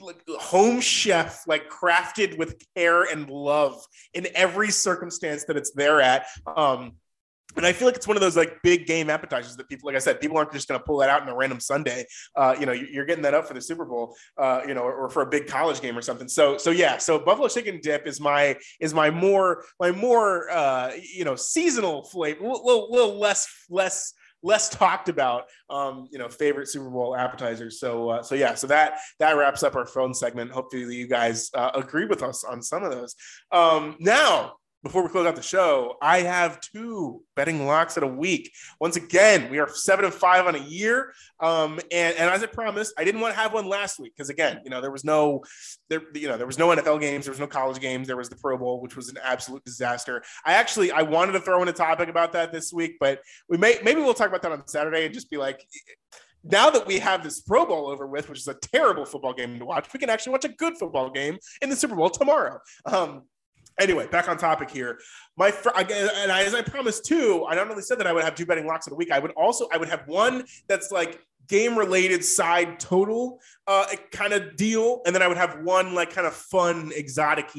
like 0.00 0.16
home 0.38 0.80
chef, 0.80 1.42
like 1.46 1.70
crafted 1.70 2.38
with 2.38 2.56
care 2.74 3.02
and 3.04 3.28
love 3.28 3.84
in 4.14 4.26
every 4.34 4.70
circumstance 4.70 5.44
that 5.44 5.56
it's 5.56 5.72
there 5.72 6.00
at. 6.00 6.26
Um, 6.56 6.92
and 7.56 7.66
I 7.66 7.72
feel 7.72 7.86
like 7.86 7.96
it's 7.96 8.06
one 8.06 8.16
of 8.16 8.20
those 8.20 8.36
like 8.36 8.60
big 8.62 8.86
game 8.86 9.10
appetizers 9.10 9.56
that 9.56 9.68
people, 9.68 9.86
like 9.86 9.96
I 9.96 10.00
said, 10.00 10.20
people 10.20 10.36
aren't 10.36 10.52
just 10.52 10.68
going 10.68 10.80
to 10.80 10.84
pull 10.84 10.98
that 10.98 11.08
out 11.08 11.22
in 11.22 11.28
a 11.28 11.34
random 11.34 11.60
Sunday. 11.60 12.06
Uh, 12.36 12.54
you 12.58 12.66
know, 12.66 12.72
you're 12.72 13.04
getting 13.04 13.22
that 13.22 13.34
up 13.34 13.46
for 13.46 13.54
the 13.54 13.60
Super 13.60 13.84
Bowl, 13.84 14.16
uh, 14.38 14.62
you 14.66 14.74
know, 14.74 14.82
or, 14.82 14.94
or, 14.94 15.10
for 15.10 15.22
a 15.22 15.26
big 15.26 15.46
college 15.46 15.80
game 15.80 15.96
or 15.96 16.02
something. 16.02 16.28
So, 16.28 16.56
so 16.56 16.70
yeah, 16.70 16.98
so 16.98 17.18
buffalo 17.18 17.48
chicken 17.48 17.80
dip 17.82 18.06
is 18.06 18.20
my 18.20 18.56
is 18.80 18.94
my 18.94 19.10
more 19.10 19.64
my 19.78 19.90
more 19.90 20.50
uh, 20.50 20.92
you 21.00 21.24
know 21.24 21.36
seasonal 21.36 22.04
flavor, 22.04 22.44
a 22.44 22.48
little, 22.48 22.90
little 22.90 23.18
less 23.18 23.48
less 23.68 24.14
less 24.42 24.68
talked 24.68 25.08
about 25.08 25.44
um, 25.70 26.08
you 26.10 26.18
know 26.18 26.28
favorite 26.28 26.68
super 26.68 26.90
bowl 26.90 27.14
appetizers 27.14 27.78
so 27.78 28.08
uh, 28.10 28.22
so 28.22 28.34
yeah 28.34 28.54
so 28.54 28.66
that 28.66 28.98
that 29.18 29.36
wraps 29.36 29.62
up 29.62 29.76
our 29.76 29.86
phone 29.86 30.12
segment 30.12 30.50
hopefully 30.50 30.94
you 30.94 31.06
guys 31.06 31.50
uh, 31.54 31.70
agree 31.74 32.06
with 32.06 32.22
us 32.22 32.44
on 32.44 32.60
some 32.60 32.82
of 32.82 32.90
those 32.90 33.14
um, 33.52 33.96
now 34.00 34.54
before 34.82 35.02
we 35.02 35.08
close 35.08 35.26
out 35.26 35.36
the 35.36 35.42
show, 35.42 35.96
I 36.02 36.22
have 36.22 36.60
two 36.60 37.22
betting 37.36 37.66
locks 37.66 37.96
at 37.96 38.02
a 38.02 38.06
week. 38.06 38.52
Once 38.80 38.96
again, 38.96 39.48
we 39.50 39.58
are 39.60 39.68
seven 39.68 40.04
and 40.04 40.12
five 40.12 40.46
on 40.46 40.56
a 40.56 40.58
year. 40.58 41.12
Um, 41.38 41.78
and, 41.92 42.16
and 42.16 42.30
as 42.30 42.42
I 42.42 42.46
promised, 42.46 42.92
I 42.98 43.04
didn't 43.04 43.20
want 43.20 43.34
to 43.34 43.40
have 43.40 43.52
one 43.52 43.66
last 43.66 44.00
week 44.00 44.12
because 44.16 44.28
again, 44.28 44.60
you 44.64 44.70
know, 44.70 44.80
there 44.80 44.90
was 44.90 45.04
no 45.04 45.42
there, 45.88 46.02
you 46.14 46.26
know, 46.26 46.36
there 46.36 46.46
was 46.46 46.58
no 46.58 46.68
NFL 46.68 47.00
games, 47.00 47.26
there 47.26 47.32
was 47.32 47.40
no 47.40 47.46
college 47.46 47.80
games, 47.80 48.08
there 48.08 48.16
was 48.16 48.28
the 48.28 48.36
Pro 48.36 48.58
Bowl, 48.58 48.80
which 48.80 48.96
was 48.96 49.08
an 49.08 49.18
absolute 49.22 49.64
disaster. 49.64 50.22
I 50.44 50.54
actually 50.54 50.90
I 50.90 51.02
wanted 51.02 51.32
to 51.32 51.40
throw 51.40 51.62
in 51.62 51.68
a 51.68 51.72
topic 51.72 52.08
about 52.08 52.32
that 52.32 52.52
this 52.52 52.72
week, 52.72 52.96
but 52.98 53.20
we 53.48 53.58
may 53.58 53.78
maybe 53.84 54.00
we'll 54.00 54.14
talk 54.14 54.28
about 54.28 54.42
that 54.42 54.52
on 54.52 54.66
Saturday 54.66 55.04
and 55.04 55.14
just 55.14 55.30
be 55.30 55.36
like 55.36 55.64
now 56.44 56.70
that 56.70 56.86
we 56.86 56.98
have 56.98 57.22
this 57.22 57.40
Pro 57.40 57.64
Bowl 57.64 57.88
over 57.88 58.06
with, 58.06 58.28
which 58.28 58.40
is 58.40 58.48
a 58.48 58.54
terrible 58.54 59.04
football 59.04 59.32
game 59.32 59.58
to 59.58 59.64
watch, 59.64 59.86
we 59.92 60.00
can 60.00 60.10
actually 60.10 60.32
watch 60.32 60.44
a 60.44 60.48
good 60.48 60.76
football 60.76 61.10
game 61.10 61.38
in 61.60 61.70
the 61.70 61.76
Super 61.76 61.94
Bowl 61.94 62.10
tomorrow. 62.10 62.58
Um, 62.84 63.22
Anyway, 63.80 64.06
back 64.08 64.28
on 64.28 64.36
topic 64.36 64.70
here. 64.70 64.98
My 65.36 65.50
fr- 65.50 65.70
and 65.76 66.30
I, 66.32 66.44
as 66.44 66.54
I 66.54 66.62
promised 66.62 67.04
too, 67.04 67.46
I 67.48 67.54
not 67.54 67.70
only 67.70 67.82
said 67.82 67.98
that 67.98 68.06
I 68.06 68.12
would 68.12 68.24
have 68.24 68.34
two 68.34 68.46
betting 68.46 68.66
locks 68.66 68.86
in 68.86 68.92
a 68.92 68.96
week. 68.96 69.10
I 69.10 69.18
would 69.18 69.32
also 69.32 69.68
I 69.72 69.76
would 69.76 69.88
have 69.88 70.02
one 70.06 70.44
that's 70.68 70.90
like 70.90 71.20
game 71.48 71.76
related 71.76 72.24
side 72.24 72.78
total 72.78 73.40
uh, 73.66 73.86
kind 74.10 74.32
of 74.32 74.56
deal, 74.56 75.02
and 75.04 75.14
then 75.14 75.22
I 75.22 75.28
would 75.28 75.36
have 75.36 75.60
one 75.62 75.94
like 75.94 76.10
kind 76.10 76.26
of 76.26 76.34
fun 76.34 76.92
exotic 76.94 77.50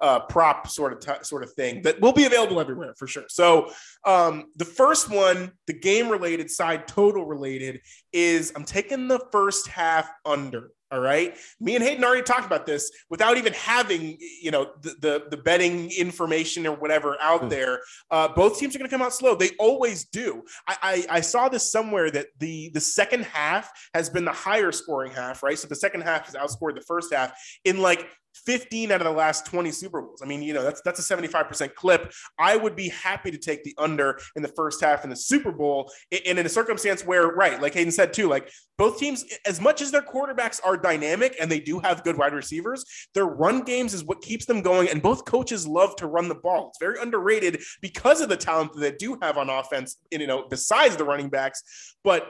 uh, 0.00 0.20
prop 0.20 0.68
sort 0.68 0.92
of 0.92 1.00
t- 1.00 1.24
sort 1.24 1.42
of 1.42 1.52
thing 1.52 1.82
that 1.82 2.00
will 2.00 2.12
be 2.12 2.24
available 2.24 2.60
everywhere 2.60 2.94
for 2.96 3.06
sure. 3.06 3.24
So 3.28 3.70
um, 4.04 4.46
the 4.56 4.64
first 4.64 5.10
one, 5.10 5.52
the 5.66 5.74
game 5.74 6.08
related 6.08 6.50
side 6.50 6.86
total 6.88 7.26
related, 7.26 7.80
is 8.12 8.52
I'm 8.56 8.64
taking 8.64 9.08
the 9.08 9.20
first 9.30 9.68
half 9.68 10.10
under. 10.24 10.70
All 10.92 11.00
right. 11.00 11.36
Me 11.58 11.74
and 11.74 11.82
Hayden 11.82 12.04
already 12.04 12.22
talked 12.22 12.46
about 12.46 12.64
this 12.64 12.92
without 13.10 13.36
even 13.36 13.52
having, 13.54 14.16
you 14.40 14.52
know, 14.52 14.70
the 14.82 14.94
the, 15.00 15.24
the 15.30 15.36
betting 15.36 15.90
information 15.90 16.64
or 16.64 16.76
whatever 16.76 17.16
out 17.20 17.42
mm. 17.42 17.50
there. 17.50 17.80
Uh, 18.10 18.28
both 18.28 18.58
teams 18.58 18.76
are 18.76 18.78
going 18.78 18.88
to 18.88 18.94
come 18.94 19.04
out 19.04 19.12
slow. 19.12 19.34
They 19.34 19.50
always 19.58 20.04
do. 20.04 20.44
I, 20.68 20.76
I, 20.82 21.16
I 21.16 21.20
saw 21.22 21.48
this 21.48 21.72
somewhere 21.72 22.10
that 22.12 22.26
the 22.38 22.70
the 22.72 22.80
second 22.80 23.24
half 23.24 23.70
has 23.94 24.08
been 24.08 24.24
the 24.24 24.32
higher 24.32 24.70
scoring 24.70 25.10
half, 25.10 25.42
right? 25.42 25.58
So 25.58 25.66
the 25.66 25.74
second 25.74 26.02
half 26.02 26.26
has 26.26 26.34
outscored 26.34 26.76
the 26.76 26.84
first 26.86 27.12
half 27.12 27.32
in 27.64 27.82
like 27.82 28.08
15 28.44 28.92
out 28.92 29.00
of 29.00 29.06
the 29.06 29.12
last 29.12 29.46
20 29.46 29.70
Super 29.70 30.02
Bowls. 30.02 30.20
I 30.22 30.26
mean, 30.26 30.42
you 30.42 30.52
know, 30.52 30.62
that's 30.62 30.80
that's 30.82 30.98
a 30.98 31.16
75% 31.16 31.74
clip. 31.74 32.12
I 32.38 32.56
would 32.56 32.76
be 32.76 32.88
happy 32.88 33.30
to 33.30 33.38
take 33.38 33.64
the 33.64 33.74
under 33.78 34.18
in 34.36 34.42
the 34.42 34.48
first 34.48 34.82
half 34.82 35.04
in 35.04 35.10
the 35.10 35.16
Super 35.16 35.52
Bowl. 35.52 35.90
And 36.26 36.38
in 36.38 36.46
a 36.46 36.48
circumstance 36.48 37.04
where, 37.04 37.28
right, 37.28 37.60
like 37.60 37.74
Hayden 37.74 37.92
said 37.92 38.12
too, 38.12 38.28
like 38.28 38.50
both 38.78 38.98
teams, 38.98 39.24
as 39.46 39.60
much 39.60 39.80
as 39.80 39.90
their 39.90 40.02
quarterbacks 40.02 40.60
are 40.64 40.76
dynamic 40.76 41.36
and 41.40 41.50
they 41.50 41.60
do 41.60 41.78
have 41.78 42.04
good 42.04 42.18
wide 42.18 42.34
receivers, 42.34 42.84
their 43.14 43.26
run 43.26 43.62
games 43.62 43.94
is 43.94 44.04
what 44.04 44.20
keeps 44.20 44.44
them 44.44 44.60
going. 44.60 44.88
And 44.88 45.00
both 45.00 45.24
coaches 45.24 45.66
love 45.66 45.96
to 45.96 46.06
run 46.06 46.28
the 46.28 46.34
ball. 46.34 46.68
It's 46.68 46.78
very 46.78 47.00
underrated 47.00 47.62
because 47.80 48.20
of 48.20 48.28
the 48.28 48.36
talent 48.36 48.74
that 48.74 48.80
they 48.80 48.92
do 48.92 49.18
have 49.22 49.38
on 49.38 49.48
offense, 49.48 49.96
you 50.10 50.26
know, 50.26 50.46
besides 50.48 50.96
the 50.96 51.04
running 51.04 51.28
backs. 51.28 51.96
But 52.04 52.28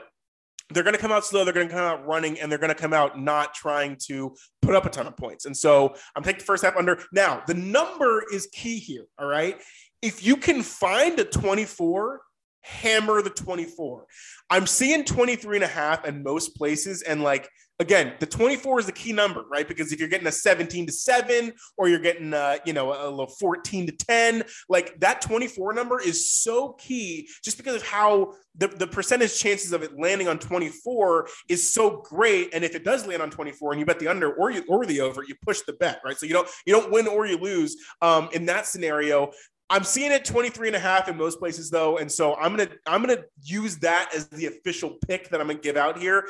they're 0.69 0.83
going 0.83 0.95
to 0.95 0.99
come 0.99 1.11
out 1.11 1.25
slow. 1.25 1.43
They're 1.43 1.53
going 1.53 1.67
to 1.67 1.73
come 1.73 1.83
out 1.83 2.05
running, 2.05 2.39
and 2.39 2.51
they're 2.51 2.59
going 2.59 2.73
to 2.73 2.75
come 2.75 2.93
out 2.93 3.19
not 3.19 3.53
trying 3.53 3.97
to 4.07 4.35
put 4.61 4.75
up 4.75 4.85
a 4.85 4.89
ton 4.89 5.07
of 5.07 5.15
points. 5.15 5.45
And 5.45 5.55
so 5.55 5.95
I'm 6.15 6.23
taking 6.23 6.39
the 6.39 6.45
first 6.45 6.63
half 6.63 6.75
under. 6.75 6.99
Now, 7.11 7.43
the 7.47 7.53
number 7.53 8.23
is 8.33 8.47
key 8.53 8.79
here. 8.79 9.05
All 9.17 9.27
right. 9.27 9.61
If 10.01 10.25
you 10.25 10.37
can 10.37 10.61
find 10.61 11.17
a 11.19 11.23
24, 11.23 12.21
hammer 12.61 13.21
the 13.21 13.29
24. 13.29 14.05
I'm 14.49 14.67
seeing 14.67 15.03
23 15.03 15.57
and 15.57 15.63
a 15.63 15.67
half 15.67 16.05
in 16.05 16.23
most 16.23 16.55
places. 16.55 17.01
And 17.01 17.21
like, 17.21 17.49
again, 17.79 18.13
the 18.19 18.25
24 18.25 18.79
is 18.79 18.85
the 18.85 18.91
key 18.91 19.13
number, 19.13 19.43
right? 19.51 19.67
Because 19.67 19.91
if 19.91 19.99
you're 19.99 20.09
getting 20.09 20.27
a 20.27 20.31
17 20.31 20.87
to 20.87 20.91
7 20.91 21.53
or 21.77 21.89
you're 21.89 21.99
getting, 21.99 22.33
uh, 22.33 22.57
you 22.65 22.73
know, 22.73 22.93
a 22.93 23.09
little 23.09 23.27
14 23.27 23.87
to 23.87 23.91
10, 23.91 24.43
like 24.69 24.99
that 24.99 25.21
24 25.21 25.73
number 25.73 25.99
is 25.99 26.29
so 26.29 26.73
key 26.73 27.29
just 27.43 27.57
because 27.57 27.75
of 27.75 27.83
how 27.83 28.33
the, 28.55 28.67
the 28.67 28.87
percentage 28.87 29.37
chances 29.37 29.71
of 29.73 29.83
it 29.83 29.99
landing 29.99 30.27
on 30.27 30.39
24 30.39 31.27
is 31.49 31.71
so 31.71 32.01
great. 32.01 32.49
And 32.53 32.63
if 32.63 32.73
it 32.73 32.83
does 32.83 33.05
land 33.05 33.21
on 33.21 33.29
24 33.29 33.73
and 33.73 33.79
you 33.79 33.85
bet 33.85 33.99
the 33.99 34.07
under 34.07 34.33
or 34.33 34.49
you 34.49 34.63
or 34.67 34.85
the 34.85 35.01
over, 35.01 35.23
you 35.23 35.35
push 35.45 35.61
the 35.61 35.73
bet, 35.73 36.01
right? 36.03 36.17
So 36.17 36.25
you 36.25 36.33
don't 36.33 36.49
you 36.65 36.73
don't 36.73 36.91
win 36.91 37.07
or 37.07 37.27
you 37.27 37.37
lose. 37.37 37.77
Um, 38.01 38.29
in 38.33 38.45
that 38.47 38.65
scenario, 38.65 39.31
I'm 39.69 39.83
seeing 39.83 40.11
it 40.11 40.23
23 40.23 40.67
and 40.67 40.75
a 40.75 40.79
half 40.79 41.09
in 41.09 41.17
most 41.17 41.39
places 41.39 41.69
though. 41.69 41.97
And 41.97 42.11
so 42.11 42.35
I'm 42.35 42.55
going 42.55 42.69
to, 42.69 42.75
I'm 42.85 43.03
going 43.03 43.17
to 43.17 43.25
use 43.43 43.77
that 43.79 44.11
as 44.15 44.27
the 44.29 44.45
official 44.45 44.97
pick 45.07 45.29
that 45.29 45.41
I'm 45.41 45.47
going 45.47 45.57
to 45.57 45.63
give 45.63 45.77
out 45.77 45.97
here. 45.97 46.27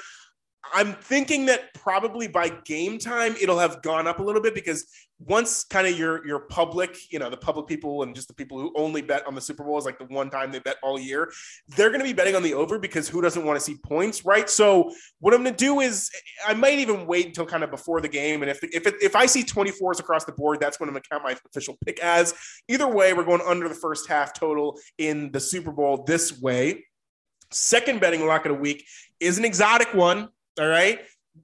I'm 0.74 0.94
thinking 0.94 1.46
that 1.46 1.74
probably 1.74 2.28
by 2.28 2.50
game 2.50 2.98
time 2.98 3.36
it'll 3.40 3.60
have 3.60 3.82
gone 3.82 4.08
up 4.08 4.20
a 4.20 4.24
little 4.24 4.42
bit 4.42 4.54
because 4.54 4.86
once 5.20 5.64
kind 5.64 5.88
of 5.88 5.98
your 5.98 6.26
your 6.28 6.40
public, 6.40 6.96
you 7.12 7.18
know, 7.18 7.30
the 7.30 7.38
public 7.38 7.66
people 7.68 8.04
and 8.04 8.14
just 8.14 8.28
the 8.28 8.34
people 8.34 8.60
who 8.60 8.72
only 8.76 9.02
bet 9.02 9.26
on 9.26 9.34
the 9.34 9.42
Super 9.42 9.64
Bowl 9.64 9.78
is 9.78 9.86
like 9.86 9.98
the 9.98 10.06
one 10.06 10.30
time 10.30 10.52
they 10.52 10.60
bet 10.60 10.78
all 10.84 11.00
year, 11.00 11.32
they're 11.70 11.90
going 11.90 12.00
to 12.00 12.06
be 12.06 12.14
betting 12.14 12.36
on 12.36 12.44
the 12.44 12.54
over 12.54 12.78
because 12.78 13.10
who 13.10 13.22
doesn't 13.22 13.44
want 13.44 13.58
to 13.58 13.64
see 13.64 13.78
points, 13.84 14.26
right? 14.26 14.48
So 14.50 14.92
what 15.20 15.34
I'm 15.34 15.44
going 15.44 15.56
to 15.56 15.58
do 15.58 15.80
is 15.80 16.12
I 16.46 16.54
might 16.54 16.78
even 16.78 17.08
wait 17.08 17.26
until 17.26 17.46
kind 17.46 17.64
of 17.64 17.72
before 17.72 18.00
the 18.00 18.08
game, 18.08 18.44
and 18.44 18.52
if 18.52 18.64
if 18.64 18.86
it, 18.86 18.96
if 19.02 19.16
I 19.16 19.26
see 19.26 19.44
24s 19.44 20.00
across 20.00 20.26
the 20.26 20.34
board, 20.34 20.60
that's 20.60 20.80
when 20.80 20.88
I'm 20.88 20.94
going 20.94 21.04
to 21.04 21.10
count 21.10 21.24
my 21.24 21.36
official 21.46 21.78
pick 21.84 22.00
as. 22.00 22.36
Either 22.68 22.88
way, 22.88 23.14
we're 23.14 23.24
going 23.24 23.42
under 23.46 23.68
the 23.68 23.76
first 23.76 24.08
half 24.08 24.34
total 24.34 24.80
in 24.98 25.32
the 25.32 25.40
Super 25.40 25.72
Bowl 25.72 26.04
this 26.04 26.40
way. 26.40 26.86
Second 27.52 28.02
betting 28.02 28.26
lock 28.26 28.46
of 28.46 28.54
the 28.54 28.60
week 28.60 28.86
is 29.20 29.38
an 29.38 29.46
exotic 29.46 29.94
one. 29.94 30.30
All 30.60 30.68
right. 30.68 31.00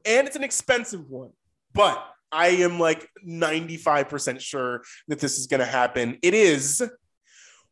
And 0.05 0.28
it's 0.28 0.36
an 0.36 0.43
expensive 0.43 1.09
one, 1.09 1.32
but 1.74 2.12
I 2.34 2.48
am 2.48 2.80
like 2.80 3.08
95% 3.26 4.40
sure 4.40 4.84
that 5.08 5.20
this 5.20 5.38
is 5.38 5.48
going 5.48 5.60
to 5.60 5.66
happen. 5.66 6.18
It 6.22 6.34
is 6.34 6.84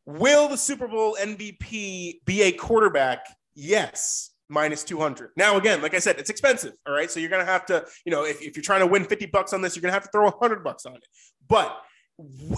Will 0.05 0.47
the 0.47 0.57
Super 0.57 0.87
Bowl 0.87 1.15
MVP 1.19 2.25
be 2.25 2.41
a 2.43 2.51
quarterback? 2.51 3.25
Yes, 3.53 4.31
minus 4.49 4.83
200. 4.83 5.31
Now, 5.37 5.57
again, 5.57 5.81
like 5.81 5.93
I 5.93 5.99
said, 5.99 6.17
it's 6.19 6.29
expensive. 6.29 6.73
All 6.87 6.93
right. 6.93 7.09
So 7.09 7.19
you're 7.19 7.29
going 7.29 7.45
to 7.45 7.51
have 7.51 7.65
to, 7.67 7.85
you 8.05 8.11
know, 8.11 8.25
if, 8.25 8.41
if 8.41 8.55
you're 8.55 8.63
trying 8.63 8.79
to 8.81 8.87
win 8.87 9.05
50 9.05 9.27
bucks 9.27 9.53
on 9.53 9.61
this, 9.61 9.75
you're 9.75 9.81
going 9.81 9.91
to 9.91 9.93
have 9.93 10.03
to 10.03 10.09
throw 10.11 10.25
100 10.25 10.63
bucks 10.63 10.85
on 10.85 10.95
it. 10.95 11.05
But 11.47 11.77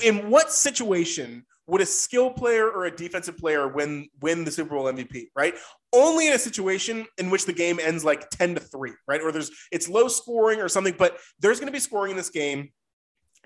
in 0.03 0.30
what 0.30 0.51
situation 0.51 1.45
would 1.68 1.82
a 1.82 1.86
skill 1.86 2.30
player 2.30 2.70
or 2.70 2.86
a 2.86 2.95
defensive 2.95 3.38
player 3.38 3.68
win 3.68 4.07
win 4.22 4.43
the 4.43 4.51
Super 4.51 4.76
Bowl 4.76 4.86
MVP, 4.86 5.28
right? 5.36 5.55
Only 5.93 6.28
in 6.28 6.34
a 6.34 6.39
situation 6.39 7.05
in 7.18 7.30
which 7.30 7.45
the 7.45 7.53
game 7.53 7.80
ends 7.80 8.03
like 8.03 8.30
10 8.32 8.55
to 8.55 8.61
3, 8.61 8.91
right? 9.07 9.22
Or 9.22 9.32
there's 9.32 9.51
it's 9.72 9.88
low 9.88 10.07
scoring 10.07 10.59
or 10.59 10.68
something, 10.68 10.95
but 10.97 11.18
there's 11.39 11.59
going 11.59 11.68
to 11.68 11.74
be 11.74 11.80
scoring 11.80 12.11
in 12.11 12.18
this 12.18 12.30
game 12.30 12.70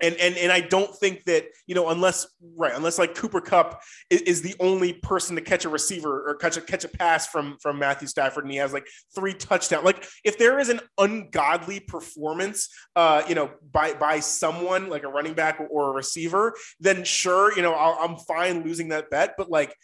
and 0.00 0.14
and 0.16 0.36
and 0.36 0.52
I 0.52 0.60
don't 0.60 0.94
think 0.94 1.24
that 1.24 1.46
you 1.66 1.74
know 1.74 1.88
unless 1.88 2.26
right 2.56 2.72
unless 2.74 2.98
like 2.98 3.14
Cooper 3.14 3.40
Kupp 3.40 3.82
is, 4.10 4.22
is, 4.22 4.42
the 4.42 4.54
only 4.60 4.92
person 4.92 5.34
to 5.36 5.42
catch 5.42 5.64
a 5.64 5.68
receiver 5.68 6.28
or 6.28 6.36
catch 6.36 6.56
a 6.56 6.60
catch 6.60 6.84
a 6.84 6.88
pass 6.88 7.26
from 7.26 7.56
from 7.60 7.78
Matthew 7.78 8.08
Stafford 8.08 8.44
and 8.44 8.52
he 8.52 8.58
has 8.58 8.72
like 8.72 8.86
three 9.14 9.34
touchdowns. 9.34 9.84
Like 9.84 10.06
if 10.24 10.38
there 10.38 10.58
is 10.58 10.68
an 10.68 10.80
ungodly 10.98 11.80
performance, 11.80 12.68
uh, 12.96 13.22
you 13.28 13.34
know, 13.34 13.50
by 13.72 13.94
by 13.94 14.20
someone 14.20 14.88
like 14.88 15.02
a 15.02 15.08
running 15.08 15.34
back 15.34 15.60
or 15.70 15.90
a 15.90 15.92
receiver, 15.92 16.54
then 16.80 17.04
sure, 17.04 17.54
you 17.56 17.62
know, 17.62 17.72
i 17.72 18.04
I'm 18.04 18.16
fine 18.16 18.62
losing 18.64 18.90
that 18.90 19.10
bet. 19.10 19.34
But 19.36 19.50
like 19.50 19.74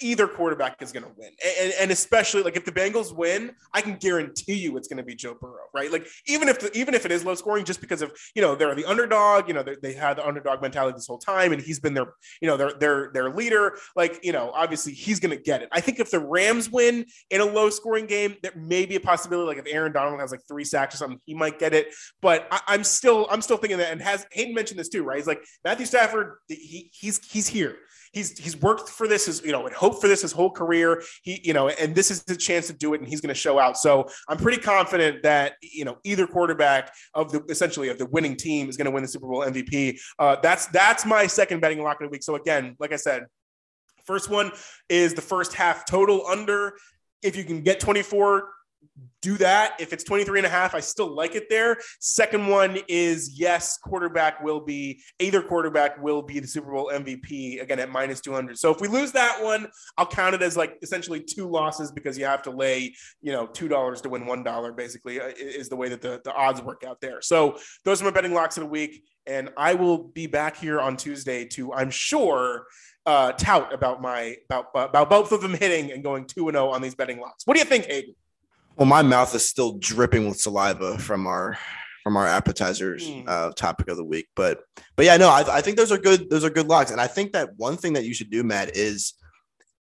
either 0.00 0.26
quarterback 0.26 0.80
is 0.80 0.92
going 0.92 1.04
to 1.04 1.10
win. 1.16 1.30
And, 1.60 1.72
and, 1.80 1.90
especially 1.90 2.42
like 2.42 2.56
if 2.56 2.64
the 2.64 2.72
Bengals 2.72 3.14
win, 3.14 3.52
I 3.72 3.80
can 3.80 3.96
guarantee 3.96 4.54
you 4.54 4.76
it's 4.76 4.88
going 4.88 4.98
to 4.98 5.02
be 5.02 5.14
Joe 5.14 5.36
Burrow, 5.40 5.66
right? 5.74 5.90
Like 5.90 6.06
even 6.26 6.48
if 6.48 6.60
the, 6.60 6.76
even 6.76 6.94
if 6.94 7.04
it 7.04 7.12
is 7.12 7.24
low 7.24 7.34
scoring, 7.34 7.64
just 7.64 7.80
because 7.80 8.02
of 8.02 8.12
you 8.34 8.42
know 8.42 8.54
they're 8.54 8.74
the 8.74 8.84
underdog, 8.84 9.48
you 9.48 9.54
know 9.54 9.62
they 9.62 9.92
had 9.92 10.14
the 10.14 10.26
underdog 10.26 10.62
mentality 10.62 10.96
this 10.96 11.06
whole 11.06 11.18
time, 11.18 11.52
and 11.52 11.60
he's 11.60 11.80
been 11.80 11.94
their 11.94 12.06
you 12.40 12.48
know 12.48 12.56
their 12.56 12.72
their 12.72 13.10
their 13.12 13.30
leader. 13.30 13.76
Like 13.96 14.20
you 14.22 14.32
know 14.32 14.50
obviously 14.54 14.92
he's 14.92 15.20
going 15.20 15.36
to 15.36 15.42
get 15.42 15.62
it. 15.62 15.68
I 15.72 15.80
think 15.80 15.98
if 15.98 16.10
the 16.10 16.20
Rams 16.20 16.70
win 16.70 17.06
in 17.30 17.40
a 17.40 17.46
low 17.46 17.70
scoring 17.70 18.06
game, 18.06 18.36
there 18.42 18.52
may 18.56 18.86
be 18.86 18.96
a 18.96 19.00
possibility. 19.00 19.46
Like 19.46 19.66
if 19.66 19.72
Aaron 19.72 19.92
Donald 19.92 20.20
has 20.20 20.30
like 20.30 20.42
three 20.48 20.64
sacks 20.64 20.94
or 20.94 20.98
something, 20.98 21.20
he 21.26 21.34
might 21.34 21.58
get 21.58 21.74
it. 21.74 21.88
But 22.20 22.46
I, 22.50 22.74
am 22.74 22.84
still 22.84 23.26
I'm 23.30 23.42
still 23.42 23.56
thinking 23.56 23.78
that, 23.78 23.92
and 23.92 24.00
has 24.02 24.26
Hayden 24.32 24.54
mentioned 24.54 24.78
this 24.78 24.88
too, 24.88 25.02
right? 25.02 25.16
He's 25.16 25.26
like 25.26 25.44
Matthew 25.64 25.86
Stafford, 25.86 26.36
he 26.48 26.90
he's 26.92 27.18
he's 27.30 27.48
here 27.48 27.76
he's 28.12 28.38
he's 28.38 28.60
worked 28.60 28.88
for 28.88 29.06
this 29.06 29.26
his 29.26 29.42
you 29.44 29.52
know 29.52 29.66
and 29.66 29.74
hoped 29.74 30.00
for 30.00 30.08
this 30.08 30.22
his 30.22 30.32
whole 30.32 30.50
career. 30.50 31.02
He 31.22 31.40
you 31.44 31.52
know 31.52 31.68
and 31.68 31.94
this 31.94 32.10
is 32.10 32.22
the 32.24 32.36
chance 32.36 32.66
to 32.68 32.72
do 32.72 32.94
it, 32.94 33.00
and 33.00 33.08
he's 33.08 33.20
going 33.20 33.34
to 33.34 33.40
show 33.40 33.58
out. 33.58 33.76
So 33.78 34.08
I'm 34.28 34.38
pretty 34.38 34.60
confident 34.60 35.22
that 35.22 35.54
you 35.62 35.84
know 35.84 35.98
either 36.04 36.26
quarterback 36.26 36.92
of 37.14 37.32
the 37.32 37.42
essentially 37.48 37.88
of 37.88 37.98
the 37.98 38.06
winning 38.06 38.36
team 38.36 38.68
is 38.68 38.76
going 38.76 38.86
to 38.86 38.90
win 38.90 39.02
the 39.02 39.08
Super 39.08 39.28
Bowl 39.28 39.42
MVP. 39.42 40.00
Uh, 40.18 40.36
that's 40.42 40.66
that's 40.66 41.06
my 41.06 41.26
second 41.26 41.60
betting 41.60 41.82
lock 41.82 42.00
of 42.00 42.06
the 42.06 42.10
week. 42.10 42.22
So 42.22 42.34
again, 42.34 42.76
like 42.78 42.92
I 42.92 42.96
said, 42.96 43.24
first 44.04 44.28
one 44.28 44.52
is 44.88 45.14
the 45.14 45.22
first 45.22 45.54
half 45.54 45.86
total 45.86 46.26
under. 46.26 46.74
If 47.22 47.36
you 47.36 47.44
can 47.44 47.62
get 47.62 47.80
24 47.80 48.48
do 49.22 49.36
that. 49.36 49.74
If 49.78 49.92
it's 49.92 50.04
23 50.04 50.40
and 50.40 50.46
a 50.46 50.50
half, 50.50 50.74
I 50.74 50.80
still 50.80 51.14
like 51.14 51.34
it 51.34 51.48
there. 51.50 51.76
Second 52.00 52.46
one 52.46 52.78
is 52.88 53.38
yes, 53.38 53.78
quarterback 53.78 54.42
will 54.42 54.60
be 54.60 55.02
either 55.18 55.42
quarterback 55.42 56.02
will 56.02 56.22
be 56.22 56.40
the 56.40 56.46
Super 56.46 56.72
Bowl 56.72 56.90
MVP 56.92 57.60
again 57.60 57.78
at 57.78 57.90
minus 57.90 58.20
200. 58.20 58.58
So 58.58 58.70
if 58.70 58.80
we 58.80 58.88
lose 58.88 59.12
that 59.12 59.42
one, 59.42 59.66
I'll 59.98 60.06
count 60.06 60.34
it 60.34 60.42
as 60.42 60.56
like 60.56 60.78
essentially 60.82 61.20
two 61.20 61.48
losses 61.48 61.92
because 61.92 62.16
you 62.16 62.24
have 62.24 62.42
to 62.42 62.50
lay, 62.50 62.94
you 63.20 63.32
know, 63.32 63.46
$2 63.46 64.02
to 64.02 64.08
win 64.08 64.24
$1 64.24 64.76
basically 64.76 65.20
uh, 65.20 65.28
is 65.36 65.68
the 65.68 65.76
way 65.76 65.88
that 65.90 66.00
the, 66.00 66.20
the 66.24 66.32
odds 66.32 66.62
work 66.62 66.84
out 66.86 67.00
there. 67.00 67.20
So 67.20 67.58
those 67.84 68.00
are 68.00 68.06
my 68.06 68.10
betting 68.10 68.34
locks 68.34 68.56
of 68.56 68.62
the 68.62 68.70
week. 68.70 69.04
And 69.26 69.50
I 69.56 69.74
will 69.74 69.98
be 69.98 70.26
back 70.26 70.56
here 70.56 70.80
on 70.80 70.96
Tuesday 70.96 71.44
to, 71.48 71.74
I'm 71.74 71.90
sure, 71.90 72.66
uh, 73.06 73.32
tout 73.32 73.72
about 73.72 74.02
my 74.02 74.36
about 74.48 74.66
about 74.74 75.08
both 75.08 75.32
of 75.32 75.40
them 75.40 75.54
hitting 75.54 75.90
and 75.90 76.02
going 76.04 76.26
two 76.26 76.48
and 76.48 76.54
zero 76.54 76.68
oh 76.68 76.70
on 76.72 76.82
these 76.82 76.94
betting 76.94 77.18
locks. 77.18 77.46
What 77.46 77.54
do 77.54 77.60
you 77.60 77.64
think, 77.66 77.86
Hayden? 77.86 78.14
Well, 78.80 78.86
my 78.86 79.02
mouth 79.02 79.34
is 79.34 79.46
still 79.46 79.74
dripping 79.74 80.26
with 80.26 80.40
saliva 80.40 80.96
from 80.96 81.26
our 81.26 81.58
from 82.02 82.16
our 82.16 82.26
appetizers 82.26 83.06
mm. 83.06 83.28
uh, 83.28 83.52
topic 83.52 83.88
of 83.88 83.98
the 83.98 84.04
week. 84.04 84.28
But 84.34 84.62
but 84.96 85.04
yeah, 85.04 85.18
no, 85.18 85.28
I, 85.28 85.58
I 85.58 85.60
think 85.60 85.76
those 85.76 85.92
are 85.92 85.98
good. 85.98 86.30
Those 86.30 86.44
are 86.44 86.50
good 86.50 86.66
locks. 86.66 86.90
And 86.90 86.98
I 86.98 87.06
think 87.06 87.32
that 87.32 87.50
one 87.58 87.76
thing 87.76 87.92
that 87.92 88.04
you 88.04 88.14
should 88.14 88.30
do, 88.30 88.42
Matt, 88.42 88.78
is 88.78 89.12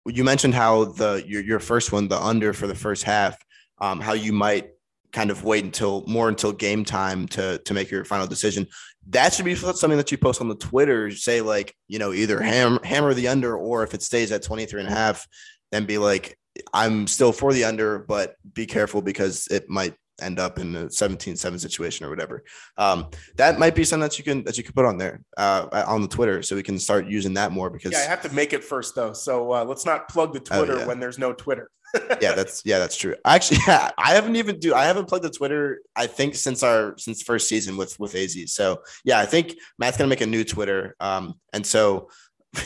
you 0.05 0.23
mentioned 0.23 0.53
how 0.53 0.85
the 0.85 1.21
your 1.27 1.43
your 1.43 1.59
first 1.59 1.91
one, 1.91 2.07
the 2.07 2.17
under 2.17 2.53
for 2.53 2.67
the 2.67 2.75
first 2.75 3.03
half, 3.03 3.37
um, 3.79 3.99
how 3.99 4.13
you 4.13 4.31
might 4.31 4.69
kind 5.11 5.29
of 5.29 5.43
wait 5.43 5.65
until 5.65 6.05
more 6.07 6.29
until 6.29 6.53
game 6.53 6.85
time 6.85 7.27
to 7.27 7.57
to 7.65 7.73
make 7.73 7.91
your 7.91 8.05
final 8.05 8.27
decision. 8.27 8.65
That 9.09 9.33
should 9.33 9.43
be 9.43 9.55
something 9.55 9.97
that 9.97 10.09
you 10.09 10.17
post 10.17 10.39
on 10.39 10.47
the 10.47 10.55
Twitter. 10.55 11.11
Say 11.11 11.41
like, 11.41 11.75
you 11.89 11.99
know, 11.99 12.13
either 12.13 12.39
ham, 12.39 12.79
hammer 12.81 13.13
the 13.13 13.27
under 13.27 13.57
or 13.57 13.83
if 13.83 13.93
it 13.93 14.01
stays 14.01 14.31
at 14.31 14.41
23 14.41 14.79
and 14.79 14.89
a 14.89 14.93
half, 14.93 15.27
then 15.73 15.83
be 15.83 15.97
like, 15.97 16.37
I'm 16.73 17.07
still 17.07 17.31
for 17.31 17.53
the 17.53 17.63
under, 17.63 17.99
but 17.99 18.35
be 18.53 18.65
careful 18.65 19.01
because 19.01 19.47
it 19.47 19.69
might 19.69 19.95
end 20.21 20.39
up 20.39 20.59
in 20.59 20.75
a 20.75 20.85
17-7 20.85 21.59
situation 21.59 22.05
or 22.05 22.09
whatever. 22.09 22.43
Um, 22.77 23.07
that 23.35 23.59
might 23.59 23.75
be 23.75 23.83
something 23.83 24.07
that 24.07 24.17
you 24.17 24.23
can 24.23 24.43
that 24.45 24.57
you 24.57 24.63
can 24.63 24.73
put 24.73 24.85
on 24.85 24.97
there 24.97 25.21
uh, 25.37 25.83
on 25.87 26.01
the 26.01 26.07
Twitter, 26.07 26.41
so 26.41 26.55
we 26.55 26.63
can 26.63 26.79
start 26.79 27.07
using 27.07 27.33
that 27.35 27.51
more. 27.51 27.69
Because 27.69 27.91
yeah, 27.91 27.99
I 27.99 28.09
have 28.09 28.21
to 28.21 28.33
make 28.33 28.53
it 28.53 28.63
first 28.63 28.95
though, 28.95 29.13
so 29.13 29.53
uh, 29.53 29.65
let's 29.65 29.85
not 29.85 30.09
plug 30.09 30.33
the 30.33 30.39
oh, 30.51 30.57
Twitter 30.57 30.75
oh, 30.75 30.79
yeah. 30.79 30.87
when 30.87 30.99
there's 30.99 31.19
no 31.19 31.33
Twitter. 31.33 31.69
yeah, 32.21 32.33
that's 32.33 32.61
yeah, 32.65 32.79
that's 32.79 32.97
true. 32.97 33.15
Actually, 33.25 33.59
yeah, 33.67 33.91
I 33.97 34.13
haven't 34.13 34.35
even 34.35 34.59
do 34.59 34.73
I 34.73 34.85
haven't 34.85 35.07
plugged 35.07 35.23
the 35.23 35.29
Twitter. 35.29 35.81
I 35.95 36.07
think 36.07 36.35
since 36.35 36.63
our 36.63 36.97
since 36.97 37.21
first 37.21 37.47
season 37.47 37.77
with 37.77 37.99
with 37.99 38.15
AZ. 38.15 38.37
So 38.47 38.81
yeah, 39.03 39.19
I 39.19 39.25
think 39.25 39.55
Matt's 39.77 39.97
gonna 39.97 40.09
make 40.09 40.21
a 40.21 40.25
new 40.25 40.43
Twitter. 40.43 40.95
Um, 40.99 41.35
and 41.53 41.65
so 41.65 42.09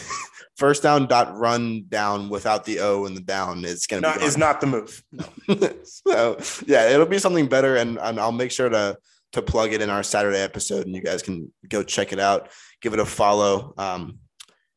first 0.60 0.84
down 0.84 1.08
dot 1.08 1.38
run 1.38 1.86
down 1.88 2.28
without 2.28 2.66
the 2.66 2.82
O 2.82 3.06
and 3.06 3.16
the 3.16 3.22
down 3.22 3.64
is 3.64 3.88
gonna 3.88 4.02
Not, 4.02 4.20
be 4.20 4.26
is 4.26 4.38
not 4.38 4.60
the 4.60 4.68
move. 4.68 5.04
so 5.86 6.38
yeah, 6.68 6.90
it'll 6.90 7.06
be 7.06 7.18
something 7.18 7.48
better, 7.48 7.78
and, 7.78 7.98
and 7.98 8.20
I'll 8.20 8.34
make 8.34 8.52
sure 8.52 8.70
to 8.70 8.98
to 9.32 9.42
plug 9.42 9.74
it 9.74 9.82
in 9.82 9.90
our 9.90 10.04
Saturday 10.04 10.40
episode, 10.40 10.86
and 10.86 10.94
you 10.94 11.02
guys 11.02 11.22
can 11.22 11.52
go 11.68 11.82
check 11.82 12.12
it 12.12 12.20
out, 12.20 12.50
give 12.82 12.94
it 12.94 13.00
a 13.00 13.06
follow. 13.06 13.74
Um, 13.78 14.20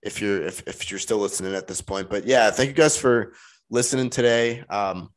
if 0.02 0.20
you're 0.20 0.42
if, 0.42 0.62
if 0.68 0.90
you're 0.90 1.00
still 1.00 1.18
listening 1.18 1.54
at 1.54 1.66
this 1.66 1.80
point, 1.80 2.08
but 2.08 2.26
yeah, 2.26 2.50
thank 2.50 2.68
you 2.68 2.74
guys 2.74 2.96
for 2.96 3.34
listening 3.68 4.08
today. 4.08 4.62
Um, 4.70 5.10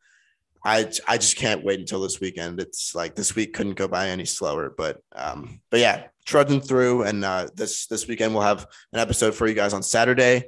I 0.66 0.92
I 1.08 1.18
just 1.18 1.38
can't 1.38 1.64
wait 1.64 1.80
until 1.80 2.02
this 2.02 2.20
weekend. 2.20 2.60
It's 2.60 2.96
like 2.96 3.14
this 3.14 3.36
week 3.36 3.54
couldn't 3.54 3.76
go 3.76 3.88
by 3.88 4.10
any 4.10 4.26
slower, 4.26 4.74
but 4.76 5.00
um, 5.16 5.62
but 5.70 5.80
yeah, 5.80 6.08
trudging 6.26 6.60
through, 6.60 7.04
and 7.04 7.24
uh, 7.24 7.48
this 7.54 7.86
this 7.86 8.08
weekend 8.08 8.34
we'll 8.34 8.44
have 8.44 8.66
an 8.92 9.00
episode 9.00 9.36
for 9.36 9.48
you 9.48 9.54
guys 9.54 9.74
on 9.74 9.84
Saturday. 9.84 10.46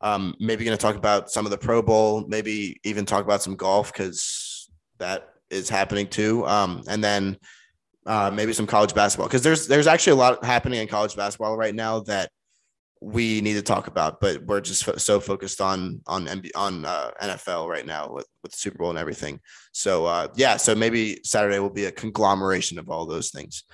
Um, 0.00 0.34
maybe 0.40 0.64
going 0.64 0.76
to 0.76 0.80
talk 0.80 0.96
about 0.96 1.30
some 1.30 1.44
of 1.44 1.50
the 1.50 1.58
Pro 1.58 1.82
Bowl, 1.82 2.24
maybe 2.28 2.80
even 2.82 3.04
talk 3.04 3.24
about 3.24 3.42
some 3.42 3.56
golf 3.56 3.92
because 3.92 4.70
that 4.98 5.28
is 5.50 5.68
happening 5.68 6.06
too. 6.06 6.46
Um, 6.46 6.84
and 6.88 7.04
then 7.04 7.36
uh, 8.06 8.30
maybe 8.32 8.54
some 8.54 8.66
college 8.66 8.94
basketball 8.94 9.28
because 9.28 9.42
there's 9.42 9.66
there's 9.66 9.86
actually 9.86 10.12
a 10.12 10.16
lot 10.16 10.42
happening 10.44 10.80
in 10.80 10.88
college 10.88 11.14
basketball 11.14 11.58
right 11.58 11.74
now 11.74 12.00
that 12.00 12.30
we 13.00 13.40
need 13.40 13.54
to 13.54 13.62
talk 13.62 13.86
about, 13.86 14.20
but 14.20 14.44
we're 14.44 14.60
just 14.60 14.84
fo- 14.84 14.96
so 14.96 15.20
focused 15.20 15.60
on 15.60 16.00
on 16.06 16.26
MB, 16.26 16.50
on 16.54 16.84
uh, 16.84 17.10
NFL 17.22 17.68
right 17.68 17.86
now 17.86 18.10
with 18.12 18.26
with 18.42 18.52
the 18.52 18.58
Super 18.58 18.78
Bowl 18.78 18.90
and 18.90 18.98
everything. 18.98 19.40
So 19.72 20.06
uh, 20.06 20.28
yeah, 20.34 20.56
so 20.56 20.74
maybe 20.74 21.20
Saturday 21.24 21.58
will 21.58 21.70
be 21.70 21.86
a 21.86 21.92
conglomeration 21.92 22.78
of 22.78 22.88
all 22.88 23.06
those 23.06 23.30
things. 23.30 23.64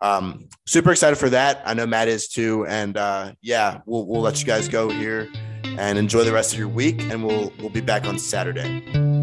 Um, 0.00 0.48
super 0.66 0.90
excited 0.90 1.16
for 1.16 1.30
that. 1.30 1.62
I 1.64 1.74
know 1.74 1.86
Matt 1.86 2.08
is 2.08 2.28
too, 2.28 2.66
and 2.66 2.96
uh, 2.96 3.32
yeah, 3.40 3.80
we'll 3.86 4.06
we'll 4.06 4.22
let 4.22 4.40
you 4.40 4.46
guys 4.46 4.68
go 4.68 4.88
here 4.88 5.28
and 5.64 5.98
enjoy 5.98 6.24
the 6.24 6.32
rest 6.32 6.52
of 6.52 6.58
your 6.58 6.68
week, 6.68 7.00
and 7.02 7.24
we'll 7.24 7.52
we'll 7.58 7.70
be 7.70 7.80
back 7.80 8.04
on 8.06 8.18
Saturday. 8.18 9.21